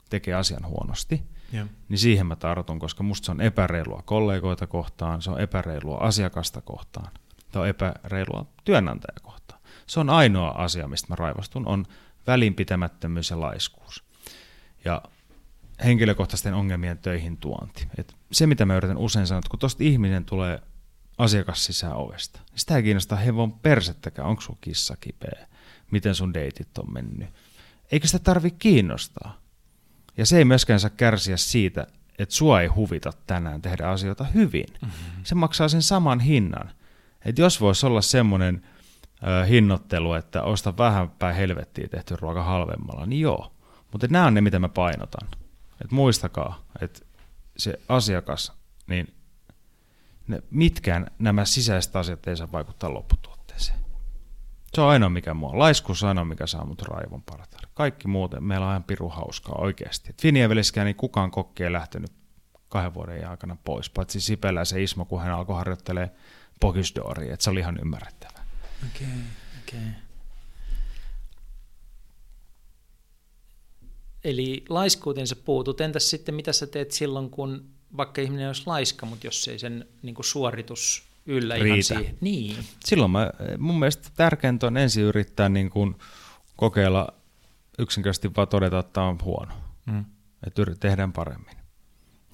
tekee 0.09 0.33
asian 0.33 0.65
huonosti, 0.65 1.23
yeah. 1.53 1.67
niin 1.89 1.97
siihen 1.97 2.25
mä 2.25 2.35
tartun, 2.35 2.79
koska 2.79 3.03
musta 3.03 3.25
se 3.25 3.31
on 3.31 3.41
epäreilua 3.41 4.01
kollegoita 4.05 4.67
kohtaan, 4.67 5.21
se 5.21 5.31
on 5.31 5.39
epäreilua 5.39 5.97
asiakasta 5.97 6.61
kohtaan 6.61 7.11
tai 7.51 7.61
on 7.61 7.67
epäreilua 7.67 8.45
työnantaja 8.63 9.17
kohtaan. 9.21 9.61
Se 9.87 9.99
on 9.99 10.09
ainoa 10.09 10.49
asia, 10.49 10.87
mistä 10.87 11.07
mä 11.09 11.15
raivostun, 11.15 11.67
on 11.67 11.85
välinpitämättömyys 12.27 13.29
ja 13.29 13.39
laiskuus. 13.39 14.02
Ja 14.85 15.01
henkilökohtaisten 15.83 16.53
ongelmien 16.53 16.97
töihin 16.97 17.37
tuonti. 17.37 17.87
Et 17.97 18.15
se, 18.31 18.47
mitä 18.47 18.65
mä 18.65 18.75
yritän 18.75 18.97
usein 18.97 19.27
sanoa, 19.27 19.39
että 19.39 19.49
kun 19.49 19.59
tuosta 19.59 19.83
ihminen 19.83 20.25
tulee 20.25 20.59
asiakas 21.17 21.65
sisään 21.65 21.95
ovesta, 21.95 22.39
niin 22.49 22.59
sitä 22.59 22.75
ei 22.75 22.83
kiinnosta 22.83 23.15
hevon 23.15 23.53
persettäkään, 23.53 24.27
onko 24.27 24.41
sun 24.41 24.57
kissa 24.61 24.97
kipeä, 24.99 25.47
miten 25.91 26.15
sun 26.15 26.33
deitit 26.33 26.77
on 26.77 26.93
mennyt. 26.93 27.29
Eikä 27.91 28.07
sitä 28.07 28.19
tarvi 28.19 28.51
kiinnostaa. 28.51 29.41
Ja 30.17 30.25
se 30.25 30.37
ei 30.37 30.45
myöskään 30.45 30.79
saa 30.79 30.89
kärsiä 30.89 31.37
siitä, 31.37 31.87
että 32.19 32.35
sua 32.35 32.61
ei 32.61 32.67
huvita 32.67 33.13
tänään 33.27 33.61
tehdä 33.61 33.87
asioita 33.87 34.23
hyvin. 34.23 34.65
Mm-hmm. 34.81 35.23
Se 35.23 35.35
maksaa 35.35 35.67
sen 35.67 35.81
saman 35.81 36.19
hinnan– 36.19 36.71
että 37.25 37.41
jos 37.41 37.61
voisi 37.61 37.85
olla 37.85 38.01
semmoinen 38.01 38.61
äh, 39.27 39.49
hinnoittelu, 39.49 40.13
että 40.13 40.43
osta 40.43 40.77
vähän 40.77 41.09
päin 41.09 41.35
helvettiä 41.35 41.87
tehty 41.87 42.15
ruoka 42.15 42.43
halvemmalla, 42.43 43.05
niin 43.05 43.21
joo. 43.21 43.52
Mutta 43.93 44.07
nämä 44.09 44.25
on 44.25 44.33
ne, 44.33 44.41
mitä 44.41 44.59
mä 44.59 44.69
painotan. 44.69 45.29
Et 45.83 45.91
muistakaa, 45.91 46.65
että 46.81 46.99
se 47.57 47.79
asiakas, 47.89 48.51
niin 48.87 49.13
ne, 50.27 50.43
mitkään 50.51 51.07
nämä 51.19 51.45
sisäiset 51.45 51.95
asiat 51.95 52.27
ei 52.27 52.37
saa 52.37 52.51
vaikuttaa 52.51 52.93
lopputuotteeseen. 52.93 53.79
Se 54.73 54.81
on 54.81 54.89
ainoa, 54.89 55.09
mikä 55.09 55.33
mua. 55.33 55.59
Laiskuus 55.59 56.03
on 56.03 56.07
ainoa, 56.07 56.25
mikä 56.25 56.47
saa 56.47 56.65
mut 56.65 56.81
raivon 56.81 57.23
partaan. 57.23 57.63
Kaikki 57.73 58.07
muuten, 58.07 58.43
meillä 58.43 58.65
on 58.65 58.71
ihan 58.71 58.83
piru 58.83 59.09
hauskaa 59.09 59.55
oikeasti. 59.57 60.15
Finjeveliskään 60.21 60.85
niin 60.85 60.95
kukaan 60.95 61.31
kokki 61.31 61.63
ei 61.63 61.71
lähtenyt 61.71 62.11
kahden 62.69 62.93
vuoden 62.93 63.29
aikana 63.29 63.57
pois, 63.63 63.89
paitsi 63.89 64.21
Sipelä 64.21 64.65
se 64.65 64.83
Ismo, 64.83 65.05
kun 65.05 65.21
hän 65.21 65.33
alkoi 65.33 65.55
harjoittelee 65.55 66.11
Pogisdoria, 66.59 67.33
että 67.33 67.43
se 67.43 67.49
oli 67.49 67.59
ihan 67.59 67.79
ymmärrettävää. 67.81 68.45
Okei, 68.87 69.07
okay, 69.07 69.19
okei. 69.63 69.79
Okay. 69.79 70.02
Eli 74.23 74.65
laiskuuteen 74.69 75.27
sä 75.27 75.35
puutut. 75.35 75.81
Entäs 75.81 76.09
sitten 76.09 76.35
mitä 76.35 76.53
sä 76.53 76.67
teet 76.67 76.91
silloin, 76.91 77.29
kun 77.29 77.65
vaikka 77.97 78.21
ihminen 78.21 78.47
olisi 78.47 78.63
laiska, 78.65 79.05
mutta 79.05 79.27
jos 79.27 79.47
ei 79.47 79.59
sen 79.59 79.87
niin 80.01 80.15
kuin 80.15 80.25
suoritus 80.25 81.03
yllä 81.25 81.53
Riitä. 81.55 81.67
ihan 81.67 81.83
siihen. 81.83 82.17
Niin. 82.21 82.57
Silloin 82.85 83.11
mä, 83.11 83.29
mun 83.57 83.79
mielestä 83.79 84.09
tärkeintä 84.15 84.67
on 84.67 84.77
ensin 84.77 85.03
yrittää 85.03 85.49
niin 85.49 85.69
kuin 85.69 85.95
kokeilla 86.55 87.13
yksinkertaisesti 87.79 88.35
vaan 88.35 88.47
todeta, 88.47 88.79
että 88.79 88.93
tämä 88.93 89.07
on 89.07 89.17
huono. 89.23 89.53
Mm. 89.85 90.05
Että 90.47 90.65
tehdään 90.79 91.13
paremmin. 91.13 91.57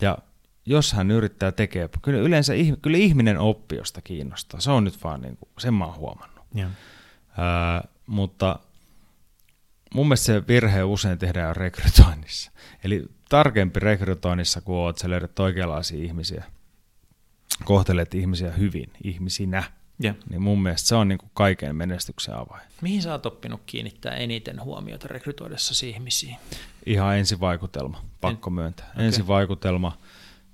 Ja 0.01 0.17
jos 0.65 0.93
hän 0.93 1.11
yrittää 1.11 1.51
tekee, 1.51 1.89
kyllä 2.01 2.19
yleensä 2.19 2.53
kyllä 2.81 2.97
ihminen 2.97 3.39
oppi, 3.39 3.75
josta 3.75 4.01
kiinnostaa. 4.01 4.59
Se 4.59 4.71
on 4.71 4.83
nyt 4.83 5.03
vaan 5.03 5.21
niin 5.21 5.37
kuin, 5.37 5.49
sen 5.59 5.73
mä 5.73 5.85
oon 5.85 5.95
huomannut. 5.95 6.45
Ja. 6.53 6.69
Ää, 7.37 7.87
mutta 8.05 8.59
mun 9.93 10.07
mielestä 10.07 10.25
se 10.25 10.47
virhe 10.47 10.83
usein 10.83 11.17
tehdään 11.17 11.55
rekrytoinnissa. 11.55 12.51
Eli 12.83 13.05
tarkempi 13.29 13.79
rekrytoinnissa, 13.79 14.61
kun 14.61 14.75
oot, 14.75 14.97
sä 14.97 15.09
löydät 15.09 15.39
oikeanlaisia 15.39 16.03
ihmisiä, 16.03 16.43
kohtelet 17.63 18.15
ihmisiä 18.15 18.51
hyvin, 18.51 18.93
ihmisinä, 19.03 19.63
ja. 19.99 20.13
niin 20.29 20.41
mun 20.41 20.63
mielestä 20.63 20.87
se 20.87 20.95
on 20.95 21.07
niin 21.07 21.17
kuin 21.17 21.31
kaiken 21.33 21.75
menestyksen 21.75 22.35
avain. 22.35 22.61
Mihin 22.81 23.01
sä 23.01 23.11
oot 23.11 23.25
oppinut 23.25 23.61
kiinnittää 23.65 24.15
eniten 24.15 24.61
huomiota 24.61 25.07
rekrytoidessasi 25.07 25.89
ihmisiin? 25.89 26.37
Ihan 26.85 27.17
ensivaikutelma, 27.17 28.03
pakko 28.21 28.49
en... 28.49 28.53
myöntää. 28.53 28.89
Okay. 28.93 29.05
Ensivaikutelma, 29.05 29.97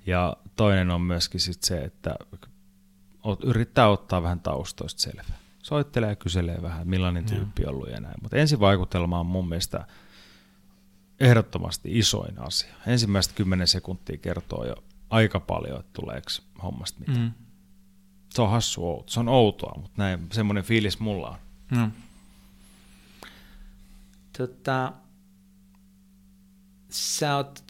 ja 0.05 0.37
toinen 0.55 0.91
on 0.91 1.01
myöskin 1.01 1.39
sit 1.39 1.63
se, 1.63 1.83
että 1.83 2.15
yrittää 3.43 3.89
ottaa 3.89 4.23
vähän 4.23 4.39
taustoista 4.39 5.01
selvää. 5.01 5.44
Soittelee 5.65 6.09
ja 6.09 6.15
kyselee 6.15 6.61
vähän, 6.61 6.87
millainen 6.87 7.25
tyyppi 7.25 7.65
on 7.65 7.69
ollut 7.69 7.89
ja 7.89 7.99
näin. 7.99 8.15
Mutta 8.21 8.37
ensivaikutelma 8.37 9.19
on 9.19 9.25
mun 9.25 9.49
mielestä 9.49 9.87
ehdottomasti 11.19 11.99
isoin 11.99 12.39
asia. 12.39 12.73
Ensimmäistä 12.87 13.33
kymmenen 13.33 13.67
sekuntia 13.67 14.17
kertoo 14.17 14.65
jo 14.65 14.75
aika 15.09 15.39
paljon, 15.39 15.79
että 15.79 15.93
tuleeko 15.93 16.27
hommasta 16.63 16.99
mitään. 16.99 17.19
Mm. 17.19 17.31
Se 18.29 18.41
on 18.41 18.49
hassu 18.49 18.87
outo. 18.87 19.11
Se 19.11 19.19
on 19.19 19.29
outoa, 19.29 19.73
mutta 19.81 19.93
näin, 19.97 20.27
semmoinen 20.31 20.63
fiilis 20.63 20.99
mulla 20.99 21.29
on. 21.29 21.37
Mm. 21.71 21.91
Tota, 24.37 24.93
sä 26.89 27.35
oot 27.35 27.63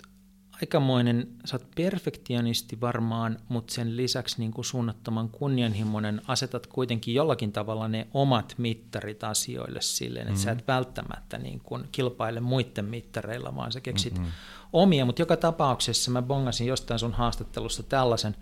aikamoinen, 0.61 1.27
sä 1.45 1.55
oot 1.55 1.67
perfektionisti 1.75 2.81
varmaan, 2.81 3.39
mutta 3.49 3.73
sen 3.73 3.97
lisäksi 3.97 4.39
niin 4.39 4.51
kuin 4.51 4.65
suunnattoman 4.65 5.29
kunnianhimoinen, 5.29 6.21
asetat 6.27 6.67
kuitenkin 6.67 7.13
jollakin 7.15 7.51
tavalla 7.51 7.87
ne 7.87 8.07
omat 8.13 8.55
mittarit 8.57 9.23
asioille 9.23 9.81
silleen, 9.81 10.21
että 10.21 10.31
mm-hmm. 10.31 10.43
sä 10.43 10.51
et 10.51 10.57
mm-hmm. 10.57 10.73
välttämättä 10.73 11.37
niin 11.37 11.59
kuin 11.59 11.83
kilpaile 11.91 12.39
muiden 12.39 12.85
mittareilla, 12.85 13.55
vaan 13.55 13.71
sä 13.71 13.81
keksit 13.81 14.13
mm-hmm. 14.13 14.31
omia, 14.73 15.05
mutta 15.05 15.21
joka 15.21 15.37
tapauksessa 15.37 16.11
mä 16.11 16.21
bongasin 16.21 16.67
jostain 16.67 16.99
sun 16.99 17.13
haastattelusta 17.13 17.83
tällaisen 17.83 18.35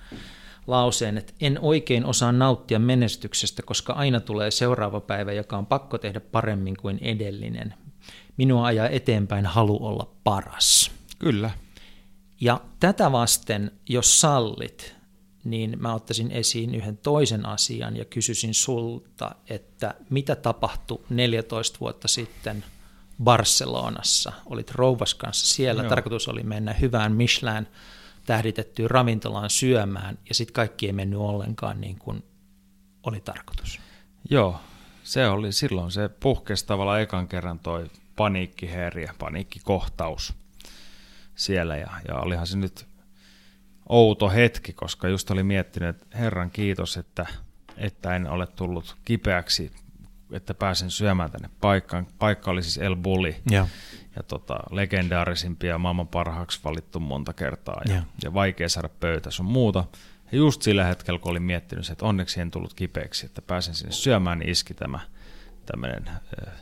lauseen, 0.67 1.17
että 1.17 1.33
en 1.41 1.59
oikein 1.61 2.05
osaa 2.05 2.31
nauttia 2.31 2.79
menestyksestä, 2.79 3.63
koska 3.63 3.93
aina 3.93 4.19
tulee 4.19 4.51
seuraava 4.51 4.99
päivä, 4.99 5.33
joka 5.33 5.57
on 5.57 5.65
pakko 5.65 5.97
tehdä 5.97 6.19
paremmin 6.19 6.77
kuin 6.77 6.97
edellinen. 7.01 7.73
minua 8.37 8.65
ajaa 8.65 8.89
eteenpäin 8.89 9.45
halu 9.45 9.85
olla 9.85 10.07
paras. 10.23 10.91
Kyllä. 11.19 11.51
Ja 12.43 12.61
tätä 12.79 13.11
vasten, 13.11 13.71
jos 13.89 14.21
sallit, 14.21 14.95
niin 15.43 15.77
mä 15.79 15.93
ottaisin 15.93 16.31
esiin 16.31 16.75
yhden 16.75 16.97
toisen 16.97 17.45
asian 17.45 17.97
ja 17.97 18.05
kysyisin 18.05 18.53
sulta, 18.53 19.35
että 19.49 19.93
mitä 20.09 20.35
tapahtui 20.35 21.03
14 21.09 21.79
vuotta 21.79 22.07
sitten 22.07 22.65
Barcelonassa? 23.23 24.33
Olit 24.45 24.71
rouvas 24.71 25.13
kanssa 25.13 25.55
siellä, 25.55 25.81
Joo. 25.81 25.89
tarkoitus 25.89 26.27
oli 26.27 26.43
mennä 26.43 26.73
hyvään 26.73 27.11
Michelin 27.11 27.67
tähditettyyn 28.25 28.91
ravintolaan 28.91 29.49
syömään, 29.49 30.17
ja 30.29 30.35
sitten 30.35 30.53
kaikki 30.53 30.85
ei 30.85 30.93
mennyt 30.93 31.19
ollenkaan 31.19 31.81
niin 31.81 31.99
kuin 31.99 32.23
oli 33.03 33.21
tarkoitus. 33.21 33.79
Joo, 34.29 34.59
se 35.03 35.27
oli 35.27 35.51
silloin, 35.51 35.91
se 35.91 36.09
puhkesi 36.09 36.65
tavallaan 36.65 37.01
ekan 37.01 37.27
kerran 37.27 37.59
toi 37.59 37.89
paniikkiherja, 38.15 39.13
paniikkikohtaus 39.19 40.42
siellä, 41.35 41.77
ja, 41.77 41.89
ja 42.07 42.15
olihan 42.15 42.47
se 42.47 42.57
nyt 42.57 42.85
outo 43.89 44.29
hetki, 44.29 44.73
koska 44.73 45.07
just 45.07 45.31
oli 45.31 45.43
miettinyt, 45.43 45.89
että 45.89 46.17
Herran 46.17 46.51
kiitos, 46.51 46.97
että, 46.97 47.25
että 47.77 48.15
en 48.15 48.29
ole 48.29 48.47
tullut 48.47 48.95
kipeäksi, 49.05 49.71
että 50.31 50.53
pääsen 50.53 50.91
syömään 50.91 51.31
tänne 51.31 51.49
paikkaan. 51.61 52.07
Paikka 52.19 52.51
oli 52.51 52.63
siis 52.63 52.77
El 52.77 52.95
Bulli 52.95 53.35
ja, 53.51 53.67
ja 54.15 54.23
tota, 54.23 54.59
legendaarisimpia 54.71 55.77
maailman 55.77 56.07
parhaaksi 56.07 56.59
valittu 56.63 56.99
monta 56.99 57.33
kertaa 57.33 57.81
ja, 57.87 57.95
ja. 57.95 58.03
ja 58.23 58.33
vaikea 58.33 58.69
saada 58.69 58.89
pöytä 58.89 59.31
sun 59.31 59.45
muuta. 59.45 59.85
Ja 60.31 60.37
just 60.37 60.61
sillä 60.61 60.83
hetkellä, 60.83 61.19
kun 61.19 61.31
olin 61.31 61.43
miettinyt, 61.43 61.89
että 61.89 62.05
onneksi 62.05 62.41
en 62.41 62.51
tullut 62.51 62.73
kipeäksi, 62.73 63.25
että 63.25 63.41
pääsen 63.41 63.75
sinne 63.75 63.91
syömään, 63.91 64.39
niin 64.39 64.49
iski 64.49 64.73
tämä 64.73 64.99
tämmöinen 65.65 66.07
äh, 66.07 66.53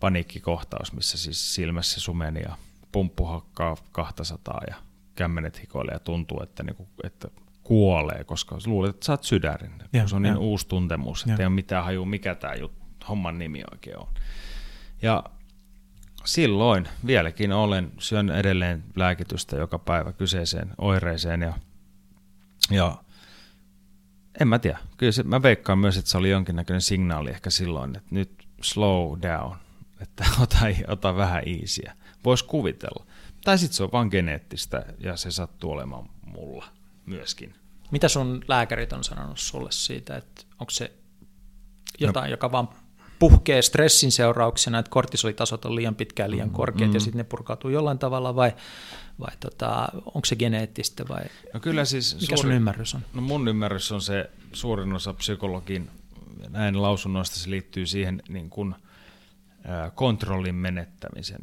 paniikkikohtaus, 0.00 0.92
missä 0.92 1.18
siis 1.18 1.54
silmässä 1.54 2.00
sumeni 2.00 2.40
ja 2.40 2.56
pumppu 2.96 3.24
hakkaa 3.24 3.76
200 3.92 4.60
ja 4.68 4.74
kämmenet 5.14 5.60
hikoilee 5.60 5.94
ja 5.94 5.98
tuntuu, 5.98 6.42
että, 6.42 6.62
niinku, 6.62 6.88
että 7.04 7.28
kuolee, 7.62 8.24
koska 8.24 8.58
luulet, 8.66 8.90
että 8.90 9.06
sä 9.06 9.12
oot 9.12 9.24
sydärin. 9.24 9.72
Ja, 9.92 10.08
se 10.08 10.16
on 10.16 10.24
ja. 10.24 10.32
niin 10.32 10.42
uusi 10.42 10.68
tuntemus, 10.68 11.20
että 11.20 11.32
ja. 11.32 11.38
ei 11.38 11.46
ole 11.46 11.54
mitään 11.54 11.84
haju, 11.84 12.04
mikä 12.04 12.34
tämä 12.34 12.54
homman 13.08 13.38
nimi 13.38 13.62
oikein 13.72 13.98
on. 13.98 14.08
Ja 15.02 15.24
silloin 16.24 16.88
vieläkin 17.06 17.52
olen, 17.52 17.92
syön 17.98 18.30
edelleen 18.30 18.84
lääkitystä 18.94 19.56
joka 19.56 19.78
päivä 19.78 20.12
kyseiseen 20.12 20.72
oireeseen 20.78 21.42
ja, 21.42 21.52
ja 22.70 22.96
en 24.40 24.48
mä 24.48 24.58
tiedä. 24.58 24.78
Kyllä 24.96 25.12
se, 25.12 25.22
mä 25.22 25.42
veikkaan 25.42 25.78
myös, 25.78 25.96
että 25.96 26.10
se 26.10 26.18
oli 26.18 26.30
jonkinnäköinen 26.30 26.82
signaali 26.82 27.30
ehkä 27.30 27.50
silloin, 27.50 27.96
että 27.96 28.14
nyt 28.14 28.46
slow 28.62 29.20
down, 29.22 29.56
että 30.00 30.24
ota, 30.42 30.58
ota 30.88 31.16
vähän 31.16 31.42
easyä. 31.46 31.92
Voisi 32.26 32.44
kuvitella. 32.44 33.06
Tai 33.44 33.58
sitten 33.58 33.76
se 33.76 33.82
on 33.82 33.92
vaan 33.92 34.08
geneettistä 34.10 34.84
ja 34.98 35.16
se 35.16 35.30
sattuu 35.30 35.70
olemaan 35.70 36.08
mulla 36.26 36.66
myöskin. 37.06 37.54
Mitä 37.90 38.08
sun 38.08 38.44
lääkärit 38.48 38.92
on 38.92 39.04
sanonut 39.04 39.38
sulle 39.38 39.72
siitä, 39.72 40.16
että 40.16 40.42
onko 40.60 40.70
se 40.70 40.92
jotain, 42.00 42.24
no. 42.24 42.30
joka 42.30 42.52
vaan 42.52 42.68
puhkee 43.18 43.62
stressin 43.62 44.12
seurauksena, 44.12 44.78
että 44.78 44.90
kortisolitasot 44.90 45.64
on 45.64 45.76
liian 45.76 45.94
pitkään 45.94 46.30
liian 46.30 46.50
korkeat 46.50 46.90
mm. 46.90 46.94
ja 46.94 47.00
sitten 47.00 47.18
ne 47.18 47.24
purkautuu 47.24 47.70
jollain 47.70 47.98
tavalla 47.98 48.36
vai, 48.36 48.52
vai 49.20 49.36
tota, 49.40 49.88
onko 50.06 50.24
se 50.24 50.36
geneettistä 50.36 51.08
vai 51.08 51.24
no 51.54 51.60
kyllä 51.60 51.84
siis 51.84 52.14
mikä 52.14 52.26
suuri, 52.26 52.40
sun 52.40 52.52
ymmärrys 52.52 52.94
on? 52.94 53.00
No 53.14 53.22
mun 53.22 53.48
ymmärrys 53.48 53.92
on 53.92 54.02
se 54.02 54.30
suurin 54.52 54.92
osa 54.92 55.14
psykologin 55.14 55.90
näin 56.48 56.82
lausunnoista 56.82 57.36
se 57.36 57.50
liittyy 57.50 57.86
siihen 57.86 58.22
niin 58.28 58.50
kuin, 58.50 58.74
äh, 59.68 59.92
kontrollin 59.94 60.54
menettämisen 60.54 61.40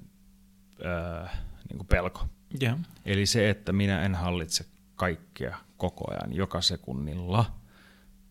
äh, 0.86 1.32
niin 1.70 1.78
kuin 1.78 1.88
pelko. 1.88 2.28
Yeah. 2.62 2.80
Eli 3.06 3.26
se, 3.26 3.50
että 3.50 3.74
minä 3.74 4.02
en 4.02 4.16
hallitse 4.16 4.66
kaikkea 4.96 5.58
koko 5.78 6.12
ajan, 6.12 6.34
joka 6.36 6.62
sekunnilla. 6.62 7.46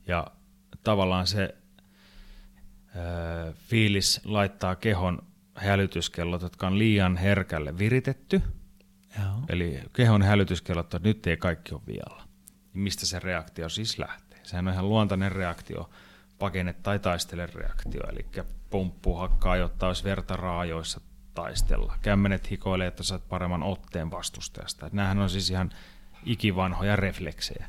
Ja 0.06 0.26
tavallaan 0.84 1.26
se 1.26 1.54
äh, 2.96 3.54
fiilis 3.54 4.20
laittaa 4.24 4.76
kehon 4.76 5.22
hälytyskellot, 5.54 6.42
jotka 6.42 6.66
on 6.66 6.78
liian 6.78 7.16
herkälle 7.16 7.78
viritetty. 7.78 8.42
Yeah. 9.18 9.34
Eli 9.48 9.82
kehon 9.92 10.22
hälytyskellot, 10.22 10.86
että 10.86 11.08
nyt 11.08 11.26
ei 11.26 11.36
kaikki 11.36 11.74
ole 11.74 11.82
vielä. 11.86 12.22
Mistä 12.72 13.06
se 13.06 13.18
reaktio 13.18 13.68
siis 13.68 13.98
lähtee? 13.98 14.40
Sehän 14.42 14.68
on 14.68 14.74
ihan 14.74 14.88
luontainen 14.88 15.32
reaktio, 15.32 15.90
pakene 16.38 16.72
tai 16.72 16.98
taistele 16.98 17.46
reaktio, 17.46 18.00
eli 18.08 18.26
pumppu 18.70 19.14
hakkaa, 19.14 19.56
jotta 19.56 19.86
olisi 19.86 20.04
verta 20.04 20.36
raajoissa 20.36 21.00
taistella. 21.34 21.98
Kämmenet 22.02 22.50
hikoilee, 22.50 22.86
että 22.86 23.02
saat 23.02 23.28
paremman 23.28 23.62
otteen 23.62 24.10
vastustajasta. 24.10 24.86
Että 24.86 24.96
nämähän 24.96 25.18
on 25.18 25.30
siis 25.30 25.50
ihan 25.50 25.70
ikivanhoja 26.24 26.96
refleksejä. 26.96 27.66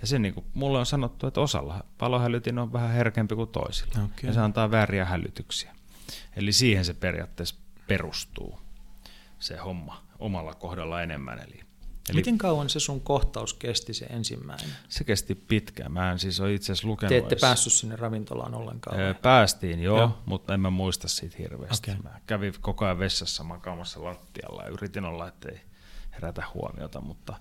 Ja 0.00 0.06
se 0.06 0.18
niin 0.18 0.34
kuin 0.34 0.46
mulle 0.54 0.78
on 0.78 0.86
sanottu, 0.86 1.26
että 1.26 1.40
osalla 1.40 1.84
palohälytin 1.98 2.58
on 2.58 2.72
vähän 2.72 2.90
herkempi 2.90 3.34
kuin 3.34 3.48
toisilla. 3.48 3.92
Okay. 3.94 4.10
Ja 4.22 4.32
se 4.32 4.40
antaa 4.40 4.70
vääriä 4.70 5.04
hälytyksiä. 5.04 5.74
Eli 6.36 6.52
siihen 6.52 6.84
se 6.84 6.94
periaatteessa 6.94 7.56
perustuu, 7.86 8.60
se 9.38 9.56
homma, 9.56 10.02
omalla 10.18 10.54
kohdalla 10.54 11.02
enemmän. 11.02 11.38
Eli 11.38 11.60
Eli 12.08 12.16
Miten 12.16 12.38
kauan 12.38 12.68
se 12.68 12.80
sun 12.80 13.00
kohtaus 13.00 13.54
kesti 13.54 13.94
se 13.94 14.04
ensimmäinen? 14.04 14.70
Se 14.88 15.04
kesti 15.04 15.34
pitkään. 15.34 15.92
Mä 15.92 16.12
en 16.12 16.18
siis 16.18 16.40
ole 16.40 16.54
itse 16.54 16.72
asiassa 16.72 16.88
lukenut. 16.88 17.08
Te 17.08 17.16
ette 17.16 17.28
edes. 17.28 17.40
päässyt 17.40 17.72
sinne 17.72 17.96
ravintolaan 17.96 18.54
ollenkaan? 18.54 18.96
Vai? 18.96 19.14
Päästiin 19.14 19.82
joo, 19.82 19.98
joo, 19.98 20.18
mutta 20.26 20.54
en 20.54 20.60
mä 20.60 20.70
muista 20.70 21.08
siitä 21.08 21.36
hirveästi. 21.38 21.90
Okay. 21.90 22.02
Mä 22.02 22.20
kävin 22.26 22.54
koko 22.60 22.84
ajan 22.84 22.98
vessassa 22.98 23.44
makaamassa 23.44 24.04
lattialla 24.04 24.62
ja 24.62 24.68
yritin 24.68 25.04
olla, 25.04 25.28
ettei 25.28 25.60
herätä 26.12 26.44
huomiota, 26.54 27.00
mutta, 27.00 27.34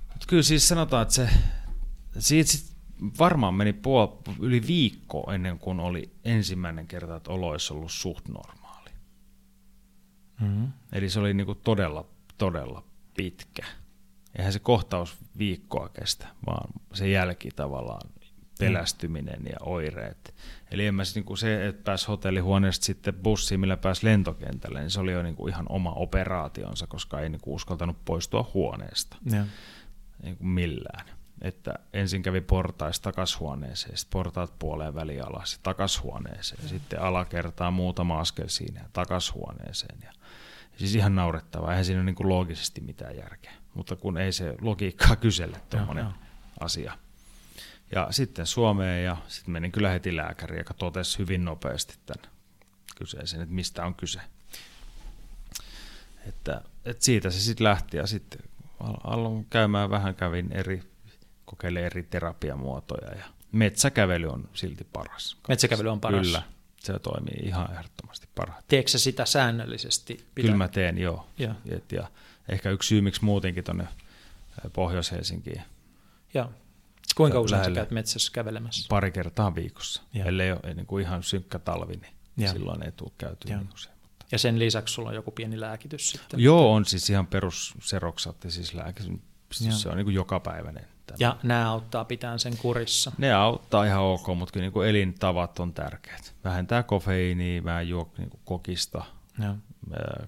mutta 0.00 0.26
kyllä 0.26 0.42
siis 0.42 0.68
sanotaan, 0.68 1.02
että 1.02 1.14
se, 1.14 1.28
siitä 2.18 2.50
sit 2.50 2.72
varmaan 3.18 3.54
meni 3.54 3.72
puol, 3.72 4.08
yli 4.40 4.66
viikko 4.66 5.32
ennen 5.32 5.58
kuin 5.58 5.80
oli 5.80 6.10
ensimmäinen 6.24 6.86
kerta, 6.86 7.16
että 7.16 7.32
olo 7.32 7.48
olisi 7.48 7.72
ollut 7.72 7.92
suht 7.92 8.28
normaali. 8.28 8.90
Mm-hmm. 10.40 10.72
Eli 10.92 11.10
se 11.10 11.20
oli 11.20 11.34
niinku 11.34 11.54
todella, 11.54 12.04
todella 12.38 12.82
pitkä. 13.16 13.66
Eihän 14.38 14.52
se 14.52 14.58
kohtaus 14.58 15.16
viikkoa 15.38 15.88
kestä, 15.88 16.26
vaan 16.46 16.68
se 16.94 17.08
jälki 17.08 17.48
tavallaan, 17.56 18.10
pelästyminen 18.58 19.40
ja 19.44 19.56
oireet. 19.60 20.34
Eli 20.70 20.86
en 20.86 20.94
mä 20.94 21.02
niin 21.14 21.38
se, 21.38 21.66
että 21.66 21.84
pääsi 21.84 22.06
hotellihuoneesta 22.06 22.84
sitten 22.84 23.14
bussiin, 23.14 23.60
millä 23.60 23.76
pääsi 23.76 24.06
lentokentälle, 24.06 24.80
niin 24.80 24.90
se 24.90 25.00
oli 25.00 25.12
jo 25.12 25.22
niin 25.22 25.36
kuin 25.36 25.52
ihan 25.52 25.66
oma 25.68 25.92
operaationsa, 25.92 26.86
koska 26.86 27.20
ei 27.20 27.28
niin 27.28 27.40
kuin 27.40 27.54
uskaltanut 27.54 28.04
poistua 28.04 28.50
huoneesta 28.54 29.16
ja. 29.32 29.46
Niin 30.22 30.36
kuin 30.36 30.48
millään. 30.48 31.06
Että 31.42 31.74
ensin 31.92 32.22
kävi 32.22 32.40
portaista 32.40 33.02
takashuoneeseen, 33.02 33.96
sitten 33.96 34.12
portaat 34.12 34.58
puoleen 34.58 34.94
väliin 34.94 35.26
alas, 35.26 35.60
takashuoneeseen, 35.62 36.62
ja. 36.62 36.68
sitten 36.68 37.02
alakertaa 37.02 37.70
muutama 37.70 38.20
askel 38.20 38.48
siinä 38.48 38.84
takashuoneeseen. 38.92 39.98
Ja 40.02 40.12
Siis 40.76 40.94
ihan 40.94 41.14
naurettavaa, 41.14 41.70
eihän 41.70 41.84
siinä 41.84 42.00
ole 42.00 42.04
niin 42.12 42.28
loogisesti 42.28 42.80
mitään 42.80 43.16
järkeä, 43.16 43.52
mutta 43.74 43.96
kun 43.96 44.18
ei 44.18 44.32
se 44.32 44.54
logiikkaa 44.60 45.16
kysele 45.16 45.60
tuommoinen 45.70 46.06
asia. 46.60 46.98
Ja 47.92 48.08
sitten 48.10 48.46
Suomeen 48.46 49.04
ja 49.04 49.16
sitten 49.28 49.52
menin 49.52 49.72
kyllä 49.72 49.90
heti 49.90 50.16
lääkäriin, 50.16 50.58
joka 50.58 50.74
totesi 50.74 51.18
hyvin 51.18 51.44
nopeasti 51.44 51.94
tämän 52.06 52.32
kyseisen, 52.96 53.40
että 53.40 53.54
mistä 53.54 53.86
on 53.86 53.94
kyse. 53.94 54.20
Että, 56.26 56.60
että 56.84 57.04
siitä 57.04 57.30
se 57.30 57.40
sitten 57.40 57.64
lähti 57.64 57.96
ja 57.96 58.06
sitten 58.06 58.40
aloin 59.04 59.46
käymään 59.50 59.90
vähän, 59.90 60.14
kävin 60.14 60.52
eri, 60.52 60.82
kokeilemaan 61.44 61.86
eri 61.86 62.02
terapiamuotoja 62.02 63.14
ja 63.14 63.24
metsäkävely 63.52 64.26
on 64.26 64.48
silti 64.54 64.86
paras. 64.92 65.36
Metsäkävely 65.48 65.88
on 65.88 66.00
paras. 66.00 66.26
Kyllä, 66.26 66.42
se 66.86 66.98
toimii 66.98 67.48
ihan 67.48 67.72
ehdottomasti 67.72 68.28
parhaiten. 68.34 68.64
Teekö 68.68 68.90
sä 68.90 68.98
sitä 68.98 69.24
säännöllisesti? 69.24 70.14
Pitää? 70.14 70.28
Kyllä 70.34 70.56
mä 70.56 70.68
teen, 70.68 70.98
joo. 70.98 71.26
Ja. 71.38 71.54
Et, 71.68 71.92
ja 71.92 72.10
ehkä 72.48 72.70
yksi 72.70 72.88
syy, 72.88 73.00
miksi 73.00 73.24
muutenkin 73.24 73.64
tuonne 73.64 73.88
Pohjois-Helsinkiin. 74.72 75.62
Joo. 76.34 76.52
Kuinka 77.16 77.40
usein 77.40 77.64
sä 77.64 77.70
käyt 77.70 77.90
metsässä 77.90 78.32
kävelemässä? 78.32 78.86
Pari 78.88 79.10
kertaa 79.12 79.54
viikossa. 79.54 80.02
Ja. 80.12 80.24
Ellei 80.24 80.52
ole 80.52 80.74
niin 80.74 80.86
kuin 80.86 81.04
ihan 81.04 81.22
synkkä 81.22 81.58
talvi, 81.58 81.96
niin 81.96 82.12
ja. 82.36 82.52
silloin 82.52 82.82
ei 82.82 82.92
tule 82.92 83.10
käyty 83.18 83.48
niin 83.48 83.68
usein. 83.74 83.96
Mutta. 84.02 84.26
Ja 84.32 84.38
sen 84.38 84.58
lisäksi 84.58 84.94
sulla 84.94 85.08
on 85.08 85.14
joku 85.14 85.30
pieni 85.30 85.60
lääkitys 85.60 86.10
sitten? 86.10 86.40
Joo, 86.40 86.74
on 86.74 86.84
siis 86.84 87.10
ihan 87.10 87.26
perus 87.26 87.74
seroksatti, 87.82 88.50
siis 88.50 88.74
lääkitys. 88.74 89.12
Se 89.52 89.88
on 89.88 89.96
niin 89.96 90.04
kuin 90.06 90.14
jokapäiväinen 90.14 90.86
Tämä. 91.06 91.16
Ja 91.20 91.36
nämä 91.42 91.70
auttaa 91.70 92.04
pitää 92.04 92.38
sen 92.38 92.56
kurissa. 92.56 93.12
Ne 93.18 93.34
auttaa 93.34 93.84
ihan 93.84 94.02
ok, 94.02 94.26
mutta 94.36 94.52
kyllä 94.52 94.70
niin 94.70 94.88
elintavat 94.88 95.60
on 95.60 95.72
tärkeät. 95.72 96.34
Vähentää 96.44 96.82
kofeiiniä, 96.82 97.62
mä 97.62 97.82
juo 97.82 98.12
niin 98.18 98.30
kokista, 98.44 99.04
ja. 99.42 99.54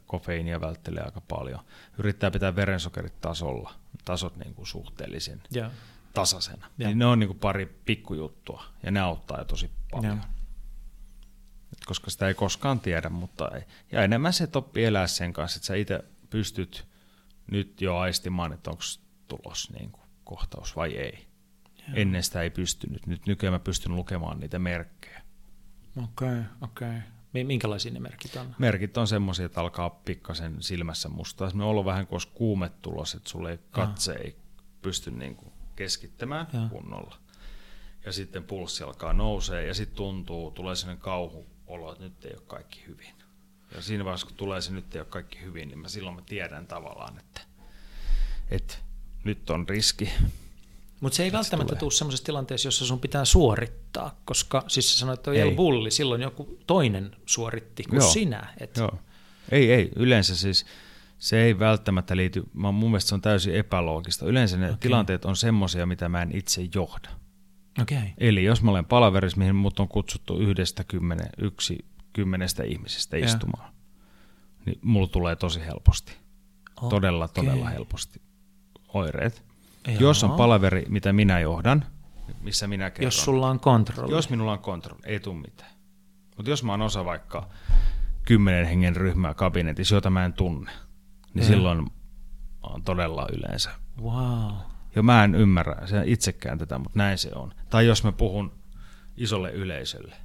kofeiinia 0.07 0.61
välttelee 0.61 1.03
aika 1.03 1.21
paljon. 1.21 1.61
Yrittää 1.99 2.31
pitää 2.31 2.57
verensokerit 2.57 3.21
tasolla, 3.21 3.75
tasot 4.05 4.37
niin 4.37 4.55
kuin 4.55 4.67
suhteellisen 4.67 5.43
ja. 5.51 5.71
tasaisena. 6.15 6.67
Ja. 6.79 6.87
Niin 6.87 6.99
ne 6.99 7.07
on 7.07 7.19
niin 7.19 7.29
kuin 7.29 7.39
pari 7.39 7.67
pikkujuttua 7.85 8.65
ja 8.83 8.91
ne 8.91 9.01
auttaa 9.01 9.39
jo 9.39 9.45
tosi 9.45 9.71
paljon. 9.91 10.17
Ja. 10.17 10.25
koska 11.87 12.11
sitä 12.11 12.29
ei 12.29 12.35
koskaan 12.35 12.81
tiedä, 12.81 13.09
mutta 13.09 13.51
ei. 13.55 13.63
Ja 13.93 14.03
enemmän 14.03 14.33
se 14.33 14.47
toppi 14.47 14.85
elää 14.85 15.07
sen 15.07 15.33
kanssa, 15.33 15.59
että 15.59 15.67
sä 15.67 15.75
itse 15.75 16.05
pystyt 16.31 16.87
nyt 17.51 17.81
jo 17.81 17.97
aistimaan, 17.97 18.53
että 18.53 18.71
onko 18.71 18.83
tulos 19.29 19.71
niin 19.71 19.91
kuin 19.91 20.08
kohtaus 20.29 20.77
vai 20.77 20.97
ei. 20.97 21.27
Joo. 21.79 21.97
Ennen 21.97 22.23
sitä 22.23 22.43
ei 22.43 22.51
pystynyt. 22.51 23.07
Nyt 23.07 23.27
nykyään 23.27 23.53
mä 23.53 23.59
pystyn 23.59 23.97
lukemaan 23.97 24.41
niitä 24.41 24.59
merkkejä. 24.59 25.23
Okei, 25.97 26.29
okay, 26.29 26.43
okei. 26.61 26.89
Okay. 26.89 27.45
Minkälaisia 27.45 27.93
ne 27.93 28.01
merkit 28.01 28.37
on? 28.37 28.55
Merkit 28.59 28.97
on 28.97 29.09
semmoisia, 29.09 29.47
että 29.47 29.61
alkaa 29.61 29.91
pikkasen 29.91 30.63
silmässä 30.63 31.09
mustaa. 31.09 31.51
Me 31.55 31.65
ollut 31.65 31.85
vähän 31.85 32.07
kuin 32.07 32.21
kuume 32.35 32.71
tulos, 32.83 33.15
että 33.15 33.31
sulle 33.31 33.51
ei 33.51 33.59
katse 33.71 34.13
ei 34.13 34.37
pysty 34.83 35.11
niin 35.11 35.37
kuin 35.37 35.53
keskittämään 35.77 36.47
ja. 36.53 36.69
kunnolla. 36.71 37.17
Ja 38.05 38.13
sitten 38.13 38.45
pulssi 38.45 38.85
alkaa 38.85 39.13
nousee 39.13 39.67
ja 39.67 39.75
sitten 39.75 39.97
tuntuu, 39.97 40.51
tulee 40.51 40.77
sellainen 40.77 41.03
kauhuolo, 41.03 41.93
että 41.93 42.05
nyt 42.05 42.25
ei 42.25 42.33
ole 42.35 42.43
kaikki 42.47 42.85
hyvin. 42.87 43.15
Ja 43.75 43.83
siinä 43.83 44.05
vaiheessa, 44.05 44.27
kun 44.27 44.37
tulee 44.37 44.61
se 44.61 44.73
nyt 44.73 44.95
ei 44.95 45.01
ole 45.01 45.09
kaikki 45.11 45.41
hyvin, 45.43 45.69
niin 45.69 45.79
mä 45.79 45.89
silloin 45.89 46.17
mä 46.17 46.23
tiedän 46.23 46.67
tavallaan, 46.67 47.19
että, 47.19 47.41
että 48.51 48.75
nyt 49.25 49.51
on 49.51 49.69
riski. 49.69 50.11
Mutta 51.01 51.17
se 51.17 51.23
ei 51.23 51.33
välttämättä 51.33 51.77
tule 51.77 51.91
semmoisessa 51.91 52.25
tilanteessa, 52.25 52.67
jossa 52.67 52.87
sun 52.87 53.01
pitää 53.01 53.25
suorittaa, 53.25 54.21
koska 54.25 54.65
siis 54.69 54.93
sä 54.93 54.99
sanoit, 54.99 55.29
että 55.29 55.47
on 55.47 55.57
bulli, 55.57 55.91
silloin 55.91 56.23
joku 56.23 56.59
toinen 56.67 57.17
suoritti 57.27 57.83
kuin 57.83 58.01
Joo. 58.01 58.11
sinä. 58.11 58.55
Et... 58.61 58.77
Joo. 58.77 58.99
Ei, 59.51 59.73
ei, 59.73 59.91
yleensä 59.97 60.37
siis 60.37 60.67
se 61.19 61.43
ei 61.43 61.59
välttämättä 61.59 62.17
liity, 62.17 62.43
mä, 62.53 62.73
mun 62.73 62.91
mielestä 62.91 63.09
se 63.09 63.15
on 63.15 63.21
täysin 63.21 63.55
epäloogista. 63.55 64.27
Yleensä 64.27 64.57
ne 64.57 64.67
okay. 64.67 64.79
tilanteet 64.79 65.25
on 65.25 65.37
semmoisia, 65.37 65.87
mitä 65.87 66.09
mä 66.09 66.23
en 66.23 66.37
itse 66.37 66.69
johda. 66.75 67.09
Okay. 67.83 68.09
Eli 68.19 68.45
jos 68.45 68.63
mä 68.63 68.71
olen 68.71 68.85
palaverissa, 68.85 69.39
mihin 69.39 69.55
mut 69.55 69.81
on 69.81 69.89
kutsuttu 69.89 70.39
yhdestä 70.39 70.85
kymmenen, 70.85 71.29
yksi 71.39 71.85
kymmenestä 72.13 72.63
ihmisestä 72.63 73.17
istumaan, 73.17 73.65
ja. 73.65 73.73
niin 74.67 74.79
mulla 74.83 75.09
tulee 75.09 75.37
tosi 75.37 75.61
helposti. 75.61 76.13
Okay. 76.77 76.91
Todella, 76.91 77.29
todella 77.29 77.69
helposti 77.69 78.21
oireet. 78.89 79.43
Joo. 79.87 79.97
Jos 80.01 80.25
on 80.25 80.31
palaveri, 80.31 80.85
mitä 80.89 81.13
minä 81.13 81.41
johdan, 81.41 81.85
missä 82.41 82.67
minä 82.67 82.91
kerron. 82.91 83.07
Jos 83.07 83.25
sulla 83.25 83.51
on 83.51 83.61
kontrolli. 83.61 84.15
Jos 84.15 84.31
minulla 84.31 84.53
on 84.53 84.59
kontrolli, 84.59 85.03
ei 85.05 85.21
tule 85.21 85.37
mitään. 85.37 85.71
Mutta 86.37 86.51
jos 86.51 86.65
mä 86.65 86.73
oon 86.73 86.83
osa 86.83 87.05
vaikka 87.05 87.49
kymmenen 88.25 88.67
hengen 88.67 88.97
ryhmää 88.97 89.35
kabinetissa, 89.35 89.95
jota 89.95 90.11
mä 90.11 90.25
en 90.25 90.33
tunne, 90.33 90.71
niin 91.35 91.43
ja. 91.43 91.49
silloin 91.49 91.87
on 92.63 92.83
todella 92.83 93.27
yleensä. 93.33 93.71
Wow. 94.03 94.53
Ja 94.95 95.03
mä 95.03 95.25
en 95.25 95.35
ymmärrä 95.35 95.87
se 95.87 96.03
itsekään 96.05 96.59
tätä, 96.59 96.79
mutta 96.79 96.99
näin 96.99 97.19
se 97.19 97.31
on. 97.35 97.55
Tai 97.71 97.87
jos 97.87 98.05
mä 98.05 98.13
puhun 98.13 98.53
isolle 99.17 99.53
yleisölle, 99.53 100.17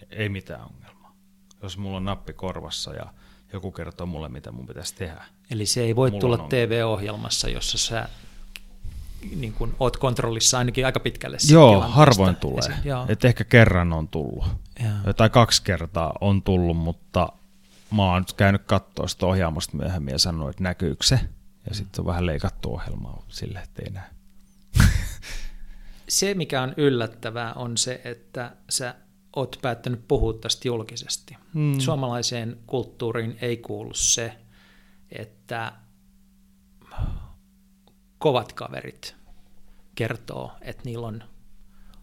niin 0.00 0.08
ei 0.10 0.28
mitään 0.28 0.60
ongelmaa. 0.60 1.16
Jos 1.62 1.78
mulla 1.78 1.96
on 1.96 2.04
nappi 2.04 2.32
korvassa 2.32 2.94
ja 2.94 3.14
joku 3.54 3.72
kertoo 3.72 4.06
mulle, 4.06 4.28
mitä 4.28 4.52
mun 4.52 4.66
pitäisi 4.66 4.94
tehdä. 4.94 5.24
Eli 5.50 5.66
se 5.66 5.80
ei 5.80 5.96
voi 5.96 6.10
tulla 6.10 6.38
TV-ohjelmassa, 6.38 7.48
jossa 7.48 7.78
sä 7.78 8.08
niin 9.36 9.52
kun 9.52 9.76
oot 9.80 9.96
kontrollissa 9.96 10.58
ainakin 10.58 10.86
aika 10.86 11.00
pitkälle. 11.00 11.36
Joo, 11.50 11.80
harvoin 11.80 12.36
tulee. 12.36 12.78
Et 13.08 13.24
ehkä 13.24 13.44
kerran 13.44 13.92
on 13.92 14.08
tullut. 14.08 14.44
Joo. 14.82 15.12
Tai 15.12 15.30
kaksi 15.30 15.62
kertaa 15.62 16.12
on 16.20 16.42
tullut, 16.42 16.76
mutta 16.76 17.32
mä 17.96 18.12
oon 18.12 18.24
käynyt 18.36 18.62
katsoa 18.66 19.08
sitä 19.08 19.26
ohjaamosta 19.26 19.76
myöhemmin 19.76 20.12
ja 20.12 20.18
sanonut, 20.18 20.50
että 20.50 20.62
näkyykö 20.62 21.04
se. 21.04 21.14
Ja 21.64 21.70
mm. 21.70 21.74
sitten 21.74 22.00
on 22.00 22.06
vähän 22.06 22.26
leikattu 22.26 22.74
ohjelmaa 22.74 23.22
sille, 23.28 23.58
että 23.58 23.82
ei 23.82 23.90
näe. 23.90 24.10
se, 26.08 26.34
mikä 26.34 26.62
on 26.62 26.74
yllättävää, 26.76 27.52
on 27.54 27.76
se, 27.76 28.00
että 28.04 28.56
sä 28.70 28.94
oot 29.36 29.58
päättänyt 29.62 30.08
puhua 30.08 30.32
tästä 30.32 30.68
julkisesti. 30.68 31.36
Mm. 31.54 31.80
Suomalaiseen 31.80 32.58
kulttuuriin 32.66 33.38
ei 33.40 33.56
kuulu 33.56 33.94
se, 33.94 34.36
että 35.10 35.72
kovat 38.18 38.52
kaverit 38.52 39.16
kertoo, 39.94 40.52
että 40.60 40.82
niillä 40.84 41.06
on 41.06 41.22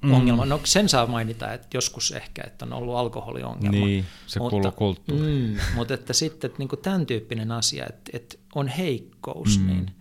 mm. 0.01 0.13
ongelma. 0.13 0.45
No 0.45 0.61
sen 0.63 0.89
saa 0.89 1.07
mainita, 1.07 1.53
että 1.53 1.67
joskus 1.73 2.11
ehkä, 2.11 2.43
että 2.47 2.65
on 2.65 2.73
ollut 2.73 2.95
alkoholiongelma. 2.95 3.85
Niin, 3.85 4.05
se 4.27 4.39
mutta, 4.39 4.51
kuuluu 4.51 4.71
kulttuuriin. 4.71 5.49
Mm, 5.49 5.57
mutta 5.75 5.93
että 5.93 6.13
sitten 6.13 6.51
että 6.51 6.59
niin 6.59 6.81
tämän 6.81 7.05
tyyppinen 7.05 7.51
asia, 7.51 7.85
että, 7.89 8.11
että 8.13 8.37
on 8.55 8.67
heikkous, 8.67 9.59
mm. 9.59 9.67
niin, 9.67 9.91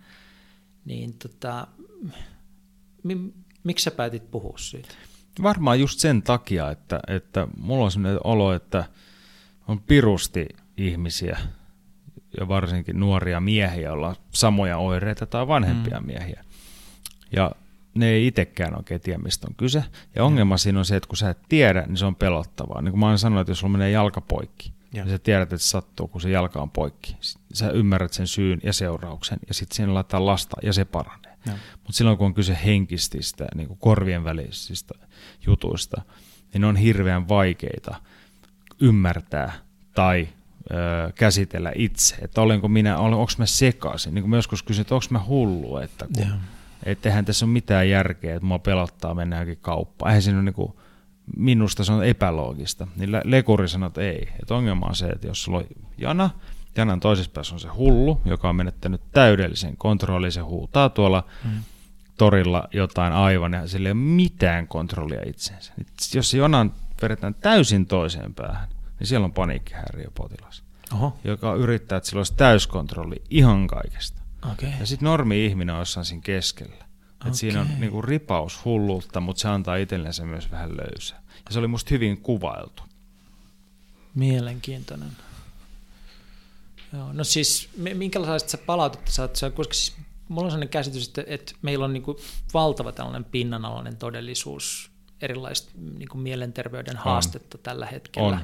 niin 0.85 1.13
tota, 1.13 1.67
mi, 3.03 3.33
miksi 3.63 3.83
sä 3.83 3.91
päätit 3.91 4.31
puhua 4.31 4.57
siitä? 4.57 4.89
Varmaan 5.43 5.79
just 5.79 5.99
sen 5.99 6.21
takia, 6.21 6.71
että, 6.71 6.99
että 7.07 7.47
mulla 7.57 7.85
on 7.85 7.91
sellainen 7.91 8.19
olo, 8.23 8.53
että 8.53 8.83
on 9.67 9.79
pirusti 9.79 10.47
ihmisiä, 10.77 11.39
ja 12.39 12.47
varsinkin 12.47 12.99
nuoria 12.99 13.39
miehiä, 13.39 13.81
joilla 13.81 14.07
on 14.07 14.15
samoja 14.31 14.77
oireita 14.77 15.25
tai 15.25 15.47
vanhempia 15.47 15.99
mm. 15.99 16.05
miehiä. 16.05 16.43
Ja 17.31 17.51
ne 17.95 18.09
ei 18.09 18.27
itsekään 18.27 18.77
oikein 18.77 19.01
tiedä, 19.01 19.19
mistä 19.19 19.47
on 19.49 19.55
kyse. 19.55 19.83
Ja 20.15 20.23
ongelma 20.23 20.55
mm. 20.55 20.59
siinä 20.59 20.79
on 20.79 20.85
se, 20.85 20.95
että 20.95 21.07
kun 21.07 21.17
sä 21.17 21.29
et 21.29 21.39
tiedä, 21.49 21.81
niin 21.87 21.97
se 21.97 22.05
on 22.05 22.15
pelottavaa. 22.15 22.81
Niin 22.81 22.91
kuin 22.91 22.99
mä 22.99 23.07
oon 23.07 23.19
sanonut, 23.19 23.41
että 23.41 23.51
jos 23.51 23.59
sulla 23.59 23.71
menee 23.71 23.91
jalka 23.91 24.21
poikki, 24.21 24.73
ja. 24.93 25.03
niin 25.03 25.11
sä 25.13 25.19
tiedät, 25.19 25.53
että 25.53 25.57
se 25.57 25.69
sattuu, 25.69 26.07
kun 26.07 26.21
se 26.21 26.29
jalka 26.29 26.61
on 26.61 26.71
poikki. 26.71 27.17
Sä 27.53 27.69
ymmärrät 27.69 28.13
sen 28.13 28.27
syyn 28.27 28.59
ja 28.63 28.73
seurauksen, 28.73 29.39
ja 29.47 29.53
sitten 29.53 29.75
siinä 29.75 29.93
laittaa 29.93 30.25
lasta, 30.25 30.57
ja 30.63 30.73
se 30.73 30.85
paranee. 30.85 31.30
Mutta 31.73 31.91
silloin, 31.91 32.17
kun 32.17 32.27
on 32.27 32.33
kyse 32.33 32.57
henkististä, 32.65 33.47
niin 33.55 33.67
kuin 33.67 33.79
korvien 33.79 34.23
välisistä 34.23 34.93
jutuista, 35.47 36.01
niin 36.53 36.61
ne 36.61 36.67
on 36.67 36.75
hirveän 36.75 37.29
vaikeita 37.29 37.95
ymmärtää 38.81 39.53
tai 39.93 40.27
ö, 40.71 41.11
käsitellä 41.15 41.71
itse, 41.75 42.15
että 42.15 42.41
olenko 42.41 42.67
minä, 42.67 42.97
onko 42.97 43.31
mä 43.37 43.45
sekaisin. 43.45 44.13
Niin 44.13 44.23
kuin 44.23 44.29
mä 44.29 44.35
joskus 44.35 44.63
kysyin, 44.63 44.81
että 44.81 44.95
onko 44.95 45.05
mä 45.09 45.23
hullu, 45.27 45.77
että 45.77 46.05
kun, 46.15 46.25
yeah. 46.25 46.39
että 46.83 47.09
eihän 47.09 47.25
tässä 47.25 47.45
ole 47.45 47.53
mitään 47.53 47.89
järkeä, 47.89 48.35
että 48.35 48.45
mua 48.45 48.59
pelottaa 48.59 49.13
mennä 49.13 49.35
johonkin 49.35 49.57
kauppaan. 49.61 50.09
Eihän 50.09 50.21
siinä 50.21 50.37
ole 50.37 50.45
niin 50.45 50.53
kuin, 50.53 50.73
minusta 51.37 51.83
se 51.83 51.91
on 51.91 52.05
epäloogista. 52.05 52.87
Niin 52.95 53.11
lekuri 53.23 53.67
sanoi, 53.69 53.87
että 53.87 54.01
ei. 54.01 54.29
Että 54.41 54.55
ongelma 54.55 54.85
on 54.85 54.95
se, 54.95 55.07
että 55.07 55.27
jos 55.27 55.43
sulla 55.43 55.57
on 55.57 55.65
jana, 55.97 56.29
janan 56.77 56.99
toisessa 56.99 57.31
päässä 57.31 57.55
on 57.55 57.59
se 57.59 57.67
hullu, 57.67 58.21
joka 58.25 58.49
on 58.49 58.55
menettänyt 58.55 59.01
täydellisen 59.11 59.77
kontrollin, 59.77 60.31
se 60.31 60.41
huutaa 60.41 60.89
tuolla 60.89 61.23
mm. 61.43 61.63
torilla 62.17 62.67
jotain 62.73 63.13
aivan, 63.13 63.53
ja 63.53 63.67
sillä 63.67 63.89
ei 63.89 63.91
ole 63.91 63.99
mitään 63.99 64.67
kontrollia 64.67 65.21
itseensä. 65.25 65.73
Jos 66.13 66.31
se 66.31 66.37
jonan 66.37 66.73
vedetään 67.01 67.35
täysin 67.35 67.85
toiseen 67.85 68.33
päähän, 68.33 68.69
niin 68.99 69.07
siellä 69.07 69.25
on 69.25 69.33
paniikkihäiriöpotilas, 69.33 70.63
Oho. 70.93 71.17
joka 71.23 71.53
yrittää, 71.53 71.97
että 71.97 72.09
sillä 72.09 72.19
olisi 72.19 72.33
täyskontrolli 72.37 73.21
ihan 73.29 73.67
kaikesta. 73.67 74.21
Okay. 74.51 74.69
Ja 74.79 74.85
sitten 74.85 75.05
normi-ihminen 75.05 75.75
on 75.75 75.81
jossain 75.81 76.05
siinä 76.05 76.21
keskellä. 76.21 76.75
Okay. 76.75 77.29
Et 77.29 77.35
siinä 77.35 77.61
on 77.61 77.67
niinku 77.79 78.01
ripaus 78.01 78.65
hullulta, 78.65 79.19
mutta 79.19 79.41
se 79.41 79.49
antaa 79.49 79.75
itsellensä 79.75 80.25
myös 80.25 80.51
vähän 80.51 80.77
löysää. 80.77 81.21
Ja 81.45 81.53
se 81.53 81.59
oli 81.59 81.67
musta 81.67 81.89
hyvin 81.89 82.17
kuvailtu. 82.17 82.83
Mielenkiintoinen. 84.15 85.11
Joo, 86.93 87.13
no 87.13 87.23
siis 87.23 87.69
minkälaista 87.93 88.49
sä 88.49 88.57
palautetta 88.57 89.11
saat, 89.11 89.39
koska 89.53 89.73
siis 89.73 89.93
mulla 90.27 90.45
on 90.45 90.51
sellainen 90.51 90.69
käsitys, 90.69 91.07
että, 91.07 91.23
että 91.27 91.53
meillä 91.61 91.85
on 91.85 91.93
niin 91.93 92.03
kuin 92.03 92.17
valtava 92.53 92.91
tällainen 92.91 93.23
pinnanalainen 93.23 93.97
todellisuus 93.97 94.91
erilaista 95.21 95.71
niin 95.97 96.09
kuin 96.09 96.21
mielenterveyden 96.21 96.97
on. 96.97 97.03
haastetta 97.03 97.57
tällä 97.57 97.85
hetkellä. 97.85 98.27
On 98.27 98.39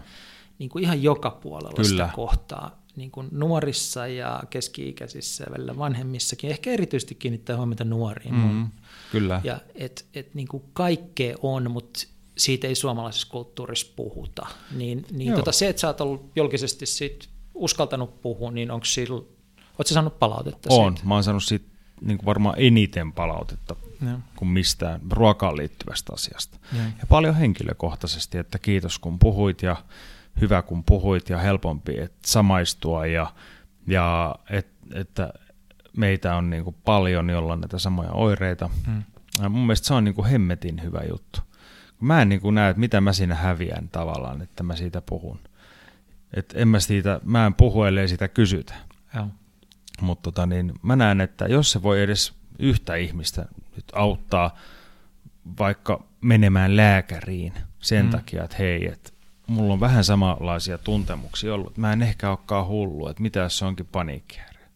niin 0.59 0.69
kuin 0.69 0.83
ihan 0.83 1.03
joka 1.03 1.31
puolella 1.31 1.75
Kyllä. 1.75 1.89
sitä 1.89 2.09
kohtaa, 2.15 2.83
niin 2.95 3.11
kuin 3.11 3.27
nuorissa 3.31 4.07
ja 4.07 4.43
keski-ikäisissä 4.49 5.43
ja 5.43 5.53
välillä 5.53 5.77
vanhemmissakin, 5.77 6.49
ehkä 6.49 6.71
erityisesti 6.71 7.15
kiinnittää 7.15 7.57
huomiota 7.57 7.83
nuoriin. 7.83 8.35
Mm, 8.35 8.67
kyllä. 9.11 9.41
Ja 9.43 9.59
et, 9.75 10.05
et 10.13 10.35
niin 10.35 10.47
kuin 10.47 10.63
kaikkea 10.73 11.35
on, 11.41 11.71
mutta 11.71 11.99
siitä 12.37 12.67
ei 12.67 12.75
suomalaisessa 12.75 13.27
kulttuurissa 13.31 13.93
puhuta. 13.95 14.47
Niin, 14.71 15.05
niin 15.11 15.33
tota, 15.33 15.51
se, 15.51 15.67
että 15.67 15.79
sä 15.79 15.87
oot 15.87 16.01
ollut 16.01 16.31
julkisesti 16.35 16.85
siitä 16.85 17.27
uskaltanut 17.57 18.21
puhua, 18.21 18.51
niin 18.51 18.71
onko 18.71 18.85
sillä, 18.85 19.15
ootko 19.15 19.83
saanut 19.85 20.19
palautetta 20.19 20.69
On, 20.71 20.93
siitä? 20.93 21.07
mä 21.07 21.13
oon 21.13 21.23
saanut 21.23 21.43
siitä 21.43 21.65
niin 22.01 22.19
varmaan 22.25 22.55
eniten 22.57 23.13
palautetta 23.13 23.75
ja. 24.05 24.19
kuin 24.35 24.49
mistään 24.49 25.01
ruokaan 25.11 25.57
liittyvästä 25.57 26.13
asiasta. 26.13 26.57
Ja. 26.73 26.83
ja 26.83 27.05
paljon 27.09 27.35
henkilökohtaisesti, 27.35 28.37
että 28.37 28.59
kiitos 28.59 28.99
kun 28.99 29.19
puhuit 29.19 29.61
ja 29.61 29.75
hyvä 30.41 30.61
kun 30.61 30.83
puhuit 30.83 31.29
ja 31.29 31.37
helpompi 31.37 31.99
että 31.99 32.17
samaistua 32.25 33.05
ja, 33.05 33.33
ja 33.87 34.35
et, 34.49 34.67
että 34.93 35.33
meitä 35.97 36.35
on 36.35 36.49
niin 36.49 36.75
paljon, 36.85 37.29
jolla 37.29 37.53
on 37.53 37.61
näitä 37.61 37.79
samoja 37.79 38.11
oireita. 38.11 38.69
Mm. 38.87 39.03
Ja 39.41 39.49
mun 39.49 39.61
mielestä 39.61 39.87
se 39.87 39.93
on 39.93 40.03
niin 40.03 40.25
hemmetin 40.25 40.83
hyvä 40.83 41.01
juttu. 41.09 41.39
Mä 42.01 42.21
en 42.21 42.29
niin 42.29 42.41
näe, 42.53 42.69
että 42.69 42.79
mitä 42.79 43.01
mä 43.01 43.13
siinä 43.13 43.35
häviän 43.35 43.89
tavallaan, 43.89 44.41
että 44.41 44.63
mä 44.63 44.75
siitä 44.75 45.01
puhun. 45.01 45.39
Et 46.33 46.53
en 46.57 46.67
mä, 46.67 46.79
siitä, 46.79 47.19
mä 47.23 47.45
en 47.45 47.53
puhu, 47.53 47.83
ellei 47.83 48.07
sitä 48.07 48.27
kysytä. 48.27 48.73
Mutta 50.01 50.23
tota 50.23 50.45
niin, 50.45 50.73
mä 50.81 50.95
näen, 50.95 51.21
että 51.21 51.45
jos 51.45 51.71
se 51.71 51.83
voi 51.83 52.01
edes 52.01 52.33
yhtä 52.59 52.95
ihmistä 52.95 53.45
nyt 53.75 53.85
auttaa 53.93 54.57
vaikka 55.59 56.03
menemään 56.21 56.77
lääkäriin 56.77 57.53
sen 57.79 58.05
mm. 58.05 58.11
takia, 58.11 58.43
että 58.43 58.57
hei, 58.59 58.87
että 58.87 59.11
mulla 59.47 59.73
on 59.73 59.79
vähän 59.79 60.03
samanlaisia 60.03 60.77
tuntemuksia 60.77 61.53
ollut. 61.53 61.77
Mä 61.77 61.93
en 61.93 62.01
ehkä 62.01 62.29
olekaan 62.29 62.67
hullu, 62.67 63.07
että 63.07 63.21
mitä 63.21 63.39
jos 63.39 63.57
se 63.57 63.65
onkin 63.65 63.85
paniikkihäiriö. 63.85 64.67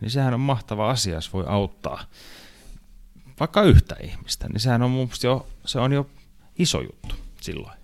Niin 0.00 0.10
sehän 0.10 0.34
on 0.34 0.40
mahtava 0.40 0.90
asia, 0.90 1.14
jos 1.14 1.32
voi 1.32 1.44
auttaa 1.48 2.04
vaikka 3.40 3.62
yhtä 3.62 3.96
ihmistä, 4.02 4.48
niin 4.48 4.60
sehän 4.60 4.82
on 4.82 4.90
mun 4.90 5.08
jo, 5.22 5.48
se 5.64 5.78
on 5.78 5.92
jo 5.92 6.10
iso 6.58 6.80
juttu 6.80 7.14
silloin. 7.40 7.78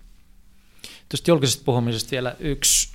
Tuosta 1.09 1.31
julkisesta 1.31 1.63
puhumisesta 1.65 2.11
vielä 2.11 2.35
yksi 2.39 2.92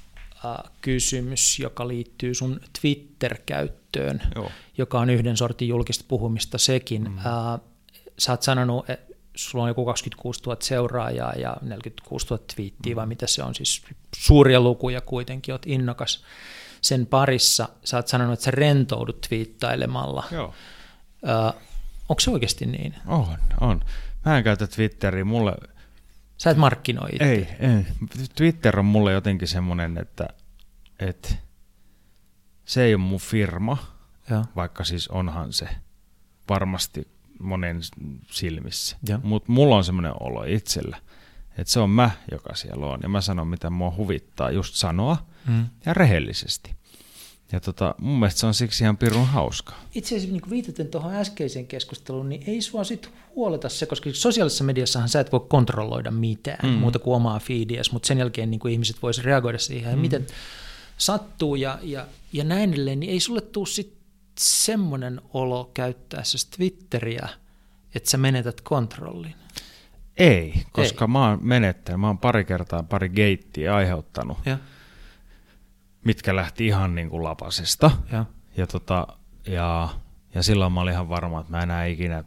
kysymys, 0.81 1.59
joka 1.59 1.89
liittyy 1.89 2.35
sun 2.35 2.61
Twitter-käyttöön, 2.81 4.23
Joo. 4.35 4.51
joka 4.79 5.01
on 5.01 5.11
yhden 5.11 5.37
sortin 5.37 5.69
julkista 5.69 6.05
puhumista 6.09 6.59
sekin. 6.59 7.03
Mm. 7.03 7.19
Äh, 7.19 7.61
sä 8.19 8.33
oot 8.33 8.43
sanonut, 8.43 8.91
että 8.91 9.15
sulla 9.35 9.65
on 9.65 9.71
joku 9.71 9.85
26 9.85 10.43
000 10.47 10.57
seuraajaa 10.63 11.33
ja 11.33 11.57
46 11.63 12.27
000 12.31 12.45
twiittiä, 12.55 12.95
mm. 12.95 12.97
vai 12.97 13.07
mitä 13.07 13.27
se 13.27 13.43
on, 13.43 13.55
siis 13.55 13.83
suuria 14.17 14.61
lukuja 14.61 15.01
kuitenkin, 15.01 15.55
oot 15.55 15.67
innokas 15.67 16.25
sen 16.81 17.07
parissa. 17.07 17.69
Sä 17.85 17.97
oot 17.97 18.09
sanonut, 18.09 18.33
että 18.33 18.45
sä 18.45 18.51
rentoudut 18.51 19.21
twiittailemalla. 19.21 20.25
Joo. 20.31 20.55
Onko 22.09 22.21
se 22.21 22.31
oikeasti 22.31 22.67
niin? 22.67 22.95
On, 23.07 23.39
on. 23.61 23.85
Mä 24.25 24.39
en 24.39 24.45
käytä 24.45 24.67
Twitteriä, 24.67 25.25
mulle 25.25 25.53
Sä 26.39 26.51
et 26.51 26.57
markkinoi 26.57 27.09
itse. 27.13 27.25
Ei, 27.25 27.49
ei. 27.61 27.87
Twitter 28.35 28.79
on 28.79 28.85
mulle 28.85 29.13
jotenkin 29.13 29.49
semmoinen, 29.49 29.99
että, 29.99 30.29
että 30.99 31.35
se 32.65 32.85
ei 32.85 32.95
ole 32.95 33.03
mun 33.03 33.21
firma, 33.21 33.79
ja. 34.31 34.45
vaikka 34.57 34.85
siis 34.85 35.09
onhan 35.09 35.53
se 35.53 35.69
varmasti 36.49 37.09
monen 37.41 37.81
silmissä. 38.31 38.97
Mutta 39.23 39.53
mulla 39.53 39.77
on 39.77 39.85
semmoinen 39.85 40.13
olo 40.21 40.45
itsellä, 40.45 40.97
että 41.59 41.73
se 41.73 41.81
on 41.81 41.91
mä, 41.91 42.11
joka 42.31 42.55
siellä 42.55 42.87
on. 42.87 43.01
Ja 43.03 43.09
mä 43.09 43.21
sanon, 43.21 43.49
mitä 43.49 43.71
mua 43.71 43.95
huvittaa 43.97 44.51
just 44.51 44.75
sanoa 44.75 45.27
mm. 45.47 45.67
ja 45.87 45.95
rehellisesti. 45.95 46.78
Ja 47.53 47.61
tota, 47.61 47.95
mun 47.99 48.19
mielestä 48.19 48.41
se 48.41 48.47
on 48.47 48.55
siksi 48.55 48.85
ihan 48.85 48.97
pirun 48.97 49.27
hauska. 49.27 49.75
Itse 49.95 50.17
asiassa 50.17 50.33
niin 50.33 50.51
viitaten 50.51 50.89
tuohon 50.89 51.15
äskeiseen 51.15 51.67
keskusteluun, 51.67 52.29
niin 52.29 52.43
ei 52.47 52.63
sua 52.63 52.85
sit 52.85 53.11
huoleta 53.35 53.69
se, 53.69 53.87
koska 53.87 54.11
sosiaalisessa 54.13 54.65
mediassahan 54.65 55.09
sä 55.09 55.21
et 55.21 55.33
voi 55.33 55.41
kontrolloida 55.49 56.11
mitään 56.11 56.69
mm. 56.69 56.79
muuta 56.79 56.99
kuin 56.99 57.15
omaa 57.15 57.39
feediäsi, 57.39 57.93
mutta 57.93 58.07
sen 58.07 58.19
jälkeen 58.19 58.51
niin 58.51 58.61
kuin 58.61 58.73
ihmiset 58.73 59.03
voisivat 59.03 59.27
reagoida 59.27 59.59
siihen, 59.59 59.95
mm. 59.95 60.01
miten 60.01 60.27
sattuu 60.99 61.55
ja, 61.55 61.79
ja, 61.83 62.07
ja 62.33 62.45
näin 62.45 62.73
edelleen, 62.73 63.01
niin 63.01 63.13
ei 63.13 63.21
sulle 63.21 63.41
tule 63.41 63.67
sit 63.67 63.99
semmoinen 64.39 65.21
olo 65.35 65.71
käyttäessä 65.75 66.39
Twitteriä, 66.57 67.29
että 67.95 68.11
sä 68.11 68.19
menetät 68.19 68.61
kontrollin. 68.61 69.35
Ei, 70.17 70.55
koska 70.73 71.05
ei. 71.05 71.09
mä 71.09 71.29
oon 71.29 71.39
menettänyt, 71.43 72.01
mä 72.01 72.07
oon 72.07 72.19
pari 72.19 72.45
kertaa 72.45 72.83
pari 72.83 73.09
geittiä 73.09 73.75
aiheuttanut. 73.75 74.39
Ja 74.47 74.59
mitkä 76.05 76.37
lähti 76.37 76.67
ihan 76.67 76.95
niin 76.95 77.11
kuin 77.11 77.25
lapasesta. 77.25 77.91
Ja, 78.13 78.25
ja, 78.57 78.67
tota, 78.67 79.07
ja, 79.47 79.89
ja 80.35 80.43
silloin 80.43 80.73
mä 80.73 80.81
olin 80.81 80.93
ihan 80.93 81.09
varma, 81.09 81.41
että 81.41 81.53
mä 81.53 81.63
enää 81.63 81.85
ikinä 81.85 82.25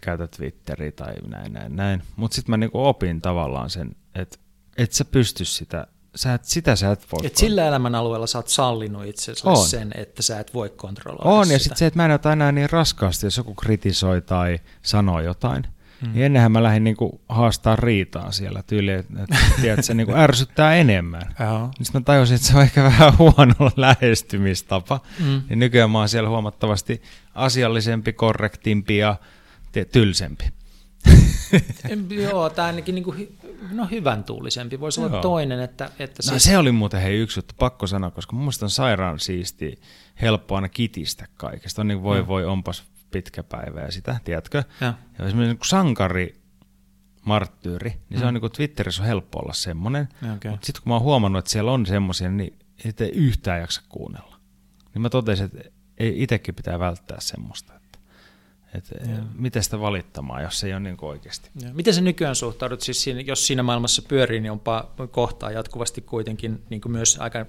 käytä 0.00 0.26
Twitteriä 0.26 0.92
tai 0.92 1.14
näin, 1.26 1.52
näin, 1.52 1.76
näin. 1.76 2.02
Mutta 2.16 2.34
sitten 2.34 2.50
mä 2.52 2.56
niin 2.56 2.70
kuin 2.70 2.84
opin 2.84 3.20
tavallaan 3.20 3.70
sen, 3.70 3.96
että 4.14 4.38
et 4.76 4.92
sä 4.92 5.04
pysty 5.04 5.44
sitä 5.44 5.86
sä 6.14 6.34
et, 6.34 6.44
sitä 6.44 6.76
sä 6.76 6.92
et 6.92 7.06
voi. 7.12 7.26
Et 7.26 7.36
sillä 7.36 7.66
elämän 7.66 7.94
alueella 7.94 8.26
sä 8.26 8.38
oot 8.38 8.48
sallinut 8.48 9.06
itsellesi 9.06 9.70
sen, 9.70 9.90
että 9.94 10.22
sä 10.22 10.40
et 10.40 10.54
voi 10.54 10.70
kontrolloida 10.70 11.30
On, 11.30 11.44
sitä. 11.44 11.54
ja 11.54 11.58
sitten 11.58 11.78
se, 11.78 11.86
että 11.86 11.96
mä 11.96 12.04
en 12.04 12.10
ota 12.10 12.32
enää 12.32 12.52
niin 12.52 12.70
raskaasti, 12.70 13.26
jos 13.26 13.36
joku 13.36 13.54
kritisoi 13.54 14.22
tai 14.22 14.58
sanoo 14.82 15.20
jotain. 15.20 15.66
Mm. 16.02 16.12
Niin 16.12 16.24
ennenhän 16.24 16.52
mä 16.52 16.62
lähdin 16.62 16.84
niinku 16.84 17.20
haastaa 17.28 17.76
riitaa 17.76 18.32
siellä 18.32 18.62
tyyliin, 18.62 18.98
että, 18.98 19.36
että 19.64 19.82
se 19.82 19.94
niinku 19.94 20.14
ärsyttää 20.14 20.74
enemmän. 20.74 21.22
Sitten 21.82 22.00
mä 22.00 22.04
tajusin, 22.04 22.34
että 22.36 22.48
se 22.48 22.56
on 22.56 22.62
ehkä 22.62 22.82
vähän 22.82 23.18
huono 23.18 23.70
lähestymistapa. 23.76 25.00
Mm. 25.18 25.42
Niin 25.48 25.58
nykyään 25.58 25.90
mä 25.90 25.98
oon 25.98 26.08
siellä 26.08 26.28
huomattavasti 26.28 27.02
asiallisempi, 27.34 28.12
korrektimpi 28.12 28.96
ja 28.96 29.16
tylsempi. 29.92 30.44
Joo, 32.22 32.50
tai 32.50 32.66
ainakin 32.66 32.94
niinku, 32.94 33.14
no 33.70 33.88
hyvän 33.90 34.24
tuulisempi. 34.24 34.80
Voisi 34.80 35.00
olla 35.00 35.20
toinen, 35.20 35.60
että... 35.60 35.90
että 35.98 36.32
no, 36.32 36.38
se 36.38 36.58
oli 36.58 36.72
muuten 36.72 37.00
hei 37.00 37.18
yksi 37.18 37.38
juttu, 37.38 37.54
pakko 37.58 37.86
sanoa, 37.86 38.10
koska 38.10 38.32
mun 38.32 38.42
mielestä 38.42 38.66
on 38.66 38.70
sairaan 38.70 39.20
siisti 39.20 39.80
helppo 40.22 40.54
aina 40.54 40.68
kitistä 40.68 41.26
kaikesta. 41.36 41.82
On 41.82 41.88
niin 41.88 42.02
voi 42.02 42.26
voi, 42.26 42.44
onpas 42.44 42.84
pitkä 43.10 43.42
päivä 43.42 43.80
ja 43.80 43.92
sitä, 43.92 44.16
tiedätkö? 44.24 44.64
Ja, 44.80 44.94
ja 45.18 45.26
esimerkiksi 45.26 45.54
niin 45.54 45.58
sankari, 45.64 46.40
marttyyri, 47.24 47.90
niin 47.90 48.04
mm. 48.10 48.18
se 48.18 48.26
on 48.26 48.34
niin 48.34 48.40
kuin 48.40 48.52
Twitterissä 48.52 49.02
on 49.02 49.08
helppo 49.08 49.38
olla 49.38 49.52
semmoinen. 49.52 50.08
Okay. 50.36 50.50
Mutta 50.50 50.66
sitten 50.66 50.82
kun 50.82 50.90
mä 50.90 50.94
oon 50.94 51.02
huomannut, 51.02 51.38
että 51.38 51.50
siellä 51.50 51.72
on 51.72 51.86
semmoisia, 51.86 52.30
niin 52.30 52.58
ei 52.84 53.10
yhtään 53.14 53.60
jaksa 53.60 53.82
kuunnella. 53.88 54.36
Niin 54.94 55.02
mä 55.02 55.10
totesin, 55.10 55.46
että 55.46 55.70
ei 55.98 56.22
itsekin 56.22 56.54
pitää 56.54 56.78
välttää 56.78 57.20
semmoista. 57.20 57.72
Että, 58.74 58.94
että 59.00 59.22
miten 59.34 59.64
sitä 59.64 59.80
valittamaan, 59.80 60.42
jos 60.42 60.60
se 60.60 60.66
ei 60.66 60.72
ole 60.72 60.80
niin 60.80 60.96
oikeasti. 61.02 61.50
Ja. 61.62 61.70
Miten 61.72 61.94
se 61.94 62.00
nykyään 62.00 62.36
suhtaudut, 62.36 62.80
siis 62.80 63.02
siinä, 63.02 63.20
jos 63.20 63.46
siinä 63.46 63.62
maailmassa 63.62 64.02
pyörii, 64.02 64.40
niin 64.40 64.52
onpa 64.52 64.94
kohtaa 65.10 65.50
jatkuvasti 65.50 66.00
kuitenkin 66.00 66.64
niin 66.70 66.80
kuin 66.80 66.92
myös 66.92 67.16
aika 67.20 67.46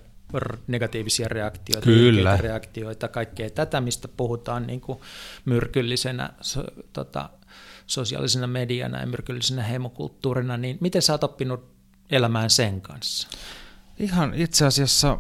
negatiivisia 0.67 1.27
reaktioita, 1.27 1.85
Kyllä. 1.85 2.37
reaktioita, 2.37 3.07
kaikkea 3.07 3.49
tätä, 3.49 3.81
mistä 3.81 4.07
puhutaan 4.07 4.67
niin 4.67 4.81
kuin 4.81 4.99
myrkyllisenä 5.45 6.29
so, 6.41 6.63
tota, 6.93 7.29
sosiaalisena 7.87 8.47
mediana 8.47 8.99
ja 8.99 9.07
myrkyllisenä 9.07 9.63
heimokulttuurina, 9.63 10.57
niin 10.57 10.77
miten 10.81 11.01
sä 11.01 11.13
oot 11.13 11.23
oppinut 11.23 11.71
elämään 12.09 12.49
sen 12.49 12.81
kanssa? 12.81 13.27
Ihan 13.99 14.33
itse 14.33 14.65
asiassa 14.65 15.17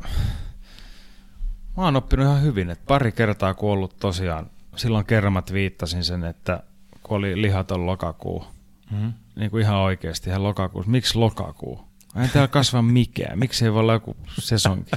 mä 1.77 1.83
oon 1.85 1.95
oppinut 1.95 2.25
ihan 2.25 2.41
hyvin, 2.41 2.69
että 2.69 2.85
pari 2.87 3.11
kertaa 3.11 3.53
kun 3.53 3.71
ollut 3.71 3.97
tosiaan, 3.99 4.49
silloin 4.75 5.05
kermat 5.05 5.53
viittasin 5.53 6.03
sen, 6.03 6.23
että 6.23 6.63
kun 7.03 7.17
oli 7.17 7.41
lihaton 7.41 7.85
lokakuu, 7.85 8.45
mm-hmm. 8.91 9.13
niin 9.35 9.51
kuin 9.51 9.61
ihan 9.61 9.77
oikeasti 9.77 10.29
ihan 10.29 10.43
lokakuussa, 10.43 10.91
miksi 10.91 11.17
lokakuu? 11.17 11.88
Ei 12.21 12.27
täällä 12.27 12.47
kasva 12.47 12.81
mikään. 12.81 13.39
Miksi 13.39 13.65
ei 13.65 13.73
voi 13.73 13.79
olla 13.79 13.93
joku 13.93 14.17
sesonki? 14.39 14.91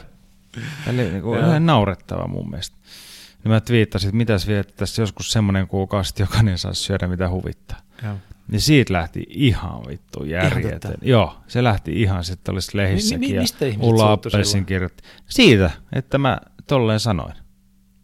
Eli 0.87 1.11
niin 1.11 1.23
kuin 1.23 1.41
ihan 1.41 1.67
naurettava 1.67 2.27
mun 2.29 2.51
mielestä. 2.51 2.77
Niin 3.45 3.53
mä 3.53 3.61
twiittasin, 3.61 4.09
että 4.09 4.17
mitäs 4.17 4.47
tässä 4.77 5.03
joskus 5.03 5.33
semmoinen 5.33 5.69
kuukausi, 5.69 6.11
että 6.11 6.23
jokainen 6.23 6.59
saa 6.59 6.75
syödä 6.75 7.09
mitä 7.09 7.29
huvittaa. 7.29 7.81
Ja. 8.03 8.17
Niin 8.49 8.61
siitä 8.61 8.93
lähti 8.93 9.27
ihan 9.29 9.87
vittu 9.89 10.25
järjetön. 10.25 10.95
Joo, 11.03 11.37
se 11.49 11.65
lähti 11.65 12.03
ihan, 12.03 12.25
sitten 12.25 12.53
olisi 12.53 12.77
lehissäkin. 12.77 13.21
Mi- 13.21 13.33
mi- 13.33 13.39
mistä 13.39 13.67
ja 13.67 13.75
Ulla 13.81 14.13
Appelsin 14.13 14.67
kirjoitti. 14.67 15.03
Siitä, 15.29 15.71
että 15.93 16.19
mä 16.19 16.39
tolleen 16.67 17.01
sanoin. 17.01 17.35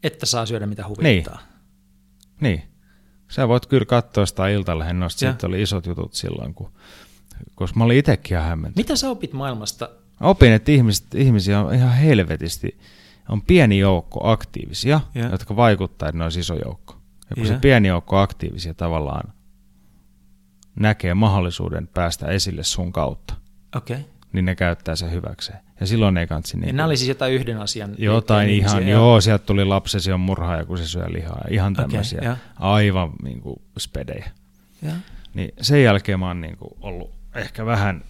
Että 0.03 0.27
saa 0.27 0.47
syödä 0.47 0.67
mitä 0.67 0.89
huvittaa. 0.89 1.41
Niin. 2.41 2.57
niin. 2.57 2.63
Sä 3.29 3.49
voit 3.49 3.67
kyllä 3.67 3.85
katsoa 3.85 4.27
sitä 4.27 4.49
iltalähennosta, 4.49 5.19
siitä 5.19 5.47
oli 5.47 5.63
isot 5.63 5.87
jutut 5.87 6.15
silloin, 6.15 6.55
kun 6.55 6.73
koska 7.55 7.79
mä 7.79 7.85
olin 7.85 7.99
itsekin 7.99 8.37
ihan 8.37 8.49
hämmentynyt. 8.49 8.77
Mitä 8.77 8.97
sä 8.97 9.11
opit 9.11 9.33
maailmasta? 9.33 9.91
Opin, 10.21 10.53
että 10.53 10.73
ihmiset, 10.73 11.15
ihmisiä 11.15 11.61
on 11.61 11.75
ihan 11.75 11.93
helvetisti. 11.93 12.79
On 13.29 13.43
pieni 13.43 13.79
joukko 13.79 14.29
aktiivisia, 14.29 15.01
yeah. 15.17 15.31
jotka 15.31 15.57
vaikuttaa, 15.57 16.09
että 16.09 16.19
ne 16.19 16.25
olisi 16.25 16.41
iso 16.41 16.55
joukko. 16.65 16.95
Ja 17.31 17.35
kun 17.35 17.45
yeah. 17.45 17.57
se 17.57 17.61
pieni 17.61 17.89
joukko 17.89 18.19
aktiivisia 18.19 18.75
tavallaan 18.75 19.33
näkee 20.81 21.15
mahdollisuuden 21.15 21.87
päästä 21.87 22.27
esille 22.27 22.65
sun 22.65 22.93
kautta, 22.93 23.35
okay. 23.77 23.97
niin 24.33 24.45
ne 24.45 24.55
käyttää 24.55 24.97
sen 24.97 25.13
hyväkseen. 25.13 25.59
Ja 25.81 25.87
silloin 25.87 26.17
ei 26.17 26.27
kansi 26.27 26.59
niin. 26.59 26.77
Nämä 26.77 26.87
oli 26.87 26.97
siis 26.97 27.09
jotain 27.09 27.35
yhden 27.35 27.59
asian. 27.61 27.95
Jotain 27.99 28.51
ihan, 28.51 28.89
joo, 28.89 29.01
joo, 29.01 29.21
sieltä 29.21 29.47
tuli 29.47 29.65
lapsesi 29.65 30.13
on 30.13 30.21
murhaaja, 30.21 30.65
kun 30.65 30.79
se 30.79 30.87
syö 30.87 31.07
lihaa. 31.09 31.45
Ihan 31.51 31.75
tämmöisiä 31.75 32.21
okay, 32.21 32.35
aivan 32.57 33.13
niin 33.23 33.41
kuin 33.41 33.57
spedejä. 33.79 34.31
Yeah. 34.85 34.97
Niin 35.35 35.53
sen 35.61 35.83
jälkeen 35.83 36.21
mä 36.21 36.27
oon 36.27 36.41
niin 36.41 36.57
kuin 36.57 36.71
ollut 36.81 37.18
ehkä 37.39 37.67
vähän 37.67 38.05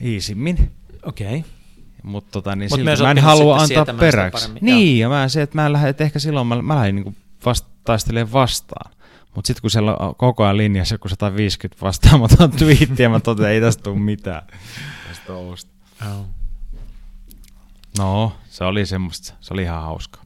iisimmin. 0.00 0.72
Okei. 1.02 1.38
Okay. 1.38 1.50
Mutta 2.02 2.30
tota, 2.30 2.56
niin 2.56 2.70
Mut 2.70 2.80
silti 2.80 3.02
mä 3.02 3.10
en 3.10 3.18
halua 3.18 3.56
antaa 3.56 3.94
peräksi. 3.94 4.50
Niin, 4.60 4.98
ja 4.98 5.08
mä 5.08 5.28
se, 5.28 5.42
että 5.42 5.58
mä 5.58 5.72
lähden, 5.72 5.90
että 5.90 6.04
ehkä 6.04 6.18
silloin 6.18 6.46
mä, 6.46 6.62
mä 6.62 6.76
lähdin 6.76 6.94
niin 6.94 7.16
vast, 7.46 7.66
taistelemaan 7.84 8.32
vastaan. 8.32 8.92
Mutta 9.34 9.46
sitten 9.46 9.60
kun 9.60 9.70
siellä 9.70 9.96
on 9.96 10.14
koko 10.14 10.44
ajan 10.44 10.56
linjassa 10.56 10.94
joku 10.94 11.08
150 11.08 11.86
vastaamaton 11.86 12.50
twiittiä, 12.58 13.08
mä 13.08 13.20
totean, 13.20 13.46
että 13.46 13.54
ei 13.54 13.60
tästä 13.60 13.82
tule 13.82 13.98
mitään 13.98 14.42
tästä 15.08 15.32
Oh. 15.32 16.26
No, 17.98 18.36
se 18.48 18.64
oli 18.64 18.86
semmoista, 18.86 19.34
se 19.40 19.54
oli 19.54 19.62
ihan 19.62 19.82
hauskaa. 19.82 20.22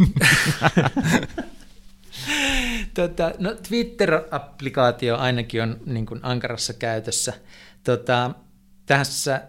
tota, 2.94 3.32
no, 3.38 3.54
Twitter-applikaatio 3.68 5.16
ainakin 5.16 5.62
on 5.62 5.76
niin 5.86 6.06
kuin 6.06 6.20
ankarassa 6.22 6.72
käytössä. 6.72 7.32
Tota, 7.84 8.30
tässä 8.86 9.42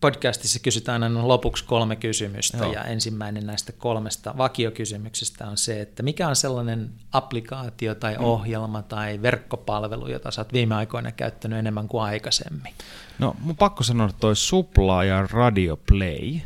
podcastissa 0.00 0.58
kysytään 0.58 1.02
aina 1.02 1.28
lopuksi 1.28 1.64
kolme 1.64 1.96
kysymystä 1.96 2.58
Joo. 2.58 2.72
ja 2.72 2.84
ensimmäinen 2.84 3.46
näistä 3.46 3.72
kolmesta 3.72 4.34
vakiokysymyksestä 4.38 5.46
on 5.46 5.56
se, 5.56 5.80
että 5.80 6.02
mikä 6.02 6.28
on 6.28 6.36
sellainen 6.36 6.90
applikaatio 7.12 7.94
tai 7.94 8.16
ohjelma 8.18 8.82
tai 8.82 9.22
verkkopalvelu, 9.22 10.08
jota 10.08 10.30
sä 10.30 10.40
oot 10.40 10.52
viime 10.52 10.74
aikoina 10.74 11.12
käyttänyt 11.12 11.58
enemmän 11.58 11.88
kuin 11.88 12.02
aikaisemmin? 12.02 12.74
No, 13.18 13.36
mun 13.40 13.56
pakko 13.56 13.82
sanoa, 13.82 14.06
että 14.06 14.20
toi 14.20 14.36
Supla 14.36 15.04
ja 15.04 15.26
Radio 15.30 15.76
Play. 15.76 16.40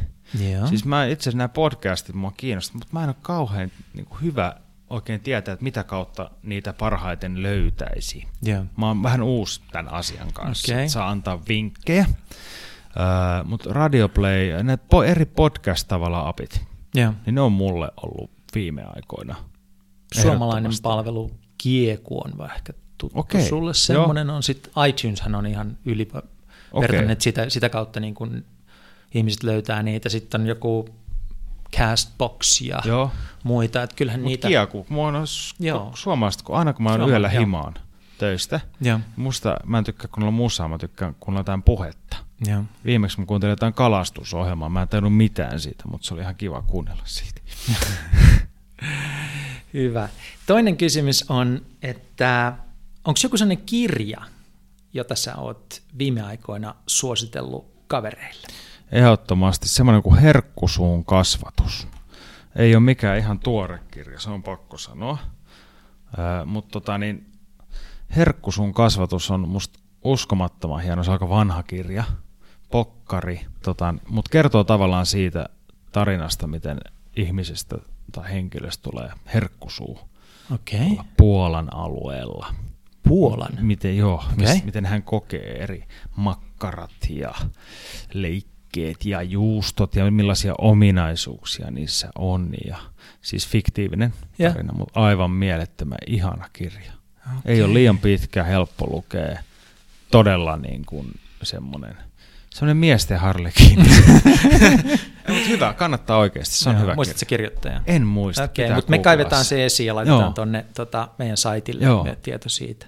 Joo. 0.51 0.67
Siis 0.67 0.85
mä 0.85 1.07
itse 1.07 1.23
asiassa 1.23 1.39
nämä 1.39 1.49
podcastit 1.49 2.15
mua 2.15 2.33
kiinnostaa, 2.37 2.79
mutta 2.79 2.93
mä 2.93 3.03
en 3.03 3.09
ole 3.09 3.17
kauhean 3.23 3.71
niin 3.95 4.07
kuin 4.07 4.23
hyvä 4.23 4.57
oikein 4.91 5.21
tietää, 5.21 5.53
että 5.53 5.65
mitä 5.65 5.85
kautta 5.85 6.31
niitä 6.43 6.73
parhaiten 6.73 7.43
löytäisi. 7.43 8.27
Joo. 8.43 8.65
Mä 8.77 8.87
oon 8.87 9.03
vähän 9.03 9.23
uusi 9.23 9.61
tämän 9.73 9.93
asian 9.93 10.33
kanssa. 10.33 10.75
Okei. 10.75 10.89
Saa 10.89 11.11
antaa 11.11 11.41
vinkkejä. 11.49 12.07
Öö, 12.97 13.45
mutta 13.45 13.73
Radio 13.73 14.09
Play, 14.09 14.63
ne 14.63 14.79
po- 14.95 15.05
eri 15.05 15.25
podcast 15.25 15.89
tavalla 15.89 16.29
apit, 16.29 16.63
Joo. 16.95 17.13
niin 17.27 17.35
ne 17.35 17.41
on 17.41 17.53
mulle 17.53 17.89
ollut 18.03 18.31
viime 18.55 18.83
aikoina. 18.97 19.37
Suomalainen 20.23 20.73
palvelu 20.83 21.31
Kieku 21.59 22.19
on 22.19 22.51
ehkä 22.55 22.73
tuttu 22.99 23.21
Okei, 23.21 23.49
sulle. 23.49 23.75
Semmoinen 23.75 24.31
on 24.31 24.43
sitten, 24.43 24.73
iTuneshan 24.89 25.35
on 25.35 25.47
ihan 25.47 25.79
ylivertainen, 25.85 27.11
että 27.11 27.23
sitä, 27.25 27.51
sitä 27.51 27.69
kautta 27.69 28.01
niin 28.01 28.15
kun 28.15 28.45
ihmiset 29.15 29.43
löytää 29.43 29.83
niitä. 29.83 30.09
Sitten 30.09 30.41
on 30.41 30.47
joku 30.47 30.89
Castbox 31.77 32.61
ja 32.61 32.79
Joo. 32.85 33.11
muita, 33.43 33.83
että 33.83 33.97
kyllähän 33.97 34.21
Mutta 34.21 34.29
niitä... 34.29 34.49
Kiaku, 34.49 34.87
mua 34.89 35.09
on 35.09 35.15
su- 35.15 35.91
suomalaiset, 35.95 36.43
kun 36.43 36.57
aina 36.57 36.73
kun 36.73 36.83
mä 36.83 36.91
oon 36.91 37.09
yöllä 37.09 37.31
joo. 37.33 37.41
himaan 37.41 37.75
töistä, 38.19 38.61
Joo, 38.81 39.01
musta 39.17 39.57
mä 39.67 39.79
en 39.79 39.85
tykkää 39.85 40.09
kuunnella 40.15 40.31
musaa, 40.37 40.69
mä 40.69 40.79
tykkään 40.79 41.15
kuunnella 41.21 41.41
jotain 41.41 41.63
puhetta. 41.63 42.17
joo. 42.47 42.65
Viimeksi 42.85 43.21
mä 43.21 43.27
kuuntelin 43.27 43.53
jotain 43.53 43.75
kalastusohjelmaa, 43.75 44.69
mä 44.69 44.83
en 44.83 44.89
tajunnut 44.89 45.17
mitään 45.17 45.61
siitä, 45.61 45.85
mutta 45.91 46.07
se 46.07 46.15
oli 46.15 46.23
ihan 46.23 46.37
kiva 46.37 46.63
kuunnella 46.63 47.03
siitä. 47.05 47.41
Hyvä. 49.75 50.09
Toinen 50.47 50.77
kysymys 50.77 51.25
on, 51.31 51.63
että 51.83 52.53
onko 53.05 53.21
joku 53.23 53.37
sellainen 53.37 53.65
kirja, 53.67 54.21
jota 54.93 55.15
sä 55.15 55.37
oot 55.37 55.83
viime 55.99 56.23
aikoina 56.23 56.75
suositellut 56.87 57.73
kavereille? 57.87 58.47
Ehdottomasti 58.93 59.69
semmoinen 59.69 60.03
kuin 60.03 60.21
Herkkusuun 60.21 61.05
kasvatus. 61.05 61.89
Ei 62.57 62.75
ole 62.75 62.83
mikään 62.83 63.19
ihan 63.19 63.39
tuore 63.39 63.79
kirja, 63.91 64.21
se 64.21 64.31
on 64.31 64.43
pakko 64.43 64.79
sanoa. 64.79 65.19
Mutta 66.47 66.71
tota 66.73 66.99
niin, 66.99 67.33
Herkkusuun 68.17 68.75
kasvatus 68.75 69.31
on 69.31 69.49
musta 69.49 69.79
uskomattoman 70.05 70.83
hieno, 70.83 71.05
se 71.05 71.11
on 71.11 71.13
aika 71.13 71.29
vanha 71.29 71.63
kirja, 71.63 72.05
pokkari, 72.71 73.47
tota, 73.63 73.95
mutta 74.09 74.29
kertoo 74.31 74.65
tavallaan 74.65 75.07
siitä 75.07 75.49
tarinasta, 75.93 76.47
miten 76.47 76.81
ihmisestä 77.17 77.77
tai 78.13 78.31
henkilöstä 78.31 78.91
tulee 78.91 79.11
herkkusuu. 79.35 80.01
Okay. 80.55 81.05
Puolan 81.17 81.75
alueella. 81.75 82.55
Puolan. 83.03 83.53
Miten, 83.61 83.97
joo, 83.97 84.25
okay. 84.33 84.61
miten 84.65 84.87
hän 84.87 85.03
kokee 85.03 85.63
eri 85.63 85.85
makkarat 86.17 86.91
ja 87.11 87.35
leikkeet 88.77 89.05
ja 89.05 89.23
juustot 89.23 89.97
ja 89.97 90.11
millaisia 90.11 90.55
ominaisuuksia 90.59 91.71
niissä 91.71 92.09
on. 92.19 92.51
Ja, 92.67 92.77
siis 93.23 93.49
fiktiivinen 93.49 94.13
Ja. 94.39 94.51
tarina, 94.51 94.73
mutta 94.73 95.01
aivan 95.01 95.31
mielettömän 95.31 95.99
ihana 96.07 96.49
kirja. 96.53 96.93
Okay. 97.27 97.41
Ei 97.45 97.63
ole 97.63 97.75
liian 97.75 97.99
pitkä, 97.99 98.45
helppo 98.45 98.87
lukea. 98.87 99.39
Todella 100.11 100.57
niin 100.57 100.85
kuin 100.87 101.11
semmoinen, 101.43 101.97
semmoinen 102.51 102.77
miesten 102.77 103.19
harlekin. 103.19 103.79
mutta 105.29 105.49
hyvä, 105.49 105.73
kannattaa 105.73 106.19
oikeasti, 106.19 106.55
se 106.57 106.69
on 106.69 106.75
Joo, 106.75 106.83
hyvä 106.83 106.95
Muistatko 106.95 107.19
kirja. 107.19 107.29
kirjoittajan? 107.29 107.83
En 107.87 108.07
muista. 108.07 108.49
Pitää 108.49 108.75
mutta 108.75 108.91
me 108.91 108.99
kaivetaan 108.99 109.45
se 109.45 109.65
esiin 109.65 109.87
ja 109.87 109.95
laitetaan 109.95 110.35
tuonne 110.35 110.67
tota, 110.75 111.09
meidän 111.19 111.37
saitille 111.37 111.85
Joo. 111.85 112.05
me 112.05 112.17
tieto 112.23 112.49
siitä. 112.49 112.87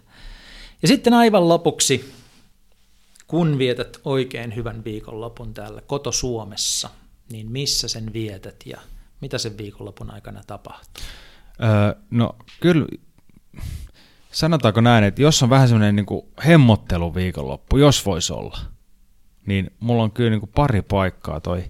Ja 0.83 0.89
sitten 0.89 1.15
aivan 1.15 1.49
lopuksi, 1.49 2.13
kun 3.33 3.59
vietät 3.59 4.01
oikein 4.05 4.57
hyvän 4.57 4.85
viikonlopun 4.85 5.55
täällä 5.55 5.81
koto-Suomessa, 5.81 6.91
niin 7.31 7.51
missä 7.53 7.89
sen 7.89 8.13
vietät 8.13 8.57
ja 8.67 8.81
mitä 9.21 9.39
sen 9.39 9.59
viikonlopun 9.59 10.11
aikana 10.11 10.43
tapahtuu? 10.47 11.05
Öö, 11.63 12.03
no 12.11 12.37
kyllä, 12.61 12.87
sanotaanko 14.33 14.81
näin, 14.81 15.05
että 15.05 15.23
jos 15.23 15.43
on 15.43 15.51
vähän 15.51 15.69
semmoinen 15.69 15.97
niin 15.97 16.23
hemmottelu 16.47 17.15
viikonloppu, 17.15 17.79
jos 17.79 18.07
voisi 18.07 18.33
olla, 18.33 18.59
niin 19.47 19.71
mulla 19.81 20.03
on 20.03 20.13
kyllä 20.13 20.31
niin 20.31 20.41
kuin 20.41 20.53
pari 20.55 20.83
paikkaa 20.83 21.41
toi 21.41 21.65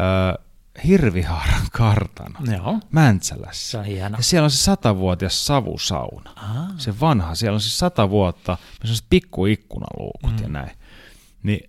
öö, 0.00 0.44
Hirvihaaran 0.84 1.66
kartano 1.72 2.38
Joo, 2.52 2.80
Mäntsälässä. 2.90 3.70
se 3.70 3.78
on 3.78 3.84
hieno. 3.84 4.16
Ja 4.16 4.22
siellä 4.22 4.44
on 4.44 4.50
se 4.50 4.56
satavuotias 4.56 5.46
savusauna. 5.46 6.30
Aa, 6.36 6.68
Se 6.78 7.00
vanha, 7.00 7.34
siellä 7.34 7.54
on 7.54 7.60
siis 7.60 7.78
sata 7.78 8.10
vuotta, 8.10 8.58
missä 8.82 8.92
on 8.92 8.96
se 8.96 9.04
pikku 9.10 9.46
ikkunaluukut 9.46 10.30
mm. 10.30 10.42
ja 10.42 10.48
näin. 10.48 10.79
Niin 11.42 11.66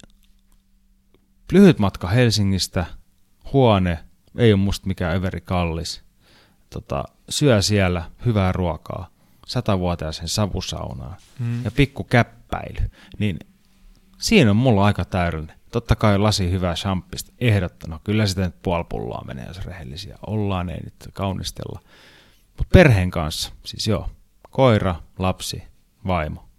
lyhyt 1.52 1.80
matka 1.80 2.08
Helsingistä, 2.08 2.86
huone, 3.54 4.00
ei 4.38 4.54
ole 4.54 4.62
musta 4.62 4.88
mikään 4.88 5.16
överi 5.16 5.42
kallis. 5.42 6.04
Tota, 6.70 7.04
syö 7.30 7.62
siellä 7.62 8.12
hyvää 8.26 8.52
ruokaa, 8.52 9.10
satavuotiaaseen 9.48 10.28
savusaunaan 10.28 11.16
Mm. 11.40 11.64
ja 11.64 11.72
pikku 11.72 12.04
käppäily. 12.04 12.90
Niin 13.20 13.40
siinä 14.18 14.52
on 14.52 14.58
mulla 14.58 14.86
aika 14.86 15.06
täydellinen. 15.06 15.56
Totta 15.72 15.96
kai 15.96 16.18
lasi 16.18 16.52
hyvää 16.52 16.74
champista, 16.76 17.34
ehdottanut. 17.40 18.02
Kyllä 18.04 18.26
sitä 18.28 18.42
nyt 18.42 18.62
puoli 18.64 18.86
pulloa 18.90 19.24
menee, 19.28 19.46
jos 19.48 19.66
rehellisiä 19.66 20.18
ollaan, 20.28 20.70
ei 20.70 20.80
nyt 20.84 20.94
kaunistella. 21.14 21.80
Mutta 22.58 22.72
perheen 22.74 23.12
kanssa, 23.12 23.52
siis 23.66 23.88
joo, 23.88 24.10
koira, 24.50 24.96
lapsi, 25.20 25.64
vaimo. 26.08 26.50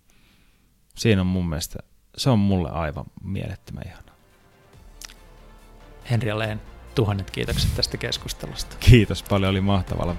Siinä 0.97 1.21
on 1.21 1.27
mun 1.27 1.49
mielestä, 1.49 1.79
se 2.17 2.31
on 2.31 2.39
mulle 2.39 2.71
aivan 2.71 3.05
mielettömän 3.25 3.85
ihana. 3.87 4.13
Henri 6.11 6.29
ja 6.29 6.39
Leen, 6.39 6.61
tuhannet 6.95 7.31
kiitokset 7.31 7.77
tästä 7.77 7.97
keskustelusta. 7.97 8.77
Kiitos 8.81 9.23
paljon, 9.23 9.51
oli 9.51 9.61
mahtavalla. 9.61 10.17